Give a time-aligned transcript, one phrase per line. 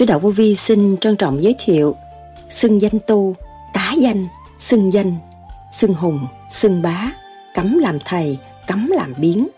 [0.00, 1.96] Sư Đạo Vô Vi xin trân trọng giới thiệu
[2.48, 3.36] Xưng danh tu,
[3.74, 4.26] tá danh,
[4.58, 5.14] xưng danh,
[5.72, 7.12] xưng hùng, xưng bá,
[7.54, 9.48] cấm làm thầy, cấm làm biến.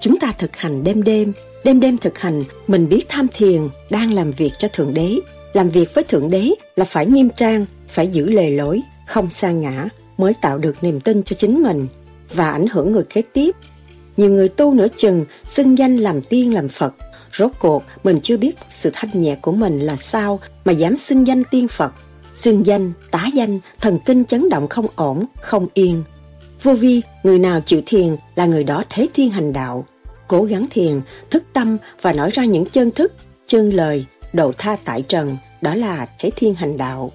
[0.00, 1.32] Chúng ta thực hành đêm đêm,
[1.64, 5.14] đêm đêm thực hành, mình biết tham thiền, đang làm việc cho Thượng Đế.
[5.52, 9.50] Làm việc với Thượng Đế là phải nghiêm trang, phải giữ lề lối, không sa
[9.50, 9.88] ngã,
[10.18, 11.86] mới tạo được niềm tin cho chính mình
[12.34, 13.54] và ảnh hưởng người kế tiếp.
[14.16, 16.94] Nhiều người tu nửa chừng, xưng danh làm tiên làm Phật.
[17.34, 21.26] Rốt cuộc, mình chưa biết sự thanh nhẹ của mình là sao mà dám xưng
[21.26, 21.92] danh tiên Phật.
[22.34, 26.02] Xưng danh, tá danh, thần kinh chấn động không ổn, không yên.
[26.62, 29.86] Vô vi, người nào chịu thiền là người đó thế thiên hành đạo.
[30.28, 33.12] Cố gắng thiền, thức tâm và nói ra những chân thức,
[33.46, 37.12] chân lời, độ tha tại trần, đó là thế thiên hành đạo.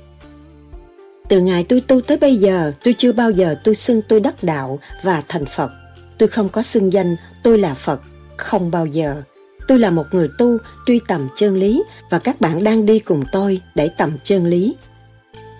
[1.29, 4.43] Từ ngày tôi tu tới bây giờ, tôi chưa bao giờ tôi xưng tôi đắc
[4.43, 5.71] đạo và thành Phật.
[6.17, 8.01] Tôi không có xưng danh tôi là Phật,
[8.37, 9.23] không bao giờ.
[9.67, 13.23] Tôi là một người tu truy tầm chân lý và các bạn đang đi cùng
[13.31, 14.75] tôi để tầm chân lý.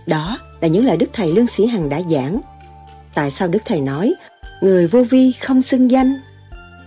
[0.05, 2.41] Đó là những lời Đức Thầy Lương Sĩ Hằng đã giảng.
[3.15, 4.13] Tại sao Đức Thầy nói
[4.61, 6.15] người vô vi không xưng danh?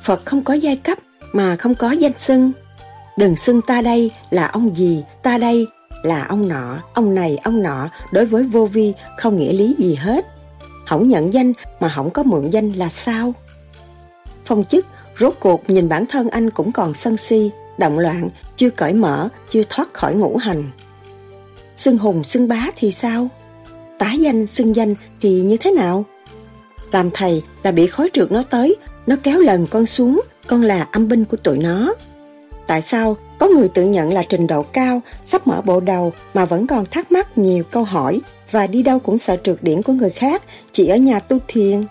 [0.03, 0.99] Phật không có giai cấp
[1.33, 2.53] mà không có danh xưng.
[3.19, 5.67] Đừng xưng ta đây là ông gì, ta đây
[6.03, 9.95] là ông nọ, ông này, ông nọ đối với vô vi không nghĩa lý gì
[9.95, 10.27] hết.
[10.87, 13.33] Không nhận danh mà không có mượn danh là sao?
[14.45, 14.87] Phong chức,
[15.21, 19.29] rốt cuộc nhìn bản thân anh cũng còn sân si, động loạn, chưa cởi mở,
[19.49, 20.71] chưa thoát khỏi ngũ hành.
[21.77, 23.29] Xưng hùng, xưng bá thì sao?
[23.99, 26.05] Tá danh, xưng danh thì như thế nào?
[26.93, 28.77] Làm thầy là bị khói trượt nó tới,
[29.07, 31.95] nó kéo lần con xuống, con là âm binh của tụi nó.
[32.67, 36.45] Tại sao có người tự nhận là trình độ cao, sắp mở bộ đầu mà
[36.45, 38.21] vẫn còn thắc mắc nhiều câu hỏi
[38.51, 40.43] và đi đâu cũng sợ trượt điểm của người khác,
[40.73, 41.85] chỉ ở nhà tu thiền.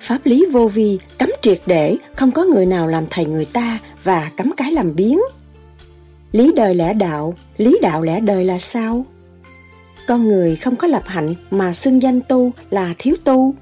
[0.00, 3.78] Pháp lý vô vi, cấm triệt để, không có người nào làm thầy người ta
[4.04, 5.20] và cấm cái làm biến.
[6.32, 9.04] Lý đời lẽ đạo, lý đạo lẽ đời là sao?
[10.08, 13.54] Con người không có lập hạnh mà xưng danh tu là thiếu tu.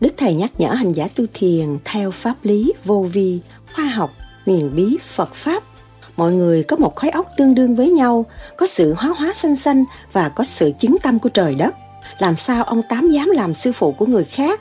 [0.00, 3.40] Đức Thầy nhắc nhở hành giả tu thiền theo pháp lý vô vi,
[3.74, 4.10] khoa học,
[4.46, 5.62] huyền bí, Phật Pháp.
[6.16, 8.26] Mọi người có một khối óc tương đương với nhau,
[8.56, 11.74] có sự hóa hóa xanh xanh và có sự chứng tâm của trời đất.
[12.18, 14.60] Làm sao ông Tám dám làm sư phụ của người khác?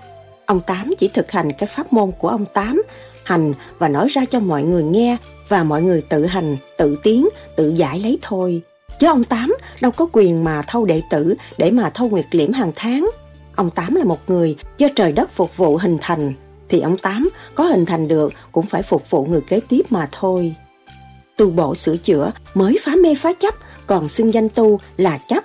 [0.51, 2.81] Ông Tám chỉ thực hành cái pháp môn của ông Tám,
[3.23, 5.17] hành và nói ra cho mọi người nghe
[5.47, 8.61] và mọi người tự hành, tự tiến, tự giải lấy thôi.
[8.99, 12.51] Chứ ông Tám đâu có quyền mà thâu đệ tử để mà thâu nguyệt liễm
[12.51, 13.09] hàng tháng.
[13.55, 16.33] Ông Tám là một người do trời đất phục vụ hình thành,
[16.69, 20.09] thì ông Tám có hình thành được cũng phải phục vụ người kế tiếp mà
[20.11, 20.55] thôi.
[21.37, 23.53] Tu bộ sửa chữa mới phá mê phá chấp,
[23.87, 25.43] còn xưng danh tu là chấp,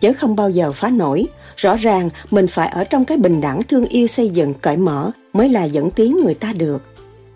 [0.00, 1.26] chứ không bao giờ phá nổi.
[1.58, 5.10] Rõ ràng mình phải ở trong cái bình đẳng thương yêu xây dựng cởi mở
[5.32, 6.82] mới là dẫn tiến người ta được.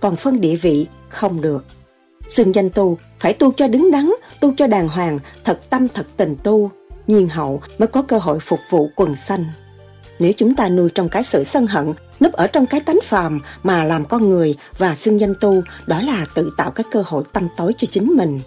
[0.01, 1.65] Còn phân địa vị không được.
[2.29, 6.07] Xưng danh tu phải tu cho đứng đắn, tu cho đàng hoàng, thật tâm thật
[6.17, 6.71] tình tu.
[7.07, 9.45] Nhiên hậu mới có cơ hội phục vụ quần xanh.
[10.19, 13.41] Nếu chúng ta nuôi trong cái sự sân hận, núp ở trong cái tánh phàm
[13.63, 17.25] mà làm con người và xưng danh tu, đó là tự tạo cái cơ hội
[17.33, 18.41] tâm tối cho chính mình.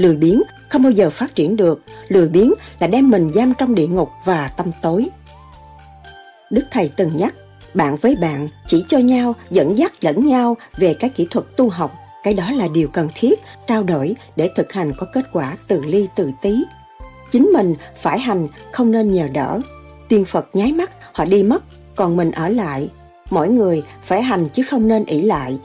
[0.00, 3.74] Lười biếng không bao giờ phát triển được, lười biếng là đem mình giam trong
[3.74, 5.08] địa ngục và tâm tối.
[6.50, 7.34] Đức Thầy từng nhắc,
[7.74, 11.68] bạn với bạn chỉ cho nhau, dẫn dắt lẫn nhau về các kỹ thuật tu
[11.68, 15.56] học, cái đó là điều cần thiết, trao đổi để thực hành có kết quả
[15.68, 16.64] từ ly từ tí.
[17.32, 19.60] Chính mình phải hành, không nên nhờ đỡ.
[20.08, 21.64] Tiên Phật nháy mắt, họ đi mất,
[21.96, 22.90] còn mình ở lại.
[23.30, 25.58] Mỗi người phải hành chứ không nên ỷ lại.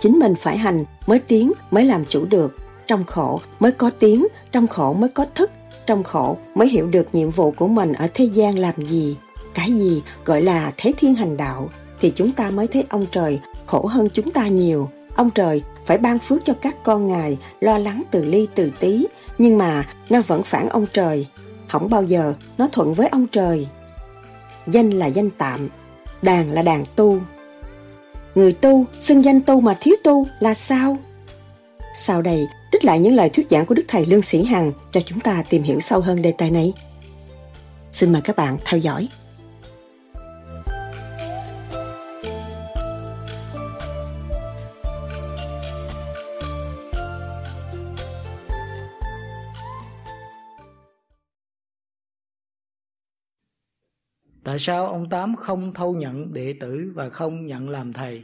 [0.00, 2.56] Chính mình phải hành mới tiến, mới làm chủ được.
[2.88, 5.50] Trong khổ mới có tiếng, trong khổ mới có thức,
[5.86, 9.16] trong khổ mới hiểu được nhiệm vụ của mình ở thế gian làm gì.
[9.54, 11.70] Cái gì gọi là thế thiên hành đạo
[12.00, 14.88] thì chúng ta mới thấy ông trời khổ hơn chúng ta nhiều.
[15.16, 19.06] Ông trời phải ban phước cho các con ngài lo lắng từ ly từ tí,
[19.38, 21.26] nhưng mà nó vẫn phản ông trời.
[21.68, 23.68] Không bao giờ nó thuận với ông trời.
[24.66, 25.68] Danh là danh tạm,
[26.22, 27.18] đàn là đàn tu.
[28.34, 30.96] Người tu, xưng danh tu mà thiếu tu là sao?
[31.96, 35.00] Sau đây, trích lại những lời thuyết giảng của Đức Thầy Lương Sĩ Hằng cho
[35.00, 36.72] chúng ta tìm hiểu sâu hơn đề tài này.
[37.92, 39.08] Xin mời các bạn theo dõi.
[54.44, 58.22] Tại sao ông Tám không thâu nhận đệ tử và không nhận làm thầy?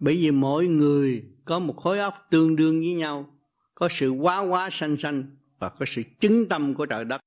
[0.00, 3.38] Bởi vì mỗi người có một khối óc tương đương với nhau,
[3.74, 7.20] có sự quá quá sanh sanh và có sự chứng tâm của trời đất.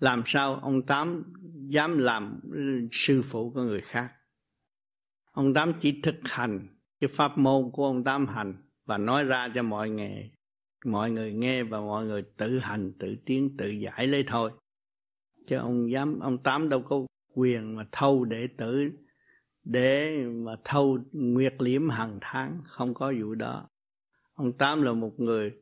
[0.00, 1.32] Làm sao ông Tám
[1.68, 2.40] dám làm
[2.92, 4.12] sư phụ của người khác?
[5.32, 6.68] Ông Tám chỉ thực hành
[7.00, 8.54] cái pháp môn của ông Tám hành
[8.84, 10.30] và nói ra cho mọi nghề
[10.84, 14.52] mọi người nghe và mọi người tự hành tự tiến tự giải lấy thôi
[15.46, 18.90] chứ ông dám ông tám đâu có quyền mà thâu đệ tử
[19.64, 23.68] để mà thâu nguyệt liễm hàng tháng, không có vụ đó.
[24.34, 25.52] Ông tám là một người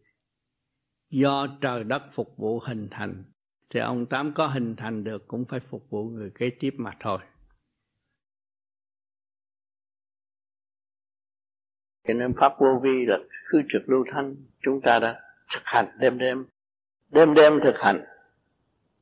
[1.11, 3.25] do trời đất phục vụ hình thành.
[3.71, 6.93] Thì ông tám có hình thành được cũng phải phục vụ người kế tiếp mà
[7.01, 7.19] thôi.
[12.09, 13.19] Cho nên pháp vô vi là
[13.51, 14.37] cứ trực lưu thanh.
[14.63, 15.21] Chúng ta đã
[15.55, 16.45] thực hành đêm đêm.
[17.09, 18.05] Đêm đêm thực hành.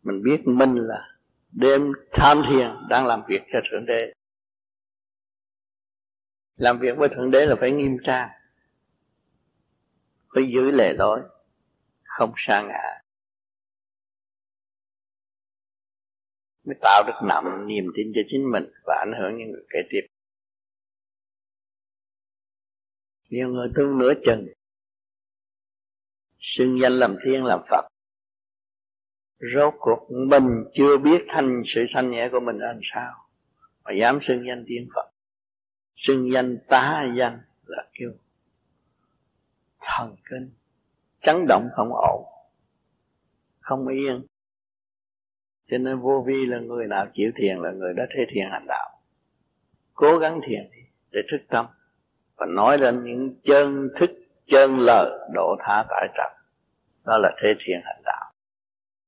[0.02, 1.18] Mình biết mình là
[1.52, 4.12] đêm tham thiền đang làm việc cho thượng đế
[6.58, 8.28] làm việc với thượng đế là phải nghiêm trang
[10.34, 11.20] phải giữ lệ lối,
[12.04, 13.02] không sa ngã.
[16.64, 19.78] Mới tạo được nặng niềm tin cho chính mình và ảnh hưởng những người kế
[19.90, 20.00] tiếp.
[23.30, 24.46] Nhiều người tu nửa chừng,
[26.38, 27.88] xưng danh làm thiên, làm phật.
[29.54, 33.28] Rốt cuộc mình chưa biết thanh sự sanh nhẹ của mình làm sao,
[33.84, 35.17] mà dám xưng danh tiên phật
[35.98, 38.10] xưng danh tá danh là kêu
[39.80, 40.50] thần kinh.
[41.20, 42.24] Chấn động không ổn,
[43.60, 44.26] không yên.
[45.70, 48.66] Cho nên vô vi là người nào chịu thiền là người đó thế thiền hành
[48.68, 49.00] đạo.
[49.94, 50.70] Cố gắng thiền
[51.10, 51.66] để thức tâm
[52.36, 54.10] và nói lên những chân thức,
[54.46, 56.32] chân lời độ tha tại trần
[57.04, 58.32] đó là thế thiền hành đạo.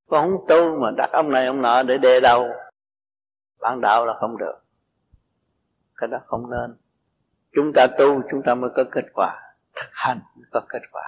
[0.06, 2.48] Có không tu mà đặt ông này ông nọ để đê đầu.
[3.60, 4.64] Bản đạo là không được
[6.00, 6.76] cái đó không nên.
[7.52, 9.42] Chúng ta tu, chúng ta mới có kết quả,
[9.76, 11.04] thực hành mới có kết quả.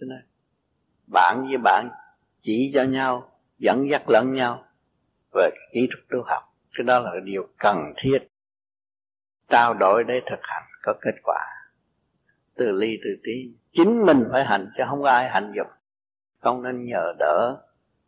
[0.00, 0.20] Cho nên,
[1.06, 1.90] bạn với bạn
[2.42, 4.64] chỉ cho nhau, dẫn dắt lẫn nhau
[5.34, 6.42] về kỹ thuật tu học.
[6.78, 8.18] Cái đó là điều cần thiết.
[9.48, 11.40] Trao đổi để thực hành có kết quả.
[12.56, 13.54] Từ ly, từ tí.
[13.72, 15.66] Chính mình phải hành chứ không có ai hành giùm
[16.44, 17.56] không nên nhờ đỡ.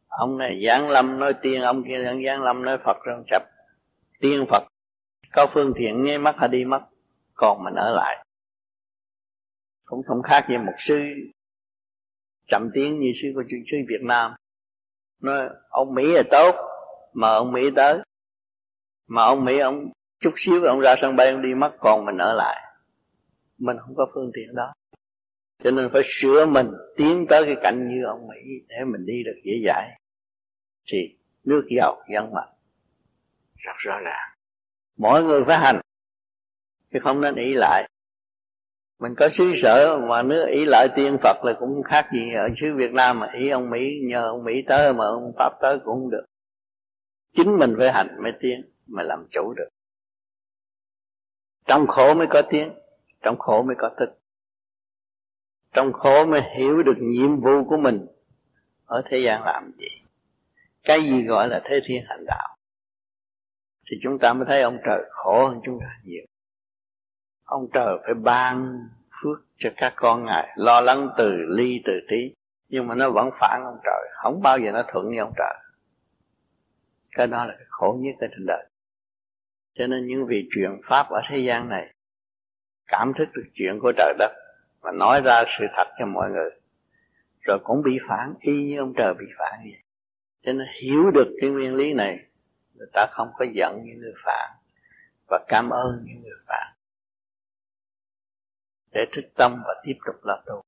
[0.08, 3.42] Ông này giáng lâm nói tiên, ông kia giáng lâm nói phật, rồi chập.
[4.20, 4.62] Tiên phật
[5.36, 6.80] có phương tiện nghe mắt họ đi mất,
[7.34, 8.26] còn mình ở lại.
[9.84, 11.14] Cũng không khác gì một sư
[12.46, 14.34] chậm tiếng như sư của chuyện sư Việt Nam.
[15.22, 16.54] Nói, ông Mỹ là tốt,
[17.12, 17.98] mà ông Mỹ tới.
[19.06, 19.90] Mà ông Mỹ, ông,
[20.20, 22.62] chút xíu ông ra sân bay, ông đi mất, còn mình ở lại.
[23.58, 24.72] Mình không có phương tiện đó.
[25.64, 28.36] Cho nên phải sửa mình, tiến tới cái cảnh như ông Mỹ
[28.68, 30.00] để mình đi được dễ dãi.
[30.86, 30.98] Thì
[31.44, 32.48] nước giàu dân mạnh,
[33.56, 34.35] rất rõ ràng
[34.96, 35.80] mọi người phải hành.
[36.92, 37.88] Chứ không nên ý lại.
[38.98, 42.48] Mình có xứ sở, mà nếu ý lại tiên Phật là cũng khác gì ở
[42.60, 45.78] xứ Việt Nam mà ý ông Mỹ, nhờ ông Mỹ tới mà ông Pháp tới
[45.84, 46.24] cũng không được.
[47.36, 49.68] Chính mình phải hành mới tiến, mà làm chủ được.
[51.66, 52.70] Trong khổ mới có tiếng
[53.26, 54.18] trong khổ mới có thức.
[55.72, 58.06] Trong khổ mới hiểu được nhiệm vụ của mình,
[58.84, 60.02] ở thế gian làm gì?
[60.84, 62.55] Cái gì gọi là thế thiên hành đạo?
[63.90, 66.24] Thì chúng ta mới thấy ông trời khổ hơn chúng ta nhiều.
[67.44, 68.78] Ông trời phải ban
[69.22, 72.34] phước cho các con ngài, lo lắng từ ly, từ trí
[72.68, 74.08] nhưng mà nó vẫn phản ông trời.
[74.22, 75.54] Không bao giờ nó thuận như ông trời.
[77.10, 78.66] Cái đó là cái khổ nhất ở trên đời.
[79.74, 81.94] Cho nên những vị truyền pháp ở thế gian này,
[82.86, 84.32] cảm thức được chuyện của trời đất
[84.80, 86.50] và nói ra sự thật cho mọi người,
[87.40, 89.82] rồi cũng bị phản y như ông trời bị phản vậy.
[90.42, 92.25] Cho nên hiểu được cái nguyên lý này
[92.76, 94.50] người ta không có giận những người phản
[95.28, 96.76] và cảm ơn những người phản.
[98.90, 100.62] Để thức tâm và tiếp tục làm tu.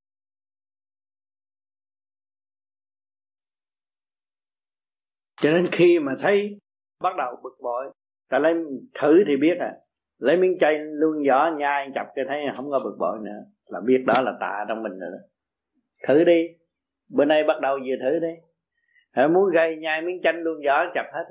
[5.36, 6.58] Cho nên khi mà thấy
[7.00, 7.92] bắt đầu bực bội,
[8.28, 8.54] ta lấy
[8.94, 9.72] thử thì biết à
[10.18, 13.80] lấy miếng chay luôn giỏ nhai chập cho thấy không có bực bội nữa, là
[13.86, 15.18] biết đó là tạ trong mình rồi đó.
[16.08, 16.48] Thử đi,
[17.08, 18.34] bữa nay bắt đầu vừa thử đi.
[19.12, 21.24] Hãy muốn gây nhai miếng chanh luôn giỏ chập hết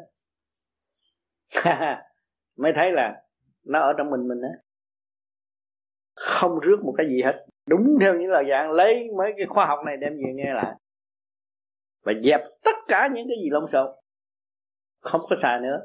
[2.58, 3.24] mới thấy là
[3.64, 4.60] nó ở trong mình mình á.
[6.16, 7.46] Không rước một cái gì hết.
[7.68, 10.76] Đúng theo những lời dạng lấy mấy cái khoa học này đem về nghe lại.
[12.04, 13.96] Và dẹp tất cả những cái gì lộn xộn.
[15.02, 15.80] Không có xài nữa.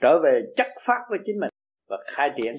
[0.00, 1.50] Trở về chất phát với chính mình
[1.88, 2.54] và khai triển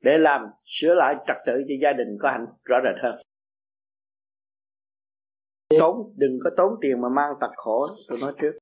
[0.00, 3.20] để làm sửa lại trật tự cho gia đình có hạnh rõ rệt hơn.
[5.80, 8.58] Tốn, đừng có tốn tiền mà mang tật khổ, tôi nói trước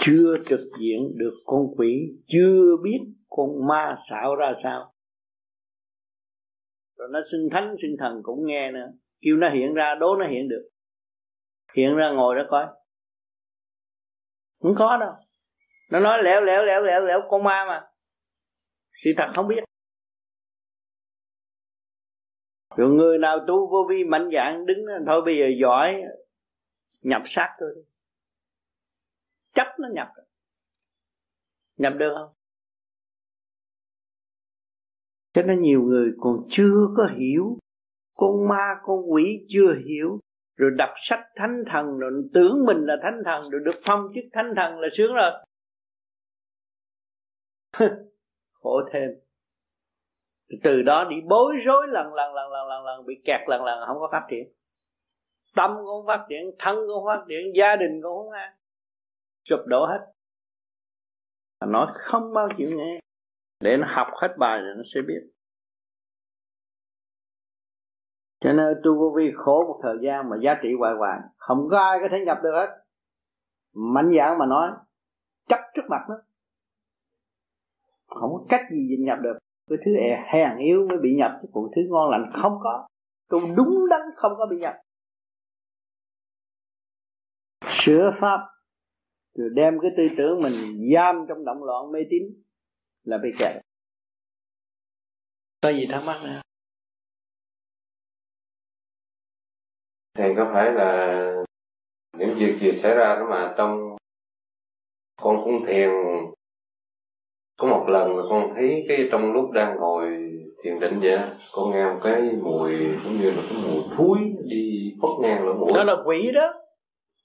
[0.00, 4.92] chưa trực diện được con quỷ, chưa biết con ma xạo ra sao.
[6.96, 8.86] Rồi nó xưng thánh xưng thần cũng nghe nữa.
[9.20, 10.68] Kêu nó hiện ra, đố nó hiện được.
[11.74, 12.66] Hiện ra ngồi đó coi.
[14.62, 15.12] Không có đâu.
[15.90, 17.86] Nó nói lẻo lẻo lẻo lẻo lẻo, con ma mà.
[18.92, 19.64] Sự thật không biết.
[22.76, 26.02] Rồi người nào tu vô vi mạnh dạng đứng thôi bây giờ giỏi,
[27.02, 27.84] nhập sát thôi
[29.54, 30.08] chấp nó nhập
[31.80, 32.32] nhập được không?
[35.32, 37.58] Cho nên nhiều người còn chưa có hiểu.
[38.16, 40.18] Con ma, con quỷ chưa hiểu.
[40.56, 44.24] Rồi đọc sách thánh thần, rồi tưởng mình là thánh thần, rồi được phong chức
[44.32, 45.30] thánh thần là sướng rồi.
[48.52, 49.10] Khổ thêm.
[50.62, 53.78] Từ đó đi bối rối lần lần lần lần lần lần, bị kẹt lần lần,
[53.86, 54.52] không có phát triển.
[55.56, 58.59] Tâm cũng không phát triển, thân cũng không phát triển, gia đình cũng không an
[59.44, 60.12] sụp đổ hết.
[61.66, 63.00] Nó không bao chịu nghe.
[63.60, 65.30] Để nó học hết bài rồi nó sẽ biết.
[68.40, 71.68] Cho nên tu vô vi khổ một thời gian mà giá trị hoài hoài, không
[71.70, 72.84] có ai có thể nhập được hết.
[73.72, 74.70] Mạnh dạng mà nói,
[75.48, 76.14] chấp trước mặt nó.
[78.06, 79.38] Không có cách gì nhập được.
[79.70, 82.88] Cái thứ e hèn yếu mới bị nhập, chứ còn thứ ngon lành không có.
[83.28, 84.74] Tu đúng đắn không có bị nhập.
[87.66, 88.40] Sửa pháp
[89.34, 92.22] rồi đem cái tư tưởng mình giam trong động loạn mê tín
[93.04, 93.62] là bị kẹt.
[95.62, 96.40] Có gì thắc mắc nữa?
[100.14, 101.44] Thầy có phải là
[102.18, 103.96] những việc gì xảy ra đó mà trong
[105.22, 105.90] con cũng thiền
[107.56, 110.30] có một lần là con thấy cái trong lúc đang ngồi
[110.62, 111.18] thiền định vậy
[111.52, 112.72] con nghe một cái mùi
[113.04, 116.52] cũng như là cái mùi thúi đi phất ngang lỗ mũi đó là quỷ đó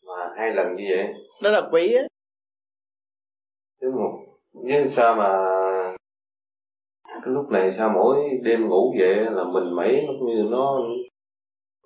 [0.06, 1.08] mà hai lần như vậy?
[1.44, 2.04] Đó là quỷ á.
[3.82, 5.30] Chứ một nhưng sao mà
[7.08, 10.82] cái lúc này sao mỗi đêm ngủ vậy là mình mấy nó như nó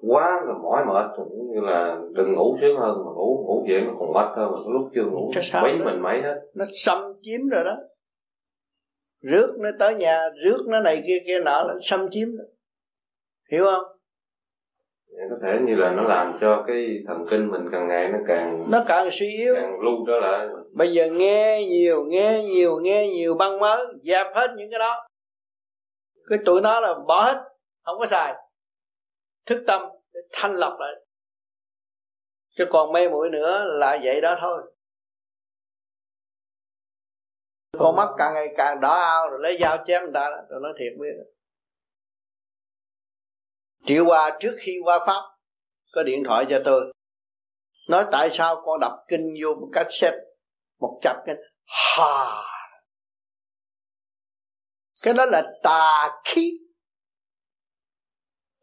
[0.01, 3.81] quá là mỏi mệt cũng như là đừng ngủ sớm hơn mà ngủ ngủ vậy
[3.81, 5.31] nó còn mệt hơn mà lúc chưa ngủ
[5.63, 6.41] mấy mình mấy hết.
[6.55, 7.77] Nó xâm chiếm rồi đó.
[9.21, 12.43] Rước nó tới nhà rước nó này kia kia nọ là xâm chiếm đó.
[13.51, 13.98] hiểu không
[15.29, 18.65] có thể như là nó làm cho cái thần kinh mình càng ngày nó càng
[18.71, 19.55] nó càng suy yếu.
[19.55, 20.47] càng lưu trở lại.
[20.73, 25.07] Bây giờ nghe nhiều nghe nhiều nghe nhiều băng mới dẹp hết những cái đó.
[26.29, 27.43] Cái tụi nó là bỏ hết
[27.83, 28.33] không có xài.
[29.45, 29.81] Thức tâm
[30.13, 30.93] để thanh lọc lại.
[32.57, 34.61] Chứ còn mê muội nữa là vậy đó thôi.
[37.79, 40.59] Con mắt càng ngày càng đỏ ao rồi lấy dao chém người ta đó rồi
[40.63, 41.13] nói thiệt biết
[43.85, 45.21] triệu hòa trước khi qua pháp,
[45.93, 46.93] có điện thoại cho tôi.
[47.89, 50.17] Nói tại sao con đọc kinh vô một cassette
[50.79, 52.41] một chập kinh hà.
[55.01, 56.51] Cái đó là tà khí.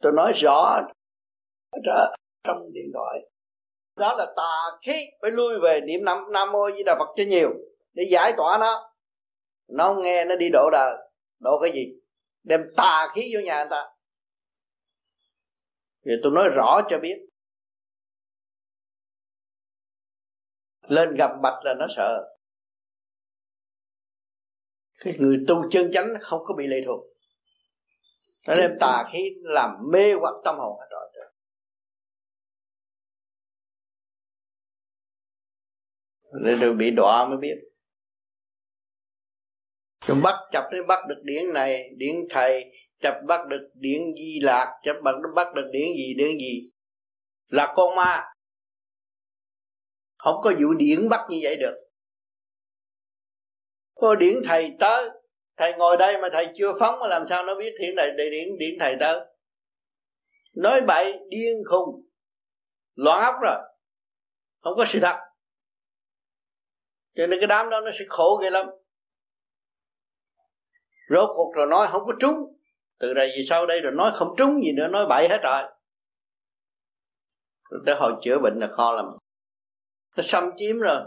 [0.00, 0.80] Tôi nói rõ
[1.70, 1.78] ở
[2.44, 3.20] trong điện thoại.
[3.96, 5.06] Đó là tà khí.
[5.22, 7.50] Phải lui về niệm nam nam mô di đà phật cho nhiều,
[7.92, 8.92] để giải tỏa nó.
[9.68, 10.96] Nó không nghe, nó đi độ đời.
[11.40, 11.86] Độ cái gì?
[12.44, 13.95] Đem tà khí vô nhà người ta
[16.06, 17.18] thì tôi nói rõ cho biết.
[20.88, 22.36] Lên gặp bạch là nó sợ.
[24.98, 27.04] Cái người tu chân chánh không có bị lệ thuộc.
[28.48, 31.02] Nó đem tà khí làm mê hoặc tâm hồn hết rồi.
[36.40, 37.56] Nên rồi bị đọa mới biết.
[40.00, 44.40] Chúng bắt chập đến bắt được điển này, điển thầy chấp bắt được điển di
[44.42, 46.70] lạc, chấp bắt bắt được điển gì điện gì?
[47.48, 48.24] Là con ma.
[50.18, 51.74] Không có vụ điển bắt như vậy được.
[53.94, 55.10] Có điển thầy tới
[55.56, 58.58] thầy ngồi đây mà thầy chưa phóng, mà làm sao nó biết điển này điển
[58.58, 59.20] điển thầy tới
[60.56, 62.06] nói bậy, điên khùng.
[62.94, 63.56] Loạn óc rồi.
[64.60, 65.16] Không có sự thật.
[67.14, 68.66] Cho nên cái đám đó nó sẽ khổ ghê lắm.
[71.10, 72.55] Rốt cuộc rồi nói không có trúng
[72.98, 75.62] từ đây về sau đây rồi nói không trúng gì nữa, nói bậy hết rồi.
[77.70, 79.06] Rồi tới hồi chữa bệnh là khó lắm.
[80.16, 81.00] Nó xâm chiếm rồi.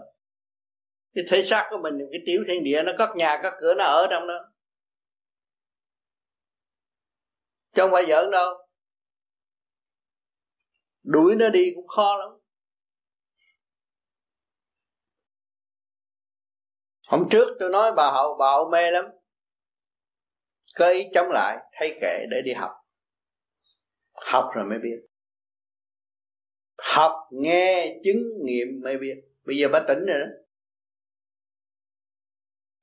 [1.14, 3.84] Cái thể xác của mình, cái tiểu thiên địa nó cất nhà, cất cửa, nó
[3.84, 4.52] ở trong đó.
[7.76, 8.68] Chứ không phải giỡn đâu.
[11.04, 12.30] Đuổi nó đi cũng khó lắm.
[17.08, 19.06] Hôm trước tôi nói bà hậu bà hậu mê lắm
[20.76, 22.72] cơ ý chống lại thấy kệ để đi học.
[24.14, 25.00] Học rồi mới biết.
[26.78, 29.16] Học, nghe, chứng nghiệm mới biết.
[29.46, 30.26] Bây giờ bà tỉnh rồi đó.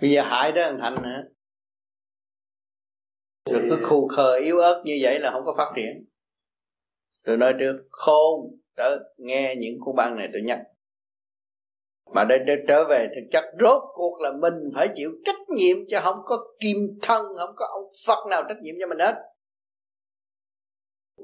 [0.00, 1.22] Bây giờ hại đó thằng thành nữa.
[3.50, 6.04] Rồi cứ khù khờ, yếu ớt như vậy là không có phát triển.
[7.22, 10.58] Tôi nói trước, khôn, tớ nghe những cô băng này tôi nhắc
[12.12, 15.76] mà để, để trở về thực chất rốt cuộc là mình phải chịu trách nhiệm
[15.90, 19.14] cho không có kim thân không có ông phật nào trách nhiệm cho mình hết.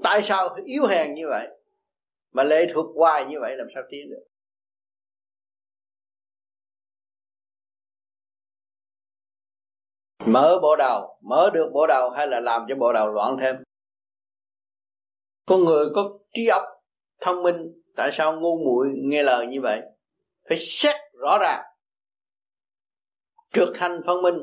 [0.02, 1.48] Tại sao yếu hèn như vậy?
[2.32, 4.24] Mà lệ thuộc hoài như vậy làm sao tiến được?
[10.26, 13.56] Mở bộ đầu mở được bộ đầu hay là làm cho bộ đầu loạn thêm?
[15.46, 16.62] Con người có trí óc
[17.20, 19.80] thông minh tại sao ngu muội nghe lời như vậy?
[20.49, 21.62] Phải xét rõ ràng
[23.52, 24.34] trượt thành phân minh.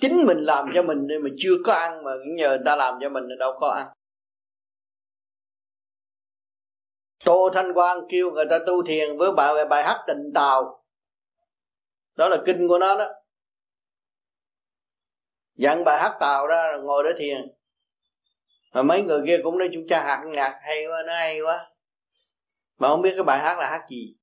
[0.00, 2.98] Chính mình làm cho mình nên mà chưa có ăn mà nhờ người ta làm
[3.00, 3.86] cho mình thì đâu có ăn.
[7.24, 10.84] Tô Thanh Quang kêu người ta tu thiền với bài bài hát tình tàu
[12.16, 13.08] đó là kinh của nó đó.
[15.54, 17.52] Dặn bài hát tàu ra rồi ngồi đó thiền.
[18.72, 21.70] Mà mấy người kia cũng nói, chúng cha hát nhạc hay quá, nó hay quá.
[22.78, 24.16] Mà không biết cái bài hát là hát gì.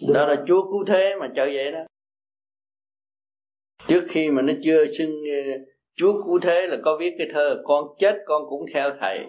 [0.00, 1.80] Đó là chúa cứu thế mà chơi vậy đó.
[3.88, 5.58] Trước khi mà nó chưa xưng ờ,
[5.96, 9.26] chúa cứu thế là có viết cái thơ, con chết con cũng theo thầy.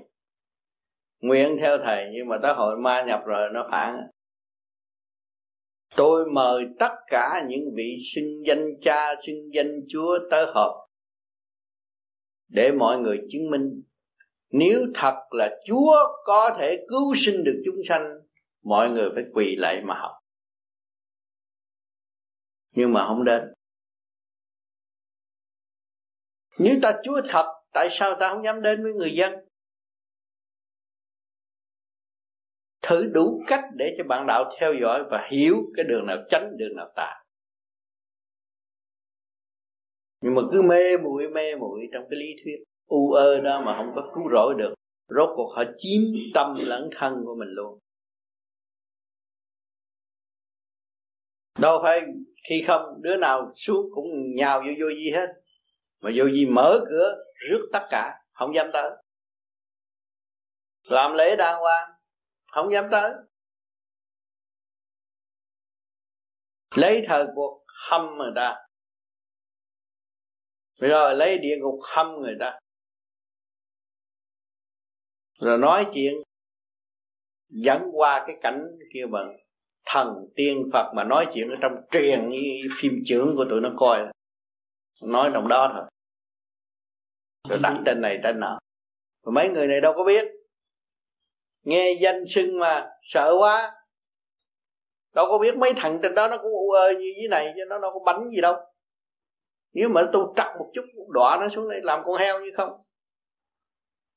[1.19, 3.95] Nguyện theo thầy, nhưng mà tới hội ma nhập rồi nó phản.
[5.95, 10.89] Tôi mời tất cả những vị xưng danh cha, xưng danh chúa tới họp
[12.49, 13.81] để mọi người chứng minh
[14.51, 15.95] nếu thật là chúa
[16.25, 18.19] có thể cứu sinh được chúng sanh,
[18.63, 20.11] mọi người phải quỳ lại mà học
[22.71, 23.53] nhưng mà không đến.
[26.57, 29.33] Nếu ta chúa thật, tại sao ta không dám đến với người dân?
[32.81, 36.57] Thử đủ cách để cho bạn đạo theo dõi và hiểu cái đường nào tránh,
[36.57, 37.23] đường nào tà.
[40.21, 43.77] Nhưng mà cứ mê muội mê muội trong cái lý thuyết, u ơ đó mà
[43.77, 44.73] không có cứu rỗi được,
[45.07, 46.01] rốt cuộc họ chiếm
[46.33, 47.79] tâm lẫn thân của mình luôn.
[51.59, 52.01] Đâu phải
[52.43, 55.27] khi không, đứa nào xuống cũng nhào vô vô gì hết.
[55.99, 57.15] Mà vô gì mở cửa,
[57.49, 58.91] rước tất cả, không dám tới.
[60.83, 61.91] Làm lễ đàng hoàng,
[62.51, 63.11] không dám tới.
[66.75, 68.55] Lấy thời cuộc hâm người ta.
[70.75, 72.59] Rồi lấy địa ngục hâm người ta.
[75.39, 76.13] Rồi nói chuyện,
[77.49, 79.37] dẫn qua cái cảnh kia bằng
[79.93, 83.69] thần tiên phật mà nói chuyện ở trong truyền như phim trưởng của tụi nó
[83.77, 83.99] coi.
[85.01, 85.83] Nói trong đó thôi.
[87.49, 88.59] Rồi đặt tên này tên nọ.
[89.23, 90.25] Và mấy người này đâu có biết.
[91.63, 93.71] Nghe danh xưng mà sợ quá.
[95.13, 97.65] Đâu có biết mấy thằng trên đó nó cũng u ơ như thế này chứ
[97.65, 98.55] nó đâu có bánh gì đâu.
[99.73, 102.83] Nếu mà tu trật một chút đọa nó xuống đây làm con heo như không.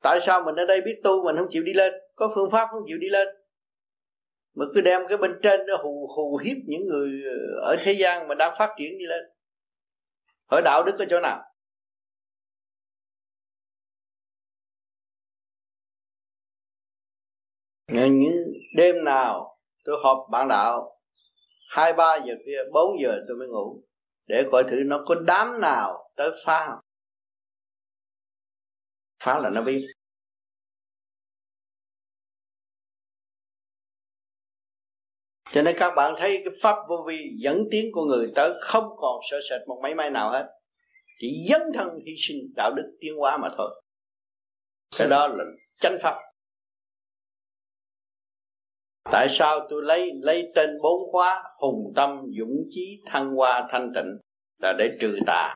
[0.03, 1.95] Tại sao mình ở đây biết tu mình không chịu đi lên?
[2.15, 3.29] Có phương pháp không chịu đi lên
[4.55, 7.11] mà cứ đem cái bên trên nó hù hù hiếp những người
[7.63, 9.25] ở thế gian mà đang phát triển đi lên.
[10.51, 11.43] Hỏi đạo đức ở chỗ nào?
[17.89, 18.35] Những
[18.77, 21.01] đêm nào tôi họp bạn đạo,
[21.69, 23.83] hai ba giờ kia bốn giờ tôi mới ngủ,
[24.27, 26.81] để coi thử nó có đám nào tới phá không?
[29.25, 29.87] Phá là nó biết.
[35.53, 38.85] Cho nên các bạn thấy cái pháp vô vi dẫn tiến của người tới không
[38.97, 40.49] còn sợ sệt một máy may nào hết.
[41.21, 43.83] Chỉ dấn thân hy sinh đạo đức tiến hóa mà thôi.
[44.99, 45.45] Cái đó là
[45.81, 46.15] chánh pháp.
[49.05, 53.93] Tại sao tôi lấy lấy tên bốn khóa hùng tâm, dũng chí, thăng hoa, thanh
[53.95, 54.19] tịnh
[54.59, 55.55] là để trừ tà?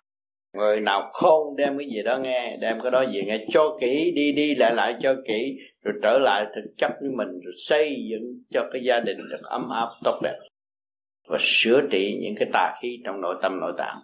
[0.57, 3.47] Người nào khôn đem cái gì đó nghe, đem cái đó về nghe.
[3.51, 7.29] Cho kỹ, đi đi lại lại cho kỹ, rồi trở lại thực chất với mình,
[7.45, 10.39] rồi xây dựng cho cái gia đình được ấm áp, tốt đẹp.
[11.29, 14.01] Và sửa trị những cái tà khí trong nội tâm, nội tạng.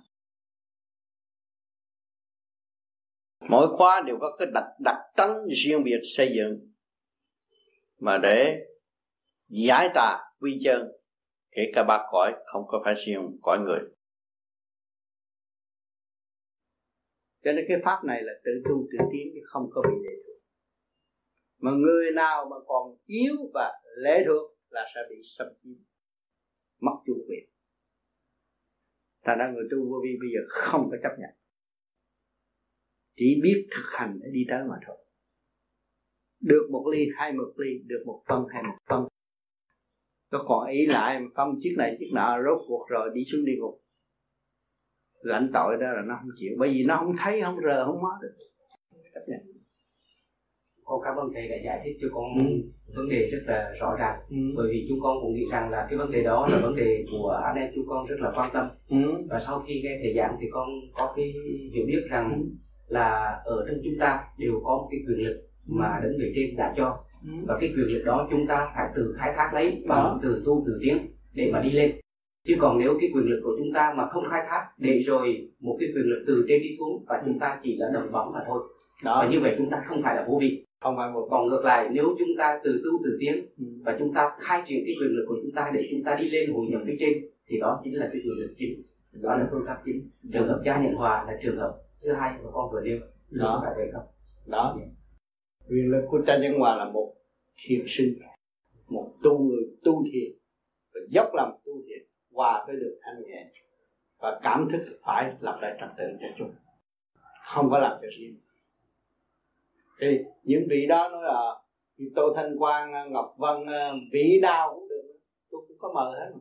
[3.49, 6.73] Mỗi khóa đều có cái đặc đặc tánh riêng biệt xây dựng.
[8.01, 8.57] Mà để
[9.49, 10.93] giải tà quy chân,
[11.51, 13.79] kể cả ba cõi không có phải riêng cõi người.
[17.43, 20.15] Cho nên cái pháp này là tự tu tự tiến chứ không có bị lệ
[20.27, 20.43] thuộc.
[21.59, 25.77] Mà người nào mà còn yếu và lệ thuộc là sẽ bị xâm chiếm,
[26.81, 27.45] mất chủ quyền.
[29.25, 31.31] Thành ra người tu vô vi bây giờ không có chấp nhận.
[33.17, 34.97] Chỉ biết thực hành để đi tới mà thôi.
[36.41, 39.05] Được một ly hay một ly, được một phân hay một phân.
[40.33, 43.57] Nó còn ý lại phân chiếc này chiếc nọ, rốt cuộc rồi đi xuống địa
[43.59, 43.82] ngục
[45.23, 48.03] lãnh tội đó là nó không chịu bởi vì nó không thấy không rờ không
[48.03, 48.35] mất được
[49.15, 49.53] chấp nhận
[50.85, 52.53] cô cảm ơn thầy đã giải thích cho con ừ.
[52.97, 54.37] vấn đề rất là rõ ràng ừ.
[54.57, 57.05] bởi vì chúng con cũng nghĩ rằng là cái vấn đề đó là vấn đề
[57.13, 58.97] của anh em chúng con rất là quan tâm ừ.
[59.31, 61.33] và sau khi nghe thầy giảng thì con có cái
[61.75, 62.43] hiểu biết rằng ừ.
[62.89, 66.57] là ở trong chúng ta đều có một cái quyền lực mà đứng về trên
[66.57, 67.33] đã cho ừ.
[67.47, 70.65] và cái quyền lực đó chúng ta phải từ khai thác lấy bằng từ tu
[70.67, 70.99] từ tiến
[71.35, 72.02] để mà đi lên
[72.47, 75.49] chứ còn nếu cái quyền lực của chúng ta mà không khai thác để rồi
[75.61, 78.33] một cái quyền lực từ trên đi xuống và chúng ta chỉ là đồng bóng
[78.33, 78.63] mà thôi.
[79.05, 79.23] Đó.
[79.23, 81.65] Và như vậy chúng ta không phải là vô vị không phải một còn ngược
[81.65, 83.65] lại nếu chúng ta từ tu từ tiến Ừ.
[83.85, 86.31] và chúng ta khai triển cái quyền lực của chúng ta để chúng ta đi
[86.31, 87.13] lên hội nhập phía trên
[87.47, 88.83] thì đó chính là cái quyền lực chính.
[89.13, 90.11] Đó là phương pháp chính.
[90.33, 92.99] Trường hợp gia nhận hòa là trường hợp thứ hai mà con vừa nêu.
[93.31, 93.45] Đó.
[93.45, 93.63] đó.
[93.65, 94.07] phải vậy không?
[94.47, 94.79] Đó.
[95.71, 97.15] Quyền lực của cha nhân hòa là một
[97.67, 98.15] thiền sinh
[98.89, 100.33] một tu người tu thiền
[100.95, 103.47] và dốc lòng tu thiền hòa với được thanh nhẹ.
[104.19, 106.55] Và cảm thức phải lập lại trật tự cho chúng.
[107.55, 108.39] Không có làm cho riêng.
[110.01, 111.61] Thì những vị đó nói là
[111.99, 113.67] thì Tô Thanh Quang, Ngọc Vân,
[114.13, 115.03] vị Đao cũng được.
[115.51, 116.41] Tôi cũng có mời hết mà.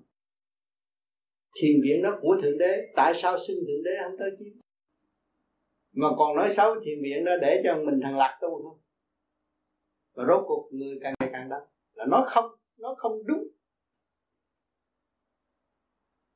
[1.61, 4.45] thiền viện đó của thượng đế tại sao xưng thượng đế không tới chứ
[5.93, 8.75] mà còn nói xấu thiền viện đó để cho mình thằng lạc tu thôi.
[10.13, 11.67] Và rốt cuộc người càng ngày càng đau.
[11.93, 13.43] Là nó không nó không đúng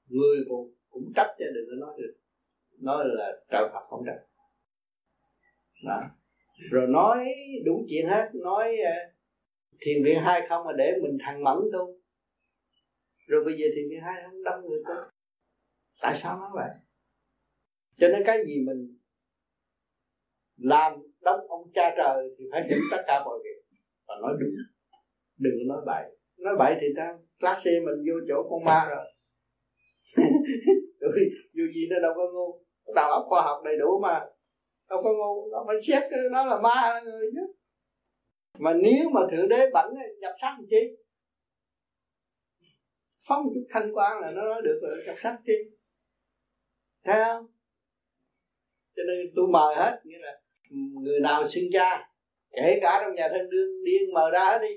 [0.07, 2.13] người cũng cũng trách cho đừng có nói được.
[2.81, 4.25] Nói là trợ Phật không trách.
[5.85, 6.01] Đó.
[6.71, 7.25] Rồi nói
[7.65, 8.93] đúng chuyện hết, nói ờ,
[9.79, 11.99] thiền viện hai không mà để mình thằng mẫn tu.
[13.27, 14.93] Rồi bây giờ thiền viện hai không đâm người tu.
[16.01, 16.69] Tại sao nói vậy?
[17.97, 18.97] Cho nên cái gì mình
[20.57, 23.77] làm đóng ông cha trời thì phải hiểu tất cả mọi việc.
[24.07, 24.49] Và nói đúng.
[25.37, 26.17] Đừng nói bậy.
[26.37, 29.05] Nói bậy thì ta class mình vô chỗ con ma rồi
[31.54, 32.62] dù gì nó đâu có ngu.
[32.95, 34.19] Đầu óc khoa học đầy đủ mà.
[34.89, 37.54] Đâu có ngu nó phải xét nó là ma là người chứ.
[38.60, 40.97] Mà nếu mà thượng đế bẩn nhập sắc làm chi?
[43.28, 45.54] Phóng chút thanh quan là nó nói được rồi nhập sắc chi?
[47.04, 47.45] Thấy không?
[48.95, 50.41] Cho nên tôi mời hết, nghĩa là
[51.01, 52.10] người nào sinh cha
[52.51, 54.75] kể cả trong nhà thân đương, điên mời ra hết đi.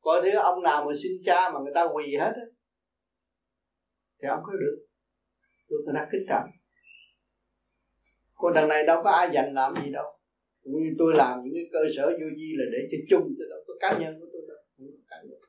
[0.00, 2.46] Coi thứ ông nào mà sinh cha mà người ta quỳ hết á
[4.22, 4.76] thì ông có được
[5.68, 6.50] tôi người ta kính trọng
[8.38, 10.06] còn đằng này đâu có ai dành làm gì đâu.
[10.64, 13.60] Như tôi làm những cái cơ sở vô vi là để cho chung tôi đâu
[13.66, 14.58] có cá nhân của tôi đâu.
[14.76, 15.40] Không có cá nhân.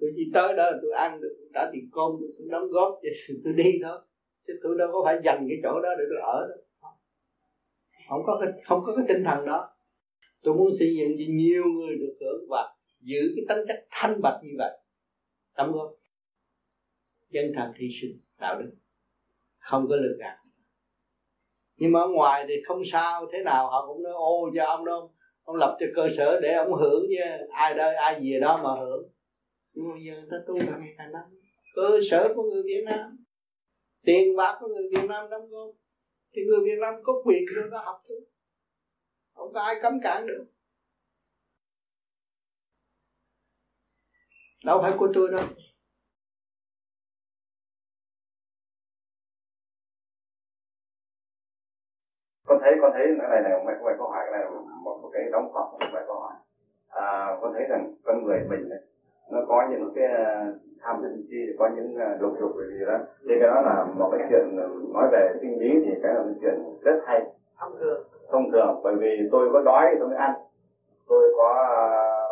[0.00, 3.52] Tôi chỉ tới đó tôi ăn được trả tiền công, tôi đóng góp thì tôi
[3.52, 3.98] đi thôi.
[4.46, 6.58] Chứ tôi đâu có phải dành cái chỗ đó để tôi ở đâu.
[8.08, 9.70] Không có cái không có cái tinh thần đó.
[10.42, 14.20] Tôi muốn xây dựng cho nhiều người được hưởng và giữ cái tính chất thanh
[14.22, 14.78] bạch như vậy.
[15.56, 15.97] Đóng góp
[17.32, 18.70] chân thành hy sinh đạo đức
[19.58, 20.36] không có lừa gạt.
[21.76, 24.84] Nhưng mà ở ngoài thì không sao thế nào họ cũng nói ô cho ông
[24.84, 25.08] đó
[25.42, 28.70] ông lập cho cơ sở để ông hưởng chứ ai đây ai về đó mà
[28.80, 29.08] hưởng.
[29.72, 31.22] Nhưng mà giờ người ta tu càng ngày càng năm
[31.74, 33.24] cơ sở của người Việt Nam
[34.04, 35.70] tiền bạc của người Việt Nam đóng góp.
[36.32, 38.20] Thì người Việt Nam có quyền cho nó học thôi
[39.34, 40.44] không có ai cấm cản được.
[44.64, 45.46] Đâu phải của tôi đâu
[52.48, 54.48] con thấy con thấy cái này này mày mày câu hỏi cái này là
[54.84, 56.32] một, một cái đóng góp một vài câu hỏi.
[56.90, 58.80] À, con thấy rằng con người mình ấy,
[59.30, 62.98] nó có những cái à, tham sân chi có những lục dục gì đó.
[63.28, 64.56] Thì cái đó là một cái chuyện
[64.94, 67.22] nói về sinh lý thì cái là một chuyện rất hay.
[67.60, 68.00] Thông thường.
[68.30, 70.32] Thông thường bởi vì tôi có đói thì tôi mới ăn.
[71.08, 71.50] Tôi có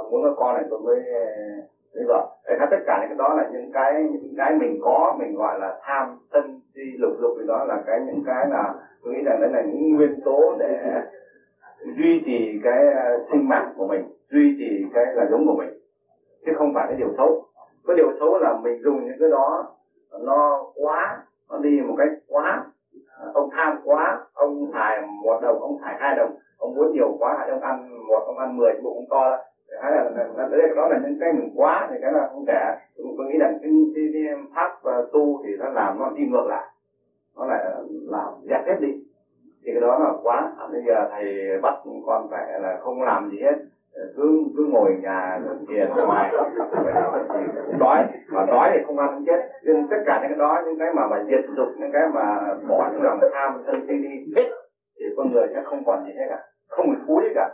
[0.01, 0.99] uh, muốn có con này tôi mới
[1.95, 2.27] mới vợ.
[2.45, 5.59] Cái tất cả những cái đó là những cái những cái mình có mình gọi
[5.59, 9.23] là tham sân si lục dục thì đó là cái những cái là tôi nghĩ
[9.25, 11.01] rằng đấy là những nguyên tố để
[11.97, 15.69] duy trì cái à, sinh mạng của mình duy trì cái là giống của mình
[16.45, 17.37] chứ không phải cái điều xấu.
[17.87, 19.65] Cái điều xấu là mình dùng những cái đó
[20.21, 21.17] nó quá
[21.51, 22.63] nó đi một cách quá
[23.33, 27.35] ông tham quá ông xài một đồng ông xài hai đồng ông muốn nhiều quá
[27.37, 29.37] hay ông ăn một ông ăn mười bụng ông to
[29.81, 32.45] hay là, là, là đấy đó là những cái mình quá thì cái là không
[32.47, 32.71] thể.
[33.17, 34.23] Tôi nghĩ rằng cái, cái, cái
[34.55, 34.66] pháp
[35.13, 36.65] tu thì nó làm nó đi ngược lại.
[37.37, 37.65] Nó lại
[38.07, 38.93] làm dẹp hết đi.
[39.65, 40.51] Thì cái đó là quá.
[40.71, 41.75] Bây giờ thầy bắt
[42.07, 43.55] con phải là không làm gì hết.
[44.17, 46.33] Cứ cứ ngồi nhà thiền ngoài
[47.79, 49.49] đói, mà đói thì không ăn chết.
[49.63, 52.55] Nhưng tất cả những cái đó, những cái mà mà diệt dục, những cái mà
[52.69, 54.51] bỏ những lòng tham, sân si đi hết
[54.99, 56.39] thì con người sẽ không còn gì hết cả.
[56.69, 57.49] Không bị phú gì cả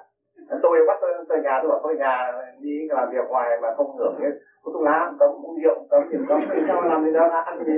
[0.63, 3.97] tôi bắt tôi, tôi nhà tôi bảo tôi nhà đi làm việc ngoài mà không
[3.97, 4.31] hưởng hết.
[4.63, 7.65] Có thuốc lá cấm uống rượu cấm thì cấm thì sao làm gì đó ăn
[7.65, 7.73] gì.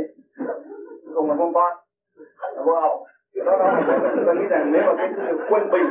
[1.15, 1.73] Không mà không con
[2.57, 3.07] là vô hậu.
[3.47, 5.87] Đó đó là tôi nghĩ rằng nếu mà cái sự quân bình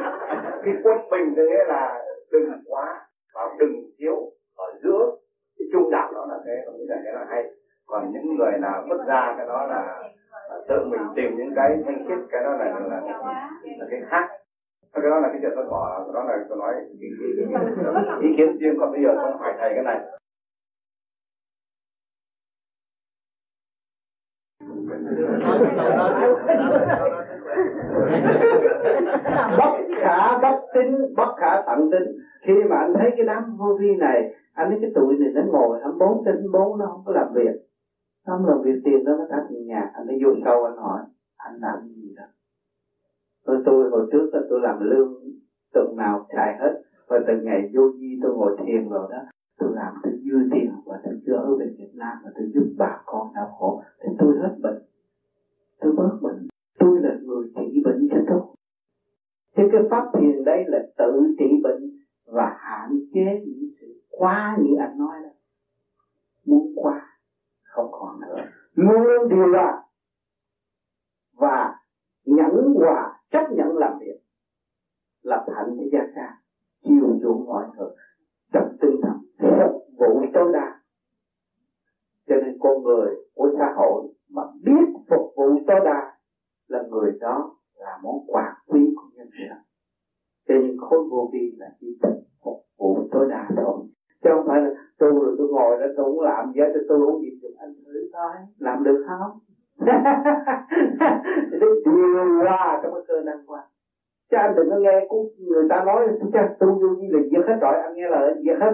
[0.63, 3.01] cái quân bình thế nghĩa là đừng quá
[3.33, 4.15] và đừng thiếu
[4.57, 5.12] ở giữa
[5.59, 7.43] cái trung đạo đó là cái tôi nghĩ rằng cái là hay.
[7.88, 10.03] Còn những người nào mất ra cái đó là
[10.67, 13.01] tự mình tìm những cái thanh khiết cái đó là là,
[13.77, 14.27] là cái khác
[15.01, 16.73] cái đó là cái chuyện tôi bỏ đó là tôi nói
[18.21, 18.58] ý, kiến.
[18.60, 19.99] Riêng còn bây giờ tôi hỏi thầy cái này.
[29.58, 32.03] Bất khả bất tín bất khả tận tín.
[32.41, 35.41] Khi mà anh thấy cái đám vô vi này anh thấy cái tụi này nó
[35.45, 37.53] ngồi hắn bốn trên bốn nó không có làm việc.
[38.27, 39.89] Nó không làm việc tiền đó nó thắt nhà.
[39.93, 40.99] Anh thấy vô sâu anh hỏi.
[41.38, 42.23] Anh làm gì đó
[43.45, 45.13] tôi tôi hồi trước là tôi làm lương
[45.73, 46.82] tuần nào chạy hết.
[47.08, 49.17] Và từ ngày vô di tôi ngồi thiền rồi đó,
[49.58, 53.01] tôi làm tôi dư tiền và tôi ở về Việt Nam và tôi giúp bà
[53.06, 53.82] con đau khổ.
[54.01, 54.84] Thì tôi hết bệnh.
[55.79, 56.47] Tôi bớt bệnh.
[56.79, 58.41] Tôi là người trị bệnh cho tôi.
[59.56, 64.58] Chứ cái pháp thiền đây là tự trị bệnh và hạn chế những sự quá
[64.62, 65.29] như anh nói đó.
[66.45, 67.17] Muốn qua
[67.63, 68.36] không còn nữa.
[68.75, 69.84] Luôn điều hòa
[71.38, 71.75] và
[72.25, 74.17] nhẫn hòa chấp nhận làm việc
[75.22, 76.28] làm hạnh cho gia ca,
[76.84, 77.93] chiều chuộng mọi người,
[78.54, 79.17] trong tinh thần
[79.62, 80.80] phục vụ tối đa.
[82.28, 86.17] Cho nên con người của xã hội mà biết phục vụ tối đa
[86.67, 89.58] là người đó là món quà quý của nhân sinh
[90.48, 91.88] cho nên khối vô vi là chỉ
[92.43, 93.82] phục vụ tối đa thôi.
[94.24, 97.19] Chứ không phải là tôi rồi tôi ngồi đó tôi cũng làm gì tôi không
[97.22, 99.32] gì được anh thử coi, làm được không?
[101.51, 103.63] Để điều hòa trong cái cơ năng quan
[104.33, 107.47] chứ anh đừng có nghe cũng người ta nói chắc tu vô vi là diệt
[107.47, 108.71] hết rồi anh nghe lời diệt hết.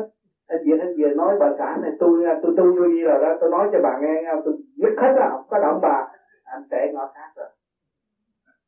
[0.48, 3.34] Anh diệt hết về nói bà xã này tôi tôi tu vô vi rồi đó
[3.40, 6.06] tôi nói cho bà nghe tôi giết hết rồi không có động bà.
[6.44, 7.48] Anh tệ ngõ khác rồi.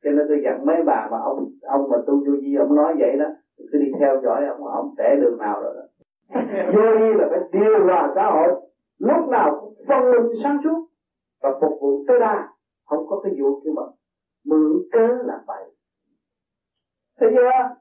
[0.04, 2.96] Cho nên tôi dặn mấy bà mà ông ông mà tu vô vi ông nói
[3.00, 3.26] vậy đó
[3.72, 5.84] cứ đi theo dõi ông ông tệ đường nào rồi đó.
[6.76, 8.48] Vô vi là phải điều hòa xã hội.
[9.00, 10.91] Lúc nào cũng phân minh sáng suốt
[11.42, 12.48] và phục vụ tối đa,
[12.86, 13.82] không có cái vụ kia mà
[14.46, 15.64] mượn cớ làm bậy.
[17.20, 17.76] Thế chưa?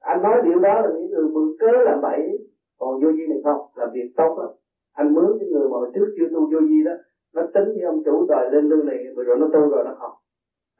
[0.00, 2.20] Anh nói điều đó là những người mượn cớ làm bậy.
[2.78, 3.60] Còn vô vi này không?
[3.74, 4.50] Làm việc tốt lắm.
[4.92, 6.92] Anh mướn cái người mà hồi trước chưa tu vô vi đó,
[7.34, 10.12] nó tính với ông chủ đòi lên lương này rồi nó tu rồi nó không.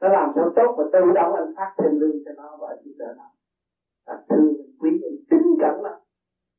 [0.01, 2.91] Nó làm sao tốt mà tự động anh phát thêm lương cho nó và giúp
[2.97, 3.23] đỡ nó
[4.05, 5.93] anh thương, quý anh kính cẩn lắm.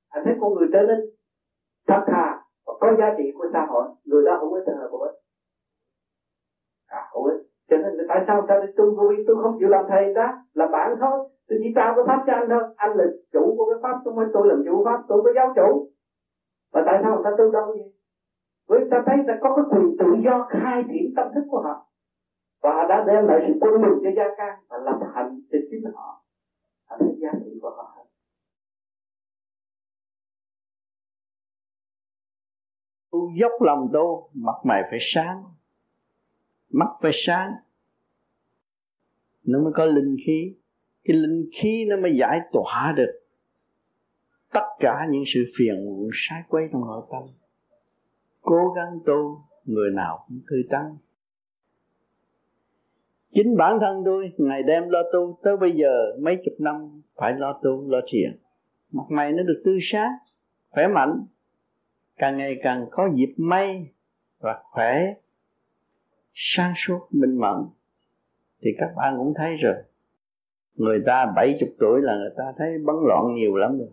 [0.09, 0.99] Anh thấy con người trở nên
[1.87, 3.89] thật thà, và có giá trị của xã hội.
[4.05, 5.13] Người đó không có thờ của
[7.25, 9.17] ích ích cho nên tại sao ta đi tu vô vi?
[9.27, 11.19] Tôi không chịu làm thầy ta là bạn thôi.
[11.49, 12.63] Tôi chỉ trao cái pháp cho anh thôi.
[12.77, 15.53] Anh là chủ của cái pháp, không phải tôi làm chủ pháp, tôi có giáo
[15.57, 15.87] chủ.
[16.73, 17.93] Và tại sao người ta tu đâu vậy?
[18.69, 21.87] Với ta thấy ta có cái quyền tự do khai triển tâm thức của họ.
[22.63, 25.85] Và đã đem lại sự quân bình cho gia can và lập hạnh cho chính
[25.95, 26.23] họ.
[26.89, 27.93] Họ thấy giá trị của họ.
[33.13, 35.56] Tu dốc lòng tu, mặt mày phải sáng
[36.79, 37.53] mắt phải sáng.
[39.45, 40.55] Nó mới có linh khí.
[41.05, 43.27] Cái linh khí nó mới giải tỏa được
[44.57, 47.23] tất cả những sự phiền muộn, sai quấy trong nội tâm.
[48.41, 50.97] Cố gắng tu, người nào cũng thư tăng.
[53.33, 55.39] chính bản thân tôi ngày đêm lo tu.
[55.43, 58.39] Tới bây giờ, mấy chục năm, phải lo tu, lo thiền.
[58.93, 60.13] Mặt mày nó được tươi sáng,
[60.71, 61.27] khỏe mạnh.
[62.17, 63.89] Càng ngày càng có dịp may
[64.39, 65.15] và khỏe
[66.39, 67.09] sáng suốt.
[67.11, 67.57] Minh mẫn.
[68.61, 69.75] Thì các bạn cũng thấy rồi.
[70.75, 73.89] Người ta bảy chục tuổi là người ta thấy bấn loạn nhiều lắm rồi.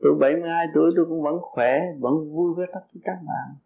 [0.00, 3.56] Tôi 72 tuổi tôi cũng vẫn khỏe, vẫn vui với tất cả các bạn.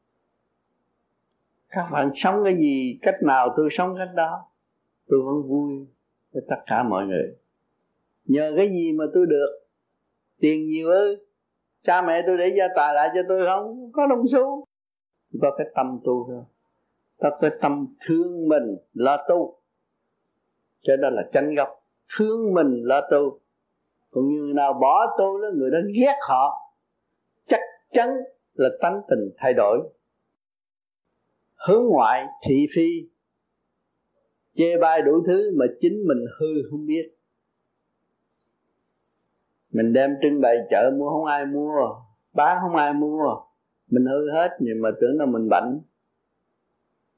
[1.68, 4.46] Các bạn sống cái gì, cách nào tôi sống cách đó,
[5.08, 5.86] tôi vẫn vui
[6.32, 7.36] với tất cả mọi người.
[8.24, 9.60] Nhờ cái gì mà tôi được?
[10.40, 11.16] Tiền nhiều ư?
[11.82, 13.92] Cha mẹ tôi để gia tài lại cho tôi không?
[13.92, 14.64] Có đồng xu.
[15.42, 16.42] Có cái tâm tu thôi
[17.20, 19.56] có cái tâm thương mình là tu.
[20.82, 21.68] Cho đó là tranh gốc,
[22.18, 23.40] thương mình là tu.
[24.10, 26.74] Còn như nào bỏ tu đó, người đó ghét họ,
[27.46, 27.60] chắc
[27.92, 28.08] chắn
[28.54, 29.78] là tánh tình thay đổi.
[31.68, 32.88] Hướng ngoại thị phi,
[34.54, 37.16] chê bai đủ thứ mà chính mình hư không biết.
[39.72, 41.72] Mình đem trưng bày chợ mua không ai mua,
[42.32, 43.36] bán không ai mua,
[43.90, 45.80] mình hư hết, nhưng mà tưởng là mình bệnh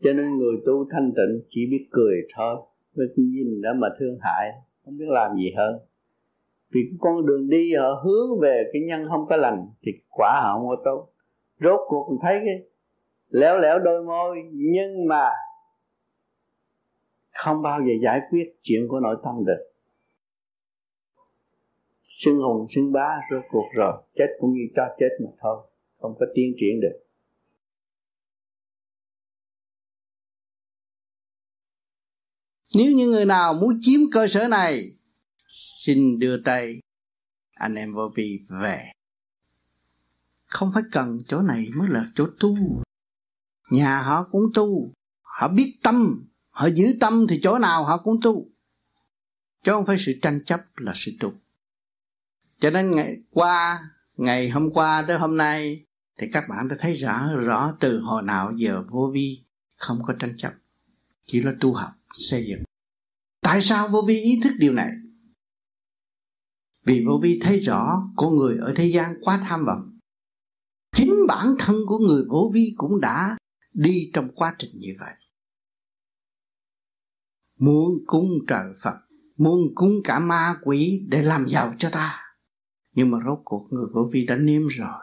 [0.02, 2.56] cho nên người tu thanh tịnh chỉ biết cười thôi,
[2.96, 4.52] mới nhìn đó mà thương hại,
[4.84, 5.78] không biết làm gì hơn.
[6.70, 10.40] Vì cái con đường đi họ hướng về cái nhân không có lành thì quả
[10.42, 11.08] họ không có tốt.
[11.60, 12.68] Rốt cuộc thấy cái
[13.28, 15.30] léo léo đôi môi, nhưng mà
[17.32, 19.68] không bao giờ giải quyết chuyện của nội tâm được.
[22.02, 25.56] Xưng hùng xưng bá rốt cuộc rồi, chết cũng như cho chết mà thôi,
[25.98, 27.01] không có tiến triển được.
[32.74, 34.96] Nếu như người nào muốn chiếm cơ sở này,
[35.48, 36.80] xin đưa tay,
[37.54, 38.92] anh em vô vi về.
[40.46, 42.56] Không phải cần chỗ này mới là chỗ tu.
[43.70, 48.20] Nhà họ cũng tu, họ biết tâm, họ giữ tâm thì chỗ nào họ cũng
[48.22, 48.48] tu.
[49.64, 51.32] Chứ không phải sự tranh chấp là sự tu.
[52.60, 53.80] Cho nên ngày qua,
[54.16, 55.84] ngày hôm qua tới hôm nay,
[56.18, 59.44] thì các bạn đã thấy rõ rõ từ hồi nào giờ vô vi
[59.76, 60.52] không có tranh chấp.
[61.26, 62.62] Chỉ là tu học xây dựng.
[63.40, 64.90] Tại sao vô vi ý thức điều này?
[66.84, 69.98] Vì vô vi thấy rõ con người ở thế gian quá tham vọng.
[70.96, 73.36] Chính bản thân của người vô vi cũng đã
[73.72, 75.14] đi trong quá trình như vậy.
[77.58, 78.96] Muốn cúng trời phật,
[79.36, 82.20] muốn cúng cả ma quỷ để làm giàu cho ta.
[82.94, 85.00] Nhưng mà rốt cuộc người vô vi đã nếm rồi.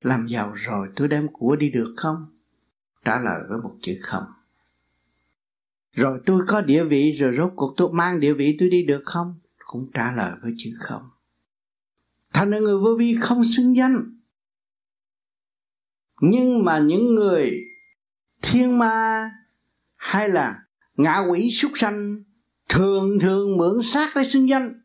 [0.00, 2.16] Làm giàu rồi tôi đem của đi được không?
[3.04, 4.24] Trả lời với một chữ không
[6.00, 9.02] rồi tôi có địa vị, rồi rốt cuộc tôi mang địa vị tôi đi được
[9.04, 9.34] không?
[9.66, 11.02] Cũng trả lời với chữ không.
[12.32, 14.20] Thành ra người vô vi không xưng danh.
[16.20, 17.60] Nhưng mà những người
[18.42, 19.30] thiên ma
[19.96, 20.62] hay là
[20.96, 22.22] ngạ quỷ súc sanh
[22.68, 24.82] thường thường mượn xác để xưng danh.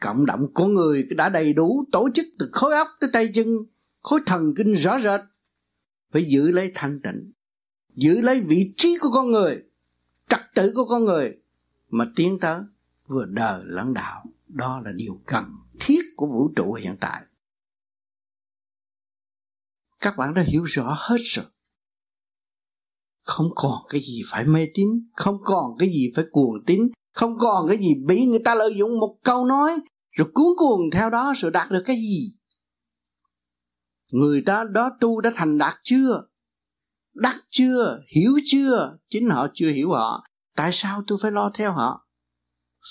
[0.00, 3.46] Cộng động của người đã đầy đủ tổ chức từ khối óc tới tay chân,
[4.00, 5.20] khối thần kinh rõ rệt,
[6.12, 7.32] phải giữ lấy thanh tịnh
[7.94, 9.62] giữ lấy vị trí của con người,
[10.28, 11.38] trật tự của con người,
[11.90, 12.60] mà tiến tới
[13.06, 14.24] vừa đời lẫn đạo.
[14.48, 15.44] Đó là điều cần
[15.80, 17.22] thiết của vũ trụ hiện tại.
[20.00, 21.46] Các bạn đã hiểu rõ hết rồi.
[23.22, 27.38] Không còn cái gì phải mê tín, không còn cái gì phải cuồng tín, không
[27.38, 29.72] còn cái gì bị người ta lợi dụng một câu nói,
[30.10, 32.36] rồi cuốn cuồng theo đó rồi đạt được cái gì?
[34.12, 36.22] Người ta đó tu đã thành đạt chưa?
[37.14, 38.96] Đắc chưa, hiểu chưa?
[39.10, 40.24] Chính họ chưa hiểu họ.
[40.56, 42.06] Tại sao tôi phải lo theo họ?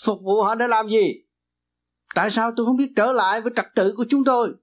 [0.06, 1.14] Phục vụ họ để làm gì?
[2.16, 4.56] Tại sao tôi không biết trở lại với trật tự của chúng tôi?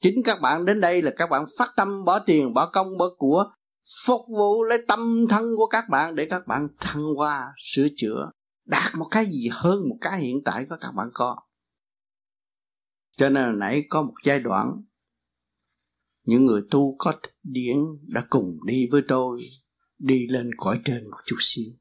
[0.00, 3.06] Chính các bạn đến đây là các bạn phát tâm, bỏ tiền, bỏ công, bỏ
[3.18, 3.44] của,
[4.06, 8.30] phục vụ lấy tâm thân của các bạn để các bạn thăng hoa, sửa chữa,
[8.64, 11.36] đạt một cái gì hơn một cái hiện tại của các bạn có.
[13.16, 14.82] Cho nên nãy có một giai đoạn
[16.24, 19.50] những người tu có điển đã cùng đi với tôi,
[19.98, 21.72] đi lên cõi trên một chút xíu,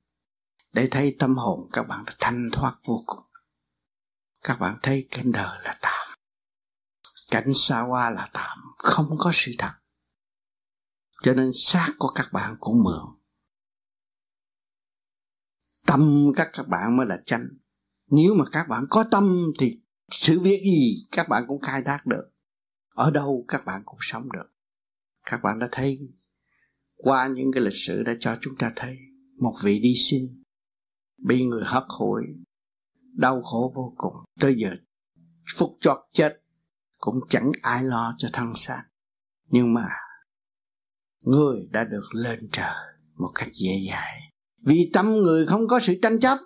[0.74, 3.24] để thấy tâm hồn các bạn đã thanh thoát vô cùng.
[4.44, 6.18] Các bạn thấy cảnh đời là tạm,
[7.32, 9.72] cảnh xa hoa là tạm, không có sự thật.
[11.24, 13.06] Cho nên xác của các bạn cũng mượn.
[15.86, 17.48] Tâm các các bạn mới là chánh.
[18.08, 22.06] Nếu mà các bạn có tâm thì sự việc gì các bạn cũng khai thác
[22.06, 22.32] được
[22.96, 24.54] ở đâu các bạn cũng sống được.
[25.26, 26.00] Các bạn đã thấy
[26.96, 28.98] qua những cái lịch sử đã cho chúng ta thấy
[29.42, 30.44] một vị đi sinh,
[31.18, 32.24] bị người hất hủi
[33.14, 34.14] đau khổ vô cùng.
[34.40, 34.70] Tới giờ,
[35.56, 36.34] phút chót chết
[36.98, 38.84] cũng chẳng ai lo cho thân xác.
[39.48, 39.88] Nhưng mà
[41.22, 42.76] người đã được lên trời
[43.16, 44.32] một cách dễ dàng
[44.66, 46.38] vì tâm người không có sự tranh chấp,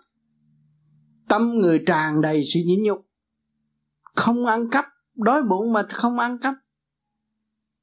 [1.29, 2.99] tâm người tràn đầy sự nhịn nhục,
[4.15, 6.53] không ăn cắp đói bụng mà không ăn cắp.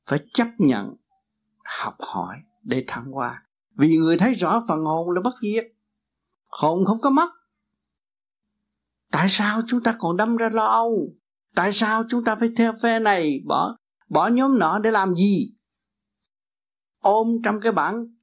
[0.07, 0.97] Phải chấp nhận,
[1.65, 3.43] học hỏi để thăng hoa.
[3.79, 5.65] Vì người thấy rõ phần hồn là bất diệt.
[6.47, 7.31] Hồn không có mất.
[9.11, 11.09] Tại sao chúng ta còn đâm ra lo âu?
[11.55, 13.41] Tại sao chúng ta phải theo phe này?
[13.47, 13.77] Bỏ
[14.09, 15.55] bỏ nhóm nọ để làm gì?
[16.99, 18.17] Ôm trong cái bản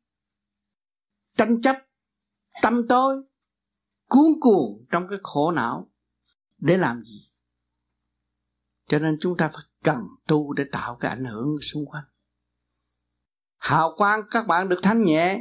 [1.37, 1.75] tranh chấp,
[2.61, 3.23] tâm tôi
[4.09, 5.91] cuốn cuồng trong cái khổ não
[6.57, 7.28] để làm gì?
[8.89, 12.03] Cho nên chúng ta phải cần tu để tạo cái ảnh hưởng xung quanh.
[13.57, 15.39] Hào quang các bạn được thanh nhẹ,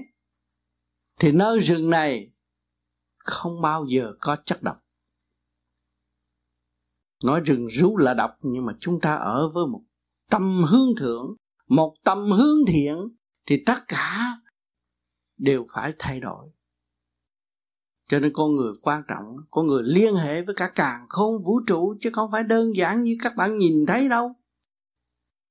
[1.19, 2.33] thì nơi rừng này
[3.19, 4.85] không bao giờ có chất độc.
[7.25, 9.83] Nói rừng rú là độc, nhưng mà chúng ta ở với một
[10.31, 11.37] tâm hướng thượng,
[11.69, 12.97] một tâm hướng thiện,
[13.47, 14.39] thì tất cả
[15.37, 16.51] đều phải thay đổi
[18.09, 21.61] cho nên con người quan trọng, con người liên hệ với cả càng khôn vũ
[21.67, 24.35] trụ chứ không phải đơn giản như các bạn nhìn thấy đâu.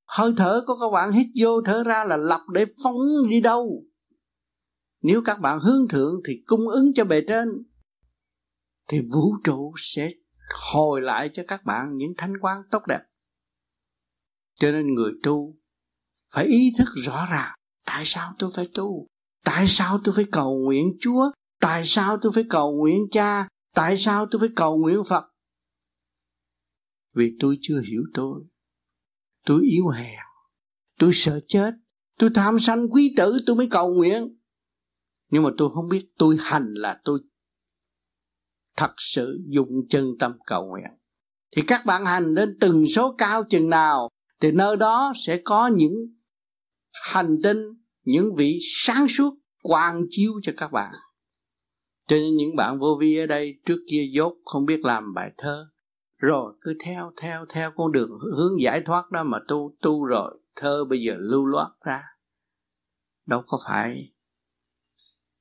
[0.06, 2.96] Hơi thở của các bạn hít vô thở ra là lập để phóng
[3.30, 3.84] đi đâu.
[5.02, 7.48] Nếu các bạn hướng thượng thì cung ứng cho bề trên,
[8.88, 10.10] thì vũ trụ sẽ
[10.72, 13.00] hồi lại cho các bạn những thanh quan tốt đẹp.
[14.54, 15.56] Cho nên người tu
[16.32, 17.54] phải ý thức rõ ràng,
[17.84, 19.06] tại sao tôi phải tu?
[19.44, 21.30] Tại sao tôi phải cầu nguyện chúa?
[21.60, 23.48] Tại sao tôi phải cầu nguyện, cha?
[23.74, 25.24] Tại sao tôi phải cầu nguyện phật?
[27.14, 28.42] Vì tôi chưa hiểu tôi.
[29.44, 30.18] Tôi yếu hèn.
[30.98, 31.74] Tôi sợ chết.
[32.18, 34.38] Tôi tham sanh quý tử, tôi mới cầu nguyện.
[35.30, 37.20] Nhưng mà tôi không biết tôi hành là tôi
[38.76, 40.98] thật sự dùng chân tâm cầu nguyện.
[41.56, 44.08] Thì các bạn hành lên từng số cao chừng nào,
[44.40, 45.94] thì nơi đó sẽ có những
[46.92, 47.58] hành tinh,
[48.04, 49.30] những vị sáng suốt,
[49.62, 50.92] quang chiếu cho các bạn
[52.08, 55.32] cho nên những bạn vô vi ở đây trước kia dốt không biết làm bài
[55.38, 55.66] thơ.
[56.16, 60.40] Rồi cứ theo theo theo con đường hướng giải thoát đó mà tu tu rồi
[60.56, 62.02] thơ bây giờ lưu loát ra.
[63.26, 64.12] Đâu có phải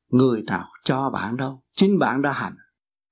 [0.07, 2.53] người nào cho bạn đâu chính bạn đã hành.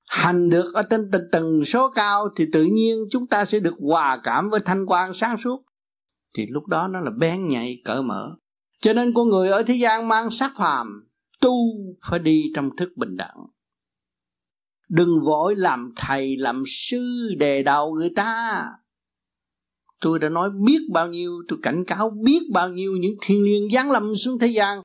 [0.06, 3.74] Hành được ở trên tầng, tầng số cao thì tự nhiên chúng ta sẽ được
[3.80, 5.62] hòa cảm với thanh quan sáng suốt.
[6.34, 8.30] Thì lúc đó nó là bén nhạy cởi mở.
[8.80, 11.05] Cho nên con người ở thế gian mang sắc phàm
[11.46, 13.46] tu phải đi trong thức bình đẳng.
[14.88, 18.64] Đừng vội làm thầy, làm sư đề đầu người ta.
[20.00, 23.70] Tôi đã nói biết bao nhiêu, tôi cảnh cáo biết bao nhiêu những thiên liêng
[23.72, 24.82] giáng lâm xuống thế gian.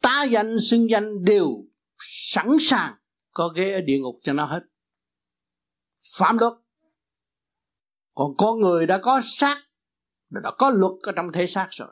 [0.00, 1.48] Ta danh, xưng danh đều
[1.98, 2.94] sẵn sàng,
[3.30, 4.62] có ghế ở địa ngục cho nó hết.
[6.16, 6.52] Phạm luật.
[8.14, 9.62] Còn con người đã có xác,
[10.30, 11.88] đã có luật ở trong thể xác rồi.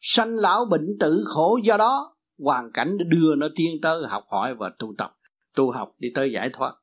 [0.00, 2.11] Sanh lão bệnh tử khổ do đó
[2.42, 5.18] hoàn cảnh để đưa nó tiến tới học hỏi và tu tập,
[5.54, 6.74] tu học đi tới giải thoát.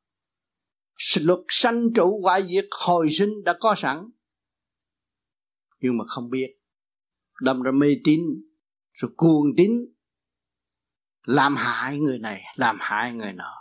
[1.21, 4.09] Luật sanh trụ hoại diệt hồi sinh đã có sẵn,
[5.79, 6.55] nhưng mà không biết.
[7.41, 8.21] Đâm ra mê tín,
[8.93, 9.71] rồi cuồng tín,
[11.25, 13.55] làm hại người này, làm hại người nọ.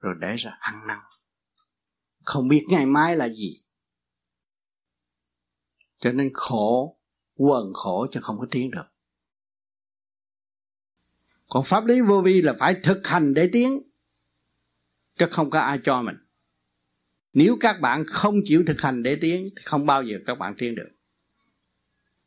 [0.00, 0.98] Rồi để ra ăn năn.
[2.24, 3.54] Không biết ngày mai là gì.
[5.98, 7.00] Cho nên khổ,
[7.34, 8.95] quần khổ cho không có tiến được
[11.48, 13.82] còn pháp lý vô vi là phải thực hành để tiến,
[15.18, 16.16] chứ không có ai cho mình.
[17.32, 20.54] Nếu các bạn không chịu thực hành để tiến, thì không bao giờ các bạn
[20.58, 20.88] tiến được.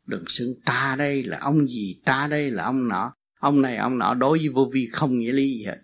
[0.06, 3.14] Đừng xưng ta đây là ông gì, ta đây là ông nọ.
[3.40, 5.78] Ông này, ông nọ đối với vô vi không nghĩa lý gì hết.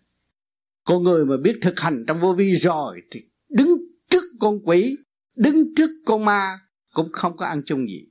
[0.83, 3.19] Con người mà biết thực hành trong vô vi rồi, thì
[3.49, 3.77] đứng
[4.09, 4.97] trước con quỷ,
[5.35, 6.59] đứng trước con ma
[6.93, 8.07] cũng không có ăn chung gì.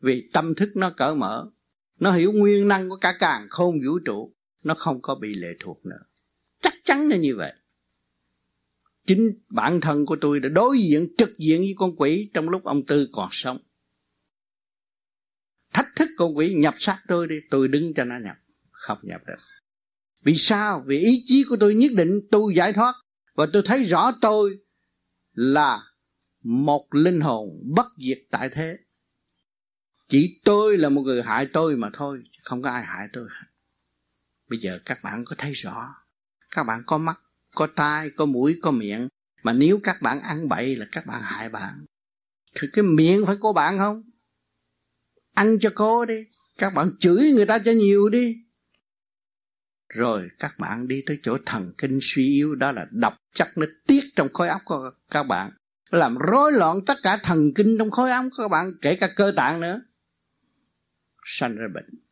[0.00, 1.50] Vì tâm thức nó cởi mở,
[2.00, 4.33] nó hiểu nguyên năng của cả càng không vũ trụ
[4.64, 6.00] nó không có bị lệ thuộc nữa.
[6.60, 7.52] Chắc chắn là như vậy.
[9.06, 12.64] Chính bản thân của tôi đã đối diện, trực diện với con quỷ trong lúc
[12.64, 13.58] ông tư còn sống.
[15.72, 18.36] Thách thức con quỷ, nhập sát tôi đi, tôi đứng cho nó nhập.
[18.70, 19.42] Không nhập được.
[20.22, 20.84] Vì sao?
[20.86, 22.94] Vì ý chí của tôi nhất định tu giải thoát.
[23.34, 24.58] Và tôi thấy rõ tôi
[25.32, 25.82] là
[26.42, 28.76] một linh hồn bất diệt tại thế.
[30.08, 33.28] Chỉ tôi là một người hại tôi mà thôi, không có ai hại tôi
[34.54, 35.94] bây giờ các bạn có thấy rõ.
[36.50, 37.20] Các bạn có mắt,
[37.54, 39.08] có tai, có mũi, có miệng.
[39.42, 41.84] Mà nếu các bạn ăn bậy là các bạn hại bạn.
[42.54, 44.02] Thì cái miệng phải của bạn không?
[45.34, 46.24] Ăn cho cô đi.
[46.58, 48.36] Các bạn chửi người ta cho nhiều đi.
[49.88, 53.66] Rồi các bạn đi tới chỗ thần kinh suy yếu, đó là độc chất nó
[53.86, 55.50] tiết trong khối óc của các bạn.
[55.90, 59.08] Làm rối loạn tất cả thần kinh trong khối óc của các bạn, kể cả
[59.16, 59.80] cơ tạng nữa.
[61.24, 62.03] Sanh ra bệnh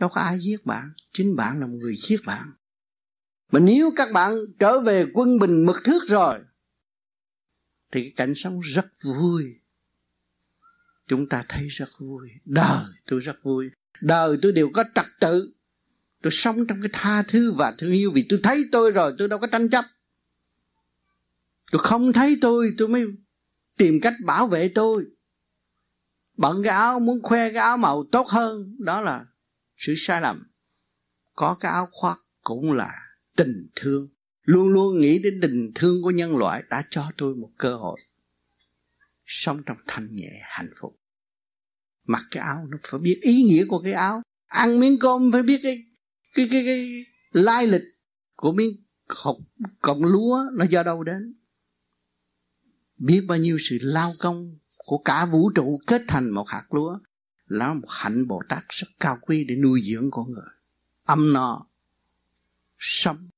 [0.00, 0.92] đâu có ai giết bạn.
[1.12, 2.52] Chính bạn là một người giết bạn.
[3.52, 6.38] Mà nếu các bạn trở về quân bình mực thước rồi,
[7.92, 9.44] thì cái cảnh sống rất vui.
[11.06, 12.28] Chúng ta thấy rất vui.
[12.44, 13.70] Đời tôi rất vui.
[14.00, 15.52] Đời tôi đều có trật tự.
[16.22, 19.28] Tôi sống trong cái tha thứ và thương yêu vì tôi thấy tôi rồi, tôi
[19.28, 19.84] đâu có tranh chấp.
[21.72, 23.04] Tôi không thấy tôi tôi mới
[23.76, 25.06] tìm cách bảo vệ tôi.
[26.36, 29.26] Bận cái áo, muốn khoe cái áo màu tốt hơn, đó là
[29.76, 30.42] sự sai lầm
[31.34, 32.92] có cái áo khoác cũng là
[33.36, 34.08] tình thương.
[34.42, 38.00] Luôn luôn nghĩ đến tình thương của nhân loại đã cho tôi một cơ hội.
[39.26, 41.00] Sống trong thanh nhẹ hạnh phúc.
[42.04, 44.22] Mặc cái áo nó phải biết ý nghĩa của cái áo.
[44.46, 45.84] Ăn miếng cơm phải biết cái
[46.34, 47.82] cái cái, cái lai lịch
[48.36, 49.44] của miếng cọng
[49.80, 51.34] cọng lúa nó do đâu đến.
[52.96, 56.98] Biết bao nhiêu sự lao công của cả vũ trụ kết thành một hạt lúa
[57.54, 60.50] là một hạnh bồ tát rất cao quý để nuôi dưỡng con người.
[61.04, 61.66] Âm no
[62.78, 63.28] sống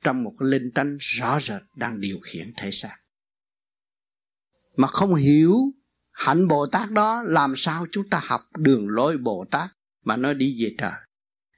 [0.00, 2.96] trong một linh tánh rõ rệt đang điều khiển thể xác.
[4.76, 5.56] Mà không hiểu
[6.12, 9.70] hạnh bồ tát đó, làm sao chúng ta học đường lối bồ tát
[10.04, 10.92] mà nó đi về trời?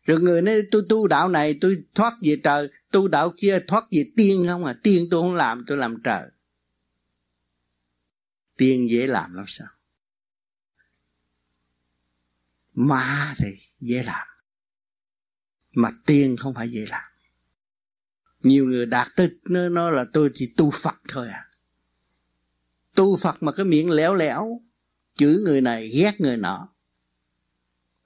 [0.04, 3.84] Rồi người nói, tôi tu đạo này, tôi thoát về trời, tu đạo kia thoát
[3.90, 4.74] về tiên không à?
[4.82, 6.22] Tiên tôi không làm, tôi làm trời.
[8.56, 9.68] Tiên dễ làm lắm sao?
[12.78, 13.46] Ma thì
[13.80, 14.28] dễ làm.
[15.74, 17.04] Mà tiên không phải dễ làm.
[18.40, 21.48] Nhiều người đạt tới nó, nó là tôi chỉ tu phật thôi à.
[22.94, 24.60] Tu phật mà cái miệng lẻo lẻo
[25.14, 26.68] chửi người này ghét người nọ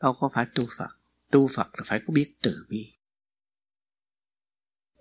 [0.01, 0.89] đâu có phải tu phật.
[1.31, 2.93] Tu phật là phải có biết từ bi.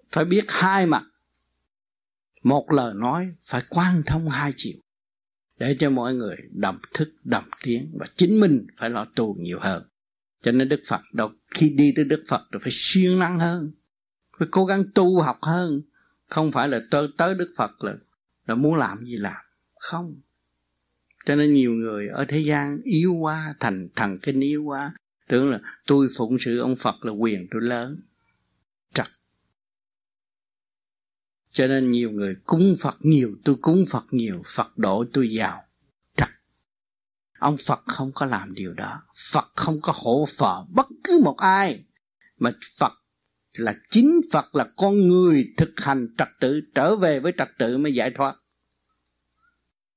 [0.09, 1.03] Phải biết hai mặt.
[2.43, 4.80] Một lời nói phải quan thông hai chiều
[5.62, 9.59] để cho mọi người đồng thức đồng tiếng và chính mình phải lo tu nhiều
[9.62, 9.84] hơn.
[10.41, 13.72] Cho nên đức phật đâu, khi đi tới đức phật rồi phải siêng năng hơn,
[14.39, 15.82] phải cố gắng tu học hơn.
[16.28, 17.93] Không phải là tới tới đức phật là
[18.47, 19.45] là muốn làm gì làm.
[19.80, 20.22] Không.
[21.26, 24.93] Cho nên nhiều người ở thế gian yếu quá, thành thần kinh yếu quá.
[25.28, 27.97] Tưởng là tôi phụng sự ông phật là quyền tôi lớn
[28.93, 29.07] trật
[31.52, 35.64] cho nên nhiều người cúng phật nhiều, tôi cúng phật nhiều, phật độ tôi giàu.
[36.18, 36.30] Trật.
[37.39, 39.04] Ông phật không có làm điều đó.
[39.32, 41.86] Phật không có hỗ trợ bất cứ một ai.
[42.38, 42.93] Mà phật
[43.58, 47.78] là chính phật, là con người thực hành trật tự, trở về với trật tự
[47.78, 48.36] mới giải thoát.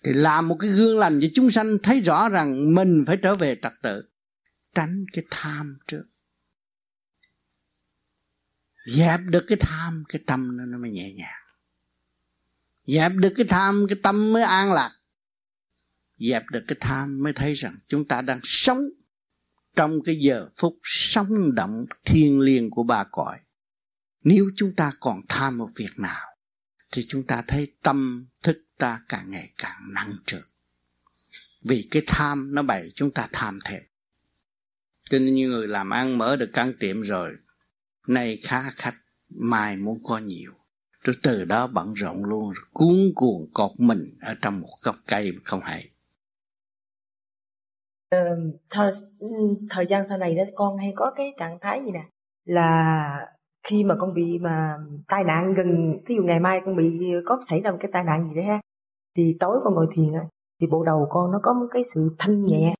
[0.04, 3.36] Thì làm một cái gương lành cho chúng sanh thấy rõ rằng mình phải trở
[3.36, 4.02] về trật tự.
[4.74, 6.04] Tránh cái tham trước.
[8.86, 11.43] Dẹp được cái tham, cái tâm nó mới nhẹ nhàng
[12.86, 14.90] dẹp được cái tham, cái tâm mới an lạc.
[16.18, 18.78] Dẹp được cái tham mới thấy rằng chúng ta đang sống
[19.76, 23.38] trong cái giờ phút sống động thiêng liêng của ba cõi.
[24.24, 26.36] Nếu chúng ta còn tham một việc nào,
[26.92, 30.50] thì chúng ta thấy tâm thức ta càng ngày càng nặng trược
[31.62, 33.82] vì cái tham nó bày chúng ta tham thêm
[35.10, 37.36] cho nên như người làm ăn mở được căn tiệm rồi,
[38.06, 38.96] nay khá khách,
[39.28, 40.52] mai muốn có nhiều
[41.04, 44.94] rồi từ đó bận rộn luôn rồi cuốn cuồng cột mình ở trong một gốc
[45.06, 45.90] cây không hay
[48.08, 48.36] ờ,
[48.70, 49.28] thời, ừ,
[49.70, 52.04] thời gian sau này đó con hay có cái trạng thái gì nè?
[52.44, 53.26] Là
[53.68, 54.76] khi mà con bị mà
[55.08, 58.04] tai nạn gần ví dụ ngày mai con bị có xảy ra một cái tai
[58.04, 58.60] nạn gì đấy ha
[59.16, 60.24] thì tối con ngồi thiền á
[60.60, 62.74] thì bộ đầu con nó có một cái sự thanh nhẹ.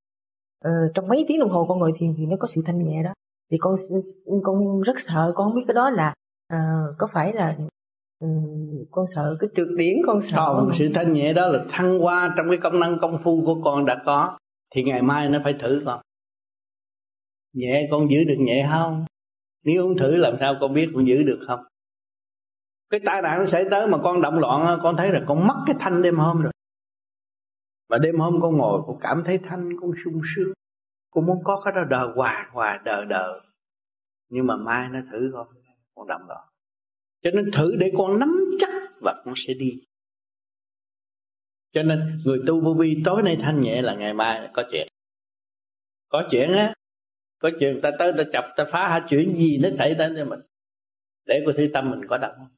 [0.64, 3.02] Ờ, trong mấy tiếng đồng hồ con ngồi thiền thì nó có sự thanh nhẹ
[3.02, 3.12] đó.
[3.50, 3.74] Thì con
[4.42, 6.14] con rất sợ con không biết cái đó là
[6.54, 7.56] uh, có phải là
[8.24, 10.54] ừ, con sợ cái trượt điển con sợ.
[10.58, 13.62] Không sự thanh nhẹ đó là thăng hoa trong cái công năng công phu của
[13.64, 14.38] con đã có
[14.74, 16.00] thì ngày mai nó phải thử con.
[17.52, 19.04] Nhẹ con giữ được nhẹ không?
[19.64, 21.60] Nếu không thử làm sao con biết con giữ được không?
[22.90, 25.56] Cái tai nạn nó xảy tới mà con động loạn con thấy là con mất
[25.66, 26.52] cái thanh đêm hôm rồi.
[27.90, 30.52] Mà đêm hôm con ngồi con cảm thấy thanh con sung sướng.
[31.10, 33.40] Con muốn có cái đó đời hoài hoài đời đời
[34.28, 35.46] nhưng mà mai nó thử con
[35.94, 36.48] con động loạn
[37.24, 38.70] cho nên thử để con nắm chắc
[39.00, 39.80] và con sẽ đi.
[41.72, 44.88] Cho nên người tu vô vi tối nay thanh nhẹ là ngày mai có chuyện.
[46.08, 46.74] Có chuyện á,
[47.38, 50.24] có chuyện ta tới ta chập ta phá hả, chuyện gì nó xảy ra cho
[50.24, 50.40] mình.
[51.26, 52.56] Để coi thứ tâm mình có động không.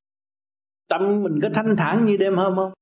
[0.88, 2.72] Tâm mình có thanh thản như đêm hôm không?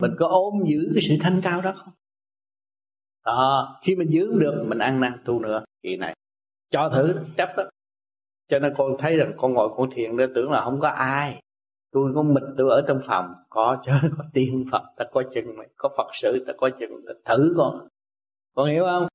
[0.00, 1.94] Mình có ôm giữ cái sự thanh cao đó không?
[3.24, 5.64] Đó, khi mình giữ được, mình ăn năn tu nữa.
[5.82, 6.16] Kỳ này.
[6.70, 7.70] Cho thử, chấp đó
[8.52, 11.42] cho nên con thấy rằng con ngồi con thiền để tưởng là không có ai.
[11.92, 13.34] Tôi có mình tôi ở trong phòng.
[13.50, 15.68] Có chứ, có tiên phật, ta có chừng mày.
[15.76, 17.88] Có phật sự, ta có chừng ta thử con.
[18.54, 19.06] Con hiểu không?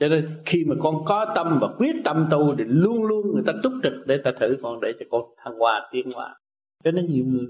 [0.00, 3.42] Cho nên khi mà con có tâm và quyết tâm tu thì luôn luôn người
[3.46, 6.36] ta túc trực để ta thử con, để cho con thăng hoa, tiến hóa.
[6.84, 7.46] Cho nên nhiều người,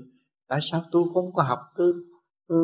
[0.49, 1.93] tại sao tôi không có học, tôi
[2.49, 2.57] ừ,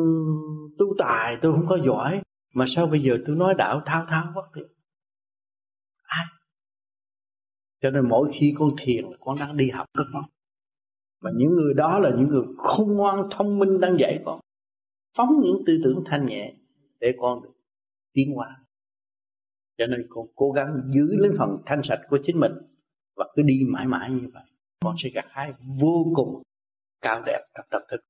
[0.79, 2.21] tu tài, tôi không có giỏi?
[2.53, 4.67] Mà sao bây giờ tôi nói đạo thao thao bất tuyệt?
[6.03, 6.25] Ai
[7.83, 10.23] cho nên mỗi khi con thiền con đang đi học đó con.
[11.21, 14.39] Mà những người đó là những người khôn ngoan thông minh đang dạy con.
[15.17, 16.53] Phóng những tư tưởng thanh nhẹ
[16.99, 17.53] để con được
[18.13, 18.57] tiến hóa.
[19.77, 22.51] Cho nên con cố gắng giữ lấy phần thanh sạch của chính mình
[23.15, 24.43] và cứ đi mãi mãi như vậy
[24.83, 26.41] con sẽ gặt hái vô cùng
[27.01, 28.01] cao đẹp trong tâm thức.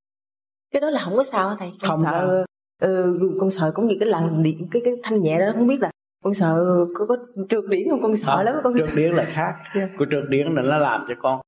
[0.72, 1.72] Cái đó là không có sao hả thầy?
[1.82, 2.46] Con không sợ
[2.82, 5.80] ừ, con sợ cũng như cái làn điện cái cái thanh nhẹ đó không biết
[5.80, 5.92] là
[6.24, 7.18] con sợ có, có
[7.50, 8.02] trượt điển không?
[8.02, 9.54] Con sợ không, lắm con trượt điển là khác.
[9.76, 9.90] Yeah.
[9.98, 11.42] của trượt điển là nó làm cho con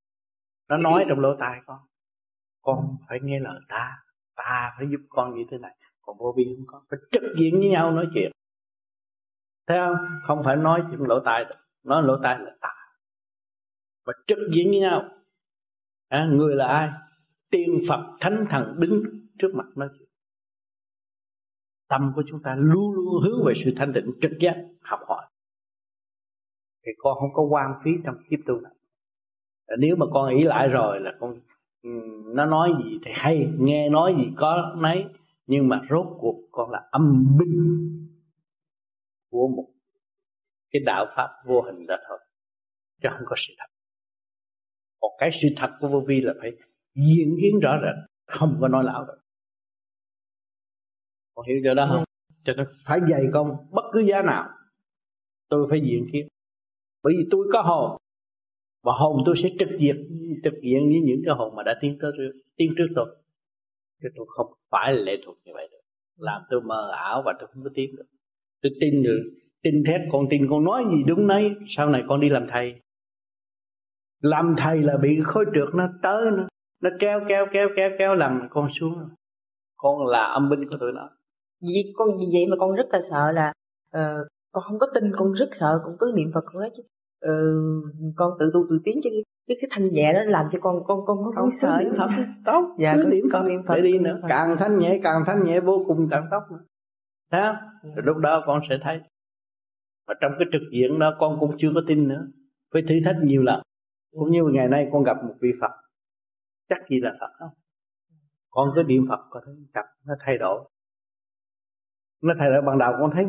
[0.70, 1.80] nó nói trong lỗ tai con
[2.62, 4.06] con phải nghe lời ta
[4.36, 5.76] ta phải giúp con như thế này.
[6.02, 8.32] Còn vô vi không có phải trực diện với nhau nói chuyện.
[9.68, 9.96] Thấy không?
[10.24, 11.46] Không phải nói chuyện lỗ tai
[11.84, 12.74] nói lỗ tai là ta.
[14.06, 15.10] Và trực diện với nhau.
[16.10, 16.90] À, người là ai?
[17.52, 19.04] Tiên phật thánh thần đứng
[19.40, 20.05] trước mặt nói chuyện
[21.90, 25.26] tâm của chúng ta luôn luôn hướng về sự thanh tịnh trực giác, học hỏi.
[26.86, 28.72] Thì con không có quan phí trong kiếp tu này.
[29.80, 31.40] Nếu mà con ý lại rồi là con,
[32.36, 35.06] nó nói gì thì hay, nghe nói gì có nấy,
[35.48, 37.80] nhưng mà rốt cuộc con là âm binh
[39.32, 39.68] của một
[40.72, 42.20] cái đạo pháp vô hình đó thôi,
[43.02, 43.66] chứ không có sự thật.
[45.02, 46.52] Còn cái sự thật của vô vi là phải
[46.96, 49.25] diễn kiến rõ rệt không có nói lão được
[51.36, 52.04] con hiểu chỗ đó không?
[52.44, 54.50] cho nên phải dạy con bất cứ giá nào
[55.50, 56.28] tôi phải diện kiến
[57.04, 57.98] bởi vì tôi có hồn
[58.86, 59.96] và hồn tôi sẽ trực diện
[60.44, 63.16] trực diện với những cái hồn mà đã tiến tới trước tiến trước tôi.
[64.02, 65.80] Chứ tôi không phải là lệ thuộc như vậy được.
[66.18, 68.06] Làm tôi mờ ảo và tôi không có tiến được.
[68.62, 69.24] Tôi tin được
[69.62, 72.82] tin thét con tin con nói gì đúng nấy sau này con đi làm thầy.
[74.22, 76.48] Làm thầy là bị khối trượt nó tới nó
[76.82, 79.10] nó kéo kéo kéo kéo kéo làm con xuống.
[79.78, 81.10] Con là âm binh của tụi nó
[81.62, 83.54] vì con vì vậy mà con rất là sợ là
[83.98, 86.84] uh, con không có tin con rất sợ con cứ niệm phật con nói chứ.
[87.26, 89.10] Uh, con tự tu tự tiến chứ
[89.48, 92.10] cái cái thanh nhẹ đó làm cho con con con có sợ niệm phật
[92.46, 94.20] tốt dạ cứ con, niệm con niệm phật đi nữa.
[94.30, 96.66] Càng thanh nhẹ càng thanh nhẹ vô cùng càng tốt nữa.
[97.32, 97.56] Thấy không?
[97.96, 99.00] Rồi lúc đó con sẽ thấy
[100.08, 102.28] và trong cái trực diện đó con cũng chưa có tin nữa.
[102.74, 103.62] Phải thử thách nhiều lần.
[104.12, 105.72] Cũng như ngày nay con gặp một vị Phật.
[106.70, 107.50] Chắc gì là Phật không?
[108.50, 110.70] Con cứ niệm Phật có thấy gặp nó thay đổi
[112.26, 113.26] nó thay đổi ban đầu con thấy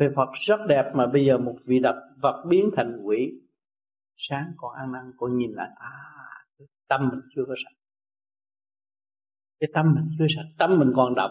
[0.00, 3.32] vị Phật rất đẹp mà bây giờ một vị đập vật biến thành quỷ.
[4.16, 5.92] Sáng con ăn năn, con nhìn lại à
[6.88, 7.76] tâm mình chưa có sạch.
[9.60, 11.30] Cái tâm mình chưa sạch, tâm mình còn động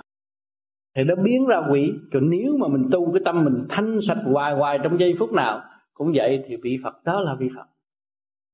[0.96, 1.92] thì nó biến ra quỷ.
[2.12, 5.34] Rồi nếu mà mình tu cái tâm mình thanh sạch hoài hoài trong giây phút
[5.34, 5.62] nào,
[5.94, 7.66] cũng vậy thì vị Phật đó là vị Phật.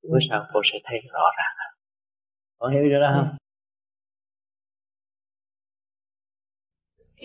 [0.03, 1.73] Bữa sau cô sẽ thấy rõ ràng.
[2.59, 3.37] Con hiểu rồi đó không?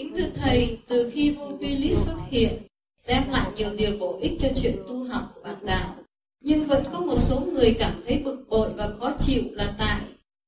[0.00, 2.62] Kính thưa Thầy, từ khi vô vi lý xuất hiện,
[3.06, 5.96] đem lại nhiều điều bổ ích cho chuyện tu học của bạn đạo.
[6.40, 10.00] Nhưng vẫn có một số người cảm thấy bực bội và khó chịu là tại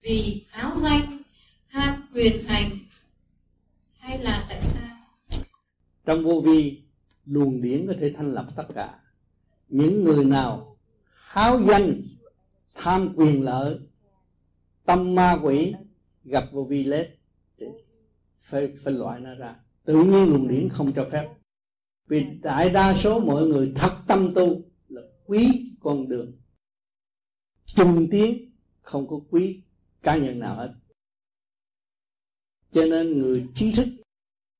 [0.03, 1.19] vì áo danh,
[1.67, 2.71] ham quyền hành,
[3.99, 4.97] hay là tại sao?
[6.05, 6.83] Trong vô vi,
[7.27, 8.99] luồng điển có thể thanh lập tất cả.
[9.69, 10.77] Những người nào
[11.15, 12.03] háo danh,
[12.75, 13.79] tham quyền lợi,
[14.85, 15.75] tâm ma quỷ
[16.25, 17.22] gặp vô vi lết
[18.43, 19.57] phải phải loại nó ra.
[19.85, 21.35] Tự nhiên luồng điển không cho phép.
[22.07, 26.33] Vì đại đa số mọi người thật tâm tu là quý con đường.
[27.65, 29.63] Chung tiến không có quý
[30.03, 30.75] cá nhân nào hết.
[32.71, 33.89] Cho nên người trí thức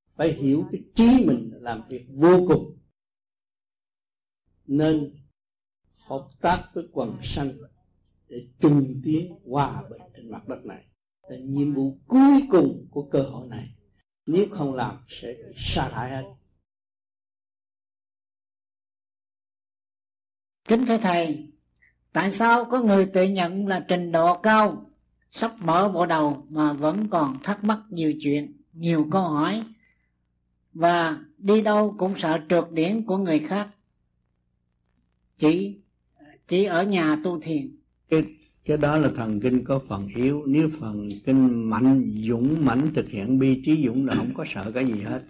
[0.09, 2.77] phải hiểu cái trí mình làm việc vô cùng.
[4.67, 5.15] Nên
[5.97, 7.51] hợp tác với quần sanh
[8.27, 10.85] để chung tiến hòa bình trên mặt đất này
[11.27, 13.69] là nhiệm vụ cuối cùng của cơ hội này
[14.25, 16.23] nếu không làm sẽ bị sa thải hết.
[20.67, 21.47] Kính thưa thầy
[22.11, 24.91] tại sao có người tự nhận là trình độ cao
[25.31, 29.63] sắp mở bộ đầu mà vẫn còn thắc mắc nhiều chuyện nhiều câu hỏi
[30.73, 33.69] và đi đâu cũng sợ trượt điển của người khác?
[35.37, 35.81] Chỉ
[36.47, 37.77] chỉ ở nhà tu thiền
[38.65, 40.43] cái đó là thần kinh có phần yếu.
[40.45, 44.71] Nếu phần kinh mạnh dũng mãnh thực hiện bi trí dũng là không có sợ
[44.71, 45.21] cái gì hết.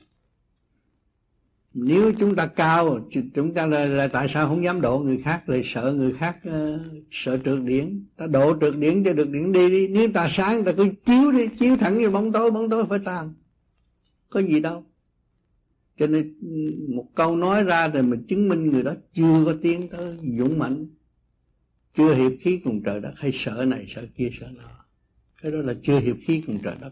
[1.74, 5.50] Nếu chúng ta cao chúng ta là, là tại sao không dám độ người khác?
[5.50, 6.82] Lại sợ người khác uh,
[7.12, 8.06] sợ trượt điển.
[8.18, 9.88] Ta độ trượt điển cho được điển đi đi.
[9.88, 13.00] Nếu ta sáng ta cứ chiếu đi chiếu thẳng như bóng tối bóng tối phải
[13.00, 13.34] tan.
[14.30, 14.84] Có gì đâu.
[15.98, 19.54] Cho nên ừ, một câu nói ra rồi mình chứng minh người đó chưa có
[19.62, 20.88] tiến tới dũng mạnh
[21.94, 24.86] chưa hiệp khí cùng trời đất hay sợ này sợ kia sợ nọ.
[25.42, 26.92] Cái đó là chưa hiệp khí cùng trời đất.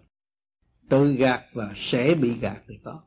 [0.89, 3.03] Tự gạt và sẽ bị gạt thì có.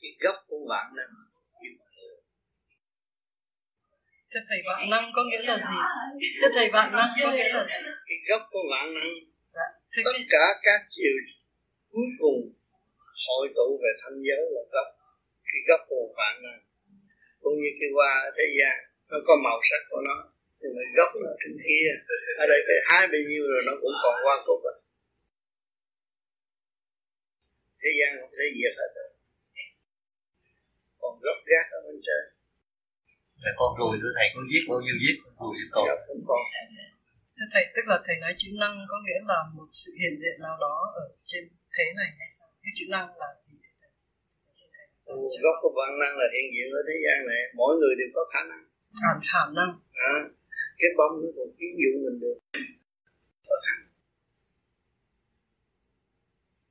[0.00, 1.24] Cái gốc của vạn năng
[4.30, 5.78] Thưa thầy vạn năng có nghĩa là gì?
[6.40, 7.88] Thưa thầy vạn năng có nghĩa là gì?
[8.06, 9.10] Cái gốc của vạn năng.
[9.54, 9.68] Dạ.
[10.04, 10.26] Tất cái...
[10.28, 11.16] cả các chiều
[11.90, 12.52] cuối cùng
[13.26, 14.86] hội tụ về thanh giới là gốc.
[15.44, 16.60] Cái gốc của vạn năng
[17.44, 18.76] cũng như cái hoa ở thế gian
[19.10, 20.16] nó có màu sắc của nó
[20.64, 21.88] nhưng mà gốc nó trên kia.
[22.42, 24.74] Ở đây phải hai bao nhiêu rồi nó cũng còn hoa cúc à.
[27.80, 29.10] thế gian không thể diệt hết rồi.
[31.00, 32.22] Còn gốc gác ở bên trên.
[33.44, 35.84] Là con ruồi thưa thầy con giết bao nhiêu giết con ruồi giết còn
[37.36, 40.36] thưa thầy tức là thầy nói chữ năng có nghĩa là một sự hiện diện
[40.46, 41.42] nào đó ở trên
[41.74, 42.48] thế này hay sao?
[42.62, 43.54] Cái chữ năng là gì
[45.44, 47.42] gốc của vạn năng là hiện diện ở thế gian này.
[47.60, 48.62] Mỗi người đều có khả năng.
[49.00, 49.70] Khả, khả năng.
[50.12, 50.14] À,
[50.80, 52.36] cái bóng nó còn ví dụ mình được.
[53.48, 53.92] Có khả năng.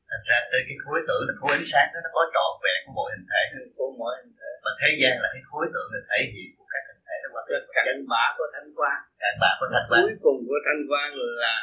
[0.10, 2.80] Thành ra tới cái khối tử là khối ánh sáng đó nó có trọn vẹn
[2.86, 3.42] của mọi hình thể.
[3.78, 4.52] Của mọi hình thể.
[4.66, 7.28] Mà thế gian là cái khối tượng là thể hiện của các hình thể đó
[7.34, 10.60] qua cái cạnh bã của thanh quan cạnh bã của thanh quan cuối cùng của
[10.66, 11.08] thanh quan
[11.44, 11.56] là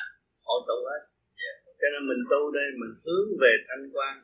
[0.47, 1.03] hội tụ hết.
[1.43, 1.57] Yeah.
[1.81, 4.15] cho nên mình tu đây mình hướng về thanh quan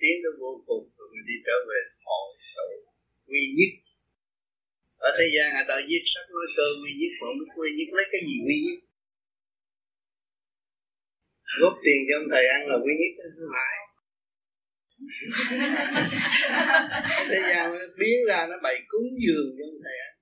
[0.00, 2.68] tiến tới vô cùng, rồi mình đi trở về hội sự
[3.28, 3.72] quy nhất.
[5.06, 7.68] Ở thế gian, ở đời giết sắc nói cơ quy nhất mà không biết quy
[7.78, 8.78] nhất, lấy cái gì quy nhất?
[11.60, 13.74] Góp tiền cho ông thầy ăn là quy nhất, không phải
[17.30, 20.14] thế gian nó biến ra, nó bày cúng dường cho ông thầy ăn.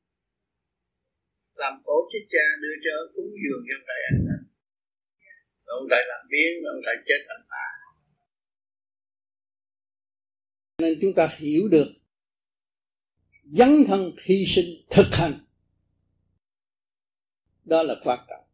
[1.63, 4.01] Làm cổ chết cha đưa cho cúng dường cho ông thầy
[5.67, 7.67] rồi ông thầy làm biến, ông thầy chết thành tà
[10.79, 11.89] nên chúng ta hiểu được
[13.45, 15.33] dấn thân hy sinh thực hành.
[17.65, 18.45] Đó là quan trọng.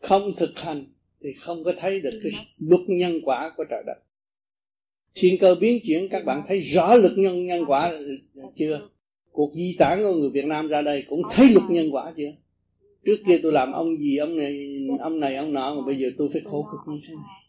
[0.00, 0.84] Không thực hành
[1.20, 3.98] thì không có thấy được cái luật nhân quả của trời đất.
[5.14, 7.92] Thiên cơ biến chuyển, các bạn thấy rõ luật nhân nhân quả
[8.56, 8.88] chưa?
[9.30, 12.32] Cuộc di tản của người Việt Nam ra đây cũng thấy luật nhân quả chưa?
[13.04, 16.08] Trước kia tôi làm ông gì, ông này ông này, ông nọ, mà bây giờ
[16.18, 17.43] tôi phải khổ cực như thế này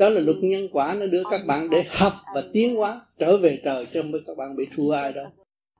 [0.00, 3.36] đó là luật nhân quả nó đưa các bạn để học và tiến hóa, trở
[3.36, 5.26] về trời, chứ không phải các bạn bị thua ai đâu.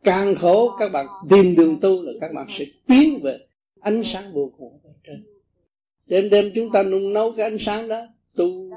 [0.05, 3.39] Càng khổ, các bạn tìm đường tu là các bạn sẽ tiến về
[3.81, 5.25] ánh sáng vô cùng ở trên.
[6.07, 8.01] Đêm đêm chúng ta nung nấu cái ánh sáng đó,
[8.37, 8.71] tu,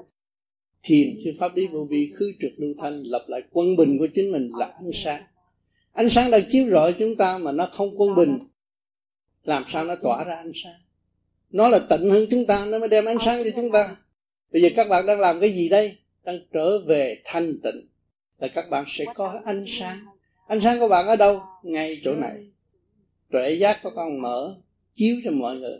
[0.84, 4.08] thiền thì pháp lý vô vi, khứ trực lưu thanh, lập lại quân bình của
[4.14, 5.24] chính mình là ánh sáng.
[5.94, 8.40] Ánh sáng đang chiếu rọi chúng ta mà nó không quân bình,
[9.44, 10.80] làm sao nó tỏa ra ánh sáng?
[11.52, 13.96] Nó là tận hơn chúng ta, nó mới đem ánh sáng cho chúng ta
[14.54, 15.98] bây giờ các bạn đang làm cái gì đây?
[16.24, 17.88] Đang trở về thanh tịnh.
[18.38, 20.06] Là các bạn sẽ có ánh sáng.
[20.48, 21.42] Ánh sáng của bạn ở đâu?
[21.64, 22.52] Ngay chỗ này.
[23.32, 24.56] Tuệ giác của con mở,
[24.96, 25.78] chiếu cho mọi người.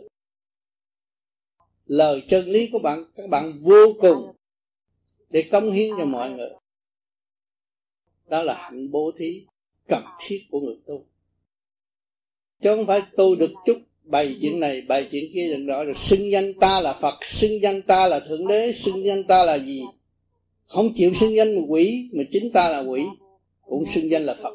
[1.86, 4.36] Lời chân lý của bạn, các bạn vô cùng
[5.30, 6.50] để công hiến cho mọi người.
[8.26, 9.46] Đó là hạnh bố thí,
[9.88, 11.06] cần thiết của người tu.
[12.60, 15.94] Chứ không phải tu được chút bày chuyện này bày chuyện kia đừng đó rồi.
[15.94, 19.58] Xưng danh ta là phật xưng danh ta là thượng đế xưng danh ta là
[19.58, 19.82] gì?
[20.66, 23.02] Không chịu xưng danh một quỷ mà chính ta là quỷ
[23.62, 24.54] cũng xưng danh là phật.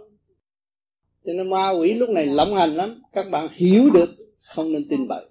[1.25, 3.01] Cho nên ma quỷ lúc này lộng hành lắm.
[3.13, 5.25] Các bạn hiểu được không nên tin bậy.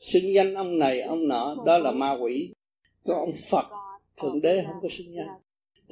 [0.00, 2.48] Xưng danh ông này ông nọ đó là ma quỷ.
[3.04, 3.66] Có ông phật
[4.22, 5.28] thượng đế không có xưng danh.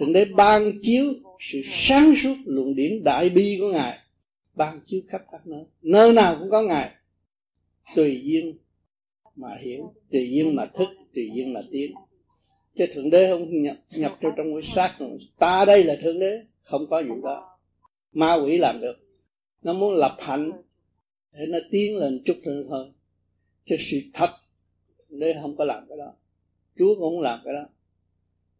[0.00, 1.04] Thượng đế ban chiếu
[1.40, 3.98] sự sáng suốt luận điển đại bi của ngài
[4.56, 6.90] ban chiếu khắp các nơi nơi nào cũng có ngài.
[7.94, 8.58] Tùy duyên
[9.36, 11.94] mà hiểu, tùy duyên mà thức, tùy duyên mà tiến.
[12.74, 14.98] Chứ thượng đế không nhập nhập vô trong cái xác
[15.38, 17.58] ta đây là thượng đế, không có gì đó.
[18.12, 18.96] Ma quỷ làm được.
[19.62, 20.52] Nó muốn lập hạnh
[21.32, 22.86] để nó tiến lên chút hơn thôi.
[23.64, 24.30] Chứ sự thật,
[24.98, 26.12] thượng đế không có làm cái đó.
[26.78, 27.66] Chúa cũng không làm cái đó.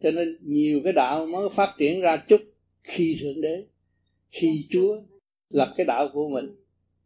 [0.01, 2.41] Cho nên nhiều cái đạo mới phát triển ra chút
[2.83, 3.67] khi thượng đế,
[4.29, 5.03] khi chúa
[5.51, 6.57] lập cái đạo của mình.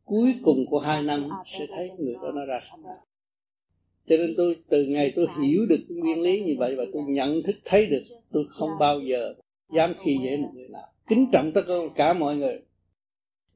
[0.04, 2.78] Cuối cùng của hai năm sẽ thấy người đó nó ra sao.
[4.06, 7.42] cho nên tôi từ ngày tôi hiểu được nguyên lý như vậy và tôi nhận
[7.42, 9.34] thức thấy được tôi không bao giờ
[9.72, 10.86] dám khi dễ một người nào.
[11.06, 11.62] Kính trọng tất
[11.94, 12.62] cả mọi người.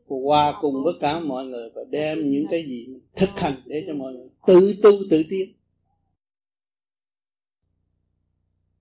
[0.09, 3.95] Hòa cùng với cả mọi người và đem những cái gì thực hành để cho
[3.95, 5.53] mọi người tự tu tự tiến.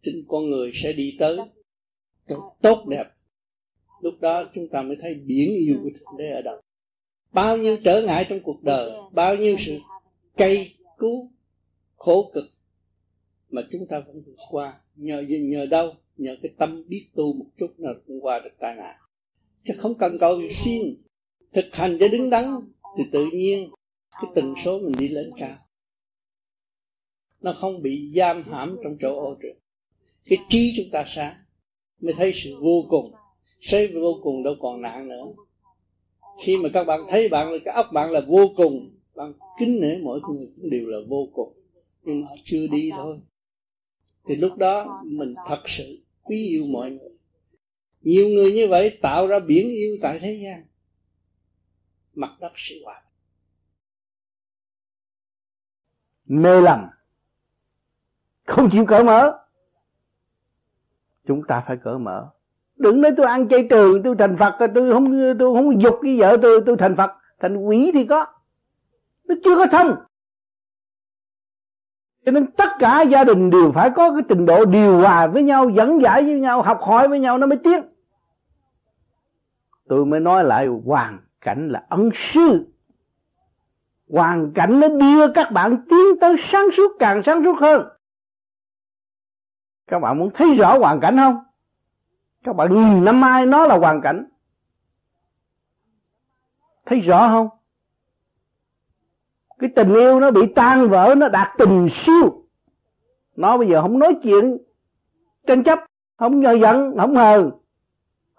[0.01, 1.38] Chính con người sẽ đi tới
[2.62, 3.12] tốt đẹp
[4.04, 6.62] lúc đó chúng ta mới thấy biển yêu của thượng đế ở đâu.
[7.32, 9.78] Bao nhiêu trở ngại trong cuộc đời, bao nhiêu sự
[10.38, 11.32] cay cú,
[11.95, 12.45] khổ cực
[13.49, 14.74] mà chúng ta vẫn vượt qua.
[14.95, 15.93] Nhờ nhờ đâu?
[16.18, 18.95] Nhờ cái tâm biết tu một chút là cũng qua được tai nạn.
[19.64, 20.82] Chứ không cần cầu xin.
[21.54, 22.45] Thực hành cho đứng đắn
[22.97, 23.70] thì tự nhiên
[24.12, 25.58] cái tần số mình đi lên cao.
[27.41, 29.58] Nó không bị giam hãm trong chỗ ô trượt.
[30.26, 31.36] Cái trí chúng ta sáng
[32.01, 33.14] mới thấy sự vô cùng
[33.70, 35.26] thấy vô cùng đâu còn nạn nữa.
[36.43, 38.97] Khi mà các bạn thấy bạn là cái óc bạn là vô cùng.
[39.16, 41.53] Bạn kính nể mỗi người cũng đều là vô cùng.
[42.01, 43.20] Nhưng mà chưa đi thôi.
[44.26, 47.09] Thì lúc đó mình thật sự quý yêu mọi người.
[48.01, 50.64] Nhiều người như vậy tạo ra biển yêu tại thế gian.
[52.14, 53.01] Mặt đất sẽ hòa.
[56.26, 56.88] Mê lầm.
[58.45, 59.45] Không chịu cởi mở.
[61.28, 62.33] Chúng ta phải cởi mở
[62.84, 66.20] đừng nói tôi ăn chay trường, tôi thành phật, tôi không tôi không dục với
[66.20, 67.12] vợ tôi tôi thành phật.
[67.40, 68.26] Thành quỷ thì có.
[69.28, 69.96] Nó chưa có thông.
[72.26, 75.44] Cho nên tất cả gia đình đều phải có cái trình độ điều hòa với
[75.44, 77.84] nhau, dẫn giải với nhau, học hỏi với nhau nó mới tiến.
[79.88, 82.68] Tôi mới nói lại, hoàn cảnh là ân sư.
[84.10, 87.88] Hoàn cảnh nó đưa các bạn tiến tới sáng suốt, càng sáng suốt hơn.
[89.88, 91.38] Các bạn muốn thấy rõ hoàn cảnh không?
[92.44, 94.26] Các bạn nhìn năm mai nó là hoàn cảnh.
[96.86, 97.50] Thấy rõ không?
[99.60, 102.46] Cái tình yêu nó bị tan vỡ, nó đạt tình siêu.
[103.36, 104.58] Nó bây giờ không nói chuyện
[105.48, 105.80] tranh chấp,
[106.18, 107.52] không nhờ giận, không hờn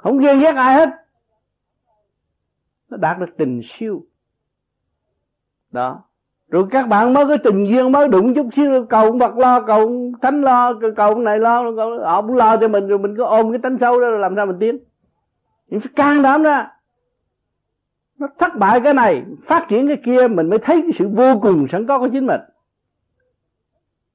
[0.05, 0.89] không ghen ghét ai hết.
[2.89, 4.07] Nó đạt được tình siêu.
[5.71, 6.03] Đó
[6.55, 9.61] rồi các bạn mới có tình duyên mới đụng chút xíu cầu cũng bật lo
[9.61, 11.63] cầu cũng Thánh lo cầu cũng này lo
[12.05, 14.37] họ cũng lo cho mình rồi mình cứ ôm cái tánh sâu đó rồi làm
[14.37, 14.79] sao mình tiến.
[15.69, 16.71] Mình phải can đảm ra.
[18.19, 21.41] Nó thất bại cái này phát triển cái kia mình mới thấy cái sự vô
[21.43, 22.41] cùng sẵn có của chính mình.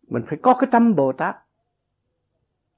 [0.08, 1.36] Mình phải có cái tâm bồ tát.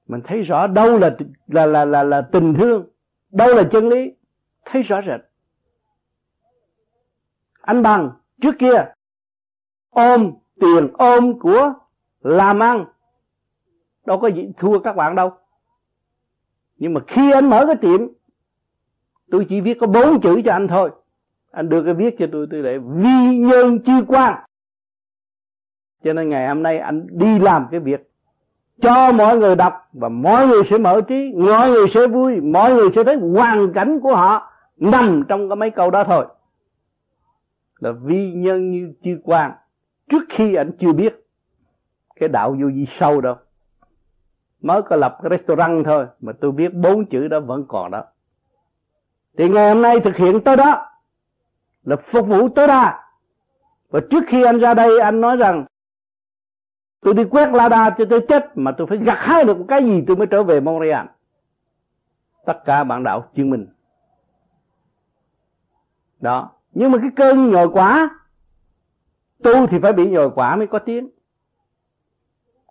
[0.08, 2.86] Mình thấy rõ đâu là là là là, là tình thương
[3.30, 4.12] đâu là chân lý
[4.64, 5.20] thấy rõ rệt.
[7.60, 8.10] Anh bằng
[8.40, 8.84] trước kia
[9.92, 11.72] ôm tiền ôm của
[12.20, 12.84] làm ăn
[14.06, 15.32] đâu có gì thua các bạn đâu.
[16.76, 18.00] Nhưng mà khi anh mở cái tiệm,
[19.30, 20.90] tôi chỉ viết có bốn chữ cho anh thôi.
[21.50, 24.34] Anh đưa cái viết cho tôi tôi để vi nhân chi quan
[26.04, 28.10] cho nên ngày hôm nay anh đi làm cái việc
[28.80, 32.74] cho mọi người đọc và mọi người sẽ mở trí, mọi người sẽ vui, mọi
[32.74, 36.26] người sẽ thấy hoàn cảnh của họ nằm trong cái mấy câu đó thôi.
[37.78, 39.52] Là vi nhân như chi quan
[40.12, 41.26] trước khi anh chưa biết
[42.16, 43.36] cái đạo vô vi sâu đâu.
[44.60, 48.04] Mới có lập cái restaurant thôi, mà tôi biết bốn chữ đó vẫn còn đó.
[49.38, 50.86] Thì ngày hôm nay thực hiện tới đó,
[51.84, 53.04] là phục vụ tối đa
[53.90, 55.64] và trước khi anh ra đây, anh nói rằng,
[57.00, 59.64] tôi đi quét la đa cho tôi chết, mà tôi phải gặt hái được một
[59.68, 61.06] cái gì tôi mới trở về Montreal.
[62.46, 63.66] Tất cả bạn đạo chứng minh.
[66.20, 66.50] Đó.
[66.72, 68.21] Nhưng mà cái cơn nhồi quả
[69.42, 71.10] tu thì phải bị nhồi quả mới có tiếng.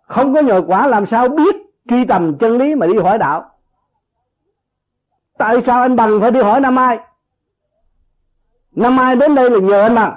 [0.02, 1.56] Không có nhồi quả làm sao biết
[1.88, 3.50] truy tầm chân lý mà đi hỏi đạo?
[5.38, 6.98] Tại sao anh bằng phải đi hỏi năm ai?
[8.70, 10.16] Năm ai đến đây là nhờ anh bằng.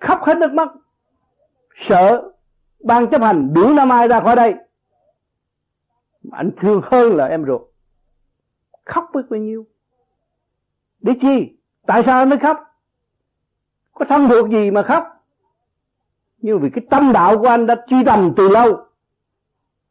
[0.00, 0.68] Khóc hết nước mắt,
[1.76, 2.32] sợ
[2.84, 4.54] ban chấp hành đuổi năm ai ra khỏi đây.
[6.32, 7.62] Anh thương hơn là em ruột.
[8.84, 9.66] Khóc biết bao nhiêu?
[11.00, 11.56] Để chi?
[11.86, 12.60] Tại sao anh mới khóc?
[13.92, 15.19] Có thân thuộc gì mà khóc?
[16.42, 18.86] Như vì cái tâm đạo của anh đã truy tầm từ lâu.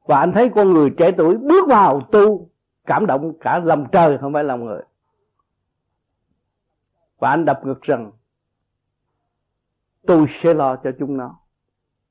[0.06, 2.50] Và anh thấy con người trẻ tuổi bước vào tu,
[2.86, 4.82] cảm động cả lòng trời, không phải lòng người.
[7.20, 8.12] Và anh đập ngực rằng,
[10.08, 11.40] tôi sẽ lo cho chúng nó.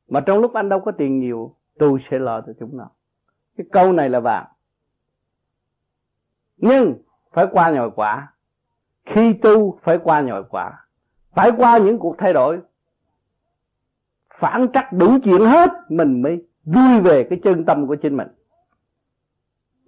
[0.09, 2.91] Mà trong lúc anh đâu có tiền nhiều, tôi sẽ lo cho chúng nó.
[3.57, 4.47] Cái câu này là vàng.
[6.57, 6.95] Nhưng
[7.33, 8.33] phải qua nhồi quả.
[9.05, 10.87] Khi tu phải qua nhồi quả.
[11.35, 12.61] Phải qua những cuộc thay đổi
[14.39, 18.29] phản trắc đủ chuyện hết mình mới vui về cái chân tâm của chính mình.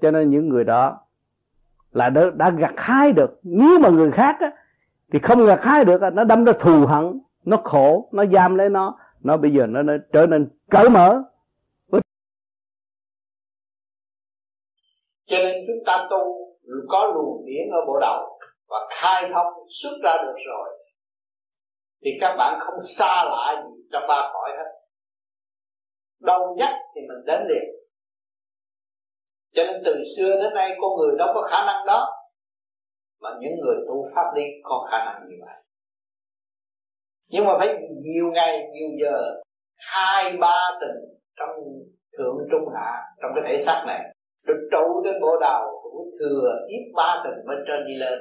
[0.01, 1.01] Cho nên những người đó
[1.93, 3.41] là đã, đã gặt hái được.
[3.43, 4.51] Nếu mà người khác á,
[5.13, 8.69] thì không gặt hái được nó đâm ra thù hận nó khổ nó giam lấy
[8.69, 8.99] nó.
[9.23, 11.23] Nó bây giờ nó, nó trở nên cởi mở.
[15.27, 16.55] Cho nên chúng ta tu
[16.89, 18.39] có luồng điển ở bộ đầu
[18.69, 20.80] và khai thông xuất ra được rồi
[22.05, 24.71] thì các bạn không xa lạ gì trong ba cõi hết.
[26.21, 27.65] Đâu nhất thì mình đến liền.
[29.55, 32.09] Cho nên từ xưa đến nay con người đâu có khả năng đó.
[33.21, 35.57] Mà những người tu pháp đi có khả năng như vậy.
[37.29, 39.41] Nhưng mà phải nhiều ngày, nhiều giờ,
[39.77, 41.51] hai, ba tình trong
[42.19, 44.01] thượng trung hạ, trong cái thể xác này,
[44.47, 48.19] được trụ trên bộ đầu cũng thừa ít ba tình bên trên đi lên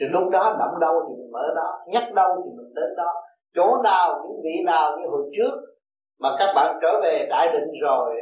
[0.00, 3.10] thì lúc đó động đâu thì mình mở đó, nhắc đâu thì mình đến đó.
[3.54, 5.52] Chỗ nào, những vị nào, như hồi trước
[6.20, 8.14] mà các bạn trở về đại định rồi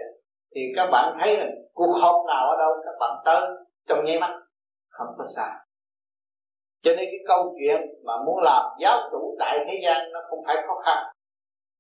[0.55, 3.51] thì các bạn thấy là cuộc họp nào ở đâu, các bạn tới
[3.89, 4.33] trong nháy mắt,
[4.91, 5.65] không có xa
[6.85, 10.39] cho nên cái câu chuyện mà muốn làm giáo chủ tại thế gian nó không
[10.47, 11.05] phải khó khăn.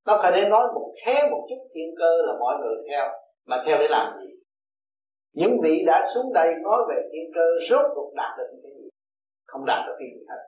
[0.06, 3.04] Nó phải để nói một thế một chút thiên cơ là mọi người theo,
[3.46, 4.30] mà theo để làm gì?
[5.34, 8.72] Những vị đã xuống đây nói về thiên cơ, rốt cuộc đạt được cái
[9.54, 10.42] không đạt được cái gì hết.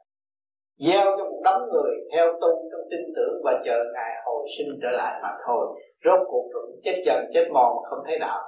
[0.86, 4.68] Gieo cho một đống người theo tu trong tin tưởng và chờ ngày hồi sinh
[4.82, 5.80] trở lại mà thôi.
[6.04, 8.40] Rốt cuộc rồi chết dần, chết mòn, không thấy đạo.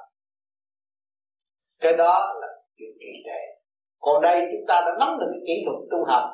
[1.81, 3.41] Cái đó là chuyện kỳ trệ
[4.01, 6.25] còn đây chúng ta đã nắm được cái kỹ thuật tu học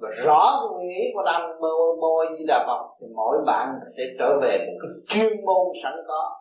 [0.00, 2.96] và rõ nguyên lý của Đăng mô mô di đà phật.
[3.00, 6.40] Thì mỗi bạn sẽ trở về một cái chuyên môn sẵn có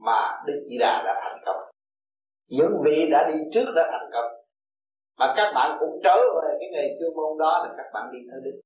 [0.00, 1.56] mà đức di đà đã thành công.
[2.48, 4.38] Những vị đã đi trước đã thành công
[5.18, 8.18] mà các bạn cũng trở về cái nghề chuyên môn đó là các bạn đi
[8.30, 8.60] tới đích.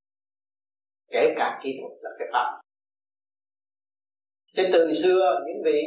[1.10, 2.62] Kể cả kỹ thuật là cái pháp
[4.56, 5.82] thế từ xưa những vị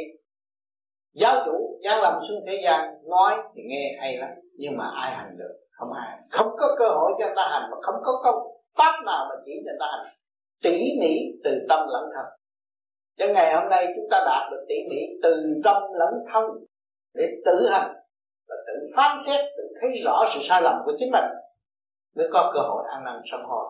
[1.14, 5.12] giáo chủ giáng lâm xuống thế gian nói thì nghe hay lắm, nhưng mà ai
[5.12, 5.54] hành được?
[5.70, 6.18] Không ai.
[6.30, 8.42] Không có cơ hội cho người ta hành, mà không có công
[8.78, 10.14] pháp nào mà chỉ cho người ta hành.
[10.62, 11.14] Tỉ mỉ
[11.44, 12.26] từ tâm lẫn thân.
[13.18, 16.44] Cho ngày hôm nay chúng ta đạt được tỉ mỉ từ tâm lẫn thân
[17.14, 17.94] để tự hành
[18.86, 21.24] tự phán xét tự thấy rõ sự sai lầm của chính mình
[22.16, 23.64] mới có cơ hội ăn năn sám hối.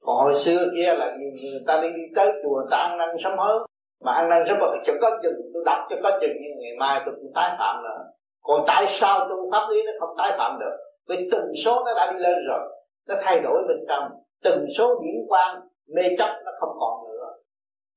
[0.00, 3.08] Còn hồi xưa kia là nhiều người ta đi, đi tới chùa ta ăn năn
[3.24, 3.66] sám hối
[4.04, 6.72] mà ăn năn sám hối cho có chừng tôi đọc cho có chừng nhưng ngày
[6.78, 8.12] mai tôi cũng tái phạm nữa
[8.42, 10.76] còn tại sao tu pháp lý nó không tái phạm được?
[11.08, 12.60] Vì từng số nó đã đi lên rồi
[13.08, 14.10] nó thay đổi bên trong.
[14.42, 15.60] Từng số điển quan
[15.94, 17.26] mê chấp nó không còn nữa.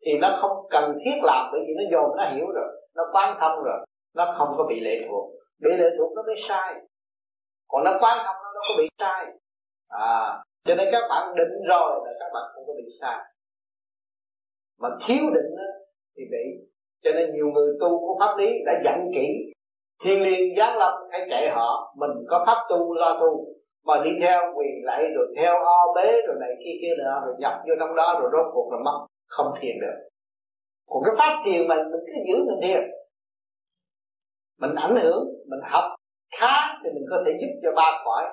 [0.05, 3.37] Thì nó không cần thiết làm bởi vì nó dồn nó hiểu rồi nó quan
[3.39, 6.73] thông rồi nó không có bị lệ thuộc bị lệ thuộc nó mới sai.
[7.67, 9.25] Còn nó quan thông nó, nó có bị sai.
[9.89, 13.17] À cho nên các bạn định rồi là các bạn không có bị sai.
[14.79, 15.63] Mà thiếu định đó,
[16.17, 16.67] thì bị.
[17.03, 19.53] Cho nên nhiều người tu của pháp lý đã dặn kỹ.
[20.03, 23.47] Thiên liên giáng lâm hãy kệ họ mình có pháp tu lo tu.
[23.83, 27.35] Mà đi theo quyền lạy rồi theo o bế rồi này kia kia nữa rồi
[27.39, 29.07] nhập vô trong đó rồi rốt cuộc là mất.
[29.27, 30.09] Không thiền được.
[30.89, 32.91] Còn cái pháp thiền mình mình cứ giữ mình thiền.
[34.59, 35.95] Mình ảnh hưởng mình học
[36.39, 38.23] khá thì mình có thể giúp cho ba cõi,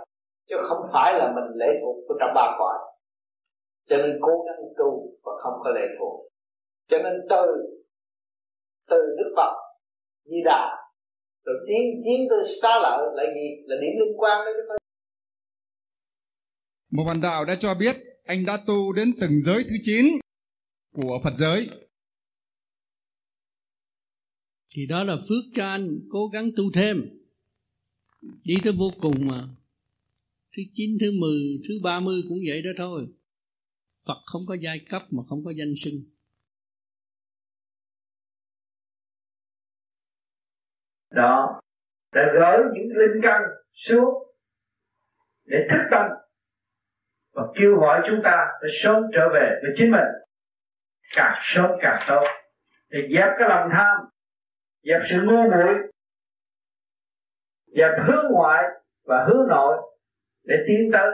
[0.49, 2.79] chứ không phải là mình lệ thuộc của trong ba cõi.
[3.89, 6.29] Cho nên cố gắng tu và không có lệ thuộc.
[6.89, 7.47] Cho nên từ
[8.91, 9.53] từ đức phật,
[10.25, 10.77] di đà,
[11.45, 14.77] rồi tiến chiến tới xa lợi là gì là điểm liên quan đó chứ không.
[16.91, 20.07] Một bạn đạo đã cho biết anh đã tu đến từng giới thứ 9
[20.95, 21.69] của Phật giới.
[24.77, 26.97] Thì đó là phước cho anh cố gắng tu thêm.
[28.45, 29.43] Đi tới vô cùng mà.
[30.57, 31.31] Thứ 9, thứ 10,
[31.69, 33.07] thứ 30 cũng vậy đó thôi.
[34.07, 35.95] Phật không có giai cấp mà không có danh xưng.
[41.11, 41.61] Đó,
[42.13, 43.43] đã gỡ những linh căn
[43.73, 44.15] xuống
[45.45, 46.07] để thức tâm
[47.33, 50.09] và kêu gọi chúng ta để sớm trở về với chính mình
[51.17, 52.25] càng sớm càng tốt
[52.89, 54.12] để dẹp cái lòng tham
[54.83, 55.75] dẹp sự ngu muội,
[57.67, 58.65] dẹp hướng ngoại
[59.07, 59.77] và hướng nội
[60.45, 61.11] để tiến tới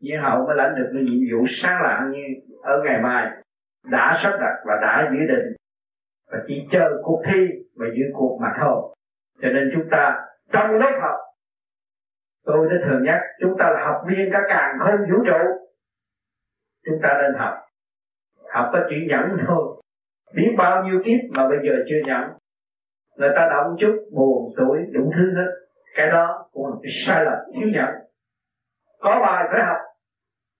[0.00, 2.22] như hậu mới lãnh được cái nhiệm vụ sáng lạng như
[2.62, 3.30] ở ngày mai.
[3.90, 5.56] Đã sắp đặt và đã dự định
[6.30, 8.94] và chỉ chờ cuộc thi và dự cuộc mà thôi.
[9.42, 11.20] Cho nên chúng ta trong lớp học,
[12.44, 15.68] tôi đã thường nhắc chúng ta là học viên cả càng không vũ trụ.
[16.86, 17.54] Chúng ta nên học.
[18.52, 19.82] Học có chữ nhẫn thôi.
[20.34, 22.30] Biết bao nhiêu kiếp mà bây giờ chưa nhẫn
[23.16, 25.50] người ta động chút buồn tuổi đủ thứ hết.
[25.96, 27.90] Cái đó cũng là cái sai lầm thiếu nhẫn
[29.04, 29.76] có bài phải học.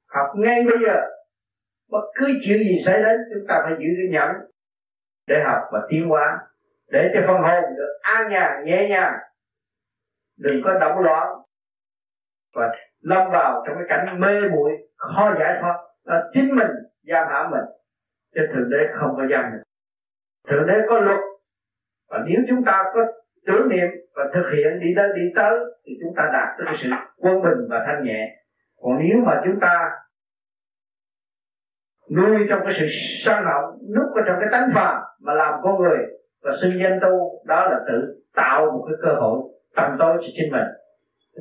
[0.09, 1.01] Học ngay bây giờ.
[1.91, 4.31] Bất cứ chuyện gì xảy đến, chúng ta phải giữ cái nhẫn
[5.27, 6.39] để học và tiến hóa.
[6.89, 9.15] Để cho phần hồn được an nhàn, nhẹ nhàng.
[10.39, 11.29] Đừng có động loạn.
[12.55, 15.77] Và lâm vào trong cái cảnh mê muội, khó giải thoát.
[16.05, 16.71] Là chính mình
[17.03, 17.65] giam hãm mình.
[18.35, 19.63] Chứ thượng đế không có giam mình.
[20.49, 21.21] Thượng đế có luật
[22.15, 23.01] và nếu chúng ta có
[23.47, 26.75] tưởng niệm và thực hiện đi tới đi tới, thì chúng ta đạt tới cái
[26.75, 26.89] sự
[27.19, 28.37] quân bình và thanh nhẹ.
[28.83, 29.91] Còn nếu mà chúng ta
[32.17, 32.87] nuôi trong cái sự
[33.25, 35.99] sân hận núp vào trong cái tánh phàm mà làm con người
[36.43, 39.39] và sư danh tu, đó là tự tạo một cái cơ hội
[39.77, 40.67] tầm tối cho chính mình.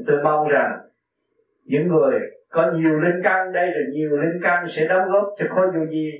[0.07, 0.79] Tôi mong rằng
[1.63, 2.19] những người
[2.49, 5.79] có nhiều linh căn, đây là nhiều linh căn sẽ đóng góp cho khối vô
[5.89, 6.11] vi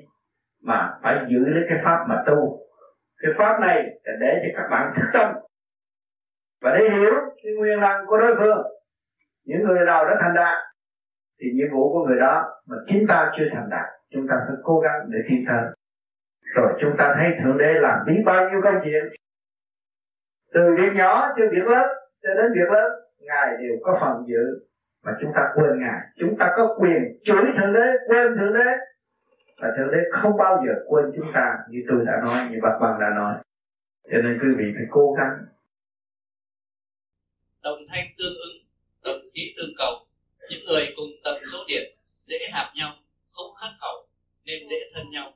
[0.63, 2.62] mà phải giữ lấy cái pháp mà tu
[3.23, 5.35] cái pháp này là để cho các bạn thức tâm
[6.61, 7.13] và để hiểu
[7.43, 8.63] cái nguyên năng của đối phương.
[9.45, 10.57] Những người nào đã thành đạt
[11.41, 14.55] thì nhiệm vụ của người đó mà chính ta chưa thành đạt, chúng ta phải
[14.63, 15.63] cố gắng để tiến thân.
[16.55, 19.03] Rồi chúng ta thấy thượng đế làm biết bao nhiêu công chuyện.
[20.53, 21.87] Từ việc nhỏ cho việc lớn,
[22.23, 24.67] cho đến việc lớn, ngài đều có phần dự
[25.05, 28.71] mà chúng ta quên ngài, chúng ta có quyền chửi thượng đế, quên thượng đế
[29.63, 32.75] và thượng đế không bao giờ quên chúng ta như tôi đã nói như bác
[32.81, 33.33] bằng đã nói.
[34.11, 35.33] Cho nên quý vị phải cố gắng.
[37.63, 38.57] Đồng thanh tương ứng
[39.03, 39.93] đồng khí tương cầu
[40.49, 42.95] những người cùng tần số điện dễ hạp nhau
[43.31, 44.07] không khắc khẩu
[44.45, 45.33] nên dễ thân nhau.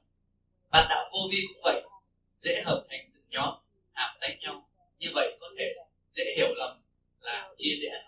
[0.71, 1.84] Bạn đạo vô vi cũng vậy
[2.39, 3.53] dễ hợp thành từng nhóm
[3.93, 4.67] hạp đánh nhau.
[4.99, 5.73] Như vậy có thể
[6.15, 6.78] dễ hiểu lầm
[7.21, 8.03] là chia rẽ.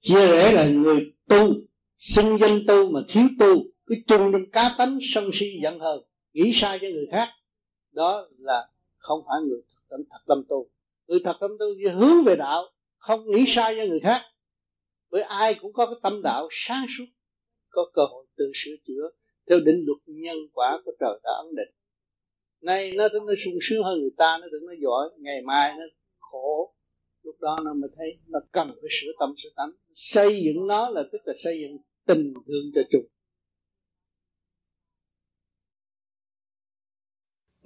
[0.00, 1.54] Chia rẽ là người tu
[1.98, 6.02] xưng danh tu mà thiếu tu cứ chung trong cá tánh sân si giận hờn
[6.32, 7.28] nghĩ sai cho người khác
[7.92, 10.68] đó là không phải người thật tâm, thật tâm tu.
[11.06, 11.66] Người thật tâm tu
[12.00, 12.62] hướng về đạo
[12.96, 14.20] không nghĩ sai cho người khác.
[15.10, 17.04] Bởi ai cũng có cái tâm đạo sáng suốt
[17.68, 19.10] có cơ hội tự sửa chữa
[19.48, 21.74] theo định luật nhân quả của trời đã ấn định.
[22.60, 25.84] Nay nó nó sung sướng hơn người ta nó tưởng nó giỏi ngày mai nó
[26.18, 26.74] khổ.
[27.22, 29.70] Lúc đó nó mới thấy nó cần phải sửa tâm sửa tánh.
[29.94, 33.06] Xây dựng nó là tức là xây dựng tình thương cho chúng.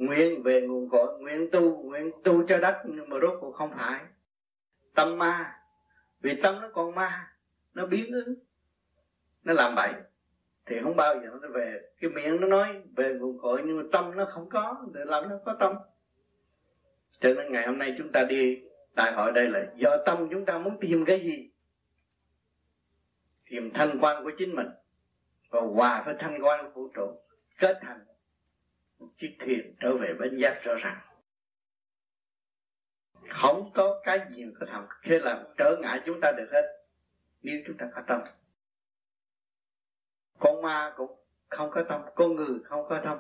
[0.01, 3.71] Nguyện về nguồn cội nguyện tu nguyện tu cho đất, nhưng mà rốt cuộc không
[3.77, 4.01] phải.
[4.95, 5.61] Tâm ma,
[6.21, 7.33] vì tâm nó còn ma,
[7.75, 8.35] nó biến ứng
[9.45, 9.93] nó làm bậy.
[10.67, 13.83] Thì không bao giờ nó về, cái miệng nó nói về nguồn cội, nhưng mà
[13.93, 15.75] tâm nó không có, để làm nó có tâm.
[17.21, 18.63] Cho nên ngày hôm nay chúng ta đi
[18.95, 21.51] đại hội đây là do tâm chúng ta muốn tìm cái gì?
[23.51, 24.69] Tìm thanh quan của chính mình.
[25.51, 27.21] Và hòa với thanh quan của vũ trụ,
[27.59, 28.05] kết thành
[29.19, 31.01] chiếc thuyền trở về bên giác rõ ràng.
[33.29, 36.85] Không có cái gì có thầm thế làm trở ngại chúng ta được hết,
[37.43, 38.21] nếu chúng ta có tâm.
[40.39, 43.19] Con ma cũng không có tâm, con người không có tâm.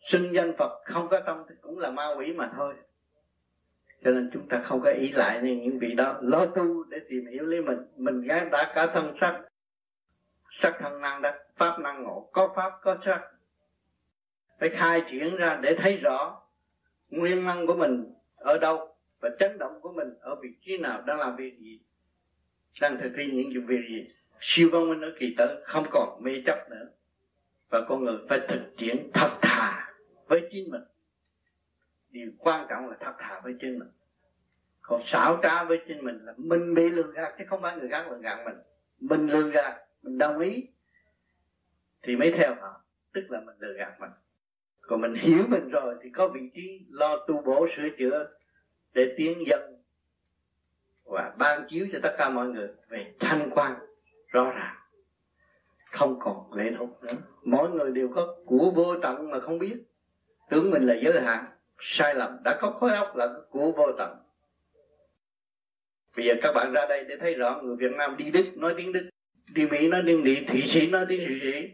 [0.00, 2.74] Xưng danh phật không có tâm thì cũng là ma quỷ mà thôi.
[4.04, 6.98] Cho nên chúng ta không có ý lại nên những vị đó lo tu để
[7.08, 7.78] tìm hiểu lấy mình.
[7.96, 9.44] Mình gái đã cả thân sắc
[10.50, 12.30] sắc thân năng đắc pháp năng ngộ.
[12.32, 13.33] Có pháp, có sắc
[14.58, 16.42] phải khai triển ra để thấy rõ
[17.10, 18.04] nguyên năng của mình
[18.36, 21.80] ở đâu và chấn động của mình ở vị trí nào đang làm việc gì.
[22.80, 24.10] Đang thực thi những việc gì.
[24.40, 26.88] Siêu văn minh ở kỳ tới không còn mê chấp nữa.
[27.70, 29.92] Và con người phải thực triển thật thà
[30.26, 30.82] với chính mình.
[32.10, 33.88] Điều quan trọng là thật thà với chính mình.
[34.82, 37.88] Còn xảo trá với chính mình là mình bị lừa gạt chứ không phải người
[37.88, 38.56] khác lừa gạt mình.
[39.00, 40.68] Mình lừa gạt, mình đồng ý,
[42.02, 42.80] thì mới theo họ.
[43.12, 44.10] Tức là mình lừa gạt mình
[44.86, 48.28] còn mình hiểu mình rồi thì có vị trí lo tu bổ sửa chữa
[48.94, 49.74] để tiến dân
[51.04, 53.74] và ban chiếu cho tất cả mọi người về thanh quan
[54.28, 54.76] rõ ràng.
[55.90, 57.12] Không còn lệ thuộc nữa.
[57.44, 59.76] Mỗi người đều có của vô tận mà không biết.
[60.50, 61.44] Tưởng mình là giới hạn,
[61.78, 64.16] sai lầm đã có khối óc là của vô tận.
[66.16, 68.74] Bây giờ các bạn ra đây để thấy rõ người Việt Nam đi Đức nói
[68.76, 69.08] tiếng Đức,
[69.54, 71.70] đi Mỹ nói tiếng Mỹ, Thụy Sĩ nói tiếng Thụy Sĩ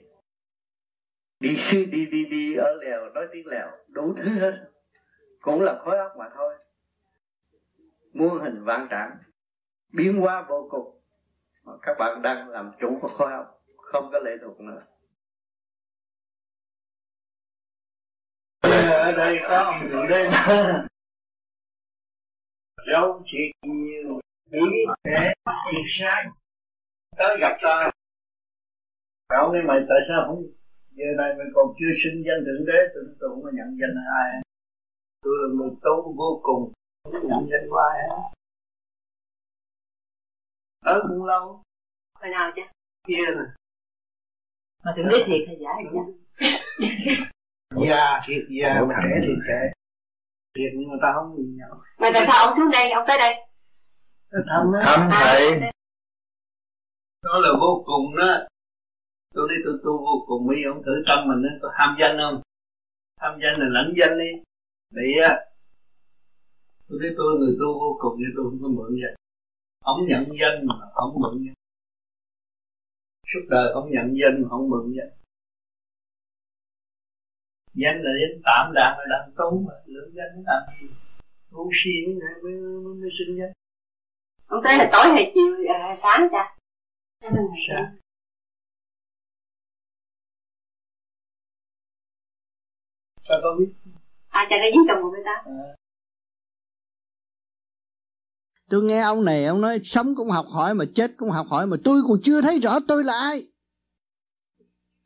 [1.41, 4.71] đi sư đi đi đi, ở lèo, nói tiếng lèo, đủ thứ hết.
[5.41, 6.55] Cũng là khối óc mà thôi.
[8.13, 9.19] Muôn hình vạn trạng,
[9.93, 11.01] biến hóa vô cùng.
[11.65, 14.87] Mà các bạn đang làm chủ của khối óc, không có lệ thuộc nữa.
[18.91, 20.31] Ở đây có ông người đến
[22.87, 24.21] dấu chuyện nhiều
[24.51, 25.35] ý thế
[25.73, 26.27] việc sai
[27.17, 27.91] tới gặp ta.
[29.29, 30.60] Cậu cái mày tại sao không
[30.97, 33.95] giờ này mày còn chưa sinh danh thượng đế tôi tôi không có nhận danh
[34.21, 34.43] ai.
[35.23, 36.73] Tôi là người tu vô cùng
[37.03, 37.99] không có nhận danh của ai
[40.85, 41.63] ở cũng lâu.
[42.21, 42.63] Hồi nào chứ?
[43.07, 43.47] Kia rồi.
[44.85, 46.15] Mà thượng đế thiệt hay giả vậy
[47.89, 49.73] già thiệt già mà trẻ thiệt trẻ
[50.57, 53.19] thiệt nhưng mà ta không nhìn nhau mà tại sao ông xuống đây ông tới
[53.19, 53.35] đây?
[54.31, 55.61] Thăm đó thăm thầy.
[57.23, 58.47] Đó là vô cùng đó
[59.35, 62.17] tôi đi tôi tu vô cùng mấy ông thử tâm mình đó có ham danh
[62.23, 62.43] không?
[63.21, 64.31] Ham danh là lãnh danh đi.
[64.91, 65.33] Vậy á
[66.89, 69.15] tôi thấy tôi người tu vô cùng nhưng tôi không có mượn danh.
[69.85, 71.55] Ông nhận danh mà không mượn danh.
[73.33, 75.11] Suốt đời ông nhận danh mà không mượn danh.
[77.75, 80.89] Danh là danh tạm đạm là đạm tu mà lượng danh làm gì
[81.51, 83.53] ngu si mới, mới, mới, mới sinh danh.
[84.47, 86.57] Ông tới là tối hay chiều hay sáng cha.
[87.21, 87.97] Sáng
[93.31, 93.73] sao con biết?
[94.29, 94.67] À cha đã
[95.03, 95.43] của người ta.
[95.45, 95.77] À.
[98.71, 101.67] tôi nghe ông này ông nói sống cũng học hỏi mà chết cũng học hỏi
[101.67, 103.47] mà tôi còn chưa thấy rõ tôi là ai.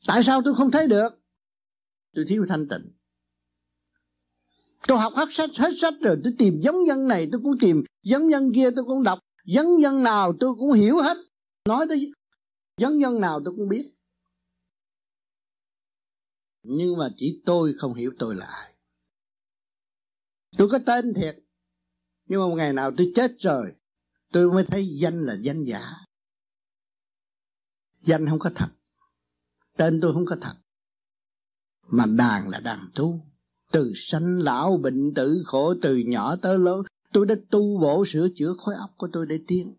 [0.07, 1.09] Tại sao tôi không thấy được?
[2.15, 2.91] Tôi thiếu thanh tịnh.
[4.87, 7.85] Tôi học hết sách hết sách rồi tôi tìm giống nhân này tôi cũng tìm
[8.03, 9.19] giống nhân kia tôi cũng đọc.
[9.45, 11.17] Giống nhân nào tôi cũng hiểu hết.
[11.69, 12.13] Nói tới
[12.77, 13.94] giống nhân nào tôi cũng biết
[16.65, 18.75] nhưng mà chỉ tôi không hiểu tôi là ai.
[20.57, 21.39] Tôi có tên thiệt,
[22.27, 23.75] nhưng mà một ngày nào tôi chết rồi,
[24.33, 25.93] tôi mới thấy danh là danh giả.
[28.03, 28.69] Danh không có thật,
[29.77, 30.55] tên tôi không có thật.
[31.89, 33.21] Mà đàn là đàn tu,
[33.73, 36.83] từ sanh lão bệnh tử khổ từ nhỏ tới lớn,
[37.13, 39.75] tôi đã tu bổ sửa chữa khối óc của tôi để tiến.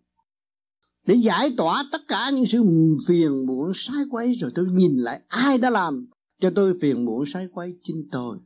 [1.06, 2.64] Để giải tỏa tất cả những sự
[3.08, 6.08] phiền muộn, sai quấy, rồi tôi nhìn lại ai đã làm
[6.46, 8.38] cho tôi phiền muộn sai quấy chính tôi.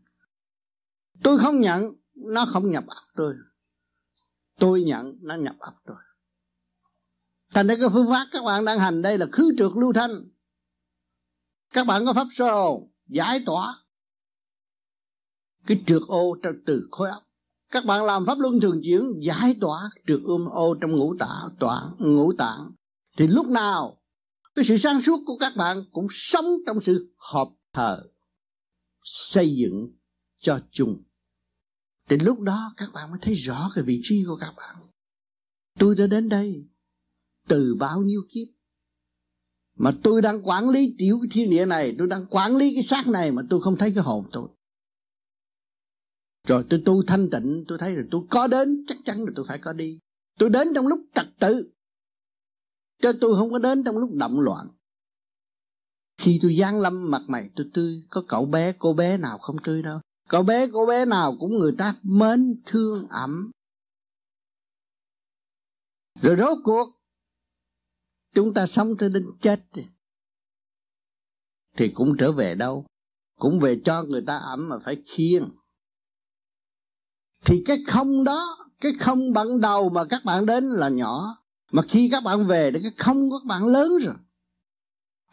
[1.23, 3.35] Tôi không nhận, nó không nhập ấp tôi.
[4.59, 5.97] Tôi nhận, nó nhập ấp tôi.
[7.53, 10.11] Thành ra cái phương pháp các bạn đang hành đây là khứ trượt lưu thanh.
[11.73, 12.53] Các bạn có pháp sơ
[13.07, 13.75] giải tỏa
[15.67, 16.35] cái trượt ô
[16.65, 17.23] từ khối óc.
[17.71, 21.49] Các bạn làm pháp luân thường chuyển, giải tỏa trượt ôm ô trong ngũ tạng
[21.59, 22.71] tạng ngũ tạng.
[23.17, 24.01] Thì lúc nào,
[24.55, 28.03] cái sự sáng suốt của các bạn cũng sống trong sự hợp thờ
[29.03, 29.87] xây dựng
[30.39, 31.03] cho chung
[32.09, 34.75] thì lúc đó các bạn mới thấy rõ cái vị trí của các bạn.
[35.79, 36.67] Tôi đã đến đây
[37.47, 38.47] từ bao nhiêu kiếp?
[39.75, 42.83] Mà tôi đang quản lý tiểu cái thiên địa này, tôi đang quản lý cái
[42.83, 44.49] xác này mà tôi không thấy cái hồn tôi.
[46.47, 49.45] Rồi tôi tu thanh tịnh, tôi thấy rồi tôi có đến, chắc chắn là tôi
[49.47, 49.99] phải có đi.
[50.39, 51.71] Tôi đến trong lúc trật tự.
[53.01, 54.67] Cho tôi không có đến trong lúc động loạn
[56.19, 58.03] khi tôi giáng lâm mặt mày, tôi tươi.
[58.09, 59.99] Có cậu bé, cô bé nào không tươi đâu.
[60.29, 63.51] Cậu bé, cô bé nào cũng người ta mến, thương, ẩm.
[66.21, 66.89] Rồi rốt cuộc,
[68.35, 69.59] chúng ta sống tới đến chết
[71.77, 72.85] thì cũng trở về đâu?
[73.39, 75.49] Cũng về cho người ta ẩm mà phải khiêng.
[77.45, 81.37] Thì cái không đó, cái không ban đầu mà các bạn đến là nhỏ.
[81.71, 84.15] Mà khi các bạn về thì cái không của các bạn lớn rồi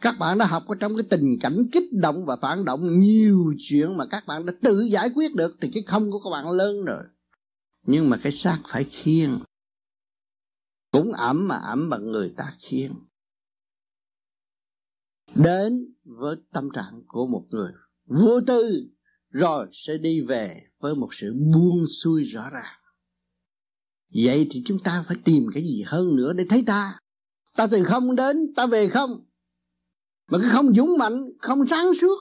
[0.01, 3.53] các bạn đã học ở trong cái tình cảnh kích động và phản động, nhiều
[3.59, 6.51] chuyện mà các bạn đã tự giải quyết được thì cái không của các bạn
[6.51, 7.03] lớn rồi.
[7.85, 9.39] Nhưng mà cái xác phải khiêng.
[10.91, 12.91] Cũng ẩm mà ẩm bằng người ta khiêng.
[15.35, 17.71] Đến với tâm trạng của một người
[18.05, 18.87] vô tư,
[19.29, 22.79] rồi sẽ đi về với một sự buông xuôi rõ ràng.
[24.13, 26.99] Vậy thì chúng ta phải tìm cái gì hơn nữa để thấy ta?
[27.55, 29.26] Ta từ không đến, ta về không?
[30.31, 32.17] Mà cái không dũng mạnh, không sáng suốt,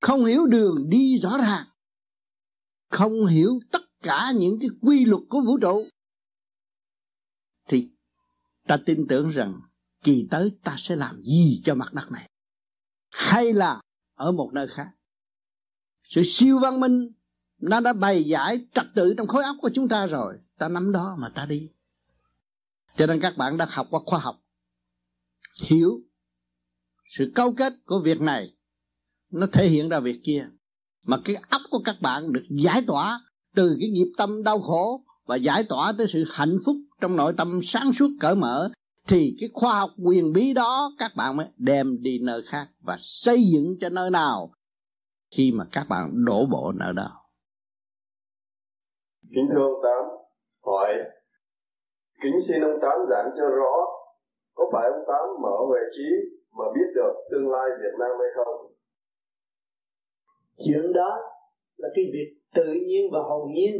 [0.00, 1.66] không hiểu đường đi rõ ràng,
[2.90, 5.88] không hiểu tất cả những cái quy luật của vũ trụ,
[7.68, 7.90] thì
[8.66, 9.54] ta tin tưởng rằng
[10.02, 12.30] kỳ tới ta sẽ làm gì cho mặt đất này?
[13.10, 13.80] Hay là
[14.14, 14.88] ở một nơi khác?
[16.08, 17.12] Sự siêu văn minh
[17.58, 20.92] nó đã bày giải trật tự trong khối óc của chúng ta rồi, ta nắm
[20.92, 21.70] đó mà ta đi.
[22.96, 24.40] Cho nên các bạn đã học qua khoa học,
[25.64, 26.00] hiểu
[27.04, 28.54] sự câu kết của việc này
[29.32, 30.46] nó thể hiện ra việc kia
[31.06, 33.20] mà cái óc của các bạn được giải tỏa
[33.54, 37.32] từ cái nghiệp tâm đau khổ và giải tỏa tới sự hạnh phúc trong nội
[37.36, 38.68] tâm sáng suốt cởi mở
[39.08, 42.96] thì cái khoa học quyền bí đó các bạn mới đem đi nơi khác và
[42.98, 44.52] xây dựng cho nơi nào
[45.36, 47.08] khi mà các bạn đổ bộ nơi đó.
[49.34, 50.04] Kính thưa ông Tám,
[50.62, 50.88] hỏi
[52.22, 53.74] kính xin ông Tám giảng cho rõ
[54.54, 58.30] có phải ông Tám mở về trí mà biết được tương lai Việt Nam hay
[58.36, 58.72] không?
[60.64, 61.10] Chuyện đó
[61.76, 63.74] là cái việc tự nhiên và hồn nhiên.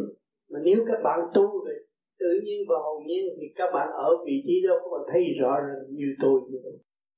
[0.51, 1.75] Mà nếu các bạn tu về
[2.21, 5.23] tự nhiên và hồn nhiên thì các bạn ở vị trí đó các bạn thấy
[5.41, 6.73] rõ ràng như tôi như vậy.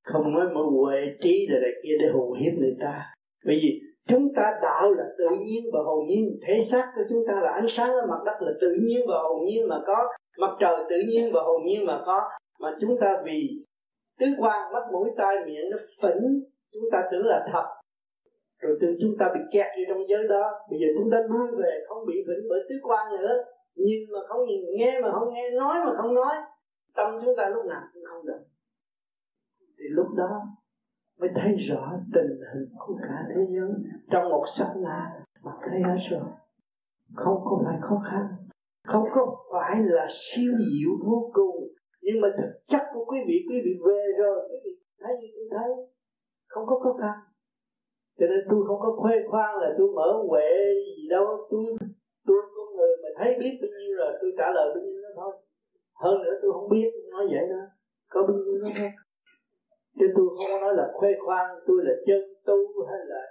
[0.05, 3.03] Không nói mỗi huệ trí là này kia để hù hiếp người ta.
[3.47, 6.39] Bởi vì chúng ta đạo là tự nhiên và hồn nhiên.
[6.47, 9.19] Thể xác của chúng ta là ánh sáng ở mặt đất là tự nhiên và
[9.23, 10.09] hồn nhiên mà có.
[10.39, 12.21] Mặt trời tự nhiên và hồn nhiên mà có.
[12.61, 13.65] Mà chúng ta vì
[14.19, 16.25] tứ quan mắt mũi tai miệng nó phỉnh,
[16.73, 17.67] chúng ta tưởng là thật.
[18.61, 20.45] Rồi từ chúng ta bị kẹt vô trong giới đó.
[20.71, 23.35] Bây giờ chúng ta lui về, không bị vĩnh bởi tứ quan nữa.
[23.77, 26.35] Nhìn mà không nhìn, nghe mà không nghe, nói mà không nói.
[26.97, 28.43] Tâm chúng ta lúc nào cũng không được.
[29.79, 30.43] Thì lúc đó
[31.21, 33.71] mới thấy rõ tình hình của cả thế giới.
[34.11, 35.13] Trong một sát na
[35.45, 36.29] mà thấy hết rồi.
[37.15, 38.27] Không có phải khó khăn.
[38.87, 41.57] Không có phải là siêu diệu vô cùng
[42.07, 44.73] nhưng mà thực chất của quý vị quý vị về rồi, quý vị
[45.03, 45.71] thấy như tôi thấy,
[46.53, 47.17] không có khó khăn.
[48.19, 50.49] Cho nên tôi không có khoe khoang là tôi mở huệ
[50.97, 51.27] gì đâu.
[51.51, 51.65] Tôi
[52.27, 55.11] tôi con người mà thấy biết bao nhiêu rồi, tôi trả lời bao nhiêu đó
[55.17, 55.33] thôi.
[56.03, 57.63] Hơn nữa tôi không biết nói vậy đó.
[58.13, 58.91] Có bao nhiêu đó thôi.
[59.99, 62.59] Chứ tôi không có nói là khoe khoang, tôi là chân tu
[62.91, 63.23] hay là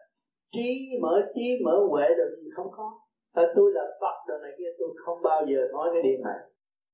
[0.53, 0.69] trí
[1.02, 2.88] mở trí mở huệ rồi gì không có.
[3.35, 6.39] Và tôi là phật rồi này kia, tôi không bao giờ nói cái điều này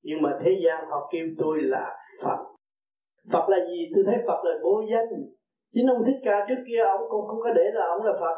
[0.03, 2.39] nhưng mà thế gian họ kêu tôi là phật.
[3.31, 3.91] Phật là gì?
[3.95, 5.09] Tôi thấy phật là bố danh.
[5.73, 8.37] Chính ông thích ca trước kia, ông cũng không có để là ông là phật.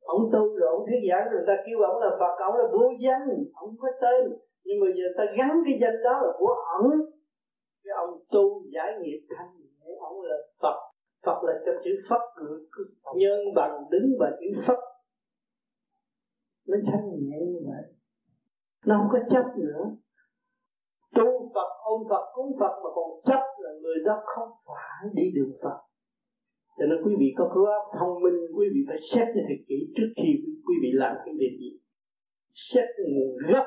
[0.00, 2.66] Ông tu rồi, ông thuyết giảng rồi, người ta kêu ông là phật, ông là
[2.72, 3.28] vô danh.
[3.54, 4.22] Ông không có tên.
[4.64, 6.90] Nhưng mà giờ ta gắn cái danh đó là của ổng.
[7.84, 10.76] Cái ông tu giải nghiệp thanh nhẹ, ông là phật.
[11.26, 12.22] Phật là trong chữ phật
[13.16, 14.80] nhân bằng, đứng và chữ phật.
[16.68, 17.84] Nó thanh nhẹ như vậy.
[18.86, 19.90] Nó không có chấp nữa
[21.16, 25.26] tu phật ôm phật, cúng phật mà còn chấp là người đó không phải đi
[25.34, 25.78] đường phật.
[26.78, 29.60] Cho nên quý vị có khứa óc thông minh, quý vị phải xét cho thật
[29.68, 30.30] kỹ trước khi
[30.66, 31.70] quý vị làm cái việc gì.
[32.54, 33.66] Xét nguồn gốc,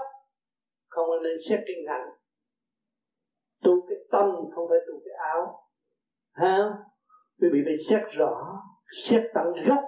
[0.89, 2.07] không nên xét cái ngành.
[3.63, 5.41] Tu cái tâm, không phải tu cái áo.
[6.31, 6.57] Ha?
[7.41, 8.33] Quý vị phải xét rõ,
[9.09, 9.83] xét tận gốc,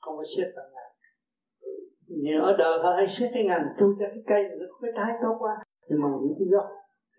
[0.00, 0.92] không phải xét tận ngành.
[2.06, 4.92] Nhưng ở đời họ hay xét cái ngành, tu cho cái cây nó có cái
[4.96, 5.54] trái tốt quá
[5.88, 6.66] nhưng mà hiểu cái gốc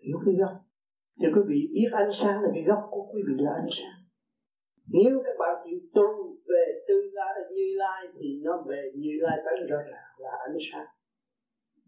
[0.04, 0.54] hiểu cái gốc.
[1.20, 3.98] Cho quý vị, biết ánh sáng là cái gốc của quý vị là ánh sáng.
[4.94, 6.08] Nếu các bạn chịu tu
[6.48, 10.30] về tương lai là như lai thì nó về như lai tánh rõ ràng là
[10.46, 10.86] ánh sáng.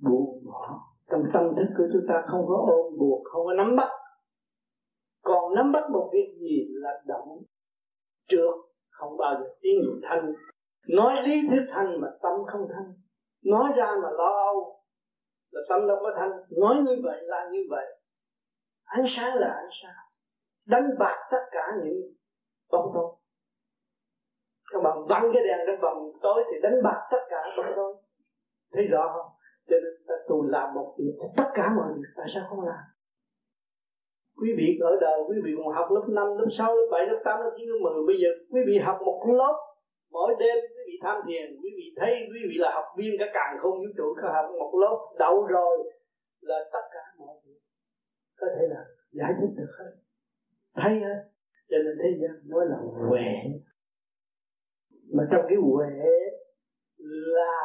[0.03, 0.81] Buông bỏ.
[1.11, 3.89] Trong tâm thức của chúng ta không có ôm buộc, không có nắm bắt.
[5.23, 7.43] Còn nắm bắt một việc gì là động
[8.29, 8.55] trượt
[8.91, 10.33] không bao giờ tiến được thanh.
[10.89, 12.93] Nói lý thuyết thanh mà tâm không thanh.
[13.45, 14.79] Nói ra mà lo âu
[15.51, 16.31] là tâm đâu có thanh.
[16.61, 17.87] Nói như vậy là như vậy.
[18.85, 20.05] Ánh sáng là ánh sáng.
[20.67, 22.01] Đánh bạc tất cả những
[22.73, 23.15] bóng tối.
[24.73, 27.95] Các bạn bắn cái đèn trong vòng tối thì đánh bạc tất cả bóng tối.
[28.73, 29.33] Thấy rõ không?
[29.69, 32.11] Cho nên ta tu làm một việc tất cả mọi việc.
[32.17, 32.83] Tại sao không làm?
[34.41, 37.21] Quý vị ở đời quý vị còn học lớp 5, lớp 6, lớp 7, lớp
[37.25, 39.55] 8, lớp 9, lớp 10 bây giờ quý vị học một lớp
[40.13, 40.59] mỗi đêm
[41.03, 44.15] tham thiền, quý vị thấy quý vị là học viên cả càng không vũ trụ
[44.23, 45.93] có học một lớp đậu rồi
[46.41, 47.61] là tất cả mọi việc
[48.41, 49.93] có thể là giải thích được hết.
[50.75, 51.19] Thấy hết
[51.71, 52.77] cho nên thế gian nói là
[53.09, 53.33] huệ.
[55.15, 55.91] Mà trong cái huệ
[56.99, 57.57] là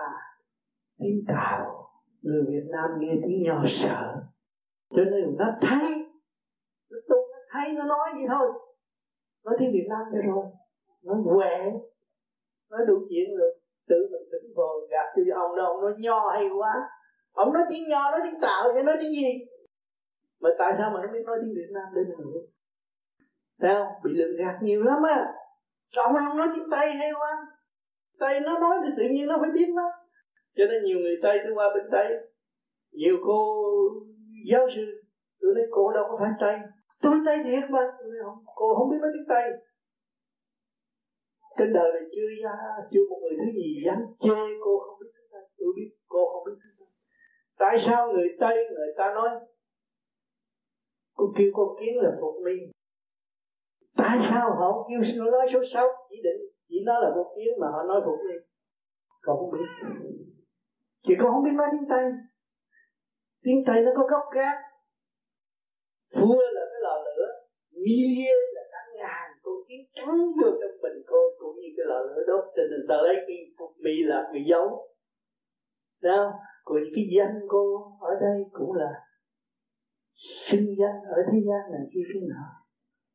[1.00, 1.90] tiếng cào
[2.22, 4.16] người Việt Nam nghe tiếng nho sợ
[4.90, 5.90] cho nên nó thấy
[6.92, 8.48] nó tu nó thấy nó nói gì thôi.
[9.46, 10.46] Nói tiếng Việt Nam cho rồi
[11.04, 11.72] nó huệ
[12.74, 13.52] nói đủ chuyện rồi.
[13.90, 16.74] Tự mình tỉnh vờ gạt cho ông đâu ông nói nho hay quá.
[17.34, 19.32] Ông nói tiếng nho nói tiếng tạo chứ nói tiếng gì?
[20.42, 22.42] Mà tại sao mà nó biết nói tiếng Việt Nam đến mình hiểu
[23.62, 23.88] Thấy không?
[24.04, 25.34] Bị lừa gạt nhiều lắm á.
[25.96, 27.32] Sao ông không nói tiếng Tây hay quá?
[28.20, 29.88] Tây nó nói thì tự nhiên nó phải biết đó
[30.58, 32.08] Cho nên nhiều người Tây tôi qua bên Tây.
[32.92, 33.38] Nhiều cô
[34.52, 35.04] giáo sư
[35.44, 36.56] Tôi nói cô đâu có phải Tây.
[37.02, 37.84] Tôi Tây thiệt mà.
[38.24, 39.46] Không, Cô không biết nói tiếng Tây
[41.58, 42.56] trên đời này chưa ra,
[42.92, 46.22] chưa một người thứ gì dám chê cô không biết chúng ta, tôi biết cô
[46.32, 46.86] không biết chúng ta.
[47.62, 49.30] Tại sao người Tây, người ta nói,
[51.18, 52.56] cô kêu con kiến là phục mi
[53.98, 55.88] tại sao họ kêu nó nói số sáu?
[56.10, 58.36] Chỉ định, chỉ nói là một kiến mà họ nói phục mi
[59.22, 59.70] con không biết.
[61.06, 62.06] Chị con không biết nói tiếng tây.
[63.44, 64.58] Tiếng tây nó có gốc gác.
[66.20, 67.28] Vua là cái lò lửa,
[67.72, 68.63] milia là
[69.74, 72.96] cả trắng vô trong bình cô cũng như cái lò lửa đốt cho nên ta
[73.06, 74.66] lấy cái bị mi là bị dấu
[76.02, 76.32] Đâu?
[76.66, 77.64] còn cái danh cô
[78.00, 78.92] ở đây cũng là
[80.48, 82.46] sinh danh ở thế gian là chi cái nọ.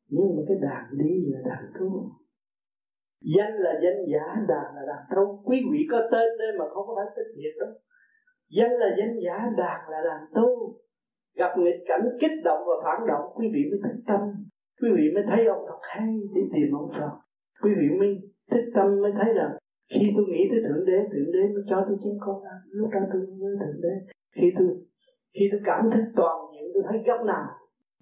[0.07, 1.89] Nhưng mà cái đàn đi là đàn tu
[3.35, 6.87] danh là danh giả, đàn là đàn tu quý vị có tên đây mà không
[6.87, 7.73] có phải tên thiệt đâu.
[8.57, 10.47] Danh là danh giả, đàn là đàn tu
[11.35, 14.21] gặp nghịch cảnh kích động và phản động, quý vị mới thích tâm
[14.81, 17.13] quý vị mới thấy ông Phật hay đi tìm ông Phật
[17.61, 18.09] quý vị mới
[18.51, 19.47] thích tâm mới thấy là
[19.93, 22.89] khi tôi nghĩ tới thượng đế thượng đế mới cho tôi chứng con ăn lúc
[22.93, 23.93] đó tôi nhớ thượng đế.
[24.35, 24.67] Khi tôi
[25.33, 27.45] khi tôi cảm thấy toàn diện, tôi thấy góc nào,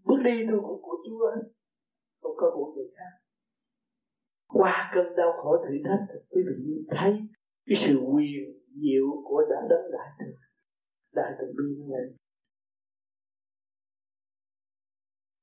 [0.06, 1.26] bước đi tôi cũng của chúa
[2.22, 3.12] không có của người khác.
[4.48, 7.12] Qua cơn đau khổ thử thách, quý vị thấy
[7.66, 8.44] cái sự quyền
[8.82, 10.26] diệu của đã đấng đại từ
[11.16, 12.08] đại từ bi này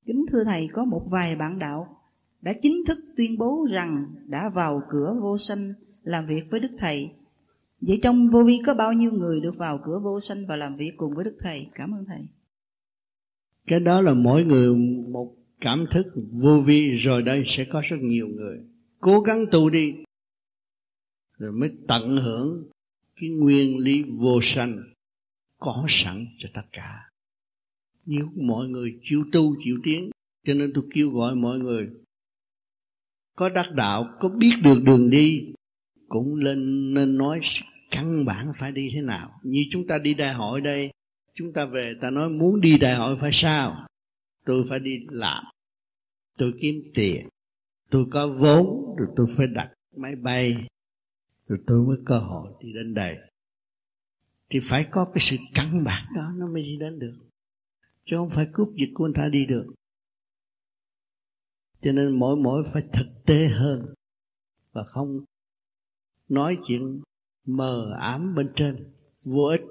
[0.05, 2.01] kính thưa thầy, có một vài bạn đạo
[2.41, 5.73] đã chính thức tuyên bố rằng đã vào cửa vô sanh
[6.03, 7.11] làm việc với đức thầy.
[7.81, 10.75] Vậy trong vô vi có bao nhiêu người được vào cửa vô sanh và làm
[10.75, 11.67] việc cùng với đức thầy?
[11.75, 12.21] Cảm ơn thầy.
[13.67, 14.75] Cái đó là mỗi người
[15.09, 16.05] một cảm thức
[16.43, 18.59] vô vi, rồi đây sẽ có rất nhiều người.
[18.99, 19.95] Cố gắng tu đi,
[21.37, 22.69] rồi mới tận hưởng
[23.21, 24.83] cái nguyên lý vô sanh
[25.59, 27.09] có sẵn cho tất cả
[28.05, 30.09] nếu mọi người chịu tu, chịu tiến,
[30.45, 31.89] cho nên tôi kêu gọi mọi người,
[33.35, 35.41] có đắc đạo, có biết được đường đi,
[36.07, 37.39] cũng lên nên nói
[37.91, 39.29] căn bản phải đi thế nào.
[39.43, 40.91] Như chúng ta đi đại hội đây,
[41.33, 43.87] chúng ta về, ta nói muốn đi đại hội phải sao?
[44.45, 45.43] Tôi phải đi làm,
[46.37, 47.27] tôi kiếm tiền,
[47.89, 50.67] tôi có vốn, rồi tôi phải đặt máy bay,
[51.47, 53.17] rồi tôi mới cơ hội đi đến đây.
[54.49, 57.24] Thì phải có cái sự căn bản đó, nó mới đi đến được
[58.05, 59.73] chứ không phải cướp giật của người ta đi được.
[61.79, 63.93] Cho nên mỗi mỗi phải thực tế hơn
[64.71, 65.25] và không
[66.29, 67.01] nói chuyện
[67.45, 69.61] mờ ám bên trên, vô ích.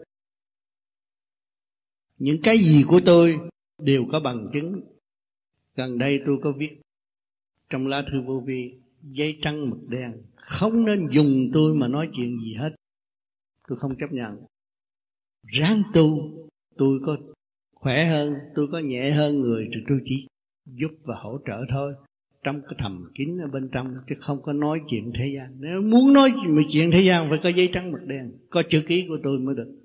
[2.19, 3.40] Những cái gì của tôi
[3.78, 4.81] đều có bằng chứng.
[5.74, 6.81] Gần đây tôi có viết,
[7.70, 10.23] trong lá thư vô vi, giấy trắng mực đen.
[10.36, 12.74] Không nên dùng tôi mà nói chuyện gì hết.
[13.69, 14.44] Tôi không chấp nhận.
[15.43, 16.19] Ráng tu,
[16.77, 17.16] tôi có
[17.85, 20.27] khỏe hơn tôi có nhẹ hơn người thì tôi chỉ
[20.66, 21.94] giúp và hỗ trợ thôi
[22.44, 25.81] trong cái thầm kín ở bên trong chứ không có nói chuyện thế gian nếu
[25.82, 26.32] muốn nói
[26.69, 29.55] chuyện thế gian phải có giấy trắng mực đen có chữ ký của tôi mới
[29.55, 29.81] được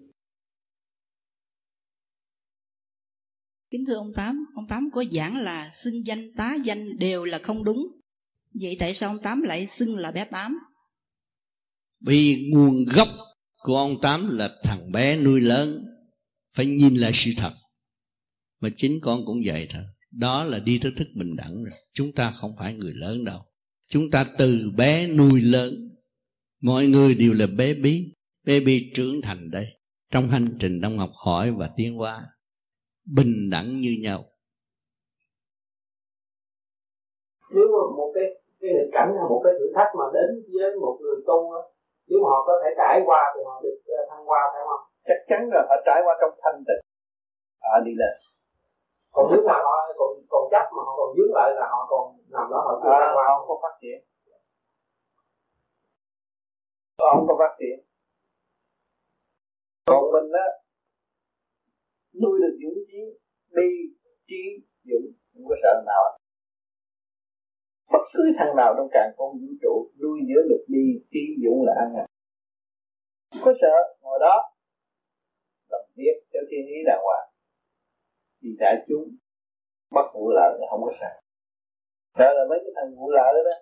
[3.71, 7.39] Kính thưa ông Tám, ông Tám có giảng là xưng danh tá danh đều là
[7.43, 7.87] không đúng.
[8.53, 10.59] Vậy tại sao ông Tám lại xưng là bé Tám?
[12.01, 13.07] Vì nguồn gốc
[13.57, 15.85] của ông Tám là thằng bé nuôi lớn.
[16.55, 17.51] Phải nhìn lại sự thật.
[18.61, 19.83] Mà chính con cũng vậy thôi.
[20.11, 21.77] Đó là đi tới thức bình đẳng rồi.
[21.93, 23.39] Chúng ta không phải người lớn đâu.
[23.89, 25.73] Chúng ta từ bé nuôi lớn.
[26.61, 28.13] Mọi người đều là bé bí.
[28.45, 29.65] Bé bí trưởng thành đây.
[30.11, 32.21] Trong hành trình đông học hỏi và tiến hóa
[33.05, 34.25] bình đẳng như nhau
[37.55, 38.25] nếu mà một cái
[38.59, 41.61] cái nghịch cảnh hay một cái thử thách mà đến với một người tu đó,
[42.07, 44.83] nếu mà họ có thể trải qua thì họ được ờ, thăng qua phải không
[45.07, 46.81] chắc chắn rồi họ trải qua trong thanh tịnh
[47.67, 48.13] họ đi lên
[49.13, 52.03] còn nếu mà họ còn còn chấp mà họ còn dướng lại là họ còn
[52.33, 53.97] nằm đó họ chưa à, họ không có phát triển.
[56.99, 57.75] Họ không có phát triển.
[59.89, 60.47] Còn mình á
[62.21, 63.01] nuôi được dũng chí
[63.57, 63.69] đi
[64.27, 64.41] trí
[64.89, 66.03] dũng không có sợ nào.
[67.91, 71.65] Bất cứ thằng nào trong càng con vũ trụ nuôi dưỡng được đi trí dũng
[71.65, 72.05] là ăn à.
[73.31, 74.35] Không có sợ ngồi đó
[75.71, 77.28] làm việc theo thiên ý đàng hoàng
[78.41, 79.05] vì đại chúng
[79.91, 81.13] bắt vụ lợi là không có sợ
[82.17, 83.55] sợ là mấy cái thằng vụ lợi đó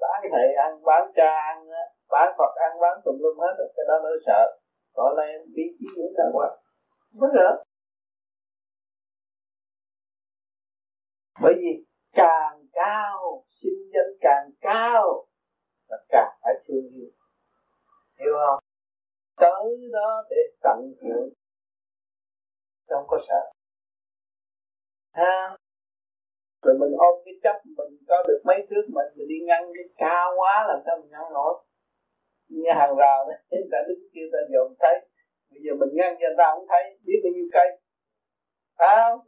[0.00, 1.66] bán thầy ăn bán cha ăn
[2.08, 4.58] bán phật ăn bán tùm lum hết cái đó nó sợ.
[4.94, 6.48] Còn này biết trí cũng sợ quá
[7.10, 7.64] không có sợ.
[11.42, 15.26] Bởi vì càng cao, sinh danh càng cao,
[15.88, 17.10] là càng phải thương yêu.
[18.18, 18.64] Hiểu không?
[19.36, 21.28] Tới đó để tận hưởng.
[22.88, 23.55] Không có sợ
[25.18, 25.56] ha
[26.64, 29.86] rồi mình ôm cái chấp mình có được mấy thước mình mình đi ngăn cái
[30.02, 31.54] cao quá làm sao mình ngăn nổi.
[32.48, 34.96] Như hàng rào đấy người ta đứng kia ta dòm thấy
[35.50, 37.68] bây giờ mình ngăn cho người ta không thấy, biết bao nhiêu cây.
[38.78, 39.20] Phải không?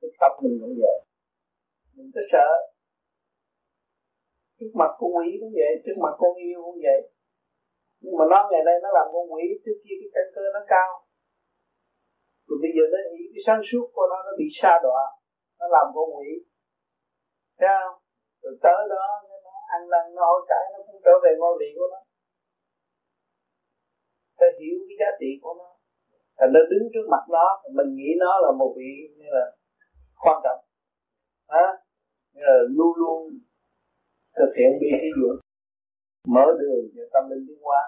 [0.00, 0.98] Cái tâm mình cũng vậy.
[1.94, 2.48] Mình có sợ.
[4.58, 7.00] Trước mặt con quỷ cũng vậy, trước mặt con yêu cũng vậy.
[8.02, 10.62] Nhưng mà nó ngày nay nó làm con quỷ, trước kia cái căn cơ nó
[10.74, 10.90] cao
[12.50, 15.02] rồi bây giờ nó nghĩ cái sáng suốt của nó nó bị sa đọa,
[15.60, 16.30] nó làm con quỷ.
[17.58, 17.96] Thấy không?
[18.42, 19.04] Rồi tới đó,
[19.44, 22.00] nó ăn năn nó hỏi cải nó cũng trở về ngôi vị của nó.
[24.38, 25.68] Phải hiểu cái giá trị của nó.
[26.38, 27.46] Thành nó đứng trước mặt nó,
[27.76, 29.46] mình nghĩ nó là một vị như là
[30.22, 30.60] quan trọng.
[31.54, 31.66] Hả?
[32.34, 33.18] Như là luôn luôn
[34.38, 35.28] thực hiện bi thí dụ.
[36.34, 37.80] Mở đường cho tâm linh tiến hóa.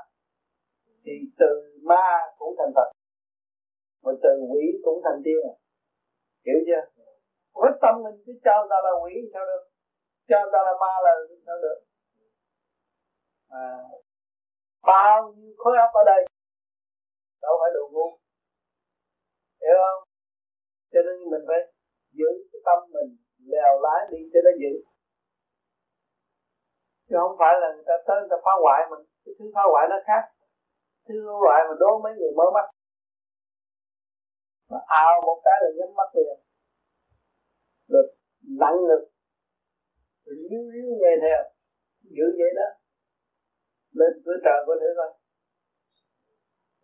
[1.05, 1.53] Thì từ
[1.83, 2.07] ma
[2.39, 2.89] cũng thành Phật
[4.05, 5.55] mà từ quỷ cũng thành tiên à?
[6.47, 6.83] Hiểu chưa?
[7.55, 9.63] Với tâm mình cứ cho ta là quỷ sao được?
[10.29, 11.13] Cho ta là ma là
[11.47, 11.79] sao được?
[13.49, 13.67] À,
[14.83, 16.21] bao nhiêu khối óc ở đây?
[17.43, 18.09] Đâu phải đồ ngu.
[19.63, 20.01] Hiểu không?
[20.93, 21.61] Cho nên mình phải
[22.19, 23.11] giữ cái tâm mình
[23.53, 24.75] lèo lái đi cho nó giữ.
[27.09, 29.63] Chứ không phải là người ta tới người ta phá hoại mình cái thứ phá
[29.73, 30.23] hoại nó khác.
[31.07, 32.67] Thứ phá hoại mà đố mấy người mới mắt
[34.73, 36.39] nó ào một cái là nhắm mắt liền.
[37.93, 38.05] Rồi
[38.61, 39.03] nặng lực
[40.25, 40.63] rồi líu
[41.01, 41.41] nghe theo
[42.17, 42.69] giữ vậy đó.
[43.99, 45.11] Lên cửa trời có thể coi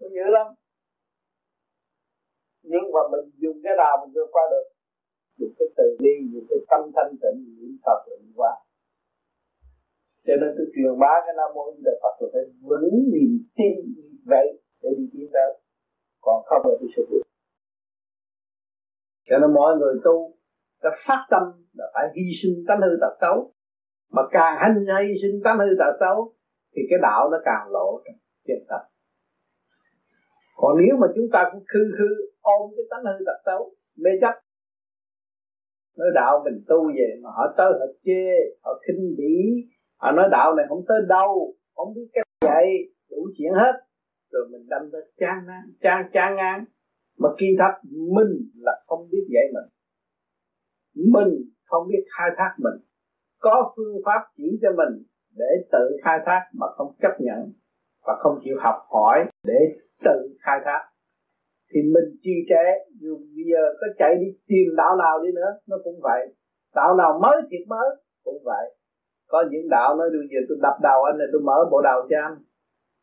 [0.00, 0.46] nó dữ lắm.
[2.62, 4.66] Nhưng mà mình dùng cái nào mình vượt qua được.
[5.38, 8.52] Dùng cái từ bi, dùng cái tâm thanh tịnh, niệm phật là qua
[10.28, 13.32] cho nên tôi truyền bá cái nam mô di đà phật tôi phải vững niềm
[13.56, 13.74] tin
[14.32, 14.46] vậy
[14.82, 15.50] để đi tiến tới
[16.20, 17.24] còn không là tôi sẽ vượt
[19.30, 20.34] cho nên mọi người tu
[20.82, 21.42] ta phát tâm
[21.72, 23.52] là phải hy sinh tánh hư tật xấu.
[24.10, 26.34] Mà càng hành hy sinh tánh hư tật xấu,
[26.76, 28.00] thì cái đạo nó càng lộ
[28.46, 28.82] trên tập
[30.60, 32.10] còn nếu mà chúng ta cũng khư khư
[32.40, 34.34] ôm cái tánh hư tật xấu, mê chấp,
[35.98, 38.24] nói đạo mình tu về mà họ tới họ chê,
[38.62, 39.36] họ khinh bỉ,
[39.96, 42.66] họ nói đạo này không tới đâu, không biết cách dạy
[43.10, 43.72] đủ chuyện hết.
[44.32, 46.64] Rồi mình đâm ra chán ngang chán chán ngang
[47.18, 47.74] mà kỳ thật
[48.16, 49.68] mình là không biết dạy mình.
[51.14, 51.32] Mình
[51.64, 52.78] không biết khai thác mình.
[53.40, 55.02] Có phương pháp chỉ cho mình
[55.36, 57.52] để tự khai thác mà không chấp nhận
[58.06, 59.60] và không chịu học hỏi để
[60.04, 60.82] tự khai thác.
[61.70, 62.66] Thì mình trì trệ
[63.00, 66.34] dù bây giờ có chạy đi tìm đạo nào đi nữa, nó cũng vậy.
[66.74, 67.88] Đạo nào mới thiệt mới,
[68.24, 68.74] cũng vậy.
[69.28, 72.00] Có những đạo nói, bây giờ tôi đập đầu anh này tôi mở bộ đầu
[72.10, 72.36] cho anh.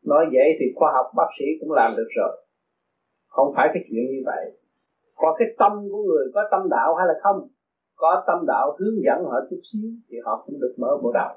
[0.04, 2.45] Nói vậy thì khoa học bác sĩ cũng làm được rồi
[3.36, 4.44] không phải cái chuyện như vậy.
[5.14, 7.48] Có cái tâm của người có tâm đạo hay là không?
[7.96, 11.32] Có tâm đạo hướng dẫn họ chút xíu thì họ cũng được mở bộ đạo.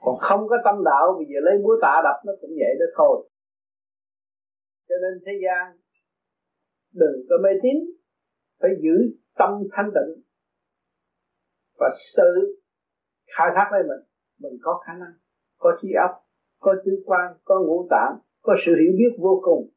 [0.00, 2.86] Còn không có tâm đạo, bây giờ lấy búa tạ đập nó cũng vậy đó
[2.96, 3.28] thôi.
[4.88, 5.76] Cho nên thế gian
[6.94, 7.76] đừng có mê tín,
[8.60, 8.96] phải giữ
[9.38, 10.22] tâm thanh tịnh
[11.78, 12.56] và tự
[13.36, 14.02] khai thác lấy mình.
[14.40, 15.12] Mình có khả năng,
[15.58, 16.10] có trí óc,
[16.60, 19.70] có tứ quan, có ngũ tạng, có sự hiểu biết vô cùng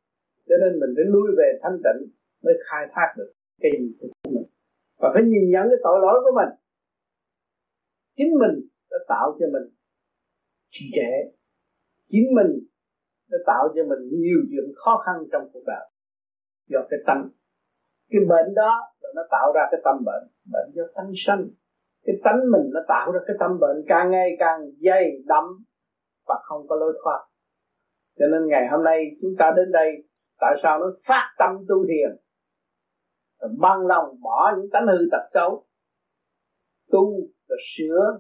[0.48, 1.99] cho nên mình phải lui về thanh tịnh
[2.44, 4.44] mới khai thác được cái gì của mình.
[4.99, 6.52] Và phải nhìn nhận cái tội lỗi của mình.
[8.18, 8.56] Chính mình
[8.91, 9.65] đã tạo cho mình
[10.74, 11.11] trì trệ.
[12.11, 12.52] Chính mình
[13.32, 15.86] đã tạo cho mình nhiều chuyện khó khăn trong cuộc đời.
[16.70, 17.32] Do cái tâm.
[18.10, 18.72] Cái bệnh đó
[19.02, 20.24] là nó tạo ra cái tâm bệnh.
[20.53, 21.48] Bệnh do tâm sanh.
[22.06, 25.44] Cái tánh mình nó tạo ra cái tâm bệnh càng ngày càng dày đậm
[26.28, 27.20] và không có lối thoát.
[28.20, 30.03] Cho nên ngày hôm nay chúng ta đến đây
[30.39, 32.18] tại sao nó phát tâm tu thiền?
[33.60, 35.65] Băng lòng bỏ những tánh hư tật xấu.
[36.91, 37.15] Tu
[37.49, 38.19] và sửa,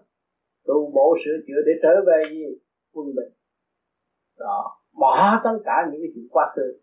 [0.65, 2.45] tu bổ sửa chữa để trở về gì
[2.93, 3.33] quân bình.
[4.39, 6.79] Đó, bỏ tất cả những cái chuyện quá khứ.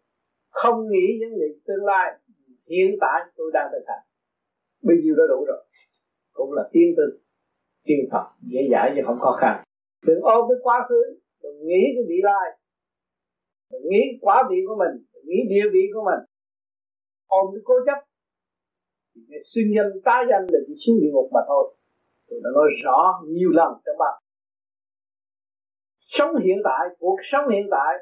[0.50, 2.18] Không nghĩ những việc tương lai
[2.68, 4.04] hiện tại tôi đang thực hành.
[4.82, 5.64] Bây giờ đã đủ rồi.
[6.32, 7.20] Cũng là tiên tư,
[7.84, 9.64] tiên Phật, dễ dãi chứ không khó khăn.
[10.06, 11.02] Đừng ôm cái quá khứ,
[11.42, 12.59] đừng nghĩ cái vị lai
[13.70, 16.20] đừng nghĩ quả vị của mình đừng nghĩ địa vị của mình.
[17.26, 17.98] Ôm cái cố chấp,
[19.14, 21.64] thì xưng danh, tá danh là chỉ xuống địa ngục mà thôi.
[22.28, 24.16] Tôi đã nói rõ nhiều lần trong bạn.
[26.16, 27.92] sống hiện tại, cuộc sống hiện tại,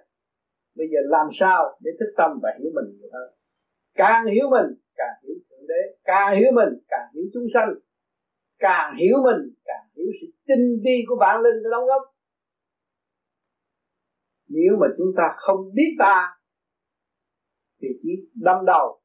[0.76, 3.28] bây giờ làm sao để thức tâm và hiểu mình nhiều hơn?
[3.94, 5.80] Càng hiểu mình, càng hiểu thượng đế.
[6.04, 7.70] Càng hiểu mình, càng hiểu chúng sanh.
[8.58, 12.02] Càng hiểu mình, càng hiểu sự tinh vi của bản linh đóng góp
[14.48, 16.16] nếu mà chúng ta không biết ta,
[17.82, 19.00] thì chỉ đâm đầu,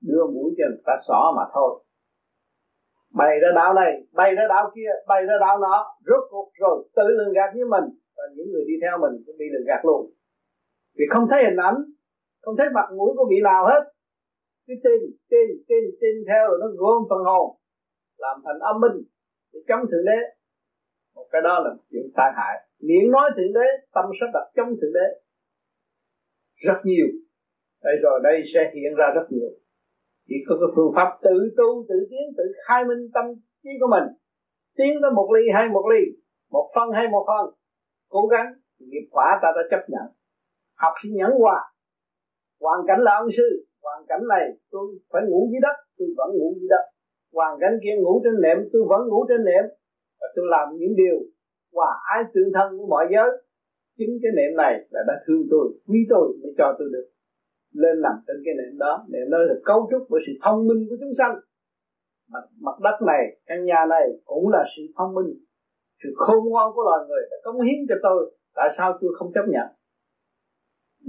[0.00, 1.84] đưa mũi cho người ta xỏ mà thôi.
[3.14, 6.88] Bay ra đạo này bay ra đạo kia bay ra đạo nọ, rốt cuộc rồi
[6.96, 7.84] tự lường gạt với mình.
[8.16, 10.12] Và những người đi theo mình cũng bị lường gạt luôn.
[10.98, 11.78] Vì không thấy hình ảnh,
[12.42, 13.82] không thấy mặt mũi của vị nào hết.
[14.66, 15.00] Cứ tin
[15.30, 17.56] tin tin tin theo rồi nó gom phần hồn,
[18.16, 18.96] làm thành âm minh
[19.52, 20.20] để chống thượng đế.
[21.14, 24.68] Một cái đó là chuyện tai hại miệng nói thượng đế, tâm sẽ đặt chống
[24.68, 25.08] thượng đế.
[26.66, 27.06] Rất nhiều.
[27.84, 29.50] Đây rồi đây sẽ hiện ra rất nhiều.
[30.28, 33.24] Chỉ có cái phương pháp tự tu, tự tiến, tự khai minh tâm
[33.62, 34.06] trí của mình.
[34.76, 36.02] Tiến tới một ly hay một ly,
[36.50, 37.54] một phân hay một phân.
[38.08, 38.46] Cố gắng
[38.78, 40.06] nghiệp quả ta đã chấp nhận.
[40.74, 41.58] Học sinh nhẫn hòa.
[42.60, 46.30] Hoàn cảnh là ân sư, hoàn cảnh này tôi phải ngủ dưới đất, tôi vẫn
[46.38, 46.84] ngủ dưới đất.
[47.32, 49.64] Hoàn cảnh kia ngủ trên nệm, tôi vẫn ngủ trên nệm.
[50.20, 51.16] Và tôi làm những điều
[51.78, 53.30] và ái tương thân với mọi giới.
[53.98, 57.06] Chính cái niệm này là đã thương tôi quý tôi mới cho tôi được
[57.82, 59.06] lên nằm trên cái niệm đó.
[59.12, 61.34] Niệm đó là cấu trúc của sự thông minh của chúng sanh.
[62.32, 65.30] Mặt, mặt đất này căn nhà này cũng là sự thông minh.
[66.02, 68.36] Sự khôn ngoan của loài người đã cống hiến cho tôi.
[68.54, 69.66] Tại sao tôi không chấp nhận?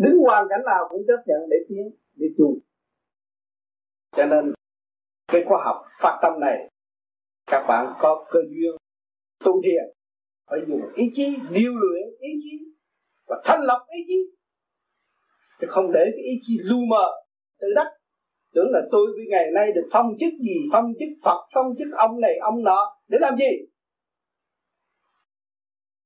[0.03, 1.85] Đứng hoàn cảnh nào cũng chấp nhận để tiến
[2.15, 2.47] để tu.
[4.17, 4.53] Cho nên
[5.27, 6.69] cái khoa học phát tâm này
[7.47, 8.75] các bạn có cơ duyên
[9.45, 9.96] tu thiền
[10.49, 12.65] phải dùng ý chí điều luyện ý chí
[13.27, 14.37] và thanh lọc ý chí.
[15.61, 17.05] Chứ không để cái ý chí lu mờ
[17.59, 17.87] tự đắc.
[18.53, 21.87] Tưởng là tôi với ngày nay được phong chức gì, phong chức phật, phong chức
[21.97, 23.51] ông này, ông nọ, để làm gì?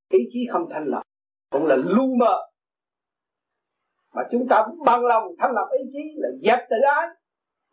[0.10, 1.04] Ý chí không thanh lọc,
[1.52, 2.38] cũng là lu mờ.
[4.14, 7.08] Mà chúng ta bằng lòng thanh lọc ý chí là dẹp tự ái,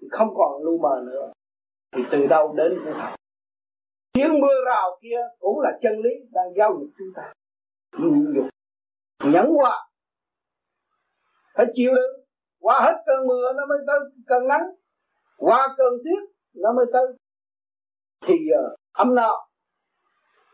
[0.00, 1.32] thì không còn lu mờ nữa.
[1.92, 3.17] Thì từ đâu đến cũng thật
[4.18, 7.32] tiếng mưa rào kia cũng là chân lý đang giao dục chúng ta.
[7.98, 8.46] Nhịn nhục
[9.32, 9.88] nhẫn hòa.
[11.54, 12.24] Phải chịu đựng.
[12.60, 14.62] Qua hết cơn mưa nó mới tới cơn nắng.
[15.38, 17.06] Qua cơn tuyết nó mới tới.
[18.26, 19.48] Thì ờ, uh, ấm no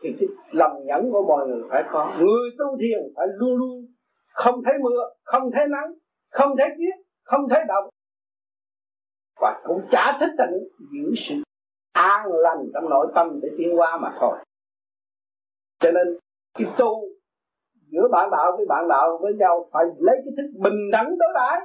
[0.01, 2.15] thì cái lòng nhẫn của mọi người phải có.
[2.19, 3.85] Người tu thiền phải luôn luôn
[4.27, 5.93] không thấy mưa không thấy nắng
[6.29, 7.89] không thấy tuyết không thấy động.
[9.41, 11.44] Và cũng chả thích tịnh giữ sự
[11.95, 14.37] an lành trong nội tâm để tiến qua mà thôi.
[15.79, 16.17] Cho nên,
[16.53, 17.07] cái tu
[17.91, 21.29] giữa bạn đạo với bạn đạo với nhau phải lấy cái thức bình đẳng đối
[21.33, 21.59] đãi.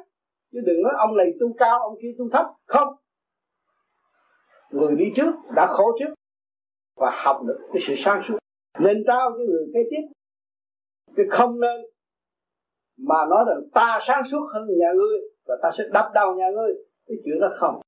[0.53, 2.47] Chứ đừng nói ông này tu cao, ông kia tu thấp.
[2.67, 2.89] Không.
[4.71, 6.15] Người đi trước đã khổ trước
[6.97, 8.39] và học được cái sự sáng suốt.
[8.79, 10.03] Nên trao cho người kế tiếp
[11.17, 11.81] cái không nên
[12.99, 16.51] mà nói rằng ta sáng suốt hơn nhà ngươi và ta sẽ đập đầu nhà
[16.55, 16.75] ngươi.
[17.07, 17.81] Cái chuyện đó không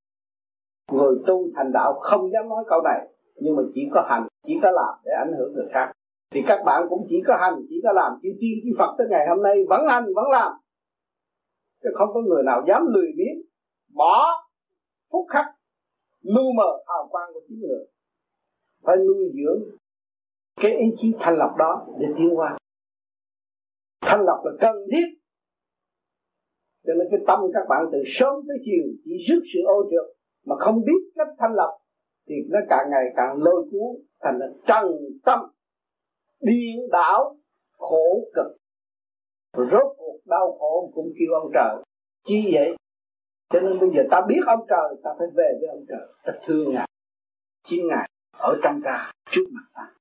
[0.92, 4.52] người tu thành đạo không dám nói câu này, nhưng mà chỉ có hành, chỉ
[4.62, 5.92] có làm để ảnh hưởng người khác.
[6.30, 8.12] Thì các bạn cũng chỉ có hành, chỉ có làm.
[8.22, 10.52] Chữ tiên chữ phật tới ngày hôm nay vẫn hành, vẫn làm.
[11.82, 13.42] Chứ không có người nào dám lười biếng,
[13.94, 14.26] bỏ
[15.12, 15.46] phúc khắc
[16.22, 17.86] lưu mờ hào quang của chính người.
[18.82, 19.62] Phải nuôi dưỡng
[20.56, 22.56] cái ý chí thành lập đó để tiến qua
[24.00, 25.06] thành lập là cần thiết.
[26.86, 30.16] Cho nên cái tâm các bạn từ sớm tới chiều chỉ rước sự ô trượt
[30.46, 31.78] mà không biết cách thanh lập
[32.28, 34.92] thì nó càng ngày càng lôi cuốn, thành là trần
[35.24, 35.38] tâm,
[36.40, 37.36] điên đảo,
[37.78, 38.56] khổ cực.
[39.56, 41.84] Rốt cuộc đau khổ cũng kêu ông trời.
[42.26, 42.76] Chi vậy?
[43.50, 46.08] Cho nên bây giờ ta biết ông trời, ta phải về với ông trời.
[46.24, 46.88] Ta thương ngài,
[47.68, 48.08] chính ngài
[48.38, 49.94] ở trong ta, trước mặt ta.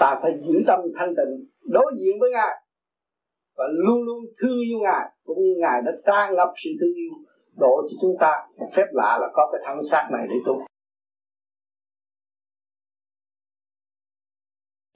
[0.00, 2.62] Ta phải giữ tâm thanh tịnh, đối diện với ngài.
[3.56, 7.12] Và luôn luôn thương yêu ngài, cũng như ngài đã tràn ngập sự thương yêu
[7.60, 10.66] độ cho chúng ta một phép lạ là có cái thân xác này để tu.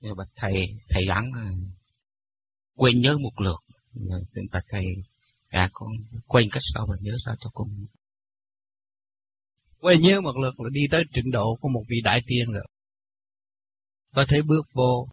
[0.01, 1.25] Dạ, bạch thầy thầy gắn
[2.77, 3.61] quên nhớ một lượt.
[4.35, 4.85] Xin bạch thầy
[5.53, 5.91] dạ con
[6.27, 7.69] quên cách sao mà nhớ ra cho con.
[9.79, 12.67] Quên nhớ một lượt là đi tới trình độ của một vị đại tiên rồi.
[14.15, 15.09] Có thể bước vô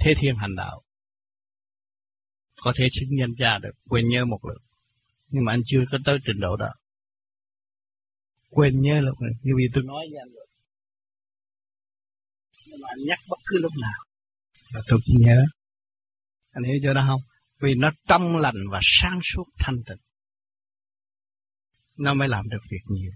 [0.00, 0.82] thế thiên hành đạo.
[2.62, 4.63] Có thể xưng danh cha được quên nhớ một lượt
[5.34, 6.72] nhưng mà anh chưa có tới trình độ đó.
[8.50, 10.46] Quên nhớ lúc này, như vì tôi nói với anh rồi.
[12.66, 13.98] Nhưng mà anh nhắc bất cứ lúc nào
[14.74, 15.44] là tôi cũng nhớ.
[16.50, 17.20] Anh hiểu chưa đó không?
[17.60, 19.98] Vì nó trong lành và sáng suốt thanh tịnh.
[21.98, 23.12] Nó mới làm được việc nhiều.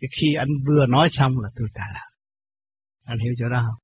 [0.00, 2.10] Thì khi anh vừa nói xong là tôi trả làm.
[3.04, 3.80] Anh hiểu chỗ đó không?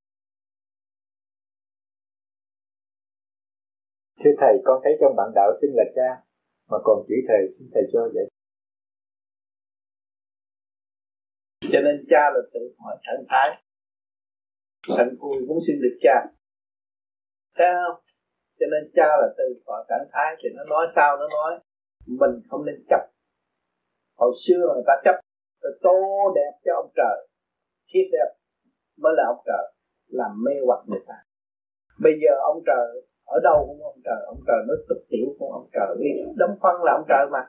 [4.24, 6.29] Thưa thầy, con thấy trong bạn đạo xưng là cha
[6.70, 8.26] mà còn chỉ thầy xin thầy cho vậy.
[11.72, 13.62] Cho nên cha là tự mọi thần thái.
[14.96, 16.16] Thần cùi cũng xin được cha.
[17.56, 18.04] Thấy không?
[18.58, 21.60] Cho nên cha là từ khỏi trạng thái thì nó nói sao nó nói.
[22.06, 23.00] Mình không nên chấp.
[24.16, 25.20] Hồi xưa người ta chấp.
[25.62, 25.98] Rồi tô
[26.34, 27.28] đẹp cho ông trời.
[27.92, 28.30] Thiết đẹp
[28.96, 29.74] mới là ông trời.
[30.06, 31.14] Làm mê hoặc người ta.
[32.02, 35.50] Bây giờ ông trời ở đâu cũng ông trời ông trời nó tục tiểu của
[35.58, 35.90] ông trời.
[36.00, 37.42] Vì đâm phân là ông trời mà.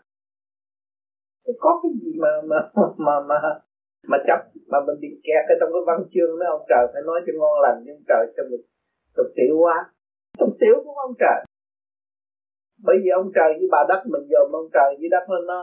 [1.63, 2.59] Có cái gì mà mà
[3.05, 3.37] mà mà
[4.09, 4.39] mà chấp,
[4.71, 7.33] mà mình bị kẹt ở trong cái văn chương đó, ông trời phải nói cho
[7.39, 8.63] ngon lành nhưng trời cho mình.
[9.17, 9.77] Tục tiểu quá.
[10.39, 11.39] Tục tiểu của ông trời.
[12.85, 15.59] Bởi vì ông trời với bà đất mình dòm ông trời với đất lên nó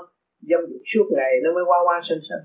[0.50, 2.44] dâm dục suốt ngày, nó mới qua qua sinh sinh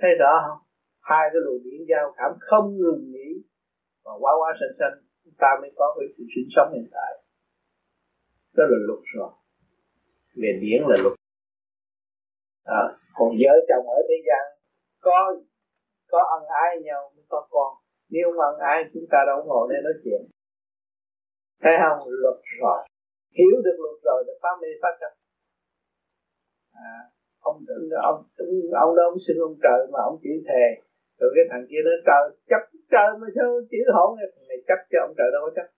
[0.00, 0.58] thấy rõ không?
[1.00, 3.28] Hai cái luồng điển giao cảm không ngừng nghỉ
[4.04, 7.10] và qua qua sinh sinh ta mới có cái sự sinh sống hiện tại.
[8.56, 9.30] Đó là luật rồi.
[10.40, 11.14] Về điển là luật.
[12.64, 12.82] À,
[13.14, 14.44] còn vợ chồng ở thế gian
[15.00, 15.34] có
[16.10, 17.70] có ân ái nhau mới có con.
[18.10, 20.20] Nếu không ân ái chúng ta đâu ngồi đây nói chuyện.
[21.62, 22.08] Thấy không?
[22.08, 22.78] Luật rồi.
[23.38, 25.20] Hiểu được luật rồi thì pháp mê phát sinh
[26.88, 26.96] à,
[27.40, 27.56] ông
[28.02, 28.18] ông
[28.72, 30.66] ông đó ông xin ông trời mà ông chỉ thề
[31.20, 34.10] rồi cái thằng kia nó trời chấp trời mà sao chữ hỗn
[34.48, 35.68] này chấp cho ông trời đâu có chấp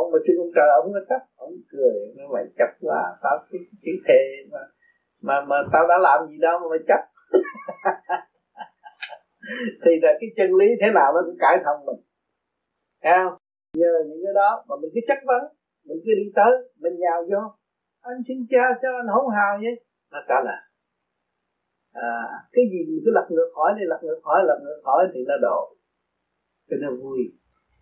[0.00, 3.36] ông mà xin ông trời ông có chấp ông cười, nó mày chấp quá tao
[3.50, 4.62] cái chữ thề mà
[5.26, 7.02] mà mà tao đã làm gì đâu mà mày chấp
[9.84, 12.00] thì là cái chân lý thế nào nó cũng cải thông mình.
[13.02, 13.36] Thấy không?
[13.74, 15.42] nhờ những cái đó mà mình cứ chất vấn,
[15.88, 16.52] mình cứ đi tới,
[16.82, 17.42] mình nhào vô.
[18.00, 19.74] Anh xin cha cho anh hỗn hào vậy.
[20.12, 20.60] Nó trả lời
[21.94, 22.12] à,
[22.52, 25.20] cái gì mình cứ lật ngược hỏi đi lật ngược hỏi lật ngược hỏi thì
[25.28, 25.76] nó đổ,
[26.70, 27.18] cho nó vui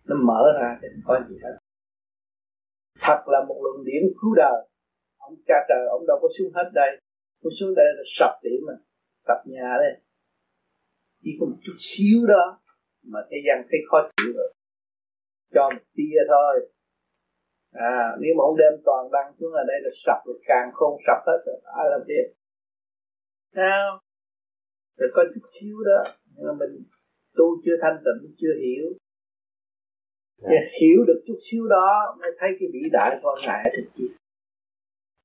[0.07, 1.57] nó mở ra thì không có gì hết
[3.05, 4.59] thật là một luận điểm cứu đời.
[5.17, 6.91] Ông cha trời ông đâu có xuống hết đây.
[7.43, 8.73] Ông xuống đây là sập điểm mà
[9.27, 9.93] sập nhà đây.
[11.23, 12.59] Chỉ có một chút xíu đó
[13.11, 14.53] mà thế gian thấy khó chịu rồi.
[15.53, 16.69] Cho một tia thôi.
[17.71, 20.97] À nếu mà ông đem toàn đăng xuống ở đây là sập rồi càng không
[21.07, 22.19] sập hết rồi ai làm gì?
[23.55, 23.99] Sao?
[24.97, 26.03] Rồi có chút xíu đó
[26.35, 26.83] nhưng mà mình
[27.37, 28.85] tu chưa thanh tịnh chưa hiểu.
[28.85, 30.51] Yeah.
[30.51, 30.61] Dạ.
[30.81, 34.07] hiểu được chút xíu đó mới thấy cái vĩ đại của ngài thực chi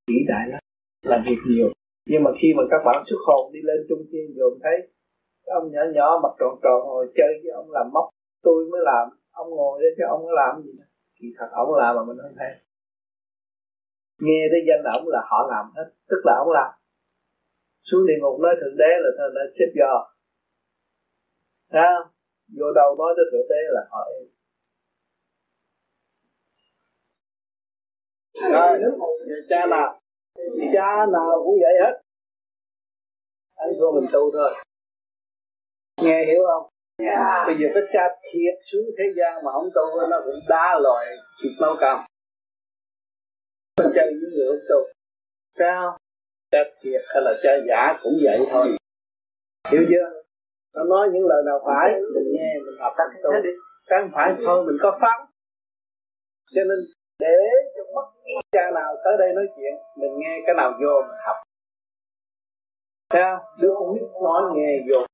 [0.09, 0.61] vĩ đại lắm
[1.03, 1.69] làm việc nhiều.
[2.07, 4.89] Nhưng mà khi mà các bạn xuất hồn đi lên trung thiên dồn thấy
[5.45, 8.05] ông nhỏ nhỏ mặt tròn tròn ngồi chơi với ông làm móc.
[8.43, 10.73] Tôi mới làm ông ngồi đấy chứ ông có làm gì
[11.21, 12.53] kỳ thật ông làm mà mình không thấy.
[14.21, 16.71] Nghe tới danh ông là họ làm hết tức là ông làm
[17.91, 20.15] xuống địa ngục nói thượng đế là thượng đế xếp do
[21.73, 22.09] Thấy không?
[22.59, 24.25] Vô đầu nói tới thượng đế là họ em
[28.53, 28.79] Rồi,
[29.49, 30.01] cha nào
[30.73, 31.95] Cha nào cũng vậy hết
[33.57, 34.55] Anh thua mình tu thôi
[36.03, 36.71] Nghe hiểu không?
[37.03, 37.47] Yeah.
[37.47, 41.07] Bây giờ cái cha thiệt xuống thế gian mà không tu nó cũng đa loại
[41.43, 41.99] thịt mau cầm.
[43.77, 44.81] Chơi với người không tu.
[45.59, 45.99] Sao?
[46.51, 48.77] Cha thiệt hay là cha giả cũng vậy thôi.
[49.71, 50.23] Hiểu chưa?
[50.75, 53.31] Nó nói những lời nào phải mình nghe mình học cách tu.
[53.87, 55.19] Cái phải thôi, mình có pháp.
[56.55, 56.79] Cho nên
[57.19, 57.39] để
[57.77, 61.19] cho bất kỳ cha nào tới đây nói chuyện, mình nghe cái nào vô mình
[61.27, 61.37] học.
[63.13, 63.45] Sao?
[63.61, 65.09] Đứa không biết nói nghe vô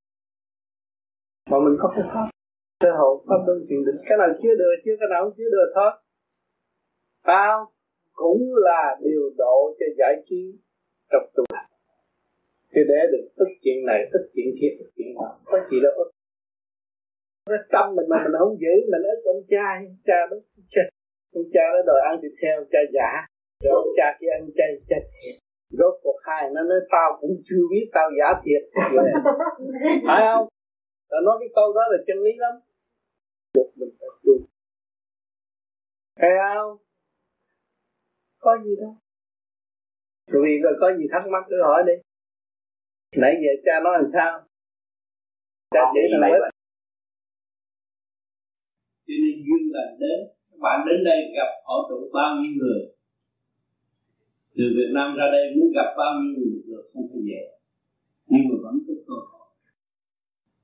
[1.49, 2.27] mà mình có cái pháp
[2.79, 5.49] cơ hội pháp luân thiền định cái nào chưa được chưa cái nào không chưa
[5.51, 5.91] được thôi
[7.23, 7.71] tao
[8.13, 10.41] cũng là điều độ cho giải trí
[11.11, 11.69] trong tu hành
[12.75, 15.93] thì để được tức chuyện này tức chuyện kia tức chuyện nào có gì đâu.
[16.01, 16.09] Ức
[17.49, 18.73] cái tâm mình mà mình không giữ.
[18.91, 20.37] Mình ức ông cha ông cha đó.
[21.37, 23.11] Ông cha đó đòi ăn thịt heo cha giả.
[23.63, 25.35] Rồi ông cha kia ăn chay cha thiệt
[25.69, 28.63] rốt cuộc hai nó nói tao cũng chưa biết tao giả thiệt.
[30.07, 30.47] Phải không?
[31.09, 32.53] Ta nói cái câu đó là chân lý lắm.
[33.53, 34.33] Buộc mình phải tu.
[36.19, 36.77] Thấy không?
[38.39, 38.95] Có gì đâu
[40.43, 41.93] vì rồi có gì thắc mắc cứ hỏi đi.
[43.21, 44.31] Nãy giờ cha nói làm sao?
[45.73, 46.39] Cha chỉ thằng mới.
[49.07, 50.19] cho nên duyên lành đến
[50.49, 52.81] các bạn đến đây gặp họ tụ bao nhiêu người.
[54.55, 57.41] Từ Việt Nam ra đây muốn gặp bao nhiêu người được không phải dễ.
[58.27, 59.47] Nhưng mà vẫn có cơ hội.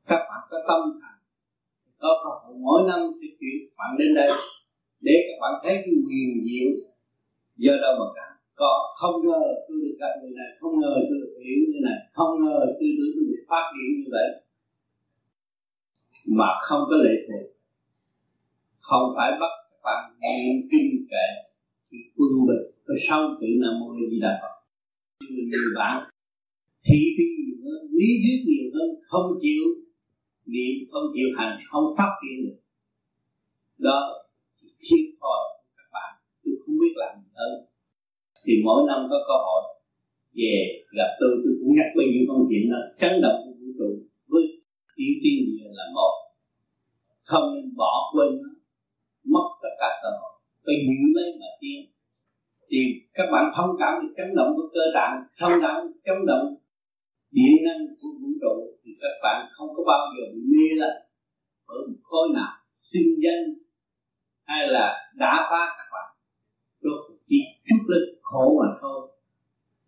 [0.09, 1.21] Các bạn có tâm thành
[2.01, 4.29] có cơ hội mỗi năm thì chuyển bạn đến đây
[5.01, 6.71] để các bạn thấy cái quyền diệu.
[7.55, 8.30] Do đâu mà cả
[8.61, 11.99] có, không ngờ tôi được gặp người này, không ngờ tôi được hiểu như này,
[12.17, 14.27] không ngờ tôi được tôi được phát triển như vậy.
[16.37, 17.47] Mà không có lệ thuộc.
[18.87, 19.53] Không phải bắt
[19.85, 21.27] bằng niệm kinh kệ
[21.89, 24.55] thì quân bình, có sau tự nam mô di đà phật.
[25.49, 25.95] Người bạn
[26.85, 29.63] thị phi nhiều hơn, lý thuyết nhiều hơn, không chịu
[30.53, 32.59] niệm, không chịu hành, không phát triển được.
[33.77, 33.99] Đó
[34.85, 35.43] thiệt thòi
[35.77, 36.11] các bạn,
[36.43, 37.70] tôi không biết làm gì hơn
[38.45, 39.61] thì mỗi năm có cơ hội
[40.39, 40.53] về
[40.97, 43.89] gặp tôi tôi cũng nhắc bao nhiêu công chuyện đó chấn động của vũ trụ
[44.31, 44.43] với
[44.95, 45.37] tiểu tiên
[45.79, 46.13] là một.
[47.29, 48.51] Không nên bỏ quên nó,
[49.33, 50.33] mất tất cả cơ hội.
[50.65, 51.79] Phải giữ lấy mà tiên
[52.69, 52.79] thì
[53.13, 56.47] các bạn thông cảm được chấn động của cơ tạng, thông cảm, chấn động
[57.31, 60.91] điện năng của vũ trụ thì các bạn không có bao giờ bị mê là
[61.65, 62.51] ở một khối nào
[62.89, 63.43] sinh danh
[64.43, 66.07] hay là đã phá các bạn.
[66.81, 68.99] Rốt chỉ chút lên khổ mà thôi.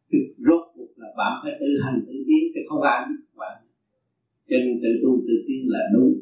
[0.10, 3.56] Thì rốt cuộc là bạn phải tự hành tự tiến chứ không ai biết bạn.
[4.50, 6.14] Cho nên tự tu tự tiến là đúng.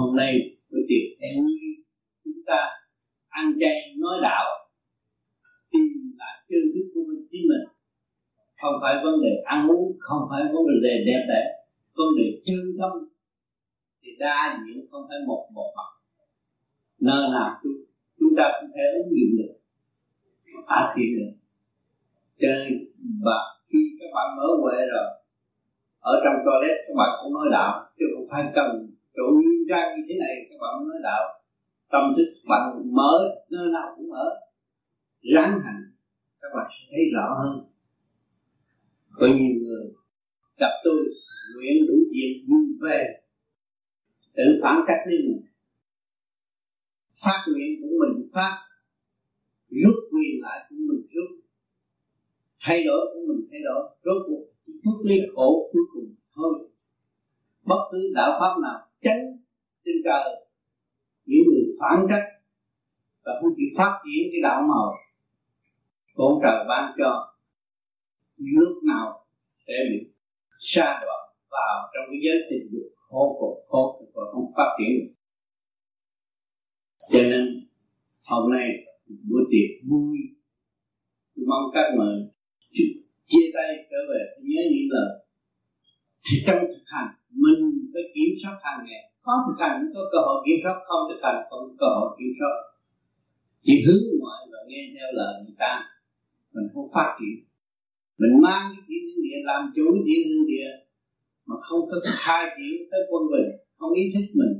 [0.00, 0.30] Hôm nay
[0.70, 1.44] tôi tiệc em
[2.24, 2.60] chúng ta
[3.28, 4.44] ăn chay nói đạo
[5.72, 7.64] tìm lại chân thức của mình chính mình.
[8.60, 11.42] Không phải vấn đề ăn uống không phải vấn đề đẹp đẽ.
[11.96, 12.92] Vấn đề chân tâm
[14.02, 15.90] thì đa diện không phải một một mặt.
[17.00, 17.78] Nơi nào chúng,
[18.18, 19.54] chúng ta cũng thể ứng dụng được
[20.68, 21.32] thả thiên được
[22.40, 22.64] chơi
[23.24, 25.08] và khi các bạn mở huệ rồi,
[26.00, 28.70] ở trong toilet các bạn cũng nói đạo, chứ không phải cần
[29.16, 31.22] chỗ nguyên trang như thế này, các bạn mới nói đạo.
[31.92, 32.62] Tâm thức bạn
[32.98, 33.12] mở
[33.50, 34.24] nơi nào cũng mở
[35.34, 35.82] ráng hành,
[36.40, 37.64] các bạn sẽ thấy rõ hơn.
[39.14, 39.84] Có nhiều người
[40.58, 40.96] gặp tôi,
[41.56, 43.04] nguyện đủ chuyện vui về,
[44.36, 45.42] tự phản cách đi mình.
[47.24, 48.58] Phát nguyện của mình, phát
[49.82, 51.30] rút quyền lại của mình rút
[52.60, 53.82] thay đổi của mình thay đổi.
[54.04, 54.44] Rốt cuộc
[54.84, 56.68] chút ly khổ, cuối cùng thôi.
[57.64, 59.22] Bất cứ đạo pháp nào tránh
[59.84, 60.46] trên trời,
[61.26, 62.26] những người phản trách
[63.24, 64.94] và không chịu phát triển cái đạo màu
[66.14, 67.34] con trời ban cho
[68.36, 69.26] lúc nào
[69.66, 70.10] sẽ bị
[70.60, 74.98] sa đoạn vào trong cái giới tình dục khổ khổ cực và không phát triển
[74.98, 75.14] được.
[77.12, 77.66] Cho nên,
[78.30, 78.68] hôm nay
[79.08, 80.18] bữa tiệc vui.
[81.34, 82.16] Tôi mong các mời
[83.30, 84.22] chia tay trở về.
[84.50, 85.10] Nhớ những lời
[86.24, 87.10] thì trong thực hành.
[87.44, 87.62] Mình
[87.92, 89.02] phải kiểm soát hàng ngày.
[89.26, 91.88] Có thực hành mới có cơ hội kiểm soát, không thực hành không có cơ
[91.96, 92.54] hội kiểm soát.
[93.64, 95.72] Chỉ hướng ngoại và nghe theo lời người ta.
[96.54, 97.36] Mình không phát triển.
[98.20, 100.70] Mình mang cái thiên hương địa, làm chủ thiên hương địa
[101.48, 104.54] mà không có khai triển tới quân bình, không ý thức mình.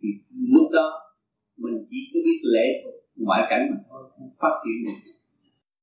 [0.00, 0.08] Thì
[0.54, 0.88] lúc đó,
[1.62, 4.98] mình chỉ có biết lễ thuộc ngoại cảnh mà thôi, không phát triển được.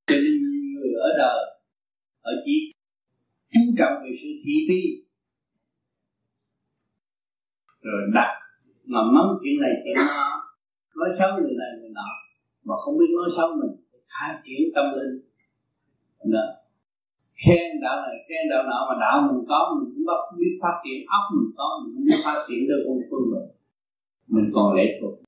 [0.08, 0.36] Cho nên
[0.74, 1.40] người ở đời,
[2.22, 2.56] ở chỉ
[3.54, 4.82] chú trọng về sự thị phi.
[7.82, 8.32] Rồi đặt
[8.88, 10.28] mà mắng chuyện này chuyện nó
[11.00, 12.10] nói xấu người này người nọ,
[12.68, 13.74] mà không biết nói xấu mình
[14.14, 15.16] khai triển tâm linh.
[16.34, 16.46] Đó.
[17.42, 20.76] khen đạo này, khen đạo nọ, mà đạo mình có, mình cũng bắt, biết phát
[20.84, 23.48] triển, óc mình có, mình cũng biết phát triển được con phương mình.
[24.34, 25.27] Mình còn lệ thuộc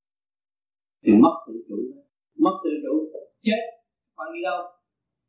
[1.04, 1.76] thì mất tự chủ
[2.40, 2.94] mất tự chủ
[3.44, 3.62] chết.
[4.16, 4.62] Phải đi đâu?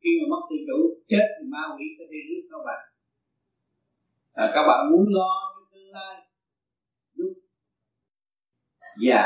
[0.03, 0.79] Khi mà mất tự chủ
[1.09, 2.81] chết thì ma quỷ có thể rước các bạn.
[4.33, 6.15] À, các bạn muốn lo cho tương lai.
[7.15, 7.33] Lúc
[9.03, 9.25] già.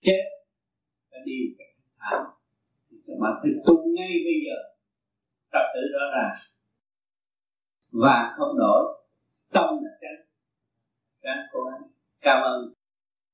[0.00, 0.22] Chết.
[1.10, 1.38] Sẽ đi
[1.98, 2.22] thảm
[2.90, 4.56] thì các bạn phải tu ngay bây giờ.
[5.52, 6.34] Trật tự rõ ràng.
[7.92, 8.82] Và không đổi.
[9.52, 10.26] Tâm là tránh
[11.22, 11.90] tránh cố gắng.
[12.20, 12.72] Cảm ơn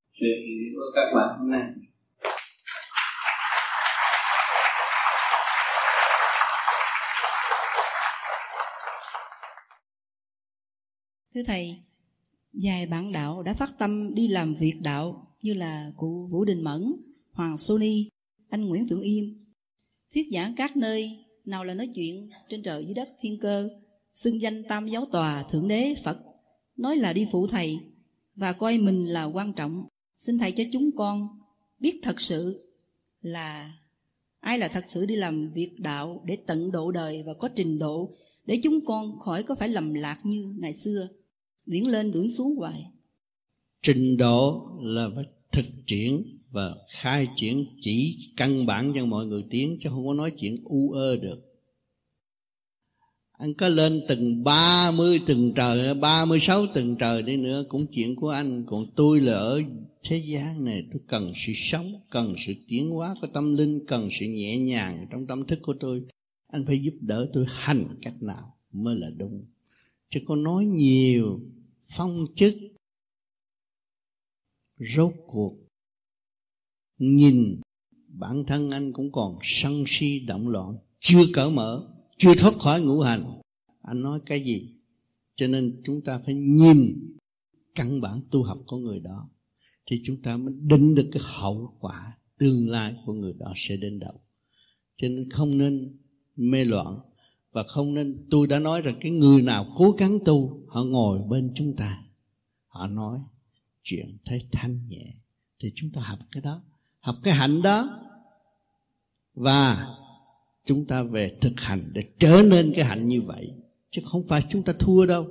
[0.09, 1.63] sự hiện diện của các bạn hôm nay.
[11.37, 11.77] Thưa Thầy,
[12.53, 16.65] vài bạn đạo đã phát tâm đi làm việc đạo như là cụ Vũ Đình
[16.65, 16.93] Mẫn,
[17.33, 18.09] Hoàng Sony,
[18.51, 19.45] anh Nguyễn Thượng Yên.
[20.15, 23.69] Thuyết giảng các nơi, nào là nói chuyện trên trời dưới đất thiên cơ,
[24.13, 26.19] xưng danh tam giáo tòa Thượng Đế Phật,
[26.77, 27.79] nói là đi phụ Thầy
[28.35, 29.87] và coi mình là quan trọng.
[30.19, 31.29] Xin Thầy cho chúng con
[31.79, 32.71] biết thật sự
[33.21, 33.73] là
[34.41, 37.79] ai là thật sự đi làm việc đạo để tận độ đời và có trình
[37.79, 38.15] độ
[38.45, 41.09] để chúng con khỏi có phải lầm lạc như ngày xưa
[41.67, 42.87] điển lên điển xuống hoài.
[43.83, 49.45] Trình độ là phải thực triển và khai triển chỉ căn bản cho mọi người
[49.51, 51.43] tiến, chứ không có nói chuyện u ơ được.
[53.33, 58.29] Anh có lên từng 30 từng trời 36 từng trời đi nữa, cũng chuyện của
[58.29, 58.65] anh.
[58.67, 59.63] Còn tôi là ở
[60.03, 64.09] thế gian này, tôi cần sự sống, cần sự tiến hóa của tâm linh, cần
[64.11, 66.03] sự nhẹ nhàng trong tâm thức của tôi.
[66.47, 69.41] Anh phải giúp đỡ tôi hành cách nào mới là đúng.
[70.11, 71.41] Chứ có nói nhiều
[71.87, 72.55] phong chức.
[74.79, 75.57] Rốt cuộc,
[76.99, 77.61] nhìn,
[78.09, 82.81] bản thân anh cũng còn sân si động loạn, chưa cởi mở, chưa thoát khỏi
[82.81, 83.41] ngũ hành.
[83.83, 84.75] Anh nói cái gì?
[85.35, 87.11] Cho nên chúng ta phải nhìn
[87.75, 89.31] căn bản tu học của người đó,
[89.87, 93.77] thì chúng ta mới định được cái hậu quả tương lai của người đó sẽ
[93.77, 94.21] đến đâu.
[94.97, 95.99] Cho nên không nên
[96.37, 96.99] mê loạn
[97.57, 101.19] và không nên, tôi đã nói rằng cái người nào cố gắng tu, họ ngồi
[101.29, 102.03] bên chúng ta.
[102.67, 103.19] Họ nói
[103.83, 105.15] chuyện thấy thanh nhẹ.
[105.61, 106.63] Thì chúng ta học cái đó.
[107.01, 108.01] Học cái hạnh đó.
[109.35, 109.89] Và
[110.65, 113.51] chúng ta về thực hành để trở nên cái hạnh như vậy.
[113.91, 115.27] Chứ không phải chúng ta thua đâu.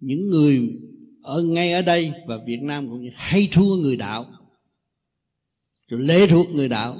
[0.00, 0.80] Những người
[1.22, 4.32] ở ngay ở đây và Việt Nam cũng như hay thua người đạo.
[5.88, 6.96] Rồi lễ thuộc người đạo.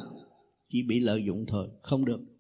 [0.68, 1.68] Chỉ bị lợi dụng thôi.
[1.80, 2.31] Không được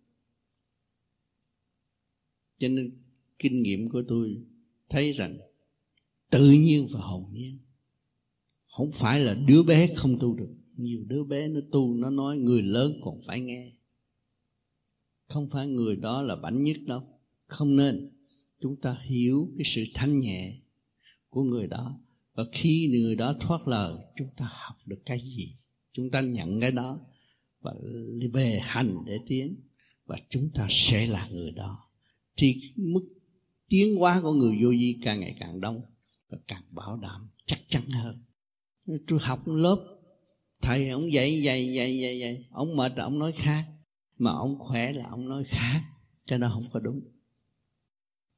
[2.62, 2.90] cho nên
[3.38, 4.36] kinh nghiệm của tôi
[4.88, 5.38] thấy rằng
[6.30, 7.58] tự nhiên và hồn nhiên.
[8.64, 10.54] Không phải là đứa bé không tu được.
[10.76, 13.72] Nhiều đứa bé nó tu, nó nói người lớn còn phải nghe.
[15.28, 17.02] Không phải người đó là bảnh nhất đâu.
[17.46, 18.10] Không nên.
[18.60, 20.58] Chúng ta hiểu cái sự thanh nhẹ
[21.28, 22.00] của người đó.
[22.34, 25.56] Và khi người đó thoát lời, chúng ta học được cái gì?
[25.92, 27.00] Chúng ta nhận cái đó
[27.60, 27.74] và
[28.32, 29.56] về hành để tiến.
[30.06, 31.91] Và chúng ta sẽ là người đó
[32.36, 33.04] thì mức
[33.68, 35.80] tiến hóa của người vô vi càng ngày càng đông
[36.28, 38.18] và càng bảo đảm chắc chắn hơn.
[39.06, 39.98] Tôi học lớp,
[40.62, 42.44] thầy ông dạy dạy dạy dạy dạy.
[42.50, 43.64] Ông mệt là ông nói khác,
[44.18, 45.82] mà ông khỏe là ông nói khác.
[46.26, 47.00] Cái đó không có đúng.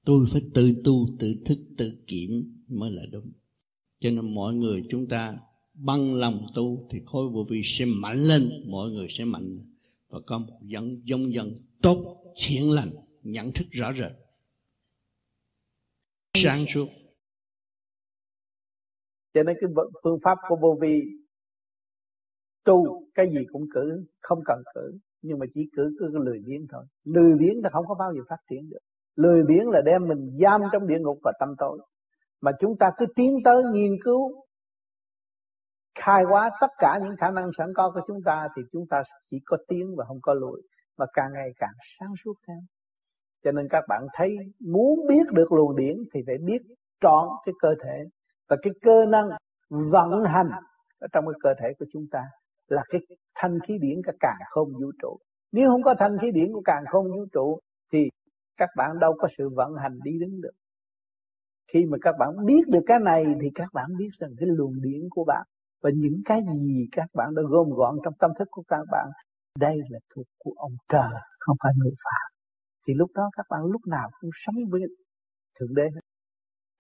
[0.05, 3.33] Tôi phải tự tu, tự thức, tự kiểm mới là đúng.
[4.01, 5.39] Cho nên mọi người chúng ta
[5.75, 9.59] băng lòng tu thì khối vô vi sẽ mạnh lên, mọi người sẽ mạnh
[10.09, 12.91] và có một dân dân dân tốt, thiện lành
[13.25, 14.13] nhận thức rõ rệt.
[16.35, 16.87] Sáng suốt.
[19.35, 19.71] Cho nên cái
[20.03, 21.01] phương pháp của vô vi,
[22.65, 26.39] tu cái gì cũng cử, không cần cử, nhưng mà chỉ cử cứ cái lười
[26.47, 26.85] biếng thôi.
[27.05, 28.79] Lười biếng là không có bao giờ phát triển được.
[29.17, 31.79] Lười biếng là đem mình giam trong địa ngục và tâm tối.
[32.41, 34.45] Mà chúng ta cứ tiến tới nghiên cứu,
[35.95, 39.03] khai hóa tất cả những khả năng sẵn có của chúng ta thì chúng ta
[39.31, 40.63] chỉ có tiến và không có lùi,
[40.97, 42.59] Mà càng ngày càng sáng suốt thêm
[43.45, 46.63] cho nên các bạn thấy muốn biết được luồng điển thì phải biết
[47.01, 48.05] trọn cái cơ thể.
[48.49, 49.29] Và cái cơ năng
[49.69, 50.51] vận hành
[50.99, 52.25] ở trong cái cơ thể của chúng ta
[52.69, 53.01] là cái
[53.35, 55.19] thanh khí điển cả càng không vũ trụ.
[55.53, 57.59] Nếu không có thanh khí điển của càng không vũ trụ
[57.93, 58.09] thì
[58.57, 60.53] các bạn đâu có sự vận hành đi đứng được.
[61.73, 64.83] Khi mà các bạn biết được cái này thì các bạn biết rằng cái luồng
[64.83, 65.47] điển của bạn
[65.83, 69.09] và những cái gì các bạn đã gom gọn trong tâm thức của các bạn,
[69.59, 72.34] đây là thuộc của ông trời, không phải người phạm
[72.87, 74.81] thì lúc đó các bạn lúc nào cũng sống với
[75.61, 75.83] thượng đế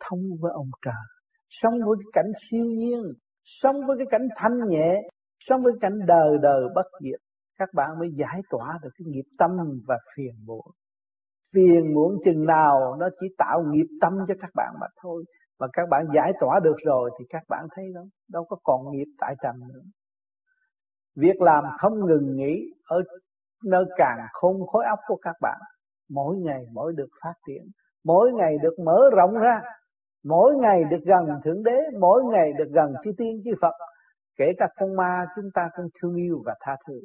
[0.08, 1.04] thông với ông trời.
[1.48, 3.02] Sống với cái cảnh siêu nhiên.
[3.44, 5.00] Sống với cái cảnh thanh nhẹ.
[5.38, 7.20] Sống với cảnh đời đời bất diệt.
[7.58, 9.50] Các bạn mới giải tỏa được cái nghiệp tâm
[9.86, 10.66] và phiền muộn.
[11.54, 15.24] Phiền muộn chừng nào nó chỉ tạo nghiệp tâm cho các bạn mà thôi.
[15.60, 18.80] Mà các bạn giải tỏa được rồi thì các bạn thấy đâu đâu có còn
[18.90, 19.80] nghiệp tại trần nữa.
[21.16, 22.56] Việc làm không ngừng nghỉ
[22.88, 23.02] ở
[23.64, 25.60] nơi càng khôn khối óc của các bạn
[26.14, 27.70] mỗi ngày mỗi được phát triển.
[28.04, 29.60] Mỗi ngày được mở rộng ra.
[30.24, 31.80] Mỗi ngày được gần thượng đế.
[32.00, 33.72] Mỗi ngày được gần chư tiên, chư phật.
[34.36, 37.00] Kể cả con ma chúng ta cũng thương yêu và tha thứ.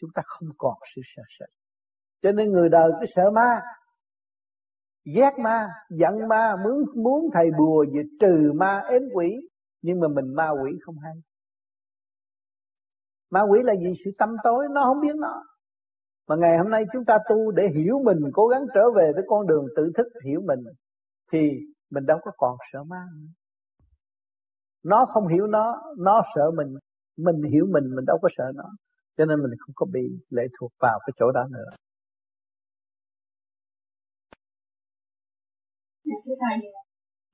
[0.00, 1.48] Chúng ta không còn sự sợ sệt.
[2.22, 3.60] Cho nên người đời cứ sợ ma,
[5.04, 9.48] ghét ma, giận ma, muốn muốn thầy bùa về trừ ma ếm quỷ.
[9.82, 11.14] Nhưng mà mình ma quỷ không hay.
[13.30, 15.44] Ma quỷ là gì sự tâm tối, nó không biết nó
[16.28, 19.24] mà ngày hôm nay chúng ta tu để hiểu mình, cố gắng trở về với
[19.26, 20.60] con đường tự thức hiểu mình,
[21.32, 21.38] thì
[21.90, 23.28] mình đâu có còn sợ ma nữa.
[24.84, 26.74] Nó không hiểu nó nó sợ mình.
[27.16, 28.64] Mình hiểu mình mình đâu có sợ nó.
[29.16, 31.70] Cho nên mình không có bị lệ thuộc vào cái chỗ đó nữa.
[36.04, 36.58] Dạ, thưa thầy,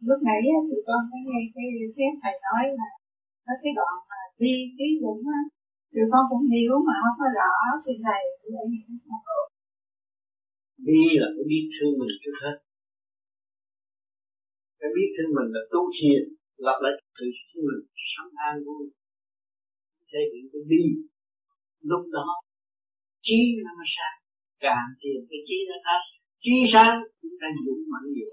[0.00, 0.40] lúc nãy
[0.70, 1.64] thì con có nghe cái
[1.96, 2.88] cái thầy nói là
[3.46, 5.40] có cái đoạn mà đi ký dũng á
[5.92, 7.52] thì con cũng hiểu mà, không có rõ
[7.84, 8.22] xin thầy
[10.88, 12.56] đi là phải biết thương mình trước hết.
[14.78, 16.22] Phải biết thương mình là tu thiền,
[16.66, 18.84] lập lại tự thương mình sống an vui
[20.10, 20.84] thể hiện cái đi.
[21.90, 22.28] Lúc đó,
[23.26, 24.18] trí nó mới sáng.
[24.66, 26.04] Càng thiền cái trí nó sáng
[26.44, 28.28] trí sáng chúng ta dũng mạnh nhiều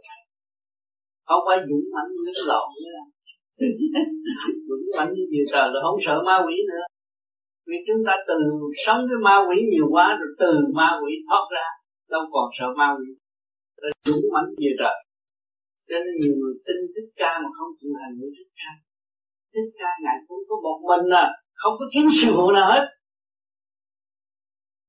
[1.28, 3.02] không phải dũng mạnh như lộn nữa.
[4.68, 6.86] Dũng mạnh như nhiều trời là không sợ ma quỷ nữa
[7.68, 8.38] vì chúng ta từ
[8.86, 11.68] sống với ma quỷ nhiều quá, rồi từ ma quỷ thoát ra,
[12.14, 13.10] đâu còn sợ ma quỷ.
[13.82, 14.98] Rồi dũng mãnh về trời.
[15.90, 18.72] Cho nên nhiều người tin thích ca mà không chịu hành với thích ca.
[19.54, 21.26] Thích ca ngài cũng có một mình à
[21.62, 22.86] không có kiếm sư phụ nào hết.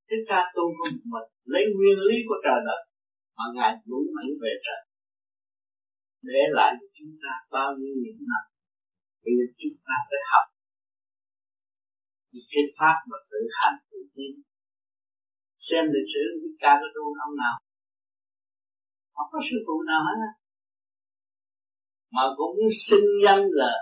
[0.08, 2.80] Thích ca tu có một mình, lấy nguyên lý của trời đất,
[3.36, 4.82] mà ngài dũng mãnh về trời.
[6.22, 8.42] Để lại cho chúng ta bao nhiêu những năm
[9.28, 10.44] bây giờ chúng ta phải học
[12.52, 14.34] cái pháp mà tự hành tự tiến
[15.66, 17.56] xem lịch sử những ca có tu ông nào
[19.14, 20.18] không có sư phụ nào hết
[22.14, 22.56] mà cũng
[22.86, 23.72] sinh danh là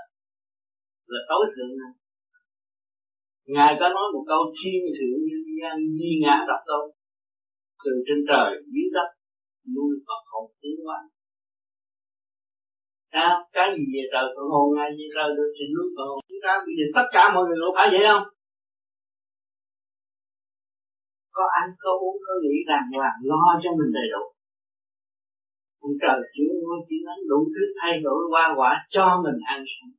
[1.13, 1.93] là tối thượng này
[3.55, 6.85] ngài có nói một câu thiên thượng nhân gian di ngã độc tôn.
[7.85, 9.09] Từ trên trời dưới đất
[9.75, 10.99] nuôi Phật hồn tiến hóa
[13.27, 16.21] à, cái gì về trời Phật hồn ngài về trời được thì nuôi Phật hồn
[16.29, 18.25] chúng ta bây giờ tất cả mọi người có phải vậy không?
[21.37, 24.25] Có ăn, có uống, có nghĩ rằng là lo cho mình đầy đủ.
[25.85, 29.61] Ông trời chuyển ngôi chỉ nắng đủ thứ thay đổi qua quả cho mình ăn
[29.73, 29.93] sống.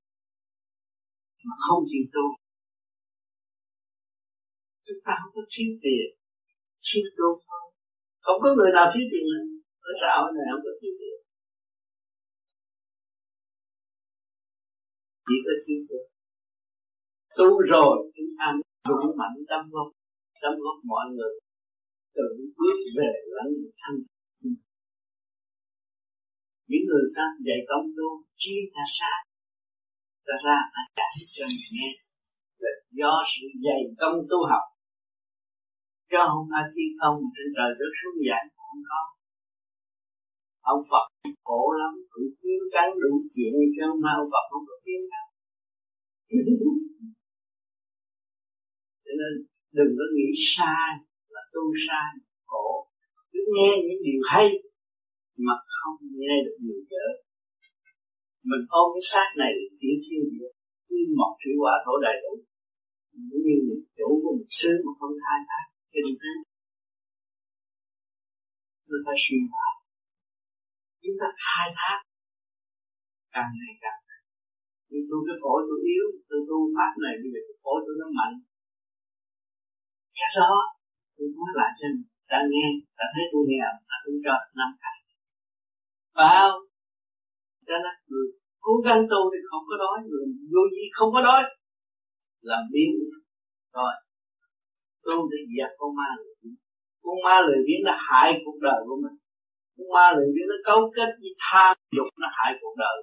[1.47, 2.25] Mà không chịu tu.
[4.85, 6.07] Chúng ta không có thiếu tiền,
[6.87, 7.63] thiếu tu thôi.
[8.25, 9.25] Không có người nào thiếu tiền
[9.89, 11.17] ở xã hội này không có thiếu tiền.
[15.27, 15.99] Chỉ có thiếu tu.
[17.37, 18.47] Tu rồi, chúng ta
[18.89, 19.96] đủ mạnh tâm không
[20.41, 21.35] đóng góp mọi người.
[22.15, 22.25] Từ
[22.57, 23.99] bước về lãnh thanh
[26.69, 28.09] những người ta dạy công tu
[28.41, 29.19] chi ta sát
[30.27, 31.89] ta ra ta giải cho mình nghe.
[32.63, 34.65] Là do sự dày công tu học.
[36.11, 39.01] Cho không ai thi không trên trời đất xuống dạy, không có.
[40.73, 41.05] Ông Phật
[41.47, 45.01] khổ lắm, cũng kiếm cắn đủ chuyện chứ không mà ông Phật không có kiếm
[45.11, 45.25] cắn
[49.03, 49.33] cho nên
[49.77, 50.89] đừng có nghĩ sai
[51.33, 52.09] là tu sai
[52.49, 52.67] khổ.
[53.31, 54.47] Cứ nghe những điều hay
[55.45, 57.05] mà không nghe được điều dở.
[58.49, 60.49] Mình ôm cái xác này chuyển thiên địa
[60.89, 62.33] như một thủy quả thổ đầy đủ.
[63.29, 65.65] Cũng như một chủ của một xứ mà không khai thác.
[65.91, 66.33] Cái điều đó.
[68.89, 69.77] Nó phải suy lại
[71.07, 71.97] chúng ta khai thác.
[73.33, 74.01] Càng ngày càng.
[74.89, 76.05] Nhưng tôi cái phổi tôi yếu.
[76.29, 78.35] Tôi tu pháp này, bây giờ cái phổi tôi nó mạnh.
[80.17, 80.53] Dạ, cái đó
[81.15, 81.87] tôi nói lại cho
[82.29, 82.65] ta nghe,
[82.97, 84.97] ta thấy tôi nghèo ta cũng cho năm cái.
[86.19, 86.49] Bao
[87.67, 88.27] cho nên người
[88.65, 91.41] cố gắng tu thì không có đói, người vô gì không có đói.
[92.49, 92.89] Làm biến
[93.73, 93.93] rồi.
[95.05, 96.55] Tu để dẹp dạ, con ma lười biếng
[97.03, 99.17] con ma lười biếng nó hại cuộc đời của mình.
[99.75, 102.97] Con ma lười biếng nó cấu kết với tham dục, nó hại cuộc đời.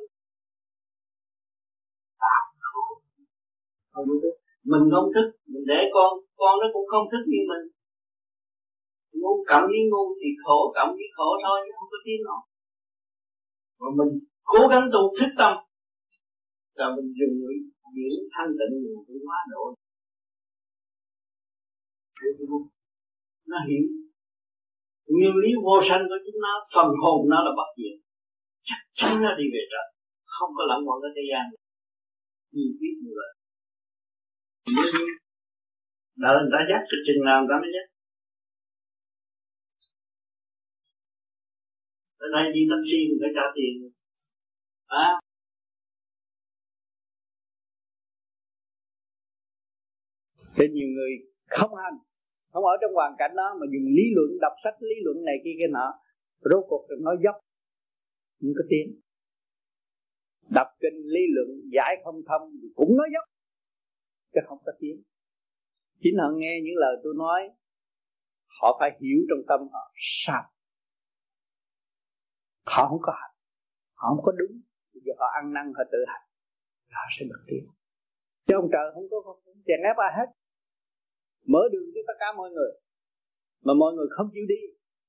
[3.93, 4.07] Không.
[4.23, 6.11] Thích mình không thích mình để con
[6.41, 7.65] con nó cũng không thích như mình.
[9.21, 12.41] Ngu cảm với ngu thì khổ, cảm với khổ thôi, chứ không có tiếng nào.
[13.81, 14.11] Và mình
[14.53, 15.55] cố gắng tu thức tâm,
[16.79, 17.35] là mình dùng
[17.97, 19.65] những thanh tịnh mình cũng hóa độ.
[23.51, 23.85] Nó hiểu.
[25.07, 27.97] Nguyên lý vô sanh của chúng nó, phần hồn nó là bất diệt.
[28.69, 29.87] Chắc chắn nó đi về trời.
[30.25, 31.45] Không có lẫn quẩn ở thế gian.
[32.53, 33.34] Gì biết như vậy
[36.17, 37.87] đợi người ta dắt cho chừng nào người ta mới dắt.
[42.17, 43.73] Ở đây đi taxi mình phải trả tiền.
[44.87, 45.09] À,
[50.57, 51.13] Thế nhiều người
[51.47, 51.97] không hành
[52.53, 55.37] Không ở trong hoàn cảnh đó Mà dùng lý luận, đọc sách lý luận này
[55.45, 55.89] kia kia nọ
[56.41, 57.37] Rốt cuộc được nói dốc.
[58.41, 59.01] Không có tiếng.
[60.55, 62.43] Đọc kinh lý luận giải không thông
[62.75, 63.34] Cũng nói dốc.
[64.35, 65.03] Chứ không có tiếng.
[66.01, 67.41] Chính họ nghe những lời tôi nói,
[68.61, 69.93] Họ phải hiểu trong tâm họ,
[70.25, 70.43] sao?
[72.67, 73.35] Họ không có hành,
[73.95, 74.61] Họ không có đúng.
[74.93, 76.27] Bây giờ họ ăn năn, họ tự hành,
[76.91, 77.67] Họ sẽ được tiếng.
[78.47, 79.17] Chứ ông trời không có
[79.67, 80.29] chèn ép ai hết.
[81.53, 82.73] Mở đường cho tất cả mọi người.
[83.67, 84.61] Mà mọi người không chịu đi,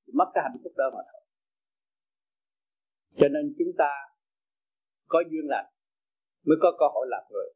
[0.03, 1.22] thì mất cái hạnh phúc đó mà thôi.
[3.19, 3.91] Cho nên chúng ta
[5.07, 5.65] có duyên lành,
[6.47, 7.49] mới có cơ hội làm người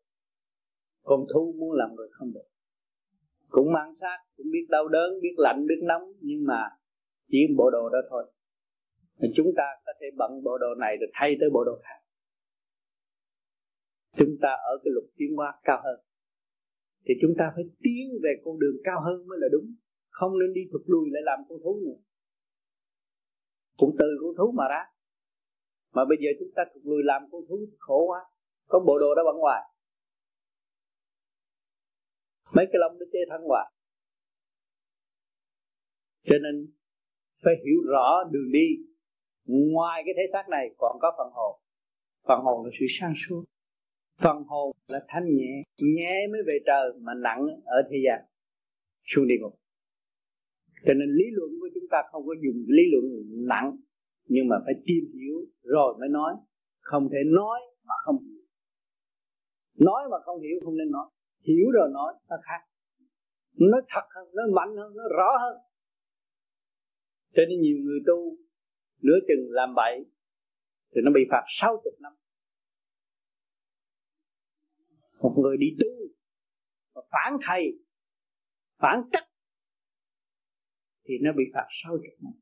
[1.10, 2.48] con thú muốn làm người không được.
[3.48, 6.62] Cũng mang xác, cũng biết đau đớn, biết lạnh, biết nóng, nhưng mà
[7.32, 8.32] chỉ bộ đồ đó thôi.
[9.22, 12.00] Thì chúng ta có thể bận bộ đồ này rồi thay tới bộ đồ khác.
[14.18, 16.00] Chúng ta ở cái lục tiến hóa cao hơn.
[17.06, 19.68] Thì chúng ta phải tiến về con đường cao hơn mới là đúng.
[20.10, 22.00] Không nên đi thụt lùi lại làm con thú nữa.
[23.78, 24.84] Cũng từ con thú mà ra.
[25.94, 28.20] Mà bây giờ chúng ta thụt lùi làm con thú khổ quá.
[28.68, 29.62] Có bộ đồ đó bằng ngoài
[32.56, 33.72] mấy cái lông nó chê thân ngoài
[36.30, 36.68] cho nên
[37.44, 38.68] phải hiểu rõ đường đi.
[39.46, 41.60] Ngoài cái thể xác này còn có phần hồn.
[42.28, 43.44] Phần hồn là sự sáng suốt.
[44.24, 45.64] Phần hồn là thanh nhẹ.
[45.78, 48.26] Nhẹ mới về trời mà nặng ở thế gian.
[49.04, 49.54] Xuống địa ngục.
[50.86, 53.06] Cho nên lý luận của chúng ta không có dùng lý luận
[53.48, 53.78] nặng,
[54.26, 56.34] nhưng mà phải tìm hiểu rồi mới nói.
[56.80, 58.42] Không thể nói mà không hiểu.
[59.78, 61.10] Nói mà không hiểu không nên nói
[61.42, 62.66] hiểu rồi nói, nó khác.
[63.54, 65.58] Nó thật hơn, nó mạnh hơn, nó rõ hơn.
[67.36, 68.38] Cho nên nhiều người tu,
[69.02, 70.06] nửa chừng làm bậy,
[70.96, 72.14] thì nó bị phạt 60 năm.
[75.22, 75.90] Một người đi tu,
[76.96, 77.64] mà phản thầy,
[78.78, 79.28] phản trách,
[81.06, 82.34] thì nó bị phạt 60 năm.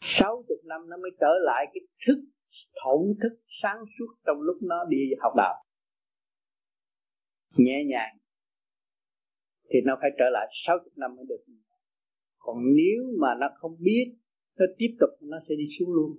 [0.00, 2.30] 60 năm nó mới trở lại cái thức,
[2.84, 5.64] thổn thức sáng suốt trong lúc nó đi học đạo
[7.56, 8.16] nhẹ nhàng
[9.70, 11.44] thì nó phải trở lại 60 năm mới được.
[12.38, 14.14] Còn nếu mà nó không biết
[14.58, 16.16] nó tiếp tục nó sẽ đi xuống luôn.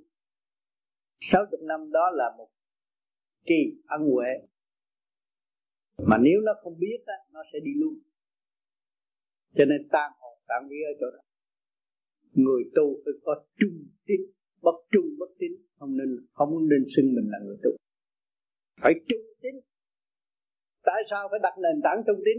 [1.19, 2.49] 60 năm đó là một
[3.45, 4.29] kỳ ân huệ.
[5.97, 7.93] Mà nếu nó không biết á, nó sẽ đi luôn.
[9.55, 11.23] Cho nên tan hồn tan vía ở chỗ đó.
[12.33, 14.21] Người tu phải có trung tín
[14.61, 17.69] bất trung bất tín không nên không nên xưng mình là người tu.
[18.81, 19.30] Phải trung
[20.87, 22.37] tại sao phải đặt nền tảng trung tín?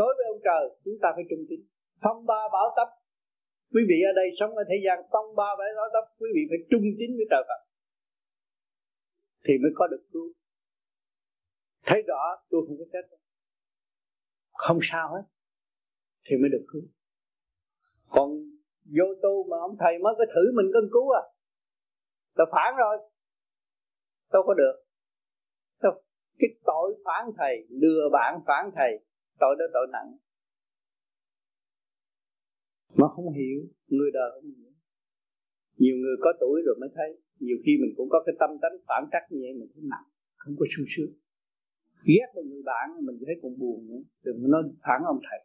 [0.00, 1.60] Đối với ông trời, chúng ta phải trung tín.
[2.02, 2.88] Phong ba bảo tấp
[3.72, 6.60] quý vị ở đây sống ở thế gian phong ba bảo tấp quý vị phải
[6.70, 7.60] trung tín với trời Phật.
[9.44, 10.28] Thì mới có được cứu
[11.88, 13.04] thấy rõ, tôi không có chết
[14.52, 15.22] không sao hết,
[16.26, 16.82] thì mới được cứu.
[18.08, 18.28] Còn
[18.96, 21.22] vô tu mà ông thầy mới có thử mình cân cứu à.
[22.34, 22.96] Tôi phản rồi.
[24.30, 24.87] Tôi có được
[26.38, 28.92] cái tội phản thầy, lừa bạn phản thầy,
[29.40, 30.10] tội đó tội nặng.
[32.98, 34.72] Mà không hiểu, người đời không hiểu.
[35.76, 38.76] Nhiều người có tuổi rồi mới thấy, nhiều khi mình cũng có cái tâm tánh
[38.88, 40.06] phản trắc như vậy, mình thấy nặng,
[40.36, 41.12] không có sung sướng.
[42.04, 45.40] Ghét một người bạn, mình thấy cũng buồn nữa, đừng nói phản ông thầy.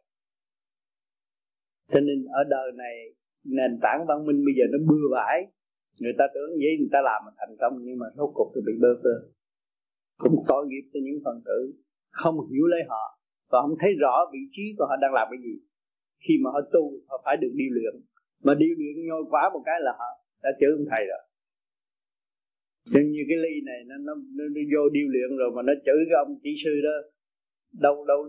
[1.92, 2.96] Cho nên ở đời này,
[3.44, 5.38] nền tảng văn minh bây giờ nó bừa bãi.
[6.00, 8.60] Người ta tưởng vậy, người ta làm mà thành công, nhưng mà rốt cuộc thì
[8.66, 9.16] bị bơ vơ
[10.22, 11.58] cũng tội nghiệp cho những phần tử
[12.10, 13.04] không hiểu lấy họ
[13.50, 15.54] và không thấy rõ vị trí của họ đang làm cái gì.
[16.24, 17.94] Khi mà họ tu họ phải được điều luyện.
[18.44, 20.10] Mà điều luyện nhồi quá một cái là họ
[20.42, 21.22] đã chữ ông thầy rồi.
[22.92, 25.72] Nhưng như cái ly này nó, nó, nó, nó vô điều luyện rồi mà nó
[25.86, 26.94] chửi cái ông kỹ sư đó
[27.86, 28.20] đâu đâu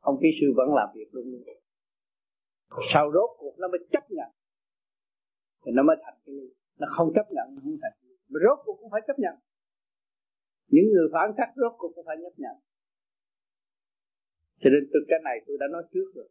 [0.00, 1.24] ông kỹ sư vẫn làm việc luôn.
[2.92, 4.30] Sau rốt cuộc nó mới chấp nhận.
[5.64, 6.48] Thì nó mới thành cái ly.
[6.80, 7.92] Nó không chấp nhận nó không thành
[8.28, 9.34] rốt cuộc cũng phải chấp nhận
[10.72, 12.56] những người phản cách rốt cuộc cũng phải chấp nhận
[14.60, 16.28] cho nên từ cái này tôi đã nói trước rồi.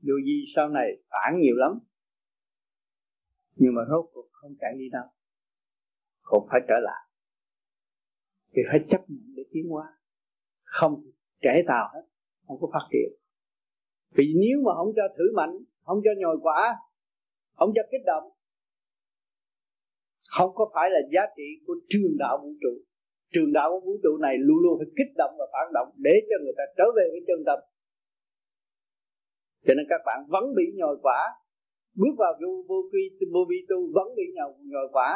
[0.00, 1.78] Dù gì sau này phản nhiều lắm,
[3.56, 5.04] nhưng mà rốt cuộc không chạy đi đâu.
[6.22, 7.08] Cũng phải trở lại.
[8.52, 9.98] Thì phải chấp nhận để tiến hóa.
[10.62, 11.04] Không
[11.42, 12.02] trẻ tàu hết,
[12.46, 13.18] không có phát triển.
[14.10, 16.76] Vì nếu mà không cho thử mạnh, không cho nhồi quả,
[17.52, 18.32] không cho kích động,
[20.28, 22.84] không có phải là giá trị của trường đạo vũ trụ
[23.32, 26.14] trường đạo của vũ trụ này luôn luôn phải kích động và phản động để
[26.28, 27.58] cho người ta trở về với chân tâm.
[29.66, 31.20] Cho nên các bạn vẫn bị nhồi quả.
[32.00, 33.02] Bước vào vô vô vi
[33.32, 35.10] vô vi tu vẫn bị nhồi nhồi quả.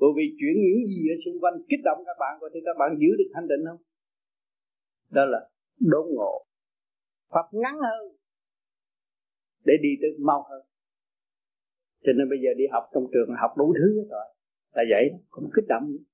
[0.00, 2.76] Bởi vì chuyển những gì ở xung quanh kích động các bạn có thể các
[2.78, 3.82] bạn giữ được thanh định không?
[5.10, 5.40] Đó là
[5.80, 6.44] đốn ngộ.
[7.30, 8.02] Hoặc ngắn hơn
[9.64, 10.62] để đi tới mau hơn.
[12.04, 14.26] Cho nên bây giờ đi học trong trường học đủ thứ rồi.
[14.74, 16.04] Là vậy không kích động nữa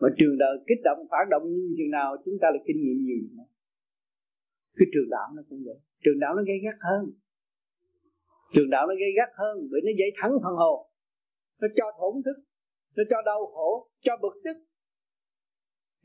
[0.00, 2.98] mà trường đời kích động, phản động như chừng nào chúng ta là kinh nghiệm
[3.06, 3.46] nhiều nữa
[4.76, 5.78] cái trường đạo nó cũng vậy.
[6.04, 7.04] Trường đạo nó gây gắt hơn.
[8.54, 10.78] Trường đạo nó gây gắt hơn bởi nó dễ thắng phần hồn.
[11.60, 12.38] Nó cho thổn thức,
[12.96, 14.56] nó cho đau khổ, cho bực tức.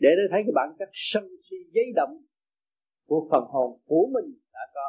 [0.03, 2.13] Để nó thấy cái bản chất sân si giấy động
[3.05, 4.87] của phần hồn của mình đã có.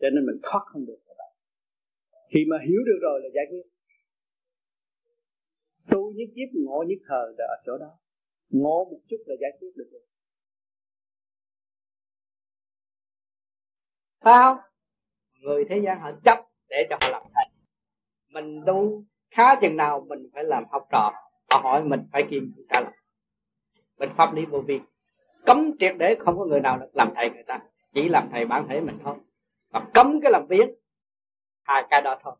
[0.00, 1.32] Cho nên mình thoát không được các bạn.
[2.34, 3.66] Khi mà hiểu được rồi là giải quyết.
[5.90, 7.90] Tu nhất kiếp, ngộ nhất thờ là ở chỗ đó
[8.50, 10.02] ngộ một chút là giải quyết được rồi.
[14.24, 14.62] Sao
[15.40, 16.38] người thế gian họ chấp
[16.68, 17.44] để cho họ làm thầy.
[18.28, 21.12] Mình tu khá chừng nào mình phải làm học trò,
[21.50, 22.92] họ hỏi mình phải kiên trả lời
[23.98, 24.80] mình pháp lý vô vi,
[25.46, 27.60] cấm triệt để không có người nào được làm thầy người ta,
[27.94, 29.16] chỉ làm thầy bản thể mình thôi.
[29.70, 30.74] Và cấm cái làm biến
[31.62, 32.34] hai cái đó thôi.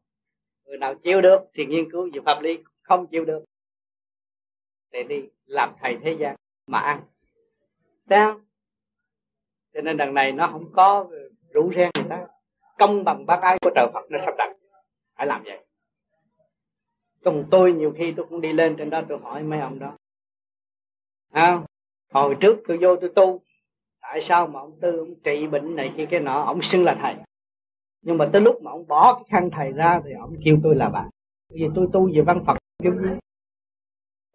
[0.64, 3.44] Người nào chịu được thì nghiên cứu về pháp lý, không chịu được
[4.94, 7.02] để đi làm thầy thế gian mà ăn.
[8.08, 8.40] Sao?
[9.74, 11.06] Cho nên đằng này nó không có
[11.50, 12.26] rủ ren người ta.
[12.78, 14.56] Công bằng bác ái của trời Phật nó sắp đặt.
[15.16, 15.66] Phải làm vậy.
[17.24, 19.96] Còn tôi nhiều khi tôi cũng đi lên trên đó tôi hỏi mấy ông đó.
[21.32, 21.62] À,
[22.12, 23.42] hồi trước tôi vô tôi tu
[24.00, 26.98] tại sao mà ông tư ông trị bệnh này kia cái nọ ông xưng là
[27.02, 27.14] thầy?
[28.02, 30.74] Nhưng mà tới lúc mà ông bỏ cái khăn thầy ra thì ông kêu tôi
[30.74, 31.08] là bạn.
[31.48, 33.08] Vì tôi tu về văn phật kêu gì?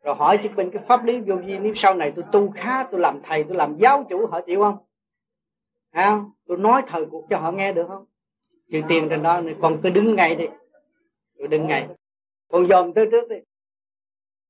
[0.04, 2.88] Rồi hỏi chứ bên cái pháp lý vô vi nếu sau này tôi tu khá
[2.92, 4.78] tôi làm thầy tôi làm giáo chủ họ chịu không?
[5.92, 8.06] À, tôi nói thời cuộc cho họ nghe được không?
[8.72, 10.46] Trừ tiền trên đó này, còn cứ đứng ngay đi.
[11.38, 11.88] Tôi đứng ngay.
[12.48, 13.36] Còn dòm tới trước đi.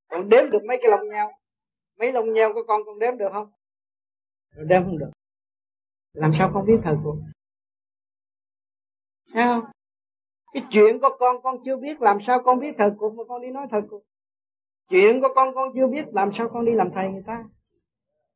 [0.08, 1.32] Còn đếm được mấy cái lông nhau?
[1.98, 3.52] Mấy lông nhau của con con đếm được không?
[4.56, 5.10] Rồi đếm không được.
[6.14, 7.18] Làm sao con biết thời cuộc?
[9.34, 9.66] Thấy không?
[10.54, 13.42] Cái chuyện của con con chưa biết làm sao con biết thời cuộc mà con
[13.42, 14.04] đi nói thời cuộc?
[14.90, 17.44] Chuyện của con con chưa biết, làm sao con đi làm thầy người ta?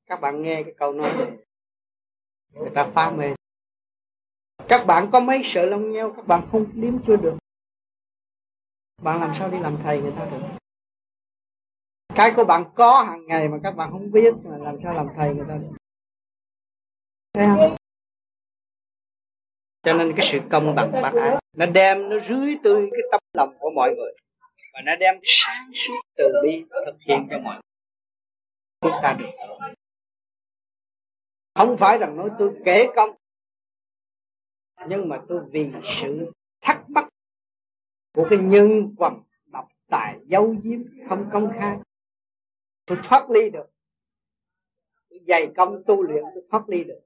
[0.05, 1.31] Các bạn nghe cái câu nói này.
[2.53, 3.34] Người ta phá mê.
[4.67, 7.38] Các bạn có mấy sợ lông nhau các bạn không đếm chưa được.
[9.01, 10.41] Bạn làm sao đi làm thầy người ta được?
[12.15, 15.07] Cái của bạn có hàng ngày mà các bạn không biết, mà làm sao làm
[15.15, 15.77] thầy người ta được?
[17.34, 17.75] Thấy không?
[19.84, 23.21] Cho nên cái sự công bằng bác ái, nó đem, nó rưới tươi cái tấm
[23.34, 24.13] lòng của mọi người
[24.73, 27.61] và nó đem sáng suốt từ bi thực hiện cho mọi người.
[28.81, 29.29] Chúng ta được
[31.55, 33.15] không phải rằng nói tôi kể công,
[34.89, 35.65] nhưng mà tôi vì
[36.01, 36.31] sự
[36.61, 37.07] thắc mắc
[38.13, 39.13] của cái nhân quần
[39.45, 40.79] độc tài giấu giếm
[41.09, 41.77] không công khai,
[42.85, 43.65] tôi thoát ly được.
[45.09, 46.99] Tôi dày công tu luyện, tôi thoát ly được.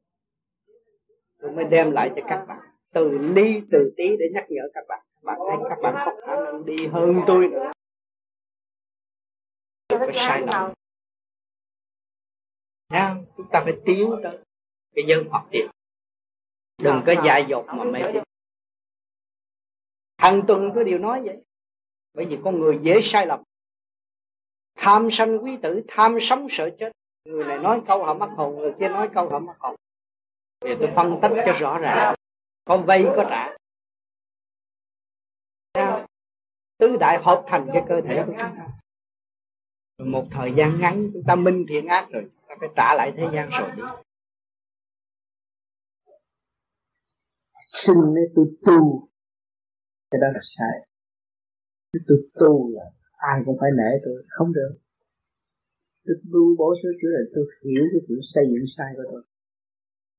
[1.40, 2.60] Tôi mới đem lại cho các bạn
[2.94, 6.36] từ ly từ tí để nhắc nhở các bạn bạn thấy các bạn không khả
[6.36, 7.72] năng đi hơn tôi nữa
[9.90, 10.74] phải sai lầm.
[12.90, 14.40] Nha, chúng ta phải tiến tới
[14.96, 15.70] cái dân học tiền
[16.78, 18.24] đừng có dại dột mà mê tín.
[20.18, 21.38] Hàng tuần có điều nói vậy.
[22.14, 23.44] Bởi vì con người dễ sai lầm.
[24.76, 26.92] Tham sân quý tử tham sống sợ chết.
[27.26, 29.76] Người này nói câu họ mất hồn người kia nói câu họ mất hồn.
[30.60, 32.16] Thì tôi phân tích cho rõ ràng.
[32.66, 33.58] Có vay có trả
[36.80, 38.68] tứ đại hợp thành cái cơ thể của chúng ta.
[39.98, 43.12] Một thời gian ngắn, chúng ta minh thiện ác rồi, chúng ta phải trả lại
[43.18, 43.84] thế gian rồi đi.
[47.62, 49.10] Xin lấy tôi tu.
[50.12, 50.88] Cái đó là sai.
[52.08, 52.86] Tôi tu là
[53.18, 54.78] ai cũng phải nể tôi, không được.
[56.06, 59.24] Tôi tu bổ sửa chữa là tôi hiểu cái chuyện xây dựng sai của tôi.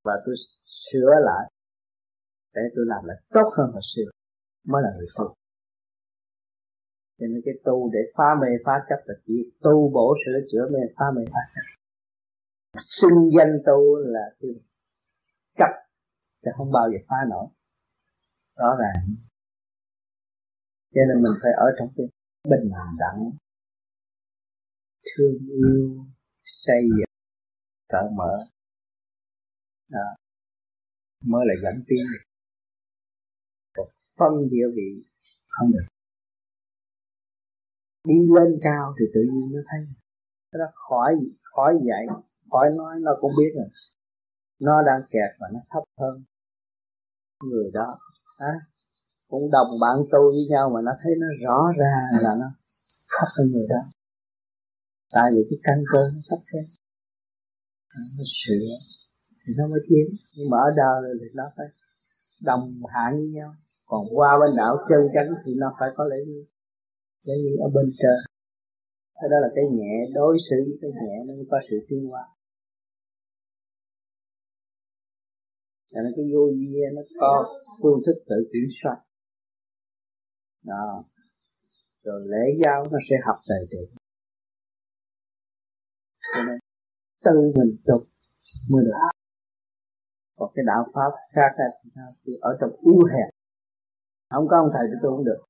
[0.05, 1.53] Và tôi sửa lại
[2.55, 4.11] để tôi làm lại tốt hơn hồi xưa.
[4.65, 5.38] Mới là người tu
[7.19, 10.69] cho nên cái tu để phá mê phá chấp là chỉ tu bổ sửa chữa
[10.73, 11.67] mê phá mê phá chấp.
[12.85, 14.51] Xưng danh tu là cái
[15.59, 15.73] chấp
[16.43, 17.47] sẽ không bao giờ phá nổi.
[18.57, 19.15] Rõ ràng.
[20.95, 22.07] Cho nên mình phải ở trong cái
[22.45, 23.31] bình đẳng,
[25.17, 26.07] thương yêu,
[26.45, 27.15] xây dựng,
[27.89, 28.45] cởi mở.
[29.89, 30.17] Đó.
[31.25, 32.05] Mới là dẫn tiến.
[33.77, 33.89] Được
[34.19, 35.05] phân địa vị
[35.49, 35.88] không được
[38.11, 39.81] đi lên cao thì tự nhiên nó thấy.
[40.61, 41.13] Nó khỏi
[41.55, 42.03] khỏi dạy
[42.51, 43.69] khỏi nói nó cũng biết rồi.
[44.61, 46.25] Nó đang kẹt và nó thấp hơn
[47.45, 47.99] người đó.
[48.39, 48.55] À,
[49.29, 52.49] cũng đồng bạn tu với nhau mà nó thấy nó rõ ràng là nó
[53.15, 53.83] thấp hơn người đó.
[55.15, 56.59] Tại vì cái căn cơ nó thấp thế
[57.89, 58.69] à, nó sửa
[59.41, 60.07] thì nó mới tiến.
[60.37, 61.67] Nhưng mà ở đời thì nó phải
[62.45, 63.55] đồng hạng với nhau.
[63.87, 66.43] Còn qua bên đảo chân chánh thì nó phải có lễ nghi
[67.23, 68.19] lễ như ở bên trên.
[69.15, 72.25] Cái đó là cái nhẹ đối xử với cái nhẹ nó có sự tiến hóa.
[75.91, 77.33] Cho nên cái vô vi nó có
[77.83, 78.99] phương thức tự kiểm soát.
[80.65, 81.05] Đó.
[82.03, 83.99] Rồi lễ giáo nó sẽ học đầy đủ
[86.35, 86.59] cho nên
[87.25, 88.03] tự mình tục
[88.71, 88.93] mới được.
[90.37, 91.51] Còn cái đạo pháp khác
[92.27, 93.31] thì ở trong yếu hẹp,
[94.31, 95.48] không có ông thầy tôi không được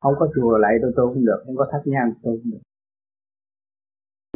[0.00, 2.64] không có chùa lại tôi tu không được, không có thắp nhang tôi không được.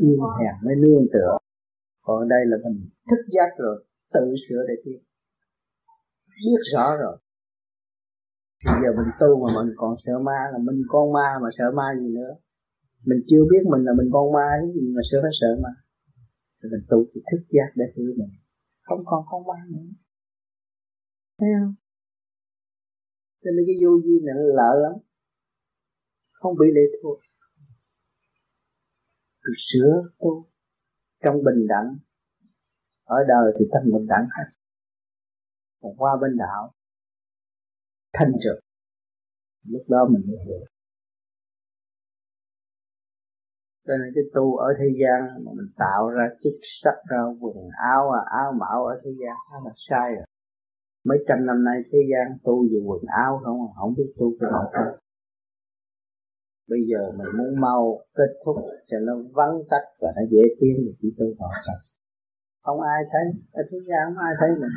[0.01, 1.39] Yêu hèn mới nương tựa.
[2.05, 5.01] Còn ở đây là mình thức giác rồi, tự sửa để tiến
[6.43, 7.17] biết rõ rồi.
[8.65, 11.65] Bây giờ mình tu mà mình còn sợ ma là mình con ma mà sợ
[11.79, 12.33] ma gì nữa.
[13.05, 15.73] Mình chưa biết mình là mình con ma cái gì mà sợ phải sợ ma.
[16.59, 18.33] Thì mình tu thì thức giác để hiểu mình.
[18.83, 19.89] Không còn con ma nữa.
[21.39, 21.75] Thấy không?
[23.43, 24.95] Cho nên cái vô vi này nó lợi lắm
[26.45, 27.19] không bị lệ thuộc.
[29.43, 30.47] Tôi sửa tu
[31.25, 31.99] trong bình đẳng.
[33.05, 34.49] Ở đời thì tâm bình đẳng hết.
[35.81, 36.73] Còn qua bên đạo
[38.13, 38.65] thanh trực.
[39.69, 40.67] Lúc đó mình mới hiểu.
[43.87, 46.53] Cho nên cái tu ở thế gian mà mình tạo ra chức
[46.83, 47.57] sắc ra quần
[47.93, 50.27] áo à, áo mạo ở thế gian đó là sai rồi.
[51.05, 53.59] Mấy trăm năm nay thế gian tu về quần áo không?
[53.69, 55.04] À, không biết tu cái nào không
[56.71, 58.57] bây giờ mình muốn mau kết thúc
[58.89, 61.81] cho nó vắng tắt và nó dễ tiến thì chỉ tu họ thật.
[62.65, 64.75] Không ai thấy, ở thế gian không ai thấy mình.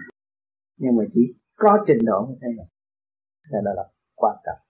[0.77, 1.21] Nhưng mà chỉ
[1.55, 2.69] có trình độ mới thấy mình.
[3.51, 3.85] Cho đó là
[4.15, 4.61] quan trọng.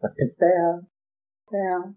[0.00, 0.84] Và thực tế hơn,
[1.50, 1.92] thấy không?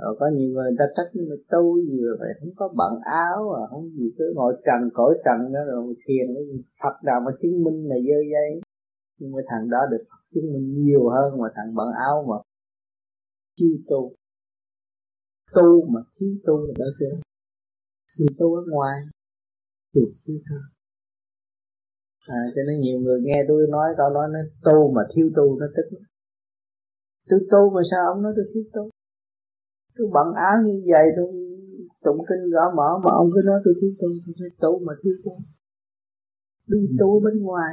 [0.00, 3.62] Rồi có nhiều người ta trách mà tu nhiều vậy không có bận áo à
[3.70, 6.64] không gì cứ ngồi trần, cõi trần đó rồi thiền cái gì.
[6.82, 8.60] Phật nào mà chứng minh là dơ dây.
[9.18, 12.36] Nhưng mà thằng đó được Phật chứng minh nhiều hơn mà thằng bận áo mà
[13.56, 14.14] chi tu
[15.54, 17.16] tu mà thiếu tu là đó chưa
[18.18, 18.98] thì tu ở ngoài
[19.94, 20.60] thì thiếu thân
[22.26, 25.58] à, cho nên nhiều người nghe tôi nói tao nói nó tu mà thiếu tu
[25.60, 25.98] nó tức
[27.28, 28.90] tôi tu mà sao ông nói tôi thiếu tu?
[29.96, 31.26] Tôi bận áo như vậy tôi
[32.04, 34.92] tụng kinh gõ mở mà ông cứ nói tôi thiếu tu tôi nói tu mà
[35.02, 35.32] thiếu tu.
[36.66, 37.72] Đi tu bên ngoài.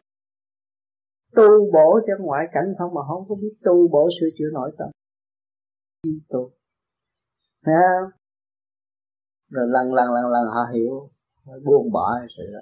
[1.36, 4.72] Tu bổ cho ngoại cảnh không mà không có biết tu bổ sửa chữa nội
[4.78, 4.90] tâm
[6.04, 6.52] chi tu
[7.66, 8.10] thấy không?
[9.50, 11.10] Rồi lần lần lần lần họ hiểu
[11.46, 12.60] họ buông bỏ sự đó.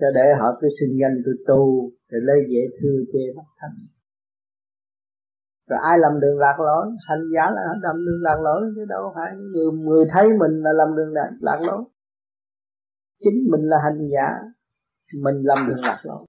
[0.00, 3.76] Cho để họ cứ sinh danh tôi tu rồi lấy dễ thương chê mắt thanh
[5.68, 6.86] rồi ai làm đường lạc lối?
[7.08, 10.72] Hành giả là làm đường lạc lối chứ đâu phải người người thấy mình là
[10.72, 11.84] làm đường lạc, lạc lối.
[13.20, 14.28] Chính mình là hành giả
[15.14, 16.24] mình làm đường lạc lối.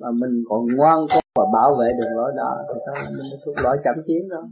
[0.00, 3.56] Mà mình còn ngoan cố và bảo vệ đường lối đó thì thôi mình thuộc
[3.64, 4.42] lõi chậm tiến rồi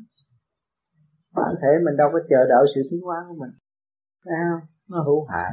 [1.36, 3.52] bản thể mình đâu có chờ đợi sự tiến hóa của mình.
[4.24, 4.62] Thấy không?
[4.90, 5.50] Nó hữu hại.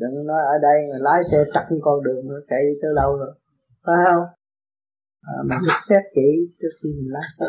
[0.00, 3.34] Đừng nói ở đây người lái xe tắt con đường nữa chạy tới lâu rồi.
[3.84, 4.24] Phải không?
[5.32, 6.28] À, mình phải xét kỹ
[6.60, 7.46] trước khi mình lái xe.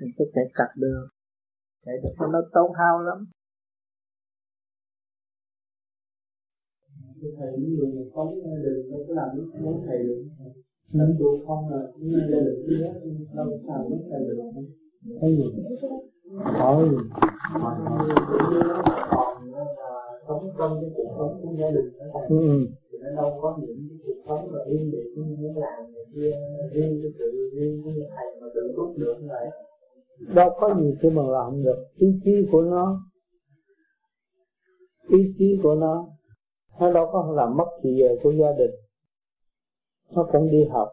[0.00, 1.08] Mình cứ chạy chặt đường.
[1.84, 3.18] Chạy được nó tốn hao lắm.
[7.38, 8.34] Thầy những người mà phóng
[8.64, 10.22] đường đâu có làm lúc muốn thầy được
[10.92, 12.74] nên tôi không là cũng lên được thứ
[13.34, 14.36] đâu sao muốn thầy được
[15.20, 15.44] thấy gì?
[16.34, 16.96] Hỏi gì
[20.30, 22.66] sống trong cái cuộc sống của gia đình đó ừ.
[22.92, 26.32] thì nó đâu có những cái cuộc sống mà riêng như muốn làm này kia
[26.72, 29.14] riêng cái sự riêng cái thầy mà tự túc được.
[29.28, 29.50] Vậy
[30.34, 31.84] đâu có gì khi mà làm được.
[31.96, 33.00] Ý chí của nó
[35.08, 36.08] ý chí của nó
[36.80, 38.70] nó đâu có làm mất gì giờ của gia đình
[40.10, 40.88] nó cũng đi học.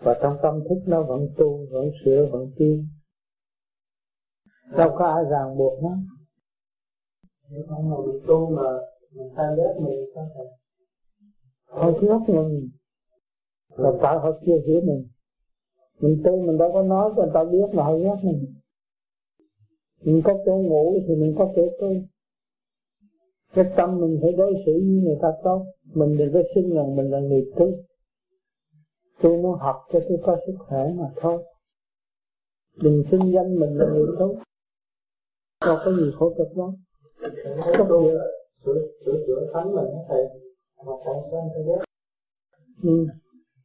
[0.00, 2.88] Và trong tâm thức nó vẫn tu, vẫn sửa, vẫn tiến
[4.76, 5.96] đâu có ai ràng buộc nó.
[7.50, 8.62] Nếu không mà bị tu mà
[9.12, 10.46] mình ta ghét mình, sao thầy
[11.66, 12.70] họ ghét mình
[13.68, 15.08] là tại họ chưa hiểu mình.
[16.00, 18.54] Mình tu mình đâu có nói cho người ta biết mà họ ghét mình
[20.04, 21.92] mình có chỗ ngủ thì mình có chỗ tu
[23.54, 25.64] cái tâm mình phải đối xử với người ta tốt.
[25.94, 27.72] Mình đừng có xưng rằng mình là người tu
[29.22, 31.44] tôi muốn học cho tôi có sức khỏe mà thôi.
[32.82, 34.34] Đừng xưng danh mình là người tốt.
[35.66, 36.72] Đâu có gì khổ cực đó
[37.78, 38.10] không đủ
[38.64, 40.24] sửa sửa chữa tánh mình đó thầy
[40.76, 41.84] mà còn sao thầy ghét
[42.82, 43.06] ừ.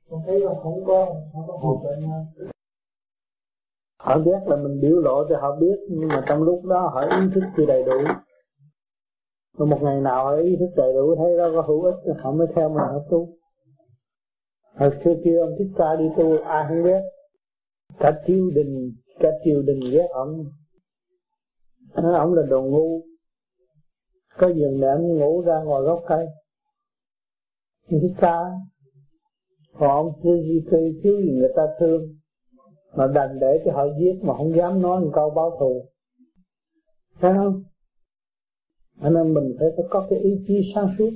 [0.10, 2.26] con thấy là không có không có hợp với nhau
[4.04, 7.02] họ ghét là mình biểu lộ cho họ biết, nhưng mà trong lúc đó họ
[7.02, 7.98] ý thức chưa đầy đủ
[9.58, 12.32] rồi một ngày nào ấy, ý thức đầy đủ, thấy đó có hữu ích họ
[12.32, 13.28] mới theo mình họ tu
[14.76, 17.02] hồi xưa kia ông thích ca đi tu, ai không biết.
[18.00, 20.46] Cả triều đình, cả triều đình ghét ông.
[21.96, 23.02] Nói ông là đồ ngu.
[24.38, 26.28] Có giường để ông ngủ ra ngoài gốc cây.
[27.90, 28.38] Thích ca.
[29.80, 32.02] Còn ông thiếu gì cây thiếu gì người ta thương.
[32.96, 35.86] Mà đành để cho họ giết mà không dám nói một câu báo thù.
[37.20, 37.64] Thấy không?
[39.02, 41.12] Cho nên mình phải có cái ý chí sáng suốt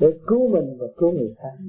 [0.00, 1.64] để cứu mình và cứu người khác.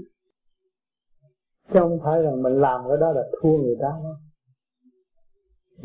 [1.74, 4.16] Chứ không phải là mình làm cái đó là thua người ta đâu.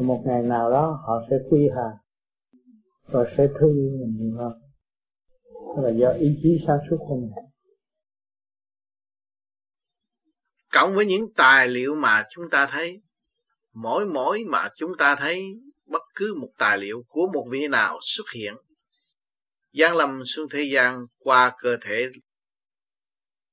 [0.07, 1.97] Một ngày nào đó họ sẽ quy hàng
[3.07, 4.53] và sẽ thương mình nhiều hơn.
[5.77, 7.31] Đó là do ý chí sáng suốt của mình.
[10.73, 13.03] Cộng với những tài liệu mà chúng ta thấy,
[13.75, 15.43] mỗi mỗi mà chúng ta thấy,
[15.87, 18.55] bất cứ một tài liệu của một vị nào xuất hiện
[19.73, 22.07] giáng lâm xuống thế gian qua cơ thể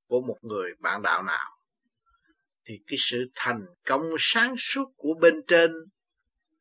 [0.08, 1.52] của một người bạn đạo nào,
[2.66, 5.72] thì cái sự thành công sáng suốt của bên trên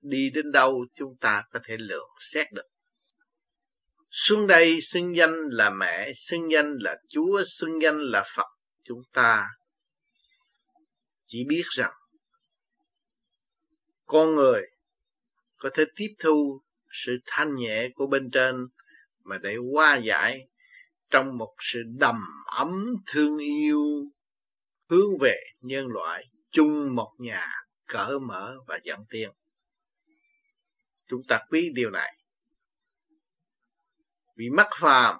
[0.00, 2.66] đi đến đâu chúng ta có thể lượng xét được.
[4.10, 8.46] Xuống đây xưng danh là mẹ, xưng danh là chúa, xưng danh là phật.
[8.84, 9.48] Chúng ta
[11.26, 11.92] chỉ biết rằng
[14.06, 14.62] con người
[15.56, 16.62] có thể tiếp thu
[17.04, 18.66] sự thanh nhẹ của bên trên
[19.26, 20.48] mà để qua giải
[21.10, 23.82] trong một sự đầm ấm thương yêu,
[24.88, 27.52] hướng về nhân loại chung một nhà
[27.86, 29.30] cởi mở và dẫn tiên.
[31.08, 32.16] Chúng ta quý điều này.
[34.36, 35.16] Vì mắc phàm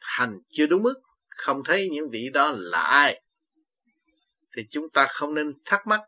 [0.00, 0.94] hành chưa đúng mức,
[1.28, 3.22] không thấy những vị đó là ai,
[4.56, 6.00] thì chúng ta không nên thắc mắc.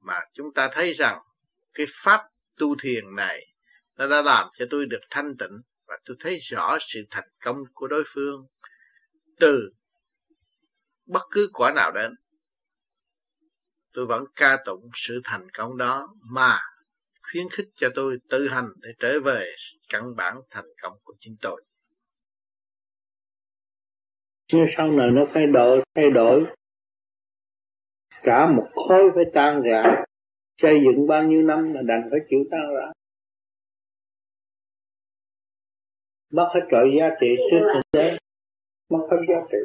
[0.00, 1.20] Mà chúng ta thấy rằng
[1.74, 2.20] cái pháp
[2.56, 3.46] tu thiền này,
[3.96, 5.60] nó đã làm cho tôi được thanh tịnh
[5.94, 8.46] và tôi thấy rõ sự thành công của đối phương
[9.40, 9.70] từ
[11.06, 12.14] bất cứ quả nào đến.
[13.92, 16.58] Tôi vẫn ca tụng sự thành công đó mà
[17.22, 19.54] khuyến khích cho tôi tự hành để trở về
[19.88, 21.64] căn bản thành công của chính tôi.
[24.52, 26.46] Nhưng sau này nó thay đổi, thay đổi.
[28.22, 30.04] Cả một khối phải tan rã.
[30.56, 32.92] Xây dựng bao nhiêu năm mà đành phải chịu tan rã.
[36.34, 38.16] Mất hết trợ giá trị trước thực tế
[38.90, 39.58] mất hết giá trị.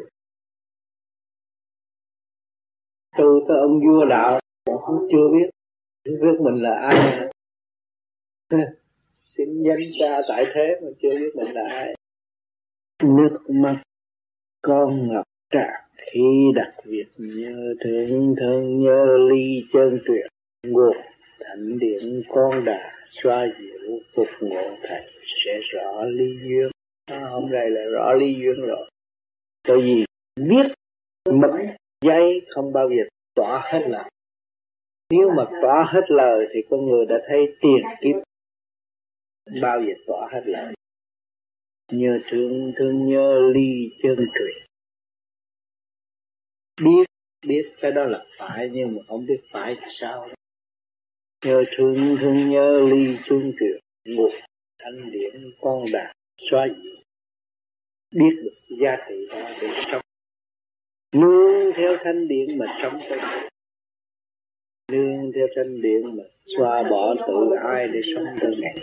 [3.18, 5.50] Từ tới ông vua đạo cũng chưa biết.
[6.04, 7.30] Biết mình là ai.
[9.16, 11.96] Xin danh cha tại thế mà chưa biết mình là ai.
[13.04, 13.76] Nước mắt
[14.62, 20.26] con ngập tràn khi đặt việc nhớ thương thân nhớ ly chân tuyệt
[20.68, 20.98] nguồn
[21.40, 26.72] thánh điện con đà xoa dịu phục ngộ thầy sẽ rõ lý duyên.
[27.12, 28.90] À, hôm nay là rõ lý duyên rồi.
[29.68, 30.06] Tại vì
[30.50, 30.66] biết
[31.30, 31.52] mực
[32.06, 33.04] giấy không bao giờ
[33.36, 34.10] tỏa hết lời.
[35.10, 38.16] Nếu mà tỏa hết lời thì con người đã thấy tiền kiếp
[39.62, 40.74] bao giờ tỏa hết lời.
[41.92, 44.66] Nhớ thương thương nhớ ly chân truyền.
[46.84, 47.06] Biết
[47.48, 50.30] biết cái đó là phải nhưng mà không biết phải sao
[51.46, 53.80] nhớ thương thương nhớ ly chung truyền,
[54.18, 54.30] một
[54.80, 56.96] thanh điển con đạt xoa dịu.
[58.12, 60.02] Biết được giá trị đó để sống
[61.16, 63.20] nương theo thanh điển mà sống tới
[64.92, 66.24] nương theo thanh điển mà
[66.58, 68.76] xoa bỏ tự ai để sống tới ngày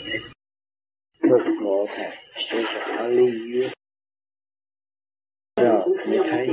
[1.22, 3.70] một ngộ thầy sẽ rõ ly duyên.
[5.60, 6.48] Rồi mới thấy,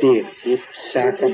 [0.00, 1.32] tiền kiếp xa cách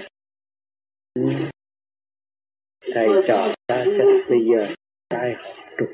[2.95, 4.75] thầy trò ta cách bây giờ
[5.09, 5.35] tay
[5.79, 5.89] trục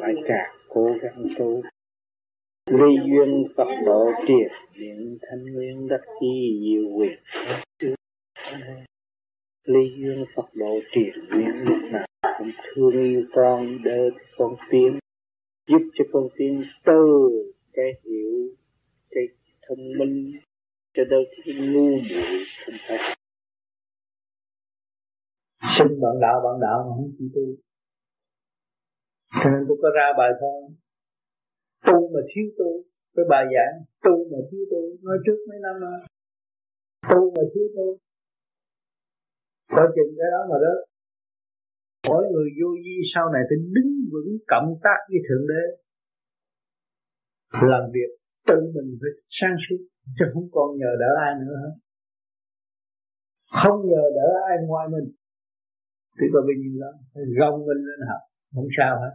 [0.00, 1.62] phải càng cố gắng tu.
[2.70, 7.18] Ly duyên phật độ triệt điện thanh nguyên đắc chi diệu quyền.
[9.64, 12.06] Ly duyên phật độ triệt nguyện lúc nào
[12.38, 14.98] cũng thương yêu con, đỡ con tiến,
[15.68, 17.28] giúp cho con tiến từ
[17.72, 18.54] cái hiểu,
[19.10, 19.24] cái
[19.68, 20.30] thông minh,
[20.94, 22.98] cho đến cái ngu muội không phải
[25.74, 27.46] sinh bạn đạo bạn đạo mà không chịu tu
[29.40, 30.54] cho nên tôi có ra bài thơ
[31.86, 32.70] tu mà thiếu tu
[33.16, 35.98] cái bài giảng tu mà thiếu tu nói trước mấy năm rồi,
[37.10, 37.88] tu mà thiếu tu.
[39.76, 40.74] Có chừng cái đó mà đó.
[42.08, 45.64] Mỗi người vô vi sau này phải đứng vững cộng tác với thượng đế.
[47.70, 48.10] Làm việc
[48.48, 49.80] tự mình phải sáng suốt
[50.18, 51.74] chứ không còn nhờ đỡ ai nữa hết.
[53.62, 55.06] Không nhờ đỡ ai ngoài mình
[56.16, 56.94] thì có bao nhiêu lắm
[57.38, 58.22] gồng mình lên học
[58.54, 59.14] không sao hết.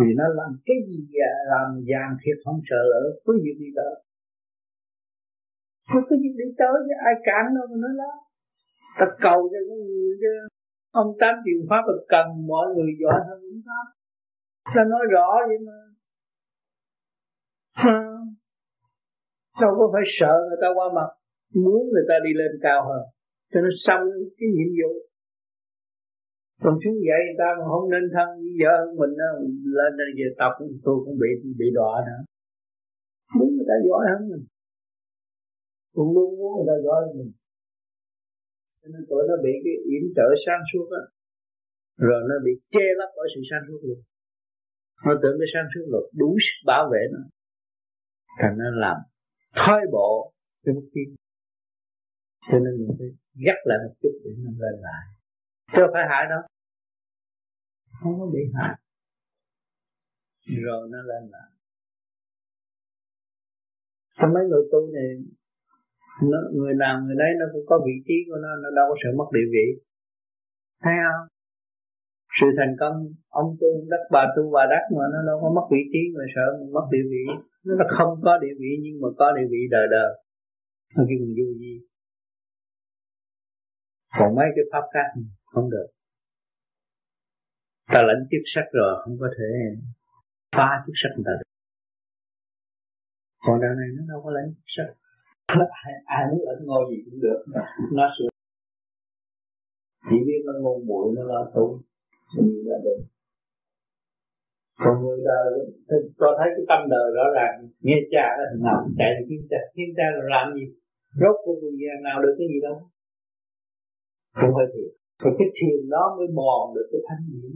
[0.00, 0.98] Vì nó làm cái gì
[1.52, 3.02] làm vàng thiệt không sợ lỡ.
[3.24, 3.94] Có việc đi tới
[5.92, 6.94] không có gì đi tới chứ.
[7.08, 8.12] Ai cản đâu mà nói đó
[8.98, 10.32] ta cầu cho cái người chứ.
[11.00, 13.86] Ông tám truyền pháp là cần mọi người giỏi hơn ông pháp
[14.74, 15.78] ta nói rõ vậy mà.
[19.60, 21.10] Đâu có phải sợ người ta qua mặt.
[21.54, 23.02] Muốn người ta đi lên cao hơn.
[23.52, 24.02] Cho nó xong
[24.38, 24.92] cái nhiệm vụ
[26.62, 29.28] còn xuống vậy người ta mà không nên thân với vợ mình đó,
[29.76, 30.52] lên đây về tập
[30.84, 31.30] tôi cũng bị
[31.60, 32.20] bị đọa nữa.
[33.36, 34.44] Muốn người ta giỏi hơn mình.
[35.96, 37.32] Cũng luôn muốn người ta giỏi hơn mình.
[38.80, 41.02] Cho nên tụi nó bị cái yểm trợ sáng suốt á.
[42.06, 44.00] Rồi nó bị che lấp bởi sự sáng suốt luôn.
[45.06, 47.22] Nó tưởng cái sáng suốt là đủ sức bảo vệ nó.
[48.38, 48.96] Thành nó làm
[49.56, 50.32] thoái bộ
[50.64, 51.08] cái mức tiên
[52.52, 53.08] cho nên mình phải
[53.46, 55.17] gắt lại một chút để nó lên lại
[55.72, 56.42] chứ phải hại đâu.
[58.00, 58.74] Không có bị hại.
[60.66, 61.48] Rồi nó lên lại.
[64.18, 65.08] Cho mấy người tu này
[66.30, 68.96] nó, người nào người đấy nó cũng có vị trí của nó nó đâu có
[69.02, 69.66] sợ mất địa vị.
[70.82, 71.26] Thấy không?
[72.40, 72.96] Sự thành công
[73.28, 76.24] ông tu đất bà tu bà đắc mà nó đâu có mất vị trí mà
[76.34, 77.24] sợ mình mất địa vị.
[77.64, 80.10] Nó là không có địa vị nhưng mà có địa vị đời đời.
[80.96, 81.74] Nó kêu mình vô gì
[84.18, 85.08] còn mấy cái pháp khác
[85.52, 85.88] không được.
[87.92, 89.50] Ta lãnh chức sắc rồi không có thể
[90.56, 91.50] phá chức sắc người ta được.
[93.44, 94.88] Còn đằng này nó đâu có lãnh chức sắc.
[95.84, 97.44] Ai, ai muốn ở ngôi gì cũng được
[97.92, 98.28] nó sửa
[100.10, 101.80] chỉ biết nó ngu muội nó lo tu
[102.32, 102.98] thì là được.
[104.78, 105.50] Còn người đời
[106.18, 109.40] cho thấy cái tâm đời rõ ràng nghe cha đó thằng nào cũng chạy kiếm
[109.50, 109.56] cha.
[109.74, 110.64] Kiếm cha rồi làm gì?
[111.20, 111.72] Rốt của người
[112.02, 112.76] nào được cái gì đâu.
[114.34, 117.52] Không phải thiệt rồi cái thiền đó mới mòn được cái thanh điển.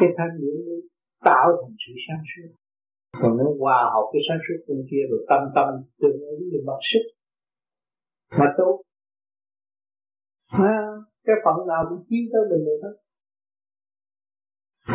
[0.00, 0.80] Cái thanh điển mới
[1.28, 2.50] tạo thành sự sáng suốt.
[3.20, 5.68] Còn nếu hòa hợp cái sáng suốt bên kia rồi tâm tâm
[6.00, 7.04] tương ứng với bác sức
[8.38, 8.74] mà tốt.
[10.72, 10.78] À,
[11.26, 12.96] cái phận nào cũng chiếu tới mình được hết.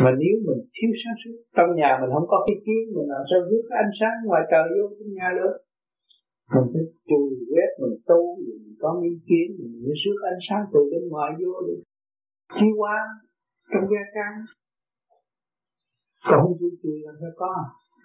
[0.02, 3.22] Mà nếu mình thiếu sáng suốt trong nhà mình không có cái kiến mình làm
[3.30, 5.54] sao rước ánh sáng ngoài trời vô trong nhà được?
[6.52, 10.62] Mình phải chùi quét, mình tu, mình có ý kiến, mình mới rước ánh sáng
[10.72, 11.80] từ bên ngoài vô được
[12.54, 12.96] chi qua
[13.70, 14.32] trong gia căn.
[16.28, 17.52] Còn không chịu chùi làm sao có,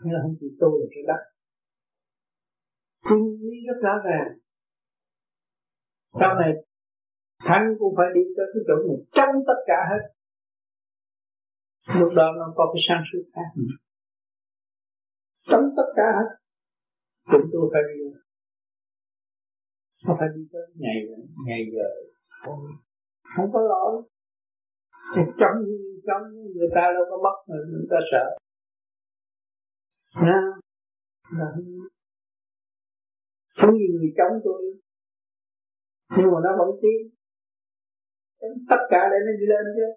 [0.02, 1.22] hay là không chịu tu là sẽ đắc
[3.10, 4.32] chân lý rất rõ ràng.
[6.20, 6.52] Sau này,
[7.40, 10.04] thánh cũng phải đi tới cái chỗ mình trong tất cả hết.
[12.00, 13.50] Lúc đó nó có cái sáng suốt khác.
[15.50, 16.30] Trong tất cả hết.
[17.32, 18.19] Chúng tôi phải đi
[20.06, 20.96] không phải đi tới ngày
[21.48, 21.90] ngày giờ?
[22.44, 22.60] Không,
[23.36, 24.04] không có lỗi.
[25.16, 25.56] Thì trong
[26.08, 26.24] trong
[26.56, 28.26] người ta đâu có mất người ta sợ.
[30.24, 30.42] Nha.
[31.38, 31.48] Là
[33.58, 34.62] không gì người chống tôi.
[36.18, 37.02] Nhưng mà nó vẫn tiến.
[38.70, 39.88] Tất cả để nó đi lên chứ.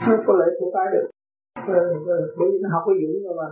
[0.00, 1.08] Nó có lệ thuộc ai được.
[2.38, 3.48] Bởi vì nó học cái dũng rồi mà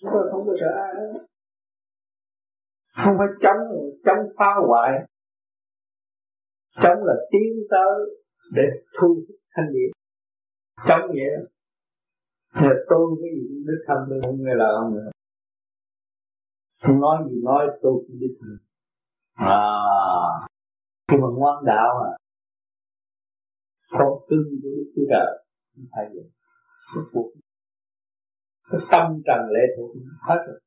[0.00, 1.26] chúng ta không có sợ ai hết.
[3.04, 3.60] Không phải chống
[4.04, 4.90] chống phá hoại.
[6.82, 8.20] Chống là tiến tới
[8.52, 8.62] để
[9.00, 9.16] thu
[9.56, 9.90] thanh niệm.
[10.88, 11.42] Chống vậy đó
[12.60, 15.10] thì tôi cái gì cũng đích thân tôi không nghe lời ông nữa.
[16.82, 18.56] Không nói gì nói, tôi cũng đích thân
[19.36, 19.70] à
[21.08, 22.12] khi mà ngoan đạo à
[23.90, 25.44] con cưng của Đức Chúa Trời
[25.74, 26.30] không phải vậy.
[27.12, 27.32] Cuộc
[28.70, 29.90] cái tâm trần lệ thuộc
[30.28, 30.60] hết rồi.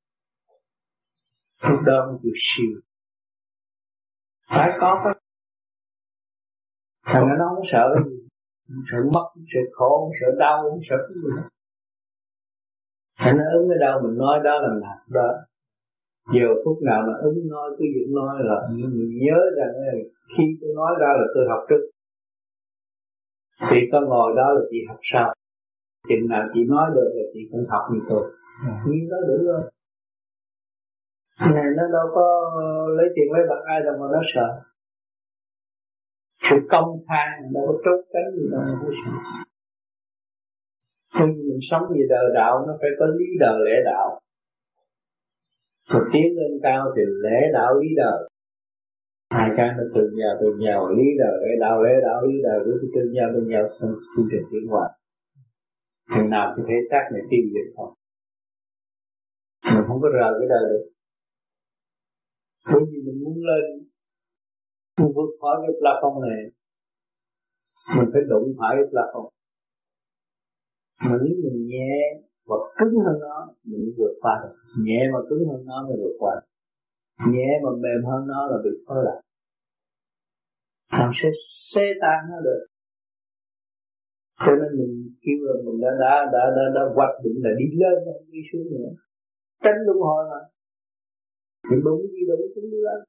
[1.70, 2.82] Lúc đó mới được siêu.
[4.50, 5.14] Phải có cái
[7.06, 8.18] thằng nó không sợ cái gì.
[8.68, 11.50] Không sợ mất, không sợ khổ, không sợ đau, không sợ cái gì hết.
[13.18, 15.30] Thằng nó ứng ở đâu mình nói đó là thật đó.
[16.34, 19.74] Giờ phút nào mà ứng nói cứ việc nói là mình nhớ rằng
[20.38, 21.84] khi tôi nói ra là tôi học trước.
[23.70, 25.34] Thì có ngồi đó là chị học sao
[26.08, 28.32] Chừng nào chị nói được chị cũng học như tôi
[28.86, 29.72] Như đó đủ rồi.
[31.40, 32.52] Này nó đâu có
[32.98, 34.62] lấy tiền lấy bạc ai đâu mà nó sợ.
[36.50, 39.12] Sự công khai đâu có trốn tránh gì đâu mà có sợ.
[41.14, 44.20] Khi mình sống về đời đạo nó phải có lý đời lễ đạo.
[45.90, 48.30] Rồi tiến lên cao thì lễ đạo lý đời.
[49.32, 52.60] Hai cái nó từ nhau từ nhau lý đời lễ đạo lễ đạo lý đời.
[52.66, 54.90] Cứ từ nhau từ nhau trong chương trình tiến hóa
[56.16, 57.90] chừng nào cái thể xác này tiêu diệt thôi
[59.74, 60.86] mình không có rời cái đời được.
[62.66, 63.66] Bởi vì mình muốn lên,
[65.00, 66.42] muốn vượt khỏi cái plafond này.
[67.98, 69.30] Mình phải đụng phải cái plafond.
[71.06, 71.94] Mà nếu mình nhẹ
[72.46, 74.56] và cứng hơn nó, mình vượt qua được.
[74.86, 76.40] Nhẹ mà cứng hơn nó mới vượt qua
[77.28, 79.24] nhẹ mà mềm hơn nó là bị phơi lại
[80.92, 81.30] làm sẽ
[81.74, 82.66] xé tan nó được
[84.46, 84.94] cho nên mình
[85.24, 88.42] kêu là mình đã đã đã đã, đã hoạch định là đi lên không đi
[88.50, 88.92] xuống nữa.
[89.64, 90.42] Tránh luân hồi mà.
[91.70, 93.00] Mình đúng đi đúng cũng đi lên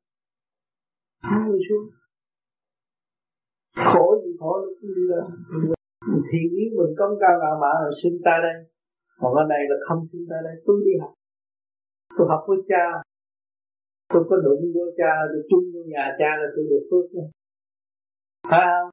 [1.28, 1.84] không đi xuống.
[3.92, 5.24] Khổ gì khổ cũng đi lên
[6.28, 8.56] thì nếu mình công cao ngạo mạn là sinh ta đây?
[9.20, 10.54] Còn ở này là không sinh ta đây.
[10.66, 11.12] Tôi đi học.
[12.16, 12.84] Tôi học với cha.
[14.12, 17.28] Tôi có đụng với cha tôi chung với nhà cha là tôi được phước nữa
[18.50, 18.90] phải không?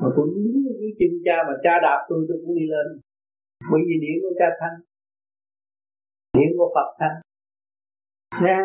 [0.00, 2.86] Mà tôi đứng dưới chân cha mà cha đạp tôi tôi cũng đi lên.
[3.70, 4.76] Bởi vì điển của cha thanh
[6.36, 7.16] điển của phật thanh.
[8.44, 8.60] Nha,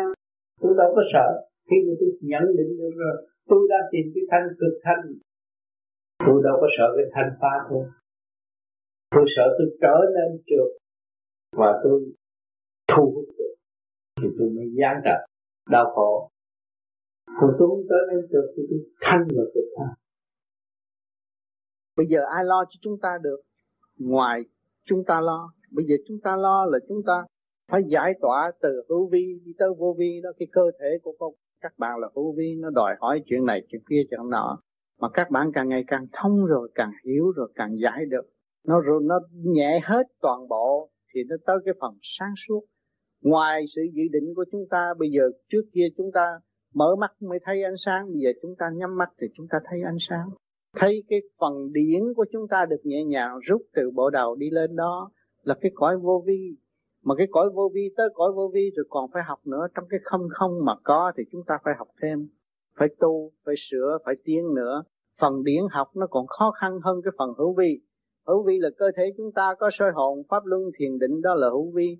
[0.60, 1.28] tôi đâu có sợ.
[1.68, 3.16] Khi mà tôi nhận định được rồi,
[3.50, 5.02] tôi đang tìm cái thanh cực thanh.
[6.26, 7.84] Tôi đâu có sợ cái thanh pha thôi
[9.12, 9.24] tôi.
[9.36, 10.70] Sợ tôi trở nên trượt
[11.56, 12.12] và tôi
[12.90, 13.54] thu hút được.
[14.20, 15.26] Thì tôi mới gián trở
[15.70, 16.28] đau khổ.
[17.40, 19.94] Còn tôi không trở nên trượt thì tôi thanh và cực thanh
[21.96, 23.40] bây giờ ai lo cho chúng ta được?
[23.98, 24.42] Ngoài
[24.84, 25.52] chúng ta lo.
[25.70, 27.24] Bây giờ chúng ta lo là chúng ta
[27.70, 30.20] phải giải tỏa từ hữu vi đi tới vô vi.
[30.22, 32.56] Đó, cái cơ thể của con các bạn là hữu vi.
[32.60, 34.58] Nó đòi hỏi chuyện này, chuyện kia, chuyện nọ.
[35.00, 38.24] Mà các bạn càng ngày càng thông rồi, càng hiểu rồi, càng giải được.
[38.66, 42.60] Nó rồi, nó nhẹ hết toàn bộ thì nó tới cái phần sáng suốt.
[43.22, 46.26] Ngoài sự dự định của chúng ta, bây giờ trước kia chúng ta
[46.74, 49.58] mở mắt mới thấy ánh sáng, bây giờ chúng ta nhắm mắt thì chúng ta
[49.64, 50.28] thấy ánh sáng
[50.76, 54.50] thấy cái phần điển của chúng ta được nhẹ nhàng rút từ bộ đầu đi
[54.50, 55.10] lên đó
[55.42, 56.56] là cái cõi vô vi.
[57.04, 59.66] Mà cái cõi vô vi tới cõi vô vi rồi còn phải học nữa.
[59.74, 62.28] Trong cái không không mà có thì chúng ta phải học thêm.
[62.78, 64.82] Phải tu, phải sửa, phải tiến nữa.
[65.20, 67.80] Phần điển học nó còn khó khăn hơn cái phần hữu vi.
[68.26, 71.34] Hữu vi là cơ thể chúng ta có soi hồn, pháp luân, thiền định, đó
[71.34, 71.96] là hữu vi.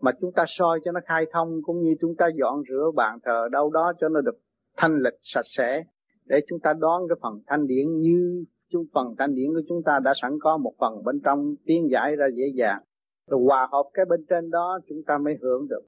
[0.00, 3.18] Mà chúng ta soi cho nó khai thông cũng như chúng ta dọn rửa bàn
[3.24, 4.38] thờ đâu đó cho nó được
[4.76, 5.84] thanh lịch, sạch sẽ
[6.26, 9.82] để chúng ta đón cái phần thanh điển như chung phần thanh điển của chúng
[9.82, 12.82] ta đã sẵn có một phần bên trong tiến giải ra dễ dàng.
[13.30, 15.82] Rồi hòa hợp cái bên trên đó, chúng ta mới hưởng được.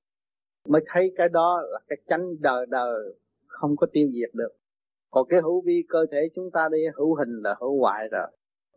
[0.69, 3.15] Mới thấy cái đó là cái chánh đời đời
[3.47, 4.53] không có tiêu diệt được.
[5.11, 8.27] Còn cái hữu vi cơ thể chúng ta đi, hữu hình là hữu hoại rồi.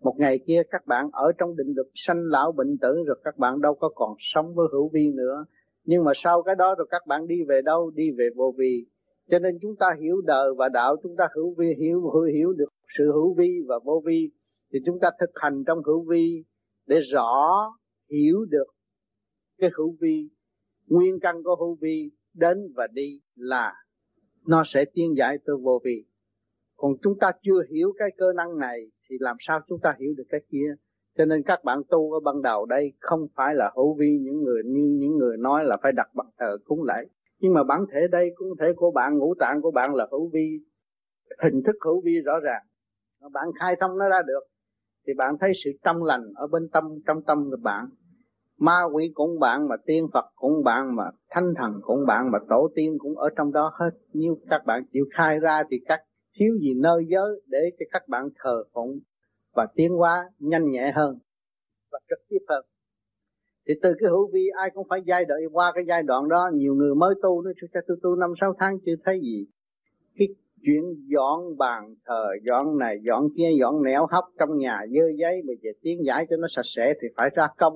[0.02, 3.38] Một ngày kia các bạn ở trong định lực sanh lão bệnh tử rồi các
[3.38, 5.46] bạn đâu có còn sống với hữu vi nữa.
[5.86, 7.92] Nhưng mà sau cái đó rồi các bạn đi về đâu?
[7.96, 8.86] Đi về vô vi
[9.32, 12.53] cho nên chúng ta hiểu đời và đạo chúng ta hữu vi hiểu hiểu, hiểu
[12.53, 14.32] được sự hữu vi và vô vi
[14.74, 16.43] thì chúng ta thực hành trong hữu vi
[16.88, 17.72] để rõ
[18.10, 18.68] hiểu được
[19.58, 20.30] cái hữu vi.
[20.88, 23.74] Nguyên căn của hữu vi đến và đi là
[24.48, 26.06] nó sẽ tiên giải từ vô vi.
[26.76, 28.80] Còn chúng ta chưa hiểu cái cơ năng này
[29.10, 30.76] thì làm sao chúng ta hiểu được cái kia?
[31.18, 34.43] Cho nên các bạn tu ở ban đầu đây không phải là hữu vi những
[34.43, 37.06] người như những người nói là phải đặt bằng thờ cúng lễ
[37.42, 40.30] nhưng mà bản thể đây cũng thể của bạn, ngũ tạng của bạn là hữu
[40.34, 40.60] vi,
[41.44, 42.61] hình thức hữu vi rõ ràng.
[43.34, 44.44] Bạn khai thông nó ra được,
[45.08, 47.86] thì bạn thấy sự trong lành ở bên tâm, trong tâm của bạn.
[48.60, 52.40] Ma quỷ cũng bạn, mà tiên phật cũng bạn, mà thanh thần cũng bạn, mà
[52.50, 53.92] tổ tiên cũng ở trong đó hết.
[54.14, 56.00] Nếu các bạn chịu khai ra thì các,
[56.40, 59.00] thiếu gì nơi giới để cho các bạn thờ phụng
[59.56, 61.20] và tiến hóa nhanh nhẹ hơn
[61.92, 62.66] và trực tiếp hơn
[63.68, 66.50] thì từ cái hữu vi ai cũng phải giai đoạn, qua cái giai đoạn đó,
[66.54, 69.46] nhiều người mới tu nó cho tôi tu năm, sáu tháng chưa thấy gì.
[70.18, 70.28] Cái
[70.66, 75.42] chuyện dọn bàn thờ, dọn này, dọn kia, dọn nẻo hấp trong nhà, dơ giấy
[75.48, 77.74] mà về tiến giải cho nó sạch sẽ thì phải ra công,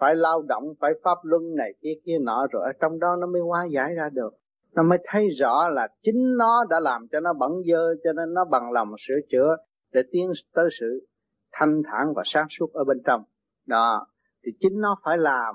[0.00, 3.26] phải lao động, phải pháp luân này kia kia nọ, rồi ở trong đó nó
[3.26, 4.34] mới hóa giải ra được.
[4.74, 8.34] Nó mới thấy rõ là chính nó đã làm cho nó bẩn dơ, cho nên
[8.34, 9.56] nó bằng lòng sửa chữa
[9.92, 11.06] để tiến tới sự
[11.52, 13.22] thanh thản và sáng suốt ở bên trong.
[13.66, 14.06] Đó
[14.46, 15.54] thì chính nó phải làm.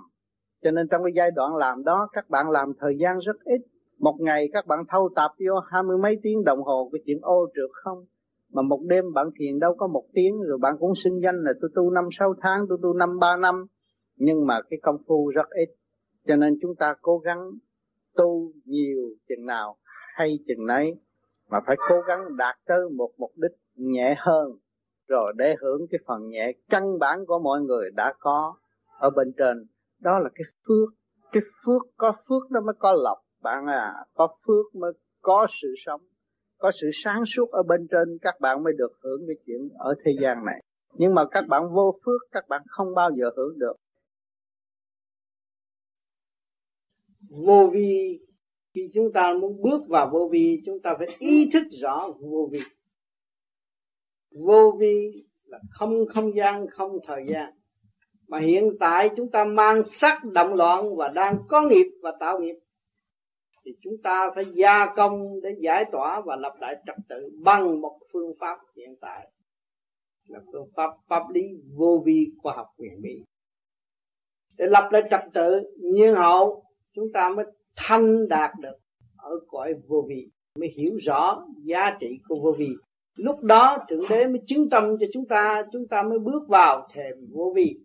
[0.64, 3.62] Cho nên trong cái giai đoạn làm đó, các bạn làm thời gian rất ít.
[4.00, 7.18] Một ngày các bạn thâu tạp vô hai mươi mấy tiếng đồng hồ, cái chuyện
[7.22, 8.06] ô trượt không?
[8.54, 11.54] Mà một đêm bạn thiền đâu có một tiếng, rồi bạn cũng xưng danh là
[11.62, 13.66] tôi tu năm sáu tháng tôi tu năm ba năm.
[14.16, 15.70] Nhưng mà cái công phu rất ít.
[16.28, 17.52] Cho nên chúng ta cố gắng
[18.16, 19.78] tu nhiều chừng nào
[20.16, 20.96] hay chừng nấy,
[21.50, 24.58] mà phải cố gắng đạt tới một mục đích nhẹ hơn.
[25.08, 28.56] Rồi để hưởng cái phần nhẹ căn bản của mọi người đã có
[29.00, 29.66] ở bên trên.
[30.00, 30.90] Đó là cái phước.
[31.32, 35.74] Cái phước, có phước nó mới có lộc bạn à có phước mới có sự
[35.86, 36.02] sống.
[36.58, 39.96] Có sự sáng suốt ở bên trên, các bạn mới được hưởng cái chuyện ở
[40.06, 40.64] thế gian này.
[40.94, 43.74] Nhưng mà các bạn vô phước, các bạn không bao giờ hưởng được.
[47.30, 48.20] Vô vi,
[48.74, 52.50] khi chúng ta muốn bước vào vô vi, chúng ta phải ý thức rõ vô
[52.52, 52.60] vi.
[54.46, 55.12] Vô vi
[55.44, 57.54] là không không gian, không thời gian
[58.30, 62.40] mà hiện tại chúng ta mang sắc động loạn và đang có nghiệp và tạo
[62.40, 62.56] nghiệp,
[63.66, 67.82] thì chúng ta phải gia công để giải tỏa và lập lại trật tự bằng
[67.82, 69.32] một phương pháp hiện tại.
[70.28, 71.42] Là phương pháp pháp lý
[71.76, 73.24] vô vi khoa học quyền bí.
[74.58, 78.78] Để lập lại trật tự nhiên hậu, chúng ta mới thanh đạt được
[79.18, 82.70] ở cõi vô vi, mới hiểu rõ giá trị của vô vi.
[83.16, 86.88] Lúc đó thượng đế mới chứng tâm cho chúng ta chúng ta mới bước vào
[86.94, 87.76] thềm vô vi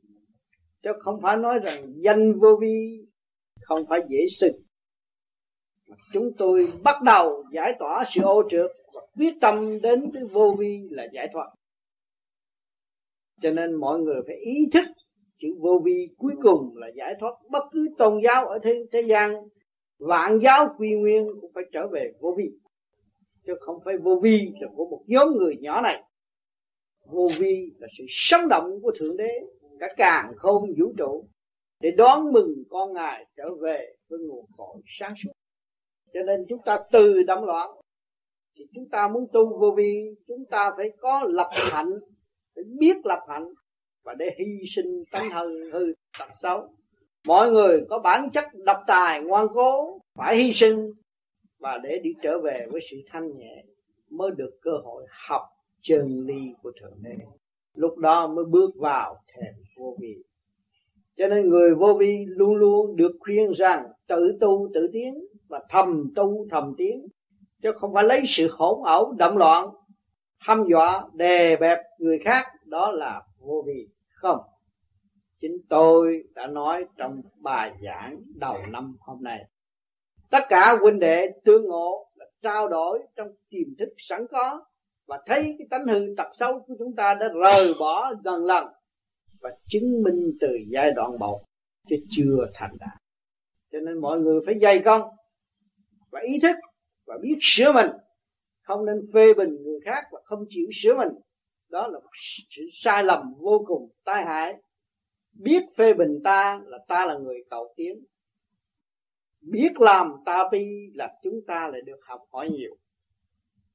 [0.84, 3.06] chứ không phải nói rằng danh vô vi
[3.62, 4.54] không phải dễ sinh.
[6.12, 10.54] Chúng tôi bắt đầu giải tỏa sự ô trượt và quyết tâm đến với vô
[10.58, 11.54] vi là giải thoát.
[13.42, 14.84] Cho nên mọi người phải ý thức
[15.38, 19.00] chữ vô vi cuối cùng là giải thoát bất cứ tôn giáo ở thế, thế
[19.00, 19.34] gian.
[19.98, 22.44] Vạn giáo quy nguyên cũng phải trở về vô vi.
[23.46, 26.02] Chứ không phải vô vi là của một nhóm người nhỏ này.
[27.06, 29.40] Vô vi là sự sống động của thượng đế
[29.80, 31.24] cả càng không vũ trụ
[31.80, 35.32] để đón mừng con ngài trở về với nguồn cội sáng suốt.
[36.14, 37.70] Cho nên chúng ta từ động loạn,
[38.56, 41.90] thì chúng ta muốn tu vô vi, chúng ta phải có lập hạnh,
[42.54, 43.48] phải biết lập hạnh
[44.04, 46.68] và để hy sinh tánh hư hư tật xấu.
[47.26, 50.92] Mọi người có bản chất độc tài ngoan cố phải hy sinh
[51.58, 53.64] và để đi trở về với sự thanh nhẹ
[54.10, 55.42] mới được cơ hội học
[55.80, 57.16] chân lý của thượng đế.
[57.74, 60.16] Lúc đó mới bước vào thềm vô vi.
[61.16, 65.14] Cho nên người vô vi luôn luôn được khuyên rằng tự tu tự tiến
[65.48, 67.06] và thầm tu thầm tiến,
[67.62, 69.68] chứ không phải lấy sự hỗn ẩu động loạn,
[70.38, 73.88] hăm dọa, đè bẹp người khác, đó là vô vi.
[74.14, 74.40] Không.
[75.40, 79.44] Chính tôi đã nói trong bài giảng đầu năm hôm nay.
[80.30, 84.64] Tất cả huynh đệ tương ngộ là trao đổi trong tiềm thức sẵn có,
[85.06, 88.66] và thấy cái tánh hư tật xấu của chúng ta đã rời bỏ dần lần
[89.44, 91.40] và chứng minh từ giai đoạn một
[91.88, 92.98] chứ chưa thành đạt.
[93.72, 95.02] Cho nên mọi người phải dày công
[96.10, 96.56] và ý thức
[97.06, 97.90] và biết sửa mình.
[98.62, 101.08] Không nên phê bình người khác và không chịu sửa mình.
[101.68, 102.10] Đó là một
[102.50, 104.54] sự sai lầm vô cùng, tai hại.
[105.32, 108.04] Biết phê bình ta là ta là người cầu tiến.
[109.40, 112.76] Biết làm ta bi là chúng ta lại được học hỏi nhiều.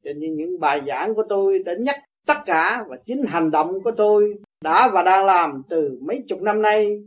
[0.03, 3.83] Cho nên những bài giảng của tôi đã nhắc tất cả và chính hành động
[3.83, 7.03] của tôi đã và đang làm từ mấy chục năm nay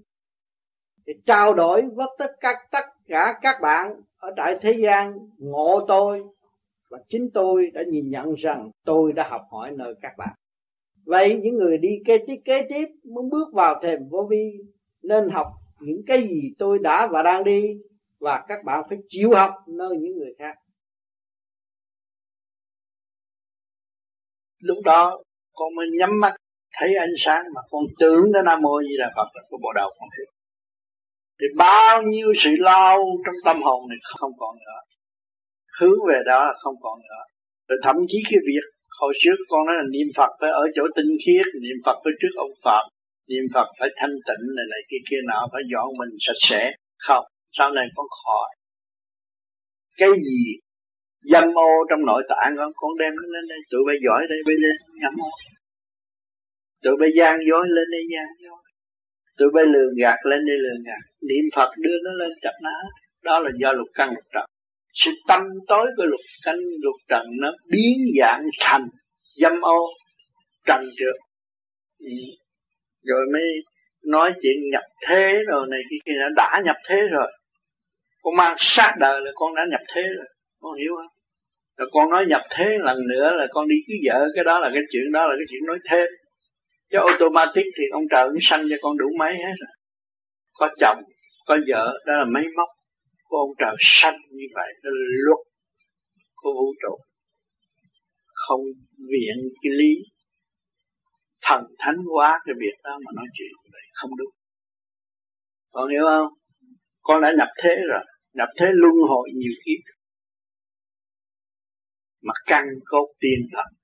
[1.06, 5.84] để trao đổi với tất cả tất cả các bạn ở tại thế gian, ngộ
[5.88, 6.22] tôi
[6.90, 10.34] và chính tôi đã nhìn nhận rằng tôi đã học hỏi nơi các bạn.
[11.04, 14.52] Vậy những người đi kế tiếp kế tiếp muốn bước vào thềm vô vi
[15.02, 15.46] nên học
[15.80, 17.78] những cái gì tôi đã và đang đi
[18.18, 20.58] và các bạn phải chịu học nơi những người khác.
[24.58, 25.22] Lúc đó,
[25.54, 26.36] con mới nhắm mắt
[26.76, 29.72] thấy ánh sáng mà con tưởng tới nam mô di đà phật là cái bộ
[29.80, 30.28] đầu con thiệt.
[31.40, 34.80] Thì bao nhiêu sự lao trong tâm hồn này không còn nữa.
[35.80, 37.22] Hướng về đó là không còn nữa.
[37.68, 38.64] Rồi thậm chí cái việc,
[39.00, 42.12] hồi trước con nói là niệm Phật phải ở chỗ tinh khiết, niệm Phật phải
[42.20, 42.84] trước ông Phật
[43.32, 46.62] niệm Phật phải thanh tịnh này này, kia kia nọ, phải dọn mình sạch sẽ.
[47.06, 47.24] Không,
[47.56, 48.48] sau này con khỏi.
[50.00, 50.40] Cái gì?
[51.32, 54.40] Dâm ô trong nội tạng con con đem nó lên đây, tụi bay giỏi đây,
[54.46, 55.30] bay lên, nhắm ô
[56.82, 58.62] tụi bay gian dối lên đây gian dối
[59.38, 61.02] tụi bay lường gạt lên đây lường gạt.
[61.28, 62.70] Niệm Phật đưa nó lên chặt nó
[63.22, 64.44] đó là do lục căn lục trần.
[64.94, 68.88] Sự tâm tối của lục căn, lục trần nó biến dạng thành
[69.36, 69.78] dâm ô,
[70.66, 71.14] trần trượt.
[71.98, 72.08] Ừ.
[73.02, 73.62] rồi mới
[74.04, 77.32] nói chuyện nhập thế rồi này kia kia đã nhập thế rồi.
[78.22, 80.26] Con mang sát đời là con đã nhập thế rồi.
[80.60, 81.12] Con hiểu không?
[81.76, 84.26] Rồi con nói nhập thế lần nữa là con đi cưới vợ.
[84.34, 86.06] Cái đó là cái chuyện, đó là cái chuyện nói thêm
[86.92, 89.74] chứ automatic thì ông trời cũng sanh cho con đủ mấy hết rồi.
[90.52, 91.02] Có chồng,
[91.46, 92.68] có vợ, đó là máy móc.
[93.24, 95.42] Của ông trời sanh như vậy, đó là luật
[96.34, 96.96] của vũ trụ.
[98.26, 98.60] Không
[99.10, 99.92] viện cái lý.
[101.42, 104.30] Thần thánh hóa cái việc đó mà nói chuyện vậy, không đúng.
[105.72, 106.28] Con hiểu không?
[107.02, 109.82] Con đã nhập thế rồi, nhập thế luân hồi nhiều kiếp.
[112.22, 113.74] Mà căn cốt tiên thần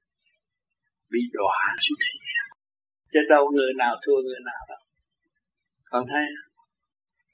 [1.11, 2.28] bị đọa xuống thế gian
[3.13, 4.79] chứ đâu người nào thua người nào đâu.
[5.91, 6.25] Con thấy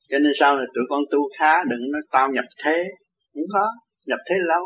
[0.08, 2.84] cho nên sau này tụi con tu khá đừng nói tao nhập thế.
[3.34, 3.64] Không có
[4.06, 4.64] nhập thế lâu.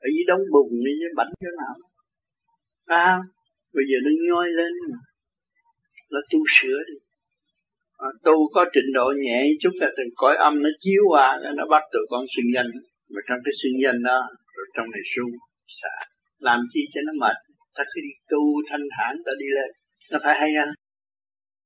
[0.00, 1.74] Ở dưới đống bùn đi với bảnh chỗ nào.
[2.86, 3.18] À,
[3.74, 4.98] bây giờ nó nhoi lên mà.
[6.10, 6.96] Nó tu sửa đi.
[7.96, 11.64] À, tu có trình độ nhẹ chút là từ cõi âm nó chiếu qua nó
[11.70, 12.70] bắt tụi con xưng danh.
[13.12, 14.18] Mà trong cái xưng danh đó
[14.56, 15.32] rồi trong này sung
[15.66, 15.94] xả.
[16.38, 17.36] Làm chi cho nó mệt.
[17.74, 19.70] Ta cứ đi tu thanh thản ta đi lên
[20.12, 20.68] nó phải hay ăn.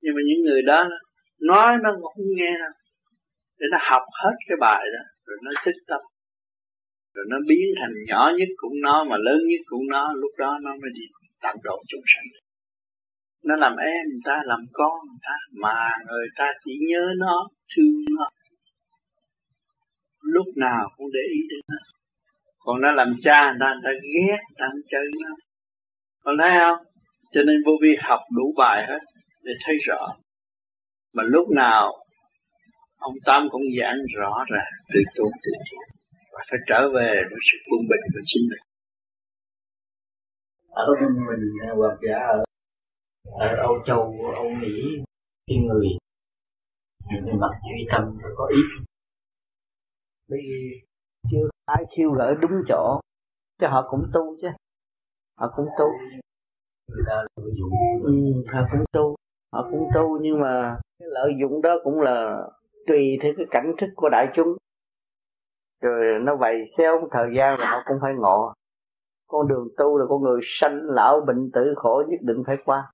[0.03, 0.89] Nhưng mà những người đó,
[1.41, 2.73] nói nó không nghe đâu.
[3.59, 6.01] Để nó học hết cái bài đó, rồi nó thích tâm.
[7.15, 10.59] Rồi nó biến thành nhỏ nhất cũng nó mà lớn nhất cũng nó, lúc đó
[10.63, 11.03] nó mới đi
[11.43, 12.25] tận độ chúng sanh.
[13.45, 17.49] Nó làm em, người ta làm con, người ta mà người ta chỉ nhớ nó,
[17.77, 18.29] thương nó.
[20.23, 21.77] Lúc nào cũng để ý đến nó.
[22.65, 25.35] Còn nó làm cha người ta người ta ghét, người ta không chơi nó.
[26.25, 26.79] Còn thấy không?
[27.33, 28.99] Cho nên vô vi học đủ bài hết
[29.43, 30.13] để thấy rõ.
[31.13, 32.05] Mà lúc nào
[32.99, 35.99] ông Tam cũng giảng rõ ràng từ tôn từ thiện.
[36.33, 38.63] Và phải trở về với sự quân bình của chính mình.
[40.69, 42.43] Ở bên mình hoặc giả ở,
[43.49, 45.05] ở Âu Châu, Âu Mỹ
[45.49, 45.87] khi người
[47.23, 48.63] người mặt duy tâm có ý
[50.31, 50.81] bởi vì
[51.31, 53.01] chưa ai khiêu gợi đúng chỗ
[53.61, 54.49] chứ họ cũng tu chứ.
[55.37, 55.87] Họ cũng tu
[56.91, 57.71] người ta lợi dụng.
[58.05, 58.13] Ừ,
[58.53, 59.17] họ cũng tu
[59.53, 62.47] họ cũng tu nhưng mà cái lợi dụng đó cũng là
[62.87, 64.57] tùy theo cái cảnh thức của đại chúng.
[65.83, 68.53] Rồi nó vậy xéo thời gian là họ cũng phải ngộ.
[69.29, 72.93] Con đường tu là con người sanh lão bệnh tử khổ nhất định phải qua.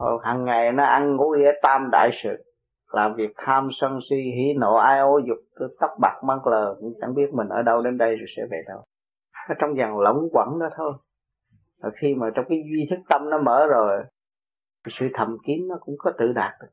[0.00, 2.36] Rồi hàng ngày nó ăn ngủ ghé tam đại sự
[2.92, 5.38] làm việc tham sân si hỉ nộ ai ô dục
[5.80, 8.62] tóc bạc mang lờ cũng chẳng biết mình ở đâu đến đây rồi sẽ về
[8.68, 8.84] đâu.
[9.48, 10.92] Ở trong dàn lỏng quẩn đó thôi
[11.82, 14.04] và khi mà trong cái duy thức tâm nó mở rồi
[14.88, 16.68] sự thầm kín nó cũng có tự đạt được.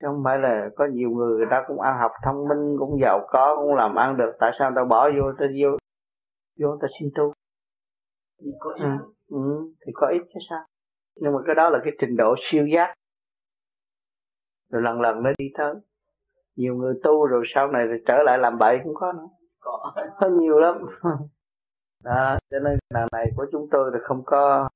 [0.00, 3.00] Chứ không phải là có nhiều người người ta cũng ăn học thông minh cũng
[3.00, 5.68] giàu có cũng làm ăn được tại sao người ta bỏ vô ta vô
[6.60, 7.32] vô người ta xin tu?
[8.58, 8.82] Có ít.
[8.82, 8.88] ừ,
[9.28, 10.64] ừ, thì có ít chứ sao?
[11.16, 12.94] Nhưng mà cái đó là cái trình độ siêu giác.
[14.70, 15.74] Rồi lần lần nó đi tới.
[16.56, 19.28] Nhiều người tu rồi sau này rồi trở lại làm bậy cũng có nữa.
[19.60, 19.92] Có.
[20.20, 20.86] Có nhiều lắm
[22.04, 24.68] đó, cho nên lần này của chúng tôi là không có,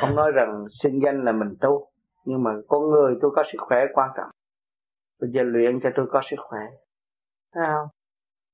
[0.00, 1.90] không nói rằng sinh danh là mình tu,
[2.24, 4.30] nhưng mà con người tôi có sức khỏe quan trọng.
[5.18, 6.60] Tôi giờ luyện cho tôi có sức khỏe.
[7.54, 7.88] Thấy không?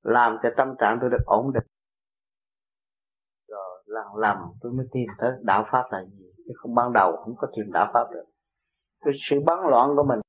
[0.02, 1.66] Làm cho tâm trạng tôi được ổn định.
[3.48, 6.32] Rồi lần lầm, tôi mới tìm tới đạo pháp là gì.
[6.36, 8.24] Chứ không, ban đầu không có tìm đạo pháp được.
[9.04, 10.20] Cái sự bấn loạn của mình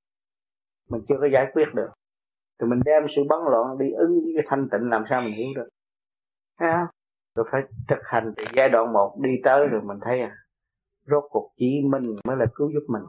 [0.90, 1.90] mình chưa có giải quyết được.
[2.60, 5.34] Thì mình đem sự bấn loạn đi ứng với cái thanh tịnh, làm sao mình
[5.34, 5.70] hiểu được?
[6.60, 6.88] Thấy không
[7.36, 10.38] rồi phải thực hành từ giai đoạn một đi tới rồi mình thấy à
[11.08, 13.04] rốt cuộc chỉ mình mới là cứu giúp mình.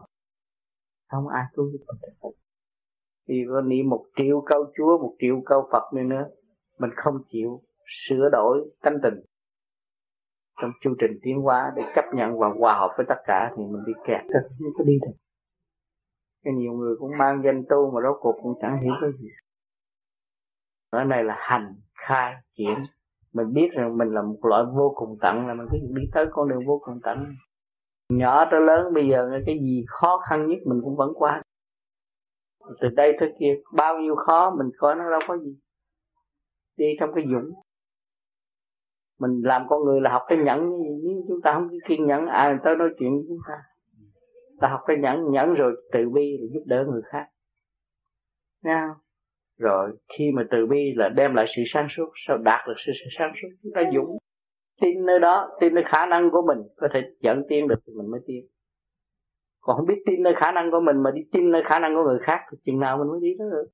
[1.10, 2.30] Không ai cứu giúp mình được
[3.28, 6.26] thì có niệm một triệu câu chúa một triệu câu phật nữa nữa
[6.78, 9.14] mình không chịu sửa đổi tánh tình.
[10.62, 13.62] Trong chương trình tiến hóa để chấp nhận và hòa hợp với tất cả thì
[13.62, 14.20] mình đi kẹt.
[14.32, 15.12] Thôi không có đi được.
[16.44, 19.28] Cái nhiều người cũng mang danh tu mà rốt cuộc cũng chẳng hiểu cái gì.
[20.92, 22.84] Cái này là hành khai triển
[23.38, 26.26] mình biết rằng mình là một loại vô cùng tận là mình cứ đi tới
[26.30, 27.24] con đường vô cùng tận.
[28.08, 31.42] Nhỏ tới lớn bây giờ cái gì khó khăn nhất mình cũng vẫn qua.
[32.80, 35.56] Từ đây tới kia bao nhiêu khó mình coi nó đâu có gì.
[36.76, 37.50] Đi trong cái dũng.
[39.20, 42.46] Mình làm con người là học cái nhẫn như chúng ta không kiên nhẫn ai
[42.46, 43.54] à, tới nói chuyện với chúng ta?
[44.60, 47.28] Ta học cái nhẫn nhẫn rồi từ bi là giúp đỡ người khác.
[48.62, 48.94] Nha
[49.58, 52.92] rồi khi mà từ bi là đem lại sự sáng suốt sao đạt được sự,
[52.94, 53.48] sự sáng suốt?
[53.62, 54.18] Chúng ta dũng.
[54.80, 57.92] Tin nơi đó tin nơi khả năng của mình có thể dẫn tiên được thì
[57.96, 58.46] mình mới tiên
[59.68, 61.94] còn không biết tin nơi khả năng của mình mà đi tin nơi khả năng
[61.94, 63.68] của người khác thì chừng nào mình mới đi tới được.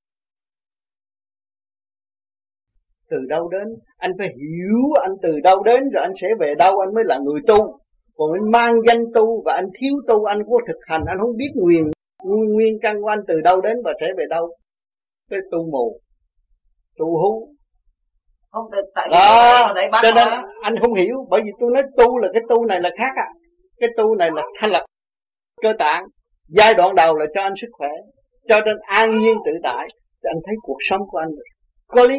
[3.10, 6.78] Từ đâu đến anh phải hiểu anh từ đâu đến rồi anh sẽ về đâu
[6.78, 7.78] anh mới là người tu.
[8.16, 11.36] Còn anh mang danh tu và anh thiếu tu anh có thực hành anh không
[11.36, 11.90] biết nguyên
[12.24, 14.56] nguyên, nguyên căn của anh từ đâu đến và sẽ về đâu
[15.30, 16.00] cái tu mù.
[16.98, 17.48] Tu hú.
[18.50, 19.74] Không tại đó.
[20.02, 20.28] cho nên
[20.62, 23.28] anh không hiểu bởi vì tôi nói tu là cái tu này là khác à.
[23.80, 24.84] Cái tu này là thanh lập
[25.62, 26.04] cơ tạng.
[26.48, 27.90] Giai đoạn đầu là cho anh sức khỏe
[28.48, 31.28] cho nên an nhiên tự tại thì anh thấy cuộc sống của anh
[31.88, 32.18] có lý.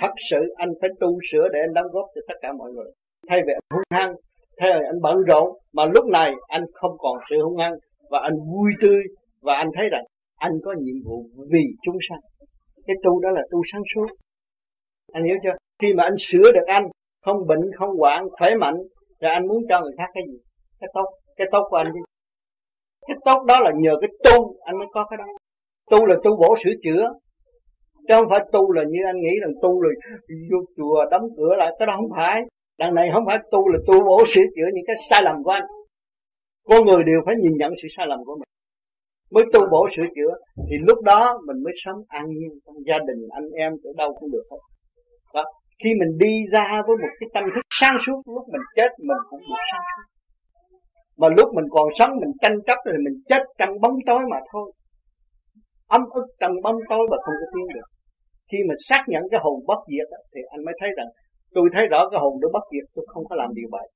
[0.00, 2.90] Thật sự anh phải tu sửa để anh đóng góp cho tất cả mọi người.
[3.28, 4.14] Thay vì anh hung hăng
[4.60, 7.72] thay vì anh bận rộn mà lúc này anh không còn sự hung hăng
[8.10, 9.02] và anh vui tươi
[9.42, 10.04] và anh thấy rằng
[10.36, 11.18] anh có nhiệm vụ
[11.52, 12.20] vì chúng sanh.
[12.86, 14.06] Cái tu đó là tu sáng suốt.
[15.12, 15.56] Anh hiểu chưa?
[15.82, 16.86] Khi mà anh sửa được anh,
[17.24, 18.76] không bệnh, không hoạn, khỏe mạnh,
[19.20, 20.38] rồi anh muốn cho người khác cái gì?
[20.80, 21.06] Cái tốt
[21.36, 22.00] cái tốt của anh đi
[23.06, 25.24] cái tốt đó là nhờ cái tu anh mới có cái đó.
[25.90, 27.04] Tu là tu bổ sửa chữa.
[28.08, 29.94] Chứ không phải tu là như anh nghĩ rằng tu rồi
[30.50, 32.40] vô chùa đóng cửa lại, cái đó không phải.
[32.78, 35.50] Đằng này không phải tu là tu bổ sửa chữa những cái sai lầm của
[35.50, 35.66] anh.
[36.68, 38.48] Con người đều phải nhìn nhận sự sai lầm của mình
[39.32, 40.32] mới tu bổ sửa chữa
[40.66, 44.08] thì lúc đó mình mới sống an nhiên trong gia đình anh em ở đâu
[44.18, 44.62] cũng được hết.
[45.34, 45.44] Đó
[45.84, 49.22] khi mình đi ra với một cái tâm thức sáng suốt lúc mình chết mình
[49.30, 50.06] cũng được sáng suốt.
[51.20, 54.38] Mà lúc mình còn sống mình tranh chấp thì mình chết trong bóng tối mà
[54.52, 54.72] thôi.
[55.88, 57.88] Ấm ức trong bóng tối và không có tiến được.
[58.52, 61.06] Khi mà xác nhận cái hồn bất diệt đó, thì anh mới thấy rằng
[61.54, 63.88] tôi thấy rõ cái hồn đó bất diệt tôi không có làm điều vậy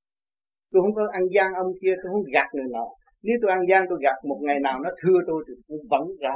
[0.71, 2.87] tôi không có ăn gian ông kia tôi không gạt người nào
[3.23, 6.03] nếu tôi ăn gian tôi gạt một ngày nào nó thưa tôi thì tôi vẫn
[6.19, 6.35] ra.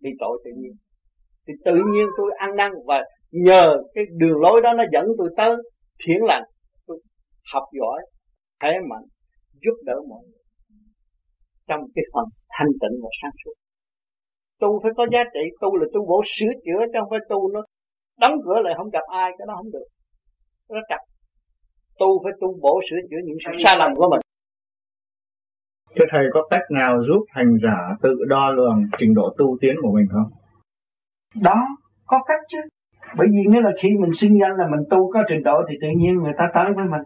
[0.00, 0.72] Bị tội tự nhiên.
[1.46, 5.28] Thì tự nhiên tôi ăn năn và nhờ cái đường lối đó nó dẫn tôi
[5.36, 5.56] tới
[6.06, 6.42] thiện lành.
[6.86, 6.98] Tôi
[7.52, 8.02] học giỏi
[8.60, 9.06] khỏe mạnh
[9.62, 10.42] giúp đỡ mọi người
[11.68, 13.52] trong cái phần thanh tịnh và sáng suốt.
[14.60, 17.52] Tu phải có giá trị tu là tu bổ sửa chữa chứ không phải tu
[17.52, 17.60] nó
[18.20, 19.86] đóng cửa lại không gặp ai cái đó không được.
[20.68, 20.98] Nó chặt
[21.98, 24.20] tu phải tu bổ sửa chữa những sự sai lầm của mình
[25.98, 29.74] Thế thầy có cách nào giúp hành giả tự đo lường trình độ tu tiến
[29.82, 30.30] của mình không?
[31.42, 31.66] Đó,
[32.06, 32.58] có cách chứ.
[33.16, 35.76] Bởi vì nghĩa là khi mình xưng danh là mình tu có trình độ thì
[35.82, 37.02] tự nhiên người ta tới với mình.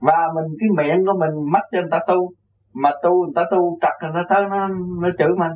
[0.00, 2.30] Và mình cái miệng của mình mắt cho người ta tu.
[2.74, 4.68] Mà tu người ta tu trật người ta tới nó,
[5.02, 5.52] nó chửi mình.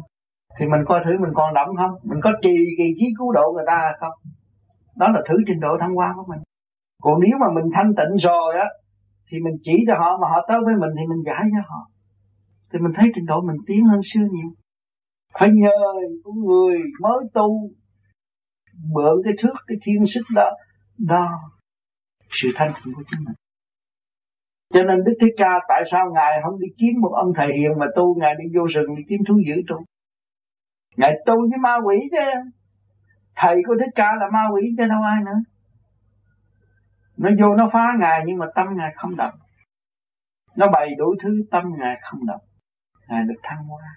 [0.58, 1.94] Thì mình coi thử mình còn đậm không?
[2.02, 4.12] Mình có trì kỳ trí cứu độ người ta không?
[4.96, 6.42] Đó là thử trình độ thăng hoa của mình.
[7.02, 8.66] Còn nếu mà mình thanh tịnh rồi á
[9.30, 11.88] thì mình chỉ cho họ mà họ tới với mình thì mình giải cho họ
[12.74, 14.50] thì mình thấy trình độ mình tiến hơn xưa nhiều.
[15.38, 15.76] Phải nhờ
[16.24, 17.70] những người mới tu,
[18.94, 20.50] mượn cái thước, cái thiên sức đó
[20.98, 21.28] đo
[22.30, 23.34] sự thanh tịnh của chính mình.
[24.74, 27.70] Cho nên Đức Thích Ca tại sao Ngài không đi kiếm một ông thầy hiền
[27.78, 29.84] mà tu, Ngài đi vô rừng đi kiếm thú dữ tu?
[30.96, 32.50] Ngài tu với ma quỷ chứ.
[33.36, 35.40] Thầy của Thích Ca là ma quỷ chứ, đâu ai nữa.
[37.16, 39.34] Nó vô nó phá Ngài nhưng mà tâm Ngài không động.
[40.56, 42.40] Nó bày đủ thứ, tâm Ngài không động
[43.08, 43.94] ngài được thăng hoa.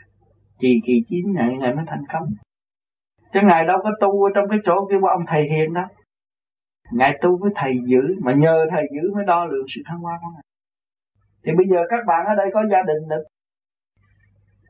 [0.60, 2.30] Chỉ kỳ chín ngày ngài mới thành công.
[3.34, 5.88] Chứ ngài đâu có tu ở trong cái chỗ kêu ông thầy hiền đó.
[6.92, 10.20] Ngài tu với thầy giữ mà nhờ thầy giữ mới đo lường sự thăng hoa
[10.22, 10.44] của ngài.
[11.44, 13.24] Thì bây giờ các bạn ở đây có gia đình được.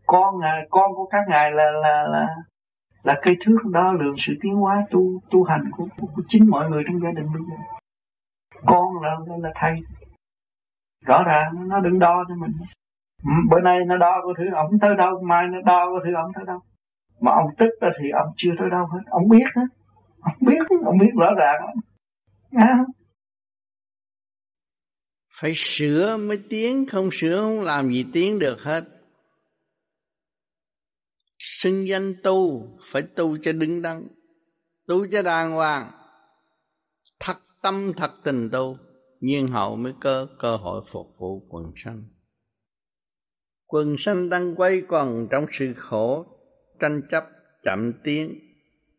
[0.07, 2.27] Con ngài con của các ngài là là là
[3.03, 6.49] là cây thước đo lường sự tiến hóa tu tu hành của, của, của chính
[6.49, 7.63] mọi người trong gia đình bây giờ.
[8.65, 9.73] Con là là thầy.
[11.05, 12.51] Rõ ràng nó đừng đo cho mình.
[13.23, 16.13] Ừ, bữa nay nó đo có thứ ông tới đâu, mai nó đo có thứ
[16.15, 16.59] ông tới đâu.
[17.19, 19.67] Mà ông tức đó thì ông chưa tới đâu hết ông biết hết
[20.21, 21.61] ông biết ông biết rõ ràng
[22.51, 22.85] à.
[25.41, 28.83] phải sửa mới tiến, không sửa không làm gì tiến được hết.
[31.39, 34.07] Xưng danh tu, phải tu cho đứng đắn,
[34.87, 35.91] tu cho đàng hoàng.
[37.19, 38.77] Thật tâm, thật tình tu,
[39.19, 42.03] nhiên hậu mới có cơ hội phục vụ quần sanh.
[43.67, 46.25] Quần sanh đang quay quần trong sự khổ,
[46.79, 47.27] tranh chấp,
[47.63, 48.39] chậm tiến,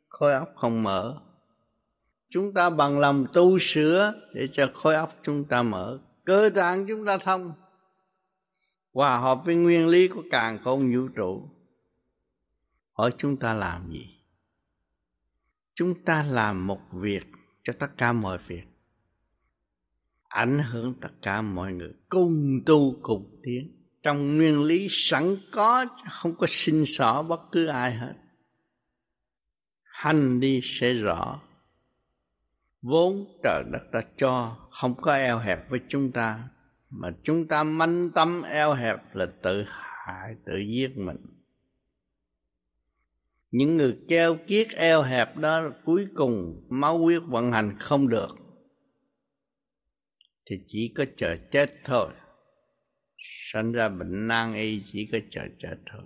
[0.08, 1.20] khối óc không mở.
[2.30, 6.86] Chúng ta bằng lòng tu sửa để cho khối óc chúng ta mở, cơ tạng
[6.86, 7.52] chúng ta thông,
[8.92, 11.48] hòa hợp với nguyên lý của càng không vũ trụ.
[12.92, 14.06] Hỏi chúng ta làm gì?
[15.74, 17.24] Chúng ta làm một việc
[17.62, 18.64] cho tất cả mọi việc
[20.28, 25.86] ảnh hưởng tất cả mọi người cùng tu cùng tiến trong nguyên lý sẵn có,
[26.10, 28.14] không có xin xỏ bất cứ ai hết.
[29.82, 31.40] Hành đi sẽ rõ.
[32.82, 36.48] Vốn trời đất đã cho, không có eo hẹp với chúng ta.
[36.90, 41.16] Mà chúng ta manh tâm eo hẹp là tự hại, tự giết mình.
[43.50, 48.36] Những người keo kiết eo hẹp đó cuối cùng máu huyết vận hành không được.
[50.46, 52.08] Thì chỉ có chờ chết thôi
[53.28, 56.02] sanh ra bệnh nan y chỉ có chờ chết thôi.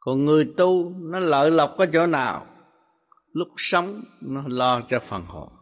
[0.00, 2.46] Còn người tu, nó lợi lộc có chỗ nào?
[3.32, 5.52] Lúc sống, nó lo cho phần hồn.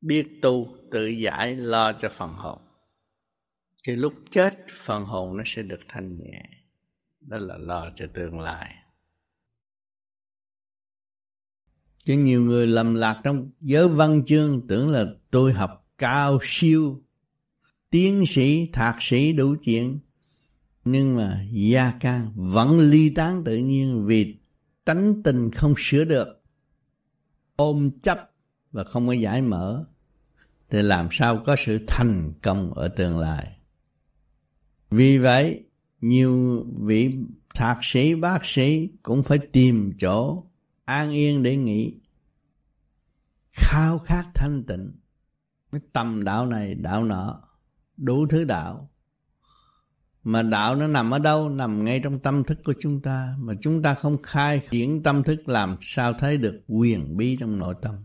[0.00, 2.58] Biết tu, tự giải, lo cho phần hồn.
[3.86, 6.42] Thì lúc chết, phần hồn nó sẽ được thanh nhẹ.
[7.20, 8.74] Đó là lo cho tương lai.
[11.98, 17.02] Chứ nhiều người lầm lạc trong giới văn chương tưởng là tôi học cao siêu
[17.94, 19.98] tiến sĩ, thạc sĩ đủ chuyện.
[20.84, 24.36] Nhưng mà gia can vẫn ly tán tự nhiên vì
[24.84, 26.42] tánh tình không sửa được.
[27.56, 28.30] Ôm chấp
[28.72, 29.84] và không có giải mở.
[30.70, 33.58] Thì làm sao có sự thành công ở tương lai?
[34.90, 35.64] Vì vậy,
[36.00, 37.16] nhiều vị
[37.54, 40.44] thạc sĩ, bác sĩ cũng phải tìm chỗ
[40.84, 41.94] an yên để nghỉ.
[43.52, 44.92] Khao khát thanh tịnh.
[45.72, 47.43] Cái tâm đạo này, đạo nọ
[47.96, 48.90] đủ thứ đạo.
[50.22, 51.48] Mà đạo nó nằm ở đâu?
[51.48, 53.34] Nằm ngay trong tâm thức của chúng ta.
[53.38, 57.58] Mà chúng ta không khai triển tâm thức làm sao thấy được quyền bí trong
[57.58, 58.04] nội tâm.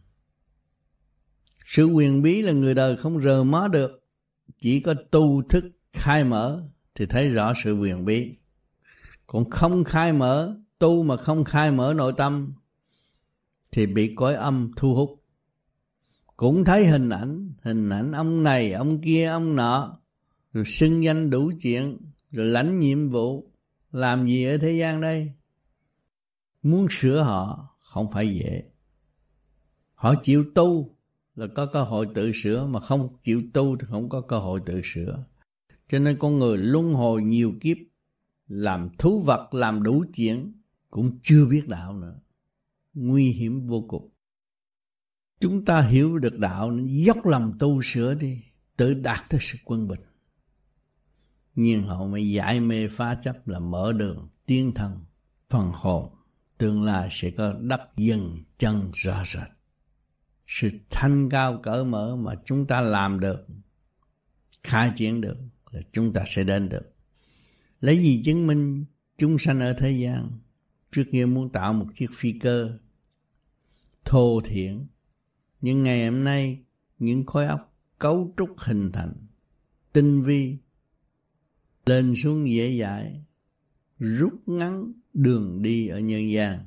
[1.66, 4.06] Sự quyền bí là người đời không rờ mó được.
[4.60, 6.64] Chỉ có tu thức khai mở
[6.96, 8.36] thì thấy rõ sự quyền bí.
[9.28, 12.54] Còn không khai mở, tu mà không khai mở nội tâm
[13.72, 15.19] thì bị cõi âm thu hút
[16.40, 20.00] cũng thấy hình ảnh hình ảnh ông này, ông kia, ông nọ.
[20.54, 21.98] Rồi xưng danh đủ chuyện,
[22.32, 23.52] rồi lãnh nhiệm vụ.
[23.92, 25.32] Làm gì ở thế gian đây?
[26.64, 28.64] Muốn sửa họ, không phải dễ.
[29.94, 30.96] Họ chịu tu
[31.36, 34.62] là có cơ hội tự sửa, mà không chịu tu thì không có cơ hội
[34.66, 35.24] tự sửa.
[35.90, 37.78] Cho nên con người luân hồi nhiều kiếp,
[38.48, 40.54] làm thú vật, làm đủ chuyện,
[40.90, 42.20] cũng chưa biết đạo nữa.
[42.94, 44.10] Nguy hiểm vô cùng
[45.40, 48.42] chúng ta hiểu được đạo dốc lòng tu sửa đi,
[48.78, 50.02] tự đạt tới sự quân bình.
[51.56, 55.00] Nhiên hậu mới giải mê phá chấp là mở đường, tiến thân,
[55.50, 56.16] phần hồn.
[56.58, 59.48] Tương lai sẽ có đắp dần chân, rõ rệt.
[60.48, 63.46] Sự thanh cao cỡ mở mà chúng ta làm được,
[64.64, 65.38] khai triển được,
[65.72, 66.94] là chúng ta sẽ đến được.
[67.82, 68.86] Lấy gì chứng minh
[69.18, 70.32] chúng sanh ở thế gian?
[70.92, 72.78] Trước kia muốn tạo một chiếc phi cơ,
[74.06, 74.88] thô thiển
[75.62, 76.64] nhưng ngày hôm nay,
[77.00, 79.14] những khối óc cấu trúc hình thành,
[79.94, 80.58] tinh vi,
[81.86, 83.24] lên xuống dễ dãi,
[84.00, 86.66] rút ngắn đường đi ở nhân gian.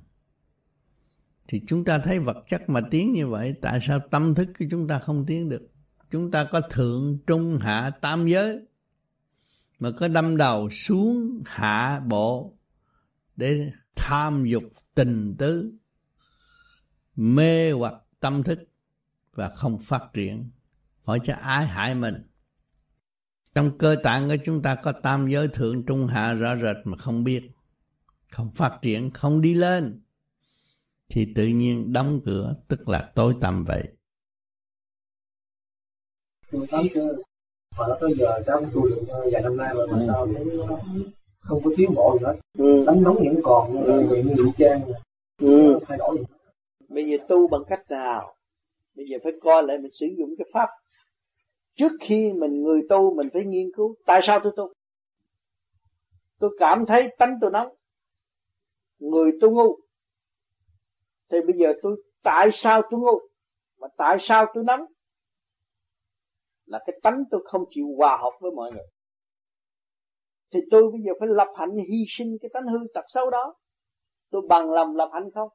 [1.49, 4.65] Thì chúng ta thấy vật chất mà tiến như vậy, tại sao tâm thức của
[4.71, 5.69] chúng ta không tiến được?
[6.11, 8.59] Chúng ta có thượng, trung, hạ, tam giới,
[9.81, 12.59] mà có đâm đầu xuống, hạ, bộ,
[13.37, 14.63] để tham dục
[14.95, 15.73] tình tứ,
[17.17, 18.59] mê hoặc tâm thức
[19.35, 20.51] và không phát triển.
[21.03, 22.15] Hỏi cho ai hại mình.
[23.55, 26.97] Trong cơ tạng của chúng ta có tam giới thượng trung hạ rõ rệt mà
[26.97, 27.51] không biết.
[28.31, 30.03] Không phát triển không đi lên.
[31.09, 33.89] Thì tự nhiên đóng cửa tức là tối tăm vậy.
[37.79, 40.45] Nó tới giờ cháu tu được vài năm nay rồi mà sao thấy
[41.39, 42.37] không có tiến bộ gì hết.
[42.59, 42.85] Ừ.
[42.87, 44.01] đánh nóng vẫn còn ừ.
[44.01, 44.81] như ngụy trang
[45.41, 45.79] ừ.
[45.89, 46.19] thay đổi.
[46.19, 46.25] Gì
[46.89, 48.35] bây giờ tu bằng cách nào
[48.95, 50.69] bây giờ phải coi lại mình sử dụng cái pháp.
[51.75, 54.73] Trước khi mình người tu, mình phải nghiên cứu tại sao tôi tu.
[56.39, 57.75] Tôi cảm thấy tánh tôi nóng.
[58.99, 59.77] Người tôi ngu.
[61.31, 63.21] Thì bây giờ tôi tại sao tôi ngu?
[63.79, 64.81] Mà tại sao tôi nóng?
[66.65, 68.87] Là cái tánh tôi không chịu hòa hợp với mọi người.
[70.51, 73.55] Thì tôi bây giờ phải lập hạnh hy sinh cái tánh hư tật xấu đó.
[74.31, 75.49] Tôi bằng lòng lập hạnh không?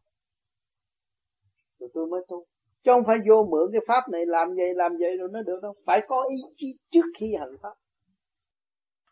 [1.80, 2.46] Rồi tôi mới tu
[2.88, 5.60] chứ không phải vô mượn cái pháp này làm vậy làm vậy rồi nó được
[5.62, 5.74] đâu.
[5.86, 7.74] Phải có ý chí trước khi hành pháp.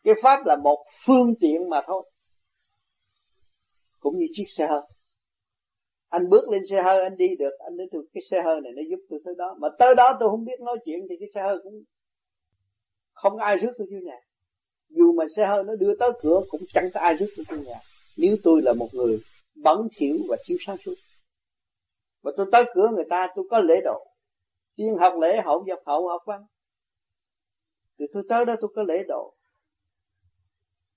[0.04, 2.10] Cái pháp là một phương tiện mà thôi.
[4.00, 4.82] Cũng như chiếc xe hơi.
[6.10, 7.52] Anh bước lên xe hơi, anh đi được.
[7.60, 9.56] Anh đến cái xe hơi này nó giúp tôi tới đó.
[9.60, 11.84] Mà tới đó tôi không biết nói chuyện thì cái xe hơi cũng
[13.14, 14.20] không ai rước tôi vô nhà.
[14.90, 17.64] Dù mà xe hơi nó đưa tới cửa cũng chẳng có ai rước tôi vô
[17.64, 17.80] nhà.
[18.18, 19.20] Nếu tôi là một người
[19.56, 20.94] bẩn thỉu và thiếu sáng suốt
[22.26, 24.08] và tôi tới cửa người ta, tôi có lễ độ.
[24.76, 26.46] Tiên học lễ, hậu dập hậu, học văn.
[28.00, 29.34] Thì tôi tới đó tôi có lễ độ.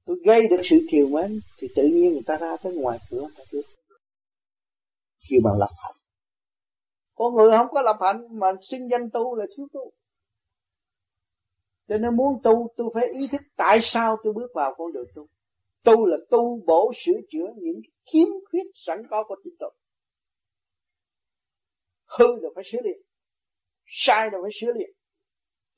[0.05, 3.27] Tôi gây được sự kiều mến, thì tự nhiên người ta ra tới ngoài cửa
[3.37, 3.63] ta biết
[5.29, 5.97] kêu bằng lập hạnh.
[7.15, 9.93] Có người không có lập hạnh, mà xin danh tu là thiếu tu.
[11.89, 15.09] Cho nên muốn tu, tôi phải ý thức tại sao tôi bước vào con đường
[15.15, 15.27] tu.
[15.85, 17.81] Tu là tu bổ sửa chữa những
[18.13, 19.75] khiếm khuyết sẵn có của chính tôi
[22.09, 22.99] hư là phải sửa liền
[23.87, 24.91] sai là phải sửa liền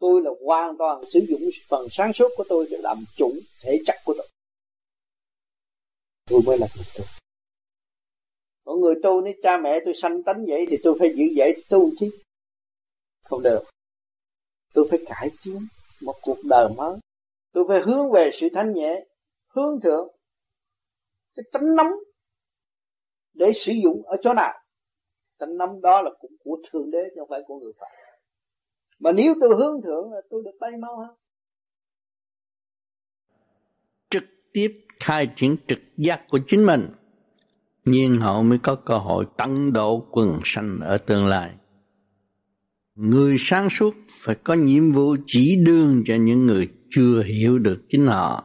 [0.00, 3.78] tôi là hoàn toàn sử dụng phần sáng suốt của tôi để làm chủ thể
[3.86, 4.26] chất của tôi.
[6.26, 7.04] Tôi mới là người tu.
[8.64, 11.64] Có người tu nếu cha mẹ tôi sanh tánh vậy thì tôi phải giữ vậy
[11.68, 12.10] tu chứ
[13.24, 13.62] không được.
[14.74, 15.58] Tôi phải cải tiến
[16.02, 16.98] một cuộc đời mới.
[17.52, 19.04] Tôi phải hướng về sự thanh nhẹ,
[19.46, 20.08] hướng thượng,
[21.34, 21.92] cái tánh nóng
[23.32, 24.59] để sử dụng ở chỗ nào?
[25.40, 27.90] Tánh nắm đó là cũng của thượng đế, chứ không phải của người phàm
[29.00, 31.16] mà nếu tôi hướng thượng là tôi được bay mau hơn.
[34.10, 36.88] Trực tiếp khai triển trực giác của chính mình,
[37.84, 41.50] nhiên hậu mới có cơ hội tận độ quần sanh ở tương lai.
[42.94, 47.78] Người sáng suốt phải có nhiệm vụ chỉ đường cho những người chưa hiểu được
[47.88, 48.44] chính họ.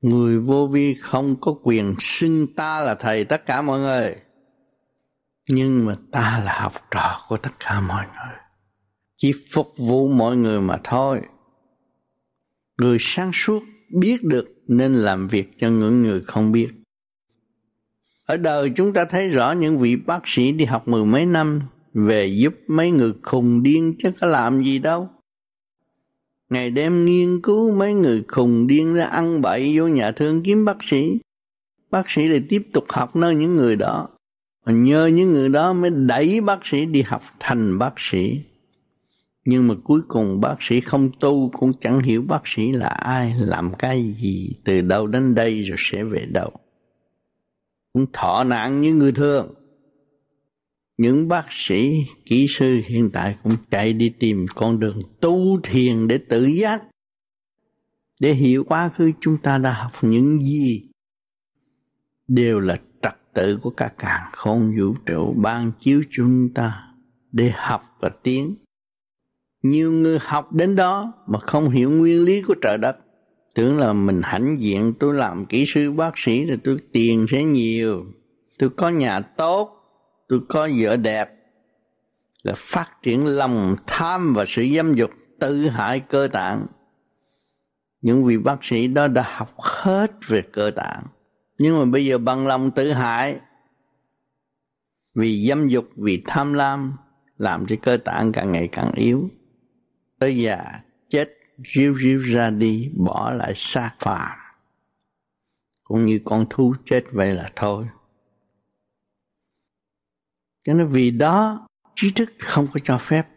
[0.00, 4.16] Người vô vi không có quyền xưng ta là thầy, tất cả mọi người
[5.48, 8.36] nhưng mà ta là học trò của tất cả mọi người.
[9.16, 11.20] Chỉ phục vụ mọi người mà thôi.
[12.78, 13.62] Người sáng suốt
[13.94, 16.68] biết được nên làm việc cho những người không biết.
[18.26, 21.60] Ở đời chúng ta thấy rõ những vị bác sĩ đi học mười mấy năm
[21.94, 25.08] về giúp mấy người khùng điên chứ có làm gì đâu.
[26.50, 30.64] Ngày đêm nghiên cứu mấy người khùng điên ra ăn bậy vô nhà thương kiếm
[30.64, 31.18] bác sĩ.
[31.90, 34.08] Bác sĩ lại tiếp tục học nơi những người đó
[34.68, 38.40] và nhờ những người đó mới đẩy bác sĩ đi học thành bác sĩ.
[39.44, 43.34] Nhưng mà cuối cùng bác sĩ không tu, cũng chẳng hiểu bác sĩ là ai,
[43.40, 46.50] làm cái gì, từ đâu đến đây rồi sẽ về đâu.
[47.92, 49.54] Cũng thọ nạn như người thường.
[50.98, 56.08] Những bác sĩ, kỹ sư hiện tại cũng chạy đi tìm con đường tu thiền
[56.08, 56.82] để tự giác,
[58.20, 60.82] để hiểu quá khứ chúng ta đã học những gì.
[62.28, 62.76] Đều là
[63.38, 66.84] tự của cả càng không vũ trụ ban chiếu chúng ta
[67.32, 68.54] để học và tiến.
[69.62, 72.96] Nhiều người học đến đó mà không hiểu nguyên lý của trời đất.
[73.54, 77.44] Tưởng là mình hãnh diện, tôi làm kỹ sư, bác sĩ thì tôi tiền sẽ
[77.44, 78.06] nhiều.
[78.58, 79.70] Tôi có nhà tốt,
[80.28, 81.30] tôi có vợ đẹp.
[82.42, 85.10] Là phát triển lòng tham và sự dâm dục,
[85.40, 86.66] tự hại cơ tạng.
[88.00, 91.02] Những vị bác sĩ đó đã học hết về cơ tạng
[91.58, 93.40] nhưng mà bây giờ bằng lòng tự hại,
[95.14, 96.96] vì dâm dục, vì tham lam,
[97.38, 99.28] làm cho cơ tạng càng ngày càng yếu.
[100.18, 101.28] Tới già, chết
[101.74, 104.38] riu riu ra đi, bỏ lại xác phàm
[105.88, 107.86] cũng như con thú chết vậy là thôi.
[110.64, 113.28] Cho nên vì đó, trí thức không có cho phép.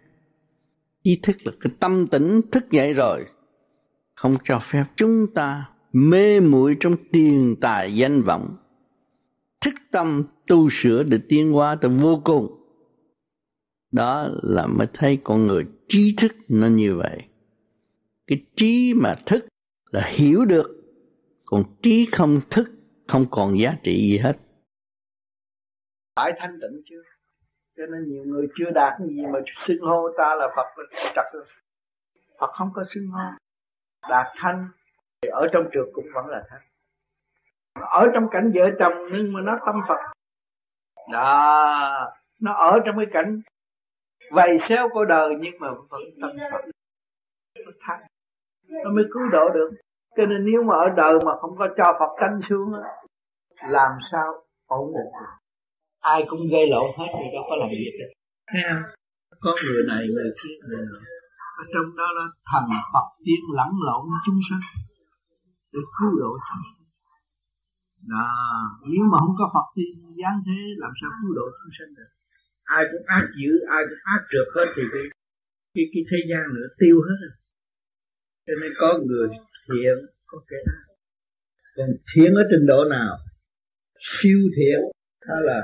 [1.03, 3.25] Trí thức là cái tâm tỉnh thức dậy rồi.
[4.15, 8.55] Không cho phép chúng ta mê muội trong tiền tài danh vọng.
[9.61, 12.47] Thức tâm tu sửa để tiến hóa tới vô cùng.
[13.91, 17.17] Đó là mới thấy con người trí thức nó như vậy.
[18.27, 19.45] Cái trí mà thức
[19.91, 20.83] là hiểu được,
[21.45, 22.69] còn trí không thức
[23.07, 24.37] không còn giá trị gì hết.
[26.15, 27.01] Phải thanh tịnh chưa
[27.77, 30.83] cho nên nhiều người chưa đạt cái gì mà xưng hô ta là Phật
[31.15, 31.45] chặt rồi
[32.39, 33.19] Phật không có xưng hô.
[34.09, 34.67] Đạt thanh
[35.21, 36.61] thì ở trong trường cũng vẫn là thanh
[37.73, 39.99] ở trong cảnh vợ chồng nhưng mà nó tâm Phật.
[41.11, 43.41] Đó, nó ở trong cái cảnh
[44.31, 46.61] vầy xéo của đời nhưng mà vẫn tâm Phật.
[47.65, 48.01] Nó thanh
[48.83, 49.69] nó mới cứu độ được.
[50.17, 52.73] Cho nên nếu mà ở đời mà không có cho Phật tánh xuống
[53.69, 55.33] làm sao ổn định được?
[55.99, 58.11] Ai cũng gây lộn hết thì đâu có làm việc được
[58.51, 58.83] thấy không?
[59.41, 60.99] Có người này người kia người nọ
[61.61, 64.90] ở trong đó là thần Phật tiên lẫn lộn chúng sanh
[65.73, 66.81] để cứu độ chúng sanh
[68.13, 68.27] đó
[68.91, 69.85] nếu mà không có Phật thì
[70.21, 72.11] giáng thế làm sao cứu độ chúng sanh được?
[72.63, 75.03] Ai cũng ác dữ ai cũng ác trượt hết thì cái
[75.73, 77.35] cái, cái thế gian nữa tiêu hết rồi.
[78.45, 79.27] Cho nên có người
[79.67, 80.83] thiện có kẻ ác.
[81.75, 83.17] Còn thiện ở trình độ nào?
[84.11, 84.79] Siêu thiện
[85.27, 85.59] hay là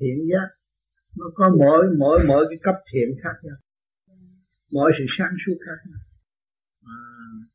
[0.00, 0.48] thiện giác.
[1.18, 3.56] Nó có mỗi mỗi mỗi cái cấp thiện khác nhau.
[4.70, 6.00] Mỗi sự sáng suốt khác nhau.
[6.84, 6.96] À,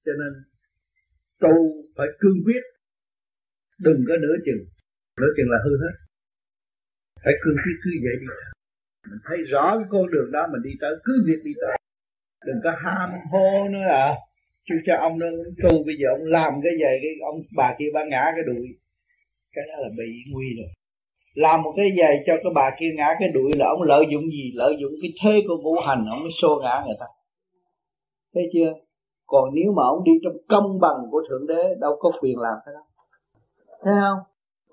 [0.06, 0.32] cho nên
[1.42, 1.54] tu
[1.98, 2.64] phải cương quyết.
[3.80, 4.64] Đừng có nửa chừng.
[5.20, 5.96] Nửa chừng là hư hết.
[7.24, 8.28] Phải cương quyết cứ vậy đi.
[9.10, 11.78] Mình thấy rõ cái con đường đó, mình đi tới, cứ việc đi tới.
[12.46, 14.16] Đừng có ham hô nữa à.
[14.70, 15.28] Chứ cho ông nó
[15.64, 18.68] tu, bây giờ ông làm cái gì, cái ông bà kia bà ngã cái đùi
[19.58, 20.70] cái đó là bị nguy rồi.
[21.34, 24.26] Làm một cái giày cho cái bà kia ngã cái đuổi là ông lợi dụng
[24.30, 24.52] gì?
[24.54, 27.06] Lợi dụng cái thế của ngũ hành, ông mới xô ngã người ta.
[28.34, 28.74] Thấy chưa?
[29.28, 32.58] Còn nếu mà ông đi trong công bằng của thượng đế đâu có quyền làm
[32.66, 32.82] cái đó.
[33.82, 34.20] Thấy không?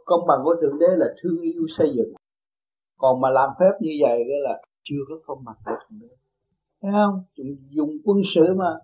[0.05, 2.13] Công bằng của thượng đế là thương yêu xây dựng.
[2.99, 6.15] Còn mà làm phép như vậy cái là chưa có công bằng của thượng đế.
[6.83, 7.23] Thấy không?
[7.37, 8.75] Dùng, dùng quân sự mà.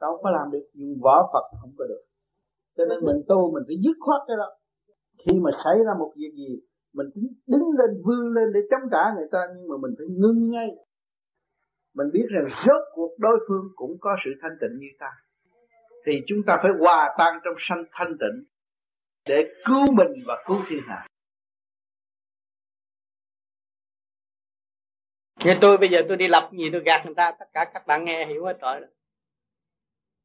[0.00, 0.66] Đâu có làm được.
[0.74, 2.02] Dùng võ phật không có được.
[2.76, 4.48] Cho nên mình tu mình phải dứt khoát cái đó.
[5.18, 6.60] Khi mà xảy ra một việc gì
[6.92, 7.06] mình
[7.46, 10.76] đứng lên vươn lên để chống trả người ta nhưng mà mình phải ngưng ngay
[11.98, 15.10] mình biết rằng rốt cuộc đối phương cũng có sự thanh tịnh như ta.
[16.06, 18.44] Thì chúng ta phải hòa tan trong sanh thanh tịnh
[19.26, 21.06] để cứu mình và cứu thiên hạ.
[25.44, 27.86] Như tôi bây giờ tôi đi lập gì tôi gạt người ta, tất cả các
[27.86, 28.80] bạn nghe hiểu hết rồi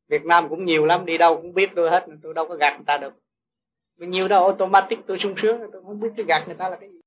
[0.08, 2.76] Việt Nam cũng nhiều lắm, đi đâu cũng biết tôi hết tôi đâu có gạt
[2.76, 3.14] người ta được.
[4.00, 6.78] Bao nhiêu đâu, automatic tôi sung sướng, tôi không biết cái gạt người ta là
[6.80, 7.03] cái gì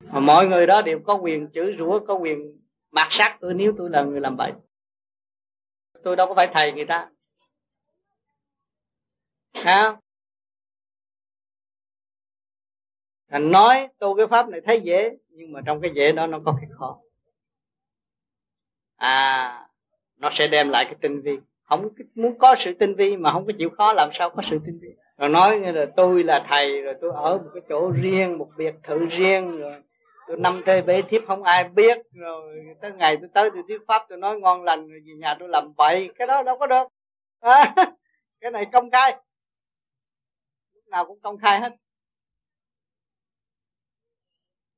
[0.00, 2.60] mà mọi người đó đều có quyền chửi rủa, có quyền
[2.90, 4.52] mạt sát tôi nếu tôi là người làm bậy
[6.02, 7.10] tôi đâu có phải thầy người ta.
[9.54, 9.96] Hả
[13.30, 16.40] Thành nói, tu cái pháp này thấy dễ, nhưng mà trong cái dễ đó nó
[16.44, 16.98] có cái khó.
[18.96, 19.68] À
[20.16, 21.38] nó sẽ đem lại cái tinh vi.
[21.62, 24.58] Không muốn có sự tinh vi mà không có chịu khó, làm sao có sự
[24.66, 24.88] tinh vi?
[25.18, 28.50] Rồi nói như là tôi là thầy, rồi tôi ở một cái chỗ riêng, một
[28.56, 29.82] biệt thự riêng, rồi
[30.38, 33.80] tôi năm thê bế thiếp không ai biết rồi tới ngày tôi tới tôi thuyết
[33.86, 36.10] pháp tôi nói ngon lành rồi về nhà tôi làm bậy.
[36.18, 36.88] Cái đó đâu có được.
[37.40, 37.74] À,
[38.40, 39.16] cái này công khai.
[40.74, 41.76] Lúc nào cũng công khai hết.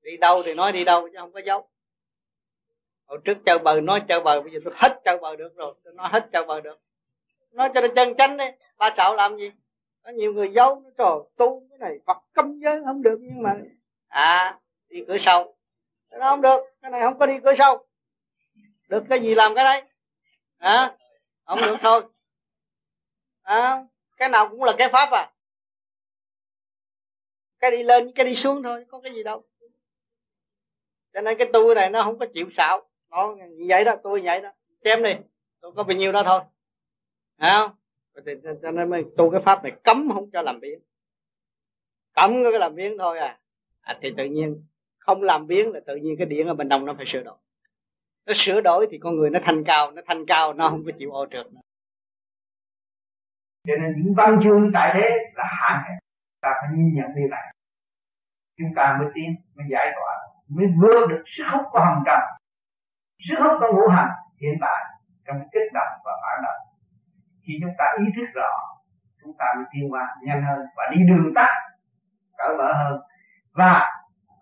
[0.03, 1.69] Đi đâu thì nói đi đâu chứ không có giấu
[3.07, 5.75] hồi trước chơi bờ nói chơi bờ bây giờ tôi hết chơi bờ được rồi.
[5.85, 6.81] Tôi nói hết chơi bờ được.
[7.53, 8.45] Nói cho nó chân chánh đi.
[8.79, 9.53] Ba sợ làm gì?
[10.05, 13.43] Có nhiều người giấu nó trời tu cái này phật cấm giới không được nhưng
[13.43, 13.57] mà
[14.09, 14.59] à
[14.91, 15.57] đi cửa sau.
[16.11, 16.61] Nó không được.
[16.83, 17.87] Cái này không có đi cửa sau.
[18.89, 19.83] Được cái gì làm cái đấy.
[20.59, 20.97] À
[21.51, 22.03] không được thôi.
[23.43, 23.85] À,
[24.17, 25.33] cái nào cũng là cái pháp à.
[27.59, 29.43] Cái đi lên cái đi xuống thôi có cái gì đâu.
[31.13, 32.89] Cho nên cái tu này nó không có chịu xạo.
[33.11, 34.51] Nó như vậy đó tôi vậy đó.
[34.85, 35.15] Chém đi
[35.61, 36.41] tôi có bao nhiêu đó thôi.
[37.39, 37.69] Hả?
[38.27, 40.79] Thì, cho nên mới tu cái pháp này cấm không cho làm biến.
[42.13, 43.41] Cấm cái làm biến thôi à.
[43.81, 44.65] à thì tự nhiên
[45.01, 47.37] không làm biến là tự nhiên cái điện ở bên trong nó phải sửa đổi.
[48.27, 50.93] Nó sửa đổi thì con người nó thanh cao, nó thanh cao, nó không có
[50.99, 51.61] chịu ô trượt nữa.
[53.67, 55.99] Cho nên những văn chương tại thế là hạn hẹp.
[56.41, 57.53] Ta phải nhìn nhận điều này
[58.59, 60.13] chúng ta mới tiến, mới giải tỏa,
[60.49, 62.21] mới vượt được sức hút của hồng trần
[63.29, 64.85] sức hút của ngũ hành hiện tại
[65.27, 66.61] trong kích động và phản động.
[67.47, 68.53] Khi chúng ta ý thức rõ,
[69.23, 71.49] chúng ta mới tiến qua nhanh hơn và đi đường tắt,
[72.39, 73.01] cởi mở hơn.
[73.53, 74.00] Và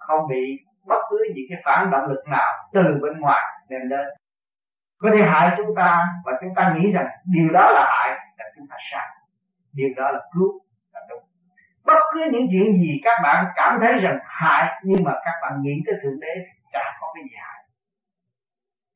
[0.09, 0.43] không bị
[0.87, 4.07] bất cứ những cái phản động lực nào từ bên ngoài đem đến.
[4.99, 8.45] Có thể hại chúng ta và chúng ta nghĩ rằng điều đó là hại là
[8.57, 9.07] chúng ta sai.
[9.73, 10.61] Điều đó là cứu
[10.93, 11.23] là đúng.
[11.87, 15.53] Bất cứ những chuyện gì các bạn cảm thấy rằng hại nhưng mà các bạn
[15.63, 16.35] nghĩ tới thượng đế
[16.73, 17.65] chả có cái gì hại.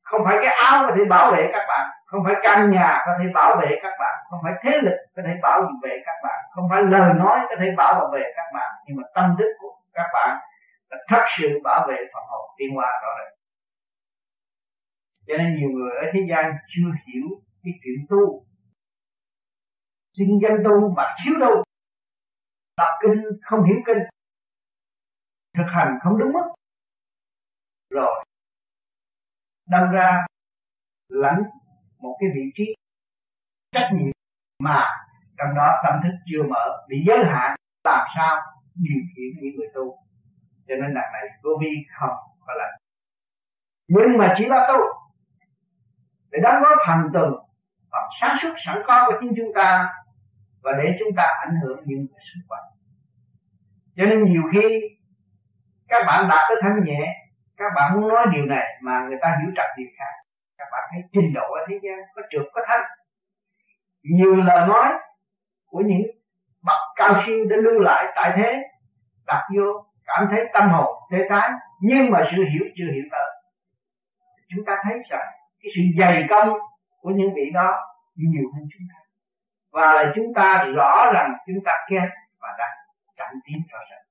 [0.03, 3.11] Không phải cái áo có thể bảo vệ các bạn, không phải căn nhà có
[3.19, 6.39] thể bảo vệ các bạn, không phải thế lực có thể bảo vệ các bạn,
[6.51, 9.71] không phải lời nói có thể bảo vệ các bạn, nhưng mà tâm thức của
[9.93, 10.37] các bạn
[10.93, 13.39] là thật sự bảo vệ phần hồn tiên hoa rõ rệt.
[15.27, 17.27] Cho nên nhiều người ở thế gian chưa hiểu
[17.63, 18.45] cái chuyện tu.
[20.17, 21.63] Xin danh tu mà thiếu đâu.
[22.77, 24.03] Đọc kinh, không hiểu kinh.
[25.57, 26.53] Thực hành không đúng mức.
[27.89, 28.25] Rồi,
[29.69, 30.25] đâm ra
[31.07, 31.43] lãnh
[31.99, 32.63] một cái vị trí
[33.71, 34.11] trách nhiệm
[34.59, 34.85] mà
[35.37, 38.41] trong đó tâm thức chưa mở, bị giới hạn, làm sao
[38.75, 39.97] điều khiển những người tu
[40.67, 41.69] cho nên đằng này vô vi
[41.99, 42.15] không?
[42.45, 42.73] Có lạnh
[43.87, 44.79] nhưng mà chỉ là tu.
[46.31, 47.31] Để đóng góp thành tựu
[47.91, 49.89] và sáng suốt sẵn có của chính chúng ta,
[50.63, 52.63] và để chúng ta ảnh hưởng những người xung quanh.
[53.95, 54.79] Cho nên nhiều khi,
[55.87, 57.15] các bạn đạt tới thanh nhẹ,
[57.57, 60.13] các bạn muốn nói điều này mà người ta hiểu trật điều khác.
[60.57, 62.83] Các bạn thấy trình độ ở thế gian có trượt, có thanh
[64.03, 64.87] nhiều lời nói
[65.65, 66.01] của những
[66.65, 68.63] bậc cao siêu đã lưu lại tại thế,
[69.25, 71.49] đặt vô cảm thấy tâm hồn thế thái
[71.81, 73.43] nhưng mà sự hiểu chưa hiểu tới
[74.55, 75.27] chúng ta thấy rằng
[75.63, 76.49] cái sự dày công
[77.01, 77.71] của những vị đó
[78.15, 78.99] nhiều hơn chúng ta.
[79.71, 82.09] Và là chúng ta rõ rằng chúng ta kém
[82.41, 82.71] và đang
[83.17, 84.03] chậm tiến rõ ràng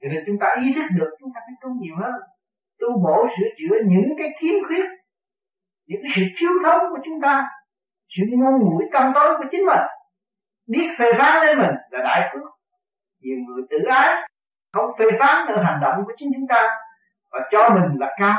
[0.00, 2.20] cho nên chúng ta ý thức được chúng ta phải tu nhiều hơn.
[2.80, 4.84] Tu bổ sửa chữa những cái khiếm khuyết,
[5.86, 7.48] những cái sự thiếu thốn của chúng ta,
[8.08, 9.84] sự ngu ngữ tâm tối của chính mình.
[10.66, 12.48] Biết phê phán lên mình là đại phước.
[13.20, 14.28] Nhiều người tự ái
[14.72, 16.62] không phê phán nữa, hành động của chính chúng ta.
[17.30, 18.38] Và cho mình là cao.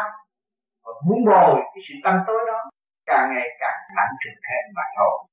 [0.84, 2.70] Và muốn bồi cái sự tâm tối đó,
[3.06, 5.26] càng ngày càng nặng trịch thêm mà thôi.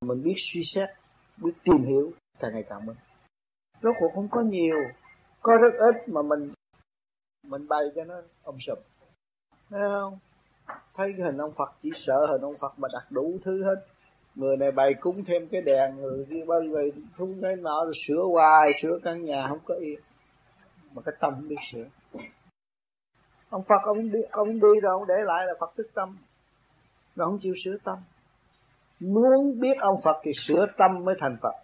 [0.00, 0.88] Mình biết suy xét,
[1.36, 2.96] biết tìm hiểu, càng ngày càng mình
[3.82, 4.76] rốt cuộc không có nhiều,
[5.42, 6.52] có rất ít mà mình
[7.46, 8.78] mình bày cho nó ông sụp
[9.70, 10.18] thấy không?
[10.94, 13.86] Thấy hình ông Phật chỉ sợ, hình ông Phật mà đặt đủ thứ hết
[14.38, 17.92] người này bày cúng thêm cái đèn, người kia bao giờ thúng cái nọ rồi
[18.06, 20.00] sửa hoài, sửa căn nhà, không có yên.
[20.92, 21.84] Mà cái tâm không biết sửa.
[23.50, 26.18] Ông Phật, ông đi ông đi rồi ông để lại là Phật tức tâm.
[27.16, 27.98] Rồi không chịu sửa tâm.
[29.00, 31.54] Muốn biết ông Phật thì sửa tâm mới thành Phật.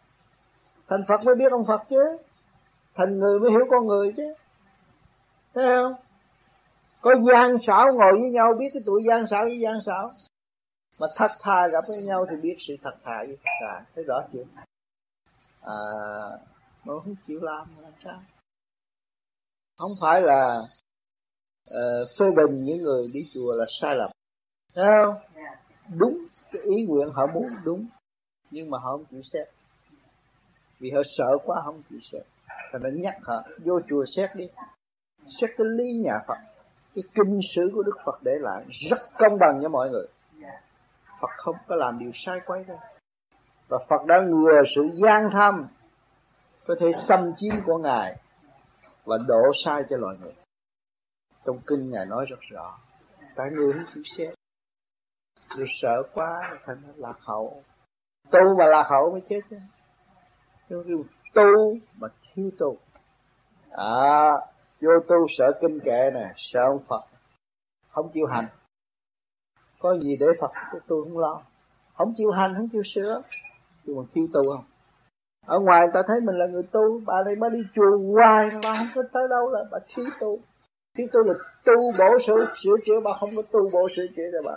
[0.89, 2.17] Thành Phật mới biết ông Phật chứ.
[2.95, 4.35] Thành người mới hiểu con người chứ.
[5.55, 5.93] Thấy không?
[7.01, 10.11] Có gian xảo ngồi với nhau, biết cái tuổi gian xảo với gian xảo
[11.01, 13.85] mà thật thà gặp với nhau thì biết sự thật thà với thật thà.
[13.95, 14.45] Thấy rõ chưa?
[15.63, 15.75] À
[16.85, 18.23] mà không chịu làm làm sao?
[19.79, 20.59] Không phải là
[21.71, 24.11] uh, phê bình những người đi chùa là sai lầm.
[24.75, 25.15] Thấy không?
[25.99, 27.87] Đúng cái ý nguyện họ muốn đúng.
[28.51, 29.49] Nhưng mà họ không chịu xét.
[30.79, 32.23] Vì họ sợ quá không chịu xét.
[32.73, 34.49] Thành nên nhắc họ vô chùa xét đi.
[35.41, 36.39] Xét cái lý nhà Phật
[36.95, 40.07] cái kinh sử của Đức Phật để lại rất công bằng cho mọi người.
[41.25, 42.79] Phật không có làm điều sai quấy đâu.
[43.69, 45.67] Và Phật đã ngừa sự gian tham
[46.67, 48.17] có thể xâm chiếm của Ngài
[49.05, 50.33] và đổ sai cho loài người.
[51.45, 52.73] Trong kinh Ngài nói rất rõ
[53.37, 54.35] tại người không chịu xét
[55.49, 57.63] rồi sợ quá thành nó lạc hậu.
[58.31, 59.59] Tu mà lạc hậu mới chết chứ.
[61.35, 62.77] Tu mà thiếu tu.
[63.71, 64.33] À
[64.81, 67.03] vô tu sợ kinh kệ nè, sợ ông Phật.
[67.89, 68.49] Không chịu hành
[69.85, 70.51] có gì để Phật
[70.89, 71.43] tôi không lo.
[71.95, 73.23] Không chịu hành, không chịu sửa.
[73.85, 74.65] Nhưng mà chịu tu không?
[75.47, 78.75] Ở ngoài ta thấy mình là người tu, bà này mới đi chùa hoài mà
[78.79, 80.39] không có tới đâu là bà thiếu tu.
[80.97, 84.31] Thiếu tu là tu bổ sửa sửa chữa, bà không có tu bổ sửa chữa
[84.33, 84.55] đâu bà.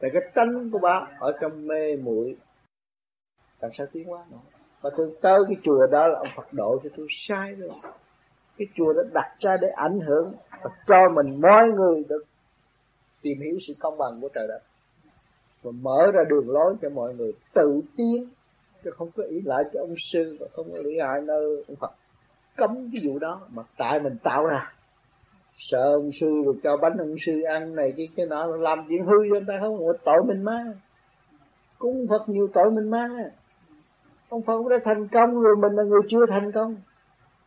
[0.00, 2.36] Tại cái tánh của bà ở trong mê muội.
[3.60, 4.40] Làm sao tiến hóa nổi?
[4.84, 7.70] Bà thường tới cái chùa đó là ông Phật độ cho tôi sai rồi
[8.58, 12.24] cái chùa đã đặt ra để ảnh hưởng và cho mình mọi người được
[13.22, 14.60] tìm hiểu sự công bằng của trời đất.
[15.62, 18.24] Và mở ra đường lối cho mọi người tự tiến,
[18.84, 21.76] chứ không có ý lại cho ông sư và không có lý ai nơi ông
[21.80, 21.90] Phật.
[22.56, 24.72] Cấm cái vụ đó mà tại mình tạo ra.
[25.56, 29.04] Sợ ông sư rồi cho bánh ông sư ăn này, cái cái nọ, làm chuyện
[29.04, 30.64] hư cho người ta không một tội mình má
[31.78, 33.08] cúng Phật nhiều tội mình má
[34.28, 36.76] ông Phật đã thành công rồi, mình là người chưa thành công.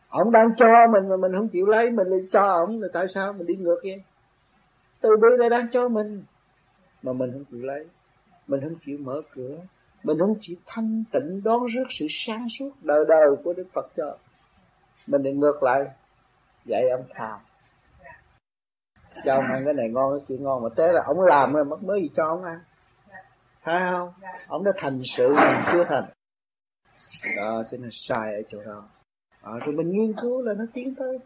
[0.08, 3.08] Ông đang cho mình mà mình không chịu lấy, mình lại cho ông, là tại
[3.08, 4.02] sao mình đi ngược vậy?
[5.02, 6.24] Từ bi lại đang cho mình.
[7.02, 7.86] Mà mình không chịu lấy.
[8.46, 9.56] Mình không chịu mở cửa.
[10.02, 13.86] Mình không chịu thanh tịnh đón rước sự sáng suốt đời đời của Đức Phật
[13.96, 14.16] cho.
[15.08, 15.86] Mình lại ngược lại.
[16.64, 17.40] Dạy ông thào
[19.24, 20.62] cho ông ăn cái này ngon cái kia ngon.
[20.62, 22.60] Mà té là ông làm rồi mất mới gì cho ông ăn.
[23.62, 24.12] Phải không?
[24.48, 26.04] Ông đã thành sự mình chưa thành.
[27.36, 28.88] Đó cho nên sai ở chỗ đó.
[29.42, 31.18] Ờ, à, rồi mình nghiên cứu là nó tiến tới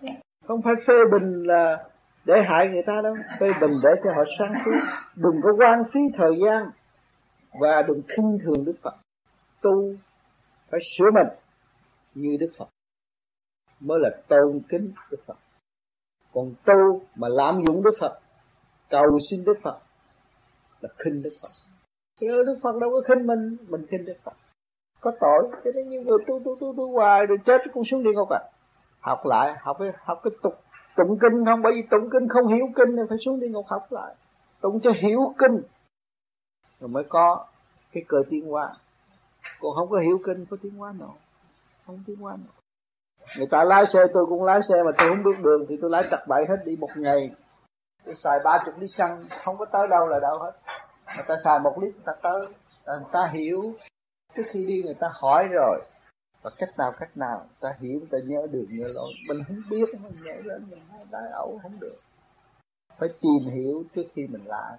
[0.47, 1.85] không phải phê bình là
[2.27, 3.15] để hại người ta đâu.
[3.41, 4.79] Phê bình để cho họ sáng suốt.
[5.17, 6.71] Đừng có quan phí thời gian
[7.61, 8.95] và đừng khinh thường đức phật.
[9.63, 9.95] Tu
[10.71, 11.27] phải sửa mình
[12.15, 12.69] như đức phật
[13.81, 15.37] mới là tôn kính đức phật.
[16.33, 18.19] Còn tu mà lạm dụng đức phật,
[18.91, 19.79] cầu xin đức phật
[20.81, 21.49] là khinh đức phật.
[22.21, 24.33] Chứ ừ, đức phật đâu có khinh mình mình khinh đức phật.
[25.01, 28.03] Có tội, cho nên những người tu tu tu tu hoài rồi chết cũng xuống
[28.03, 28.41] địa ngục à.
[29.01, 30.55] Học lại, học cái học cái tục
[30.97, 31.63] tụng kinh không?
[31.63, 34.15] Bởi vì tụng kinh không hiểu kinh thì phải xuống đi ngục học lại.
[34.61, 35.63] Tụng cho hiểu kinh.
[36.81, 37.47] Rồi mới có
[37.93, 38.73] cái cơ tiến hóa.
[39.61, 41.17] Còn không có hiểu kinh, có tiến hóa nào?
[41.87, 42.55] Không tiến hóa nào.
[43.39, 45.91] Người ta lái xe, tôi cũng lái xe mà tôi không biết đường thì tôi
[45.91, 47.31] lái chặt bậy hết đi một ngày.
[48.05, 50.53] Tôi xài ba chục lít xăng, không có tới đâu là đâu hết.
[51.17, 52.47] Người ta xài một lít, người ta tới.
[52.87, 53.73] Người ta hiểu.
[54.35, 55.81] Trước khi đi, người ta hỏi rồi
[56.47, 60.01] và cách nào cách nào, ta hiểu, ta nhớ đường nhớ lối mình không biết,
[60.03, 60.79] mình nhảy lên, mình
[61.13, 61.99] đái ẩu, không được.
[62.99, 64.79] Phải tìm hiểu trước khi mình lại.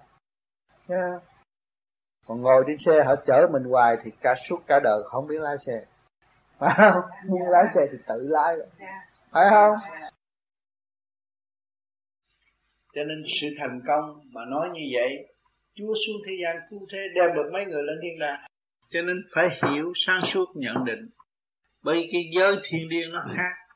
[0.88, 1.22] Yeah.
[2.26, 5.40] còn ngồi trên xe, họ chở mình hoài thì cả suốt cả đời không biết
[5.40, 5.84] lái xe.
[6.58, 7.02] Phải không?
[7.24, 8.56] Nhưng lái xe thì tự lái.
[8.56, 8.68] Rồi
[9.30, 9.74] phải không?
[12.94, 15.34] Cho nên sự thành công mà nói như vậy,
[15.74, 18.46] Chúa xuống thế gian cứu thế, đem được mấy người lên thiên đàng.
[18.90, 21.08] Cho nên phải hiểu, sáng suốt nhận định
[21.82, 23.74] bởi cái giới thiên liêng nó khác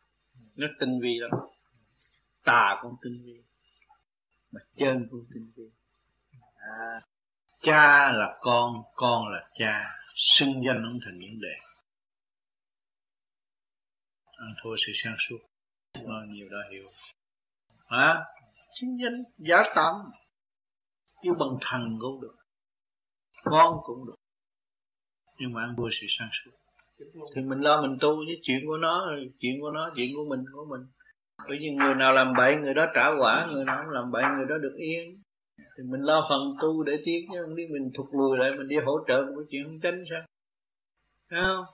[0.57, 1.31] nó tinh vi lắm.
[2.45, 3.45] Tà cũng tinh vi
[4.53, 5.65] mà chân cũng tinh vi.
[6.57, 7.01] À,
[7.63, 11.55] cha là con con là cha xưng danh ông thành những đề
[14.43, 15.39] ăn à, thua sự sáng suốt.
[16.09, 16.89] Bao nhiều đã hiểu.
[17.89, 18.25] Hả?
[18.81, 19.95] Xưng danh giả tạm
[21.23, 22.37] chứ bằng thần cũng được
[23.45, 24.17] con cũng được.
[25.39, 26.51] Nhưng mà ăn thua sự sáng suốt
[27.35, 29.07] thì mình lo mình tu với chuyện của nó,
[29.41, 30.81] chuyện của nó, chuyện của mình của mình.
[31.49, 34.23] Bởi vì người nào làm bậy, người đó trả quả, người nào không làm bậy,
[34.37, 35.11] người đó được yên.
[35.59, 38.69] Thì mình lo phần tu để tiến chứ không đi mình thụt lùi lại, mình
[38.69, 40.23] đi hỗ trợ một cái chuyện không tránh sao.
[41.31, 41.65] Thấy không?